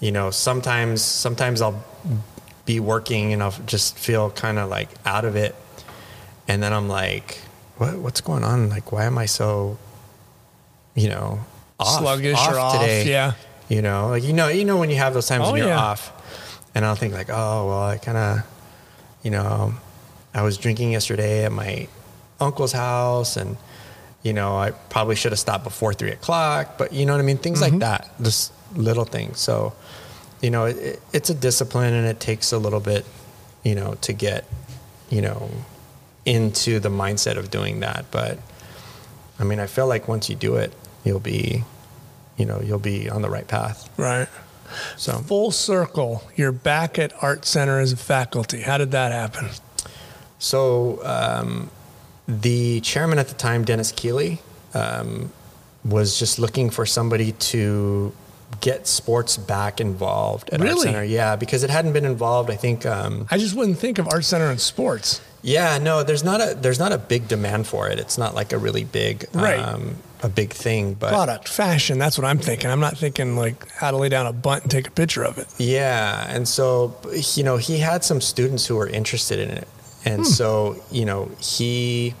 you 0.00 0.12
know, 0.12 0.30
sometimes 0.30 1.02
sometimes 1.02 1.60
I'll 1.62 1.82
be 2.66 2.78
working 2.80 3.32
and 3.32 3.42
I'll 3.42 3.54
just 3.66 3.96
feel 3.98 4.30
kind 4.30 4.58
of 4.58 4.68
like 4.70 4.88
out 5.06 5.24
of 5.24 5.34
it, 5.36 5.54
and 6.48 6.62
then 6.62 6.72
I'm 6.72 6.88
like, 6.88 7.38
what 7.78 7.94
what's 7.98 8.20
going 8.20 8.44
on? 8.44 8.68
Like, 8.70 8.92
why 8.92 9.04
am 9.06 9.18
I 9.18 9.26
so, 9.26 9.76
you 10.94 11.08
know, 11.08 11.40
off, 11.80 12.00
Sluggish 12.00 12.38
or 12.38 12.58
off, 12.58 12.72
today? 12.80 13.08
yeah. 13.10 13.32
You 13.68 13.82
know, 13.82 14.08
like 14.08 14.22
you 14.24 14.32
know, 14.32 14.48
you 14.48 14.64
know 14.64 14.76
when 14.78 14.90
you 14.90 14.96
have 14.96 15.14
those 15.14 15.26
times 15.26 15.44
Oh, 15.46 15.52
when 15.52 15.58
you're 15.60 15.68
yeah. 15.68 15.78
off, 15.80 16.12
and 16.74 16.84
I'll 16.84 16.94
think 16.96 17.14
like, 17.14 17.30
oh 17.30 17.66
well, 17.68 17.82
I 17.82 17.98
kind 17.98 18.18
of, 18.18 18.38
you 19.22 19.30
know, 19.30 19.74
I 20.34 20.42
was 20.42 20.58
drinking 20.58 20.92
yesterday 20.92 21.44
at 21.44 21.52
my 21.52 21.88
uncle's 22.40 22.72
house, 22.72 23.36
and 23.36 23.56
you 24.22 24.32
know, 24.32 24.56
I 24.56 24.70
probably 24.70 25.16
should 25.16 25.32
have 25.32 25.38
stopped 25.38 25.64
before 25.64 25.94
three 25.94 26.10
o'clock, 26.10 26.76
but 26.78 26.92
you 26.92 27.06
know 27.06 27.12
what 27.14 27.20
I 27.20 27.24
mean, 27.24 27.38
things 27.38 27.60
Mm-hmm. 27.62 27.78
like 27.78 27.80
that, 27.80 28.10
just 28.22 28.52
little 28.76 29.04
things. 29.04 29.38
So, 29.40 29.72
you 30.42 30.50
know, 30.50 30.66
it, 30.66 31.00
it's 31.12 31.30
a 31.30 31.34
discipline, 31.34 31.94
and 31.94 32.06
it 32.06 32.20
takes 32.20 32.52
a 32.52 32.58
little 32.58 32.80
bit, 32.80 33.04
you 33.62 33.74
know, 33.74 33.94
to 34.02 34.12
get, 34.12 34.44
you 35.10 35.22
know, 35.22 35.50
into 36.26 36.80
the 36.80 36.88
mindset 36.90 37.36
of 37.38 37.50
doing 37.50 37.80
that. 37.80 38.04
But 38.10 38.38
I 39.38 39.44
mean, 39.44 39.58
I 39.58 39.66
feel 39.66 39.86
like 39.86 40.06
once 40.08 40.28
you 40.28 40.36
do 40.36 40.56
it, 40.56 40.72
you'll 41.04 41.20
be, 41.20 41.64
you 42.36 42.46
know, 42.46 42.60
you'll 42.60 42.78
be 42.78 43.08
on 43.08 43.22
the 43.22 43.30
right 43.30 43.46
path. 43.46 43.88
Right. 43.98 44.28
So 44.96 45.12
Full 45.18 45.50
circle. 45.50 46.22
You're 46.36 46.52
back 46.52 46.98
at 46.98 47.12
Art 47.22 47.44
Center 47.44 47.78
as 47.80 47.92
a 47.92 47.96
faculty. 47.96 48.62
How 48.62 48.78
did 48.78 48.90
that 48.92 49.12
happen? 49.12 49.50
So 50.38 51.00
um, 51.04 51.70
the 52.26 52.80
chairman 52.80 53.18
at 53.18 53.28
the 53.28 53.34
time, 53.34 53.64
Dennis 53.64 53.92
Keeley, 53.92 54.40
um, 54.72 55.32
was 55.84 56.18
just 56.18 56.38
looking 56.38 56.70
for 56.70 56.86
somebody 56.86 57.32
to 57.32 58.12
get 58.60 58.86
sports 58.86 59.36
back 59.36 59.80
involved 59.80 60.50
at 60.50 60.60
Art 60.60 60.78
Center. 60.78 61.04
Yeah, 61.04 61.36
because 61.36 61.62
it 61.62 61.70
hadn't 61.70 61.92
been 61.92 62.04
involved. 62.04 62.50
I 62.50 62.56
think. 62.56 62.86
Um, 62.86 63.26
I 63.30 63.38
just 63.38 63.54
wouldn't 63.54 63.78
think 63.78 63.98
of 63.98 64.08
Art 64.08 64.24
Center 64.24 64.50
and 64.50 64.60
sports. 64.60 65.20
Yeah, 65.46 65.76
no, 65.78 66.02
there's 66.02 66.24
not 66.24 66.40
a 66.40 66.54
there's 66.54 66.78
not 66.78 66.90
a 66.92 66.98
big 66.98 67.28
demand 67.28 67.66
for 67.66 67.86
it. 67.88 67.98
It's 67.98 68.16
not 68.18 68.34
like 68.34 68.52
a 68.52 68.58
really 68.58 68.82
big 68.84 69.26
Right. 69.34 69.58
um, 69.60 69.96
a 70.22 70.28
big 70.30 70.54
thing. 70.54 70.94
But 70.94 71.10
Product, 71.10 71.46
fashion. 71.48 71.98
That's 71.98 72.16
what 72.16 72.24
I'm 72.24 72.38
thinking. 72.38 72.70
I'm 72.70 72.80
not 72.80 72.96
thinking 72.96 73.36
like 73.36 73.70
how 73.72 73.90
to 73.90 73.98
lay 73.98 74.08
down 74.08 74.26
a 74.26 74.32
bunt 74.32 74.62
and 74.62 74.70
take 74.70 74.88
a 74.88 74.90
picture 74.90 75.22
of 75.22 75.36
it. 75.36 75.46
Yeah, 75.58 76.24
and 76.34 76.48
so 76.48 76.96
you 77.34 77.42
know 77.44 77.58
he 77.58 77.78
had 77.78 78.04
some 78.04 78.20
students 78.22 78.66
who 78.66 78.76
were 78.76 78.88
interested 78.88 79.38
in 79.38 79.50
it, 79.50 79.68
and 80.06 80.26
so 80.26 80.82
you 80.90 81.04
know 81.04 81.30
he 81.40 82.14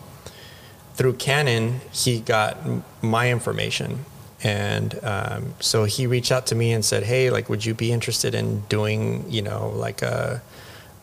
through 0.96 1.14
Canon 1.14 1.80
he 1.92 2.20
got 2.20 2.58
my 3.02 3.30
information, 3.30 4.04
and 4.42 5.00
um, 5.02 5.54
so 5.60 5.84
he 5.84 6.06
reached 6.06 6.30
out 6.30 6.46
to 6.48 6.54
me 6.54 6.72
and 6.72 6.84
said, 6.84 7.04
"Hey, 7.04 7.30
like, 7.30 7.48
would 7.48 7.64
you 7.64 7.72
be 7.72 7.90
interested 7.90 8.34
in 8.34 8.60
doing 8.68 9.24
you 9.30 9.40
know 9.40 9.70
like 9.74 10.02
a 10.02 10.42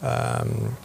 um, 0.03 0.77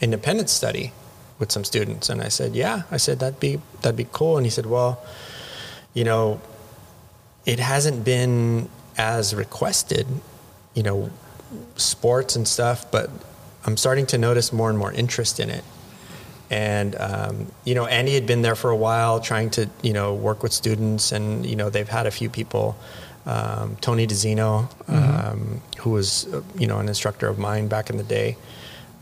independent 0.00 0.50
study 0.50 0.92
with 1.38 1.52
some 1.52 1.64
students?" 1.64 2.08
And 2.08 2.22
I 2.22 2.28
said, 2.28 2.54
"Yeah." 2.54 2.82
I 2.90 2.96
said 2.96 3.18
that'd 3.20 3.40
be 3.40 3.60
that'd 3.82 3.96
be 3.96 4.08
cool, 4.12 4.36
and 4.36 4.46
he 4.46 4.50
said, 4.50 4.66
"Well, 4.66 5.02
you 5.94 6.04
know." 6.04 6.40
it 7.46 7.58
hasn't 7.58 8.04
been 8.04 8.68
as 8.96 9.34
requested, 9.34 10.06
you 10.74 10.82
know, 10.82 11.10
sports 11.76 12.36
and 12.36 12.46
stuff, 12.46 12.90
but 12.90 13.10
I'm 13.64 13.76
starting 13.76 14.06
to 14.06 14.18
notice 14.18 14.52
more 14.52 14.68
and 14.68 14.78
more 14.78 14.92
interest 14.92 15.40
in 15.40 15.50
it. 15.50 15.64
And, 16.50 16.96
um, 16.98 17.52
you 17.64 17.74
know, 17.74 17.86
Andy 17.86 18.14
had 18.14 18.26
been 18.26 18.42
there 18.42 18.56
for 18.56 18.70
a 18.70 18.76
while 18.76 19.20
trying 19.20 19.50
to, 19.50 19.70
you 19.82 19.92
know, 19.92 20.14
work 20.14 20.42
with 20.42 20.52
students 20.52 21.12
and, 21.12 21.46
you 21.46 21.56
know, 21.56 21.70
they've 21.70 21.88
had 21.88 22.06
a 22.06 22.10
few 22.10 22.28
people, 22.28 22.76
um, 23.24 23.76
Tony 23.80 24.06
DeZino, 24.06 24.68
um, 24.88 25.60
who 25.78 25.90
was, 25.90 26.26
uh, 26.32 26.42
you 26.58 26.66
know, 26.66 26.78
an 26.78 26.88
instructor 26.88 27.28
of 27.28 27.38
mine 27.38 27.68
back 27.68 27.88
in 27.88 27.96
the 27.96 28.02
day. 28.02 28.36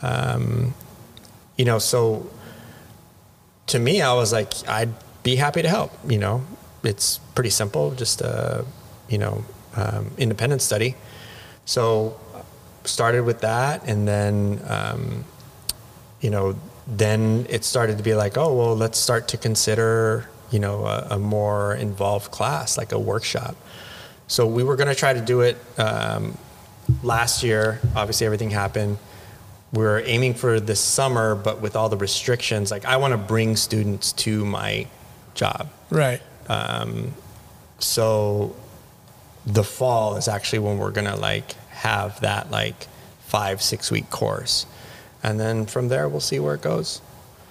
Um, 0.02 0.74
you 1.58 1.64
know, 1.64 1.78
so 1.78 2.30
to 3.66 3.78
me, 3.78 4.00
I 4.00 4.14
was 4.14 4.32
like, 4.32 4.52
I'd 4.66 4.94
be 5.22 5.36
happy 5.36 5.60
to 5.60 5.68
help. 5.68 5.92
You 6.08 6.18
know, 6.18 6.44
it's 6.82 7.18
pretty 7.34 7.50
simple, 7.50 7.90
just 7.90 8.20
a 8.22 8.64
you 9.08 9.18
know 9.18 9.44
um, 9.76 10.10
independent 10.16 10.62
study. 10.62 10.94
So 11.66 12.18
started 12.84 13.24
with 13.24 13.40
that, 13.40 13.86
and 13.86 14.08
then 14.08 14.62
um, 14.66 15.24
you 16.20 16.30
know 16.30 16.56
then 16.86 17.46
it 17.50 17.64
started 17.64 17.98
to 17.98 18.04
be 18.04 18.14
like, 18.14 18.38
oh 18.38 18.54
well, 18.56 18.76
let's 18.76 18.98
start 18.98 19.28
to 19.28 19.36
consider 19.36 20.28
you 20.50 20.60
know 20.60 20.86
a, 20.86 21.08
a 21.10 21.18
more 21.18 21.74
involved 21.74 22.30
class, 22.30 22.78
like 22.78 22.92
a 22.92 22.98
workshop. 22.98 23.56
So 24.28 24.46
we 24.46 24.62
were 24.62 24.76
going 24.76 24.88
to 24.88 24.94
try 24.94 25.12
to 25.12 25.22
do 25.22 25.40
it 25.40 25.56
um, 25.78 26.36
last 27.02 27.42
year. 27.42 27.80
Obviously, 27.96 28.26
everything 28.26 28.50
happened 28.50 28.98
we're 29.72 30.00
aiming 30.00 30.34
for 30.34 30.60
this 30.60 30.80
summer, 30.80 31.34
but 31.34 31.60
with 31.60 31.76
all 31.76 31.88
the 31.88 31.96
restrictions, 31.96 32.70
like 32.70 32.84
I 32.84 32.96
want 32.96 33.12
to 33.12 33.18
bring 33.18 33.56
students 33.56 34.12
to 34.12 34.44
my 34.44 34.86
job. 35.34 35.68
Right. 35.90 36.22
Um, 36.48 37.14
so 37.78 38.56
the 39.44 39.64
fall 39.64 40.16
is 40.16 40.28
actually 40.28 40.60
when 40.60 40.78
we're 40.78 40.90
gonna 40.90 41.16
like 41.16 41.52
have 41.70 42.20
that 42.20 42.50
like 42.50 42.86
five 43.20 43.62
six 43.62 43.90
week 43.90 44.10
course, 44.10 44.66
and 45.22 45.38
then 45.38 45.66
from 45.66 45.88
there 45.88 46.08
we'll 46.08 46.20
see 46.20 46.40
where 46.40 46.54
it 46.54 46.62
goes. 46.62 47.00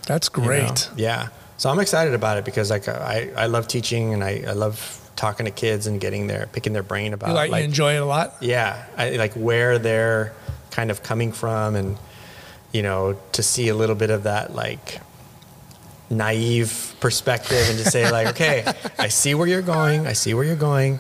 That's 0.08 0.30
you 0.36 0.42
know? 0.42 0.48
great. 0.48 0.90
Yeah. 0.96 1.30
So 1.58 1.70
I'm 1.70 1.80
excited 1.80 2.14
about 2.14 2.38
it 2.38 2.46
because 2.46 2.70
like 2.70 2.88
I, 2.88 3.32
I 3.36 3.46
love 3.48 3.68
teaching 3.68 4.14
and 4.14 4.24
I, 4.24 4.44
I 4.48 4.54
love 4.54 5.02
talking 5.16 5.46
to 5.48 5.52
kids 5.52 5.88
and 5.88 6.00
getting 6.00 6.28
their 6.28 6.48
picking 6.52 6.74
their 6.74 6.84
brain 6.84 7.14
about 7.14 7.30
You 7.30 7.36
like, 7.36 7.52
you 7.52 7.58
enjoy 7.58 7.96
it 7.96 8.02
a 8.02 8.06
lot? 8.06 8.36
yeah 8.40 8.86
I, 8.96 9.16
like 9.18 9.34
where 9.34 9.80
they're 9.80 10.34
kind 10.70 10.92
of 10.92 11.02
coming 11.02 11.32
from 11.32 11.76
and 11.76 11.98
you 12.72 12.82
know 12.82 13.18
to 13.32 13.42
see 13.44 13.68
a 13.70 13.76
little 13.76 13.96
bit 13.96 14.10
of 14.10 14.24
that 14.24 14.54
like 14.54 15.00
naive 16.10 16.96
perspective 17.00 17.66
and 17.70 17.78
to 17.80 17.86
say 17.90 18.10
like 18.10 18.28
okay 18.34 18.66
i 18.98 19.08
see 19.08 19.34
where 19.36 19.48
you're 19.48 19.62
going 19.62 20.08
i 20.08 20.14
see 20.14 20.34
where 20.34 20.44
you're 20.46 20.56
going 20.56 21.00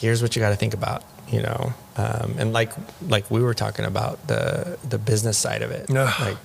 here's 0.00 0.22
what 0.22 0.34
you 0.34 0.40
got 0.40 0.50
to 0.50 0.56
think 0.56 0.74
about 0.74 1.04
you 1.28 1.42
know 1.42 1.72
um, 1.96 2.34
and 2.38 2.52
like 2.52 2.72
like 3.08 3.30
we 3.30 3.42
were 3.42 3.54
talking 3.54 3.84
about 3.84 4.26
the 4.26 4.78
the 4.88 4.98
business 4.98 5.36
side 5.36 5.62
of 5.62 5.70
it 5.70 5.90
Yeah. 5.90 6.12
like 6.20 6.36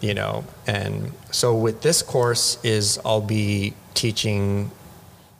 you 0.00 0.14
know 0.14 0.44
and 0.66 1.12
so 1.32 1.54
with 1.56 1.82
this 1.82 2.02
course 2.02 2.58
is 2.62 3.00
i'll 3.04 3.20
be 3.20 3.74
teaching 3.94 4.70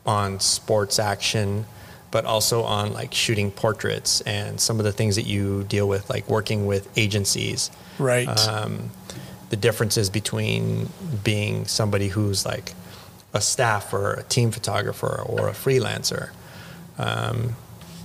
on 0.05 0.41
sports 0.41 0.99
action 0.99 1.65
but 2.11 2.25
also 2.25 2.63
on 2.63 2.93
like 2.93 3.13
shooting 3.15 3.51
portraits 3.53 4.21
and 4.23 4.59
some 4.61 4.79
of 4.81 4.85
the 4.85 4.91
things 4.93 5.15
that 5.15 5.27
you 5.27 5.63
deal 5.65 5.87
with 5.87 6.09
like 6.11 6.29
working 6.29 6.67
with 6.67 6.89
agencies 6.99 7.71
Right. 7.99 8.29
um, 8.49 8.91
the 9.51 9.57
differences 9.57 10.11
between 10.11 10.89
being 11.25 11.67
somebody 11.67 12.09
who's 12.09 12.45
like 12.47 12.73
a 13.33 13.41
staff 13.41 13.93
or 13.93 14.15
a 14.15 14.23
team 14.25 14.51
photographer 14.51 15.23
or 15.27 15.49
a 15.49 15.53
freelancer 15.53 16.31
um, 16.99 17.55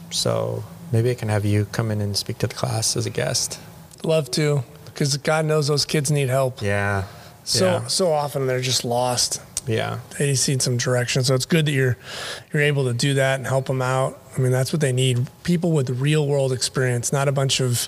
so 0.09 0.63
maybe 0.91 1.09
i 1.11 1.13
can 1.15 1.29
have 1.29 1.45
you 1.45 1.65
come 1.65 1.91
in 1.91 2.01
and 2.01 2.15
speak 2.17 2.37
to 2.39 2.47
the 2.47 2.55
class 2.55 2.95
as 2.95 3.05
a 3.05 3.09
guest 3.09 3.59
Love 4.05 4.29
to, 4.31 4.63
because 4.85 5.15
God 5.15 5.45
knows 5.45 5.67
those 5.67 5.85
kids 5.85 6.11
need 6.11 6.27
help. 6.27 6.61
yeah 6.61 7.05
So 7.45 7.65
yeah. 7.65 7.87
so 7.87 8.11
often 8.11 8.47
they're 8.47 8.59
just 8.59 8.83
lost. 8.83 9.41
Yeah. 9.65 9.99
They 10.19 10.31
just 10.31 10.45
need 10.49 10.61
some 10.61 10.75
direction. 10.75 11.23
So 11.23 11.35
it's 11.35 11.45
good 11.45 11.65
that 11.67 11.71
you're 11.71 11.95
you're 12.51 12.61
able 12.63 12.83
to 12.83 12.93
do 12.93 13.13
that 13.13 13.35
and 13.39 13.47
help 13.47 13.67
them 13.67 13.81
out. 13.81 14.19
I 14.37 14.41
mean, 14.41 14.51
that's 14.51 14.73
what 14.73 14.81
they 14.81 14.91
need. 14.91 15.27
People 15.43 15.71
with 15.71 15.89
real 15.89 16.27
world 16.27 16.51
experience, 16.51 17.13
not 17.13 17.29
a 17.29 17.31
bunch 17.31 17.61
of 17.61 17.87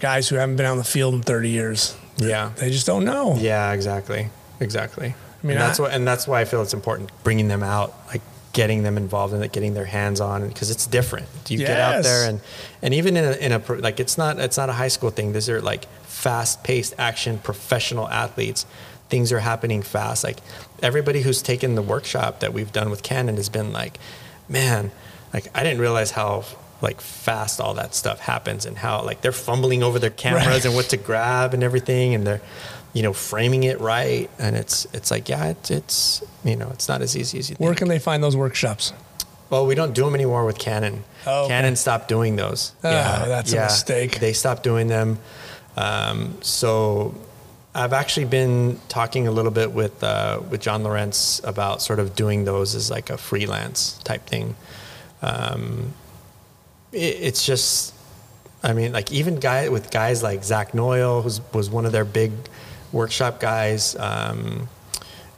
guys 0.00 0.28
who 0.28 0.36
haven't 0.36 0.56
been 0.56 0.66
on 0.66 0.78
the 0.78 0.84
field 0.84 1.14
in 1.14 1.22
30 1.22 1.48
years. 1.50 1.96
Yeah. 2.16 2.50
They 2.56 2.70
just 2.70 2.86
don't 2.86 3.04
know. 3.04 3.36
Yeah, 3.38 3.72
exactly. 3.72 4.28
Exactly. 4.58 5.08
I 5.42 5.46
mean, 5.46 5.56
and 5.56 5.60
that's 5.60 5.78
I- 5.80 5.82
what, 5.84 5.92
and 5.92 6.06
that's 6.06 6.26
why 6.26 6.40
I 6.40 6.44
feel 6.44 6.62
it's 6.62 6.74
important 6.74 7.10
bringing 7.24 7.48
them 7.48 7.62
out, 7.62 7.94
like 8.08 8.20
getting 8.52 8.82
them 8.82 8.96
involved 8.96 9.32
in 9.32 9.42
it, 9.42 9.52
getting 9.52 9.74
their 9.74 9.84
hands 9.86 10.20
on, 10.20 10.48
because 10.48 10.70
it's 10.70 10.86
different. 10.86 11.26
You 11.48 11.58
get 11.58 11.78
out 11.78 12.02
there 12.02 12.28
and, 12.28 12.40
and 12.82 12.92
even 12.94 13.16
in 13.16 13.24
a, 13.24 13.32
in 13.36 13.52
a, 13.52 13.58
like, 13.80 14.00
it's 14.00 14.18
not, 14.18 14.38
it's 14.38 14.56
not 14.56 14.68
a 14.68 14.72
high 14.72 14.88
school 14.88 15.10
thing. 15.10 15.32
These 15.32 15.48
are 15.48 15.60
like 15.62 15.84
fast 16.02 16.64
paced 16.64 16.94
action 16.98 17.38
professional 17.38 18.08
athletes. 18.08 18.66
Things 19.08 19.32
are 19.32 19.40
happening 19.40 19.82
fast. 19.82 20.24
Like 20.24 20.38
everybody 20.82 21.22
who's 21.22 21.42
taken 21.42 21.74
the 21.74 21.82
workshop 21.82 22.40
that 22.40 22.52
we've 22.52 22.72
done 22.72 22.90
with 22.90 23.02
Canon 23.02 23.36
has 23.36 23.48
been 23.48 23.72
like, 23.72 23.98
man, 24.48 24.90
like 25.32 25.46
I 25.56 25.62
didn't 25.62 25.80
realize 25.80 26.10
how 26.10 26.44
like 26.82 27.00
fast 27.00 27.60
all 27.60 27.74
that 27.74 27.94
stuff 27.94 28.20
happens 28.20 28.64
and 28.66 28.78
how 28.78 29.02
like 29.04 29.20
they're 29.20 29.32
fumbling 29.32 29.82
over 29.82 29.98
their 29.98 30.10
cameras 30.10 30.46
Right. 30.46 30.64
and 30.64 30.74
what 30.74 30.86
to 30.90 30.96
grab 30.96 31.52
and 31.54 31.62
everything 31.62 32.14
and 32.14 32.26
they're 32.26 32.40
you 32.92 33.02
know 33.02 33.12
framing 33.12 33.62
it 33.64 33.78
right 33.80 34.28
and 34.38 34.56
it's 34.56 34.86
it's 34.92 35.10
like 35.10 35.28
yeah 35.28 35.48
it's, 35.50 35.70
it's 35.70 36.22
you 36.44 36.56
know 36.56 36.68
it's 36.72 36.88
not 36.88 37.02
as 37.02 37.16
easy 37.16 37.38
as 37.38 37.48
you 37.50 37.56
think 37.56 37.64
Where 37.66 37.74
can 37.74 37.88
they 37.88 37.98
find 37.98 38.22
those 38.22 38.36
workshops? 38.36 38.92
well 39.50 39.66
we 39.66 39.74
don't 39.74 39.94
do 39.94 40.04
them 40.04 40.14
anymore 40.14 40.44
with 40.44 40.58
canon 40.58 41.04
Oh, 41.26 41.40
okay. 41.44 41.48
canon 41.48 41.76
stopped 41.76 42.08
doing 42.08 42.36
those 42.36 42.72
Oh, 42.82 42.88
that's 42.90 43.52
a 43.52 43.56
mistake. 43.60 44.18
they 44.20 44.32
stopped 44.32 44.62
doing 44.62 44.88
them 44.88 45.18
um, 45.76 46.36
so 46.40 47.14
I've 47.74 47.92
actually 47.92 48.26
been 48.26 48.80
talking 48.88 49.28
a 49.28 49.30
little 49.30 49.52
bit 49.52 49.70
with 49.72 50.02
uh, 50.02 50.40
with 50.50 50.60
John 50.60 50.82
Lawrence 50.82 51.40
about 51.44 51.80
sort 51.82 52.00
of 52.00 52.16
doing 52.16 52.44
those 52.44 52.74
as 52.74 52.90
like 52.90 53.10
a 53.10 53.16
freelance 53.16 53.96
type 54.02 54.26
thing. 54.26 54.56
Um, 55.22 55.92
it, 55.92 56.09
it's 56.92 57.44
just, 57.46 57.94
I 58.62 58.72
mean, 58.72 58.92
like 58.92 59.12
even 59.12 59.36
guy 59.36 59.68
with 59.68 59.90
guys 59.90 60.22
like 60.22 60.44
Zach 60.44 60.74
Noyle, 60.74 61.22
who 61.22 61.30
was 61.56 61.70
one 61.70 61.86
of 61.86 61.92
their 61.92 62.04
big 62.04 62.32
workshop 62.92 63.40
guys. 63.40 63.96
Um, 63.96 64.68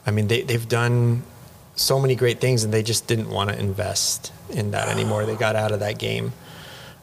I 0.05 0.11
mean, 0.11 0.27
they 0.27 0.41
they've 0.41 0.67
done 0.67 1.23
so 1.75 1.99
many 1.99 2.15
great 2.15 2.39
things, 2.41 2.63
and 2.63 2.73
they 2.73 2.83
just 2.83 3.07
didn't 3.07 3.29
want 3.29 3.49
to 3.49 3.59
invest 3.59 4.31
in 4.49 4.71
that 4.71 4.89
anymore. 4.89 5.25
They 5.25 5.35
got 5.35 5.55
out 5.55 5.71
of 5.71 5.79
that 5.79 5.97
game, 5.97 6.33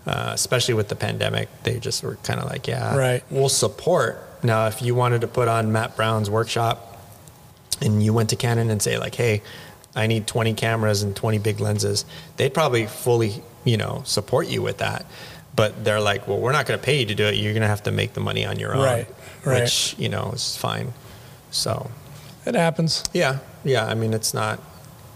uh, 0.06 0.30
especially 0.34 0.74
with 0.74 0.88
the 0.88 0.96
pandemic. 0.96 1.48
They 1.62 1.78
just 1.80 2.02
were 2.02 2.16
kind 2.16 2.38
of 2.40 2.48
like, 2.48 2.66
yeah, 2.68 2.94
Right. 2.96 3.24
we'll 3.30 3.48
support. 3.48 4.22
Now, 4.42 4.66
if 4.68 4.80
you 4.82 4.94
wanted 4.94 5.22
to 5.22 5.26
put 5.26 5.48
on 5.48 5.72
Matt 5.72 5.96
Brown's 5.96 6.30
workshop, 6.30 6.86
and 7.80 8.02
you 8.02 8.12
went 8.12 8.30
to 8.30 8.36
Canon 8.36 8.70
and 8.70 8.80
say 8.82 8.98
like, 8.98 9.14
"Hey, 9.14 9.42
I 9.96 10.06
need 10.06 10.26
20 10.26 10.54
cameras 10.54 11.02
and 11.02 11.16
20 11.16 11.38
big 11.38 11.60
lenses," 11.60 12.04
they'd 12.36 12.52
probably 12.54 12.86
fully, 12.86 13.42
you 13.64 13.76
know, 13.76 14.02
support 14.04 14.48
you 14.48 14.62
with 14.62 14.78
that. 14.78 15.06
But 15.56 15.84
they're 15.84 16.00
like, 16.00 16.26
"Well, 16.28 16.38
we're 16.38 16.52
not 16.52 16.66
going 16.66 16.78
to 16.78 16.84
pay 16.84 17.00
you 17.00 17.06
to 17.06 17.14
do 17.14 17.24
it. 17.26 17.34
You're 17.36 17.52
going 17.52 17.62
to 17.62 17.68
have 17.68 17.82
to 17.84 17.90
make 17.90 18.12
the 18.14 18.20
money 18.20 18.44
on 18.46 18.58
your 18.58 18.74
own," 18.74 18.82
Right, 18.84 19.06
right. 19.44 19.62
which 19.62 19.94
you 19.98 20.08
know 20.08 20.30
is 20.32 20.56
fine. 20.56 20.92
So, 21.50 21.90
It 22.46 22.54
happens. 22.54 23.02
yeah, 23.12 23.38
yeah. 23.64 23.86
I 23.86 23.94
mean, 23.94 24.14
it's 24.14 24.32
not. 24.32 24.60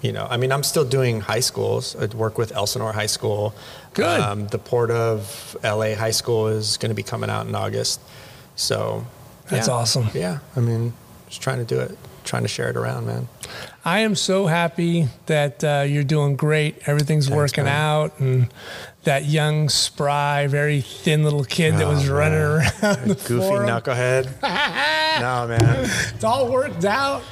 You 0.03 0.13
know, 0.13 0.27
I 0.29 0.37
mean, 0.37 0.53
I'm 0.53 0.63
still 0.65 0.85
doing 0.85 1.21
high 1.23 1.41
schools. 1.41 1.97
I 1.97 2.05
work 2.15 2.37
with 2.37 2.53
Elsinore 2.53 2.93
High 2.93 3.07
School. 3.07 3.55
Good. 3.95 4.21
Um, 4.21 4.49
the 4.49 4.59
Port 4.59 4.91
of 4.91 5.57
LA 5.65 5.95
High 5.95 6.11
School 6.11 6.49
is 6.49 6.77
going 6.77 6.91
to 6.91 6.95
be 6.95 7.03
coming 7.03 7.31
out 7.31 7.47
in 7.47 7.55
August. 7.55 8.01
So, 8.55 9.07
That's 9.49 9.69
yeah. 9.69 9.75
awesome. 9.75 10.09
Yeah, 10.13 10.41
I 10.57 10.61
mean, 10.61 10.93
just 11.29 11.41
trying 11.41 11.59
to 11.59 11.65
do 11.65 11.81
it, 11.81 11.97
trying 12.25 12.43
to 12.43 12.49
share 12.49 12.69
it 12.71 12.77
around, 12.77 13.07
man. 13.07 13.29
I 13.85 14.01
am 14.01 14.15
so 14.15 14.47
happy 14.47 15.09
that 15.27 15.63
uh, 15.63 15.85
you're 15.87 16.05
doing 16.05 16.37
great. 16.37 16.77
Everything's 16.87 17.27
Thanks, 17.29 17.37
working 17.37 17.65
man. 17.65 17.75
out, 17.77 18.19
and 18.21 18.53
that 19.05 19.27
young, 19.27 19.69
spry, 19.69 20.47
very 20.47 20.81
thin 20.81 21.23
little 21.25 21.45
kid 21.45 21.75
that 21.75 21.85
Oh, 21.85 21.91
was 21.91 22.09
running 22.09 22.39
around 22.39 23.09
the 23.09 23.15
Goofy 23.27 23.47
forum. 23.47 23.69
knucklehead. 23.69 24.25
no, 25.21 25.47
man. 25.49 25.85
It's 26.15 26.25
all 26.25 26.51
worked 26.51 26.85
out. 26.85 27.23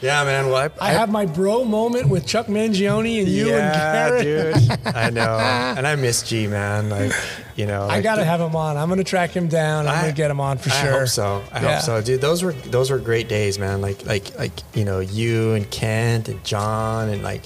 Yeah, 0.00 0.22
man. 0.24 0.46
Well, 0.48 0.70
I, 0.80 0.90
I 0.90 0.92
have 0.92 1.10
my 1.10 1.26
bro 1.26 1.64
moment 1.64 2.08
with 2.08 2.24
Chuck 2.24 2.46
Mangione 2.46 3.18
and 3.20 3.28
you 3.28 3.52
and 3.54 3.74
Garrett. 3.74 4.22
dude. 4.22 4.86
I 4.94 5.10
know, 5.10 5.38
and 5.76 5.84
I 5.86 5.96
miss 5.96 6.22
G, 6.22 6.46
man. 6.46 6.88
Like, 6.88 7.12
you 7.56 7.66
know, 7.66 7.82
I 7.88 8.00
gotta 8.00 8.24
have 8.24 8.40
him 8.40 8.54
on. 8.54 8.76
I'm 8.76 8.88
gonna 8.88 9.02
track 9.02 9.30
him 9.30 9.48
down. 9.48 9.88
I'm 9.88 9.96
I- 9.98 10.00
gonna 10.02 10.12
get 10.12 10.30
him 10.30 10.40
on 10.40 10.58
for 10.58 10.70
I 10.70 10.82
sure. 10.82 10.94
I 10.94 10.98
hope 11.00 11.08
so. 11.08 11.42
I 11.52 11.60
Yeah. 11.62 11.74
hope 11.74 11.82
so, 11.82 12.00
dude. 12.00 12.20
Those 12.20 12.44
were 12.44 12.52
those 12.52 12.90
were 12.90 12.98
great 12.98 13.28
days, 13.28 13.58
man. 13.58 13.80
Like 13.80 14.06
like 14.06 14.38
like 14.38 14.52
you 14.74 14.84
know 14.84 15.00
you 15.00 15.54
and 15.54 15.68
Kent 15.70 16.28
and 16.28 16.44
John 16.44 17.08
and 17.08 17.22
like 17.24 17.42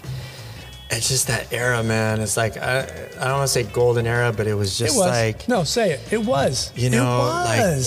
it's 0.91 1.09
just 1.09 1.29
that 1.29 1.51
era, 1.55 1.83
man. 1.83 2.20
It's 2.20 2.37
like 2.37 2.59
I, 2.59 2.81
I 3.19 3.24
don't 3.29 3.39
want 3.39 3.45
to 3.45 3.49
say 3.49 3.62
golden 3.62 4.07
era, 4.07 4.31
but 4.31 4.47
it 4.47 4.53
was 4.55 4.77
just 4.77 4.95
It 4.95 4.99
was. 4.99 5.09
like 5.09 5.49
no, 5.49 5.65
say 5.65 5.93
it. 5.93 6.12
It 6.12 6.23
was. 6.27 6.70
You 6.77 6.91
know, 6.91 7.20
it 7.23 7.79
like- 7.79 7.85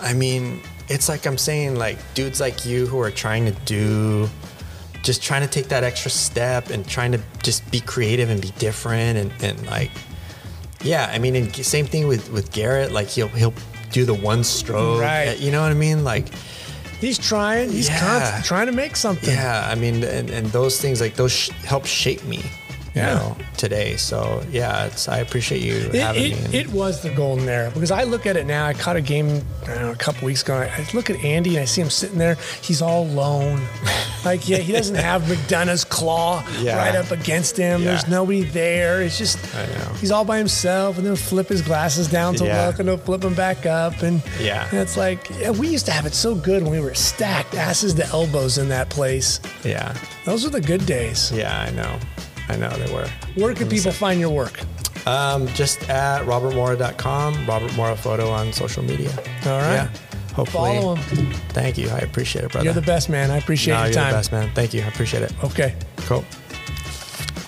I 0.00 0.12
mean, 0.14 0.62
it's 0.88 1.08
like 1.08 1.26
I'm 1.26 1.38
saying, 1.38 1.76
like 1.76 1.98
dudes 2.14 2.40
like 2.40 2.64
you 2.64 2.86
who 2.86 3.00
are 3.00 3.10
trying 3.10 3.44
to 3.46 3.52
do, 3.64 4.28
just 5.02 5.22
trying 5.22 5.42
to 5.42 5.48
take 5.48 5.68
that 5.68 5.84
extra 5.84 6.10
step 6.10 6.70
and 6.70 6.86
trying 6.88 7.12
to 7.12 7.20
just 7.42 7.68
be 7.70 7.80
creative 7.80 8.30
and 8.30 8.40
be 8.40 8.50
different 8.58 9.18
and, 9.18 9.32
and 9.42 9.66
like, 9.66 9.90
yeah. 10.82 11.10
I 11.12 11.18
mean, 11.18 11.36
and 11.36 11.54
same 11.54 11.86
thing 11.86 12.06
with 12.08 12.30
with 12.32 12.52
Garrett. 12.52 12.92
Like 12.92 13.08
he'll 13.08 13.28
he'll 13.28 13.54
do 13.92 14.04
the 14.04 14.14
one 14.14 14.44
stroke. 14.44 15.00
Right. 15.00 15.28
Uh, 15.28 15.32
you 15.32 15.50
know 15.52 15.62
what 15.62 15.70
I 15.70 15.74
mean? 15.74 16.04
Like, 16.04 16.28
He's 17.00 17.16
trying. 17.16 17.70
He's 17.70 17.88
Yeah. 17.88 18.42
trying 18.44 18.66
to 18.66 18.72
make 18.72 18.96
something. 18.96 19.30
yeah. 19.32 19.68
I 19.70 19.76
mean, 19.76 20.02
and, 20.02 20.30
and 20.30 20.46
those 20.48 20.80
things 20.80 21.00
like 21.00 21.14
those 21.14 21.30
sh- 21.32 21.50
help 21.64 21.86
shape 21.86 22.24
me. 22.24 22.42
You 22.98 23.04
Yeah. 23.04 23.14
know, 23.14 23.36
today. 23.56 23.96
So 23.96 24.42
yeah, 24.50 24.86
it's 24.86 25.08
I 25.08 25.18
appreciate 25.18 25.62
you 25.62 25.74
It, 25.92 25.94
having 25.94 26.22
me. 26.22 26.32
it, 26.32 26.44
and- 26.44 26.54
it 26.54 26.68
was 26.70 27.00
the 27.02 27.10
golden 27.10 27.48
era 27.48 27.70
because 27.72 27.90
I 27.90 28.02
look 28.04 28.26
at 28.26 28.36
it 28.36 28.46
now. 28.46 28.66
I 28.66 28.74
caught 28.74 28.96
a 28.96 29.00
game 29.00 29.42
I 29.62 29.66
don't 29.74 29.82
know, 29.82 29.90
a 29.92 29.96
couple 29.96 30.26
weeks 30.26 30.42
ago. 30.42 30.56
I 30.56 30.86
look 30.94 31.10
at 31.10 31.22
Andy 31.24 31.50
and 31.56 31.60
I 31.60 31.64
see 31.66 31.80
him 31.80 31.90
sitting 31.90 32.18
there. 32.18 32.36
He's 32.62 32.82
all 32.82 33.04
alone. 33.04 33.62
Like, 34.24 34.48
yeah, 34.48 34.58
he 34.58 34.72
doesn't 34.72 34.96
have 34.96 35.22
McDonough's 35.28 35.84
claw 35.84 36.42
Yeah. 36.60 36.76
right 36.76 36.96
up 36.96 37.12
against 37.12 37.56
him. 37.56 37.84
There's 37.84 38.08
nobody 38.08 38.42
there. 38.42 39.00
It's 39.00 39.16
just, 39.16 39.38
I 39.54 39.64
know. 39.66 39.92
he's 40.00 40.10
all 40.10 40.24
by 40.24 40.38
himself 40.38 40.98
and 40.98 41.06
he'll 41.06 41.14
flip 41.14 41.48
his 41.48 41.62
glasses 41.62 42.08
down 42.08 42.34
to 42.34 42.44
Yeah. 42.44 42.66
look 42.66 42.80
and 42.80 42.88
he'll 42.88 42.98
flip 42.98 43.20
them 43.20 43.34
back 43.34 43.64
up. 43.64 44.02
And, 44.02 44.20
Yeah. 44.40 44.66
and 44.72 44.80
it's 44.80 44.96
like, 44.96 45.30
yeah, 45.40 45.50
we 45.50 45.68
used 45.68 45.86
to 45.86 45.92
have 45.92 46.04
it 46.04 46.14
so 46.16 46.34
good 46.34 46.64
when 46.64 46.72
we 46.72 46.80
were 46.80 46.94
stacked 46.94 47.54
asses 47.54 47.94
to 47.94 48.06
elbows 48.08 48.58
in 48.58 48.68
that 48.70 48.88
place. 48.90 49.38
yeah, 49.62 49.94
Those 50.24 50.44
are 50.44 50.50
the 50.50 50.60
good 50.60 50.84
days. 50.84 51.30
yeah. 51.32 51.66
I 51.68 51.70
know, 51.70 51.98
I 52.48 52.56
know 52.56 52.70
they 52.70 52.92
were. 52.92 53.08
Where 53.34 53.54
can 53.54 53.68
people 53.68 53.92
find 53.92 54.18
your 54.20 54.30
work? 54.30 54.60
Um, 55.06 55.46
just 55.48 55.88
at 55.88 56.24
robertmora.com, 56.26 57.46
Robert 57.46 57.74
Mora 57.76 57.96
Photo 57.96 58.30
on 58.30 58.52
social 58.52 58.82
media. 58.82 59.10
All 59.46 59.58
right. 59.60 59.74
Yeah. 59.74 59.90
Hopefully. 60.34 60.76
Follow 60.78 60.94
him. 60.96 61.32
Thank 61.50 61.78
you. 61.78 61.88
I 61.88 61.98
appreciate 61.98 62.44
it, 62.44 62.52
brother. 62.52 62.64
You're 62.64 62.74
the 62.74 62.82
best, 62.82 63.08
man. 63.08 63.30
I 63.30 63.38
appreciate 63.38 63.74
No, 63.74 63.78
your 63.80 63.86
you're 63.88 63.94
time. 63.94 64.10
the 64.12 64.16
best, 64.18 64.32
man. 64.32 64.50
Thank 64.54 64.72
you. 64.74 64.82
I 64.82 64.86
appreciate 64.86 65.22
it. 65.24 65.32
Okay. 65.44 65.74
Cool. 65.98 66.24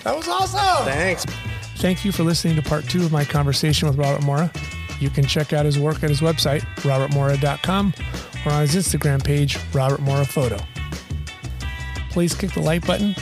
That 0.03 0.15
was 0.15 0.27
awesome. 0.27 0.85
Thanks. 0.85 1.25
Thank 1.77 2.03
you 2.03 2.11
for 2.11 2.23
listening 2.23 2.55
to 2.55 2.61
part 2.61 2.87
two 2.89 3.03
of 3.05 3.11
my 3.11 3.23
conversation 3.23 3.87
with 3.87 3.97
Robert 3.97 4.23
Mora. 4.23 4.51
You 4.99 5.09
can 5.09 5.25
check 5.25 5.53
out 5.53 5.65
his 5.65 5.79
work 5.79 6.03
at 6.03 6.09
his 6.09 6.21
website, 6.21 6.61
robertmora.com, 6.81 7.93
or 8.45 8.51
on 8.51 8.61
his 8.67 8.75
Instagram 8.75 9.23
page, 9.23 9.57
Robert 9.73 9.99
Mora 10.01 10.25
Photo. 10.25 10.57
Please 12.09 12.33
click 12.35 12.51
the 12.51 12.59
like 12.61 12.85
button. 12.85 13.15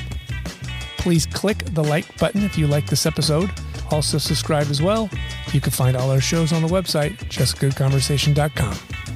Click 1.40 1.64
the 1.74 1.82
like 1.82 2.18
button 2.18 2.44
if 2.44 2.58
you 2.58 2.68
like 2.68 2.86
this 2.86 3.06
episode. 3.06 3.50
Also, 3.92 4.18
subscribe 4.18 4.68
as 4.70 4.82
well. 4.82 5.10
You 5.54 5.62
can 5.62 5.72
find 5.72 5.96
all 5.96 6.12
our 6.12 6.20
shows 6.20 6.52
on 6.52 6.62
the 6.62 6.68
website, 6.68 7.16
justgoodconversation.com. 7.30 9.09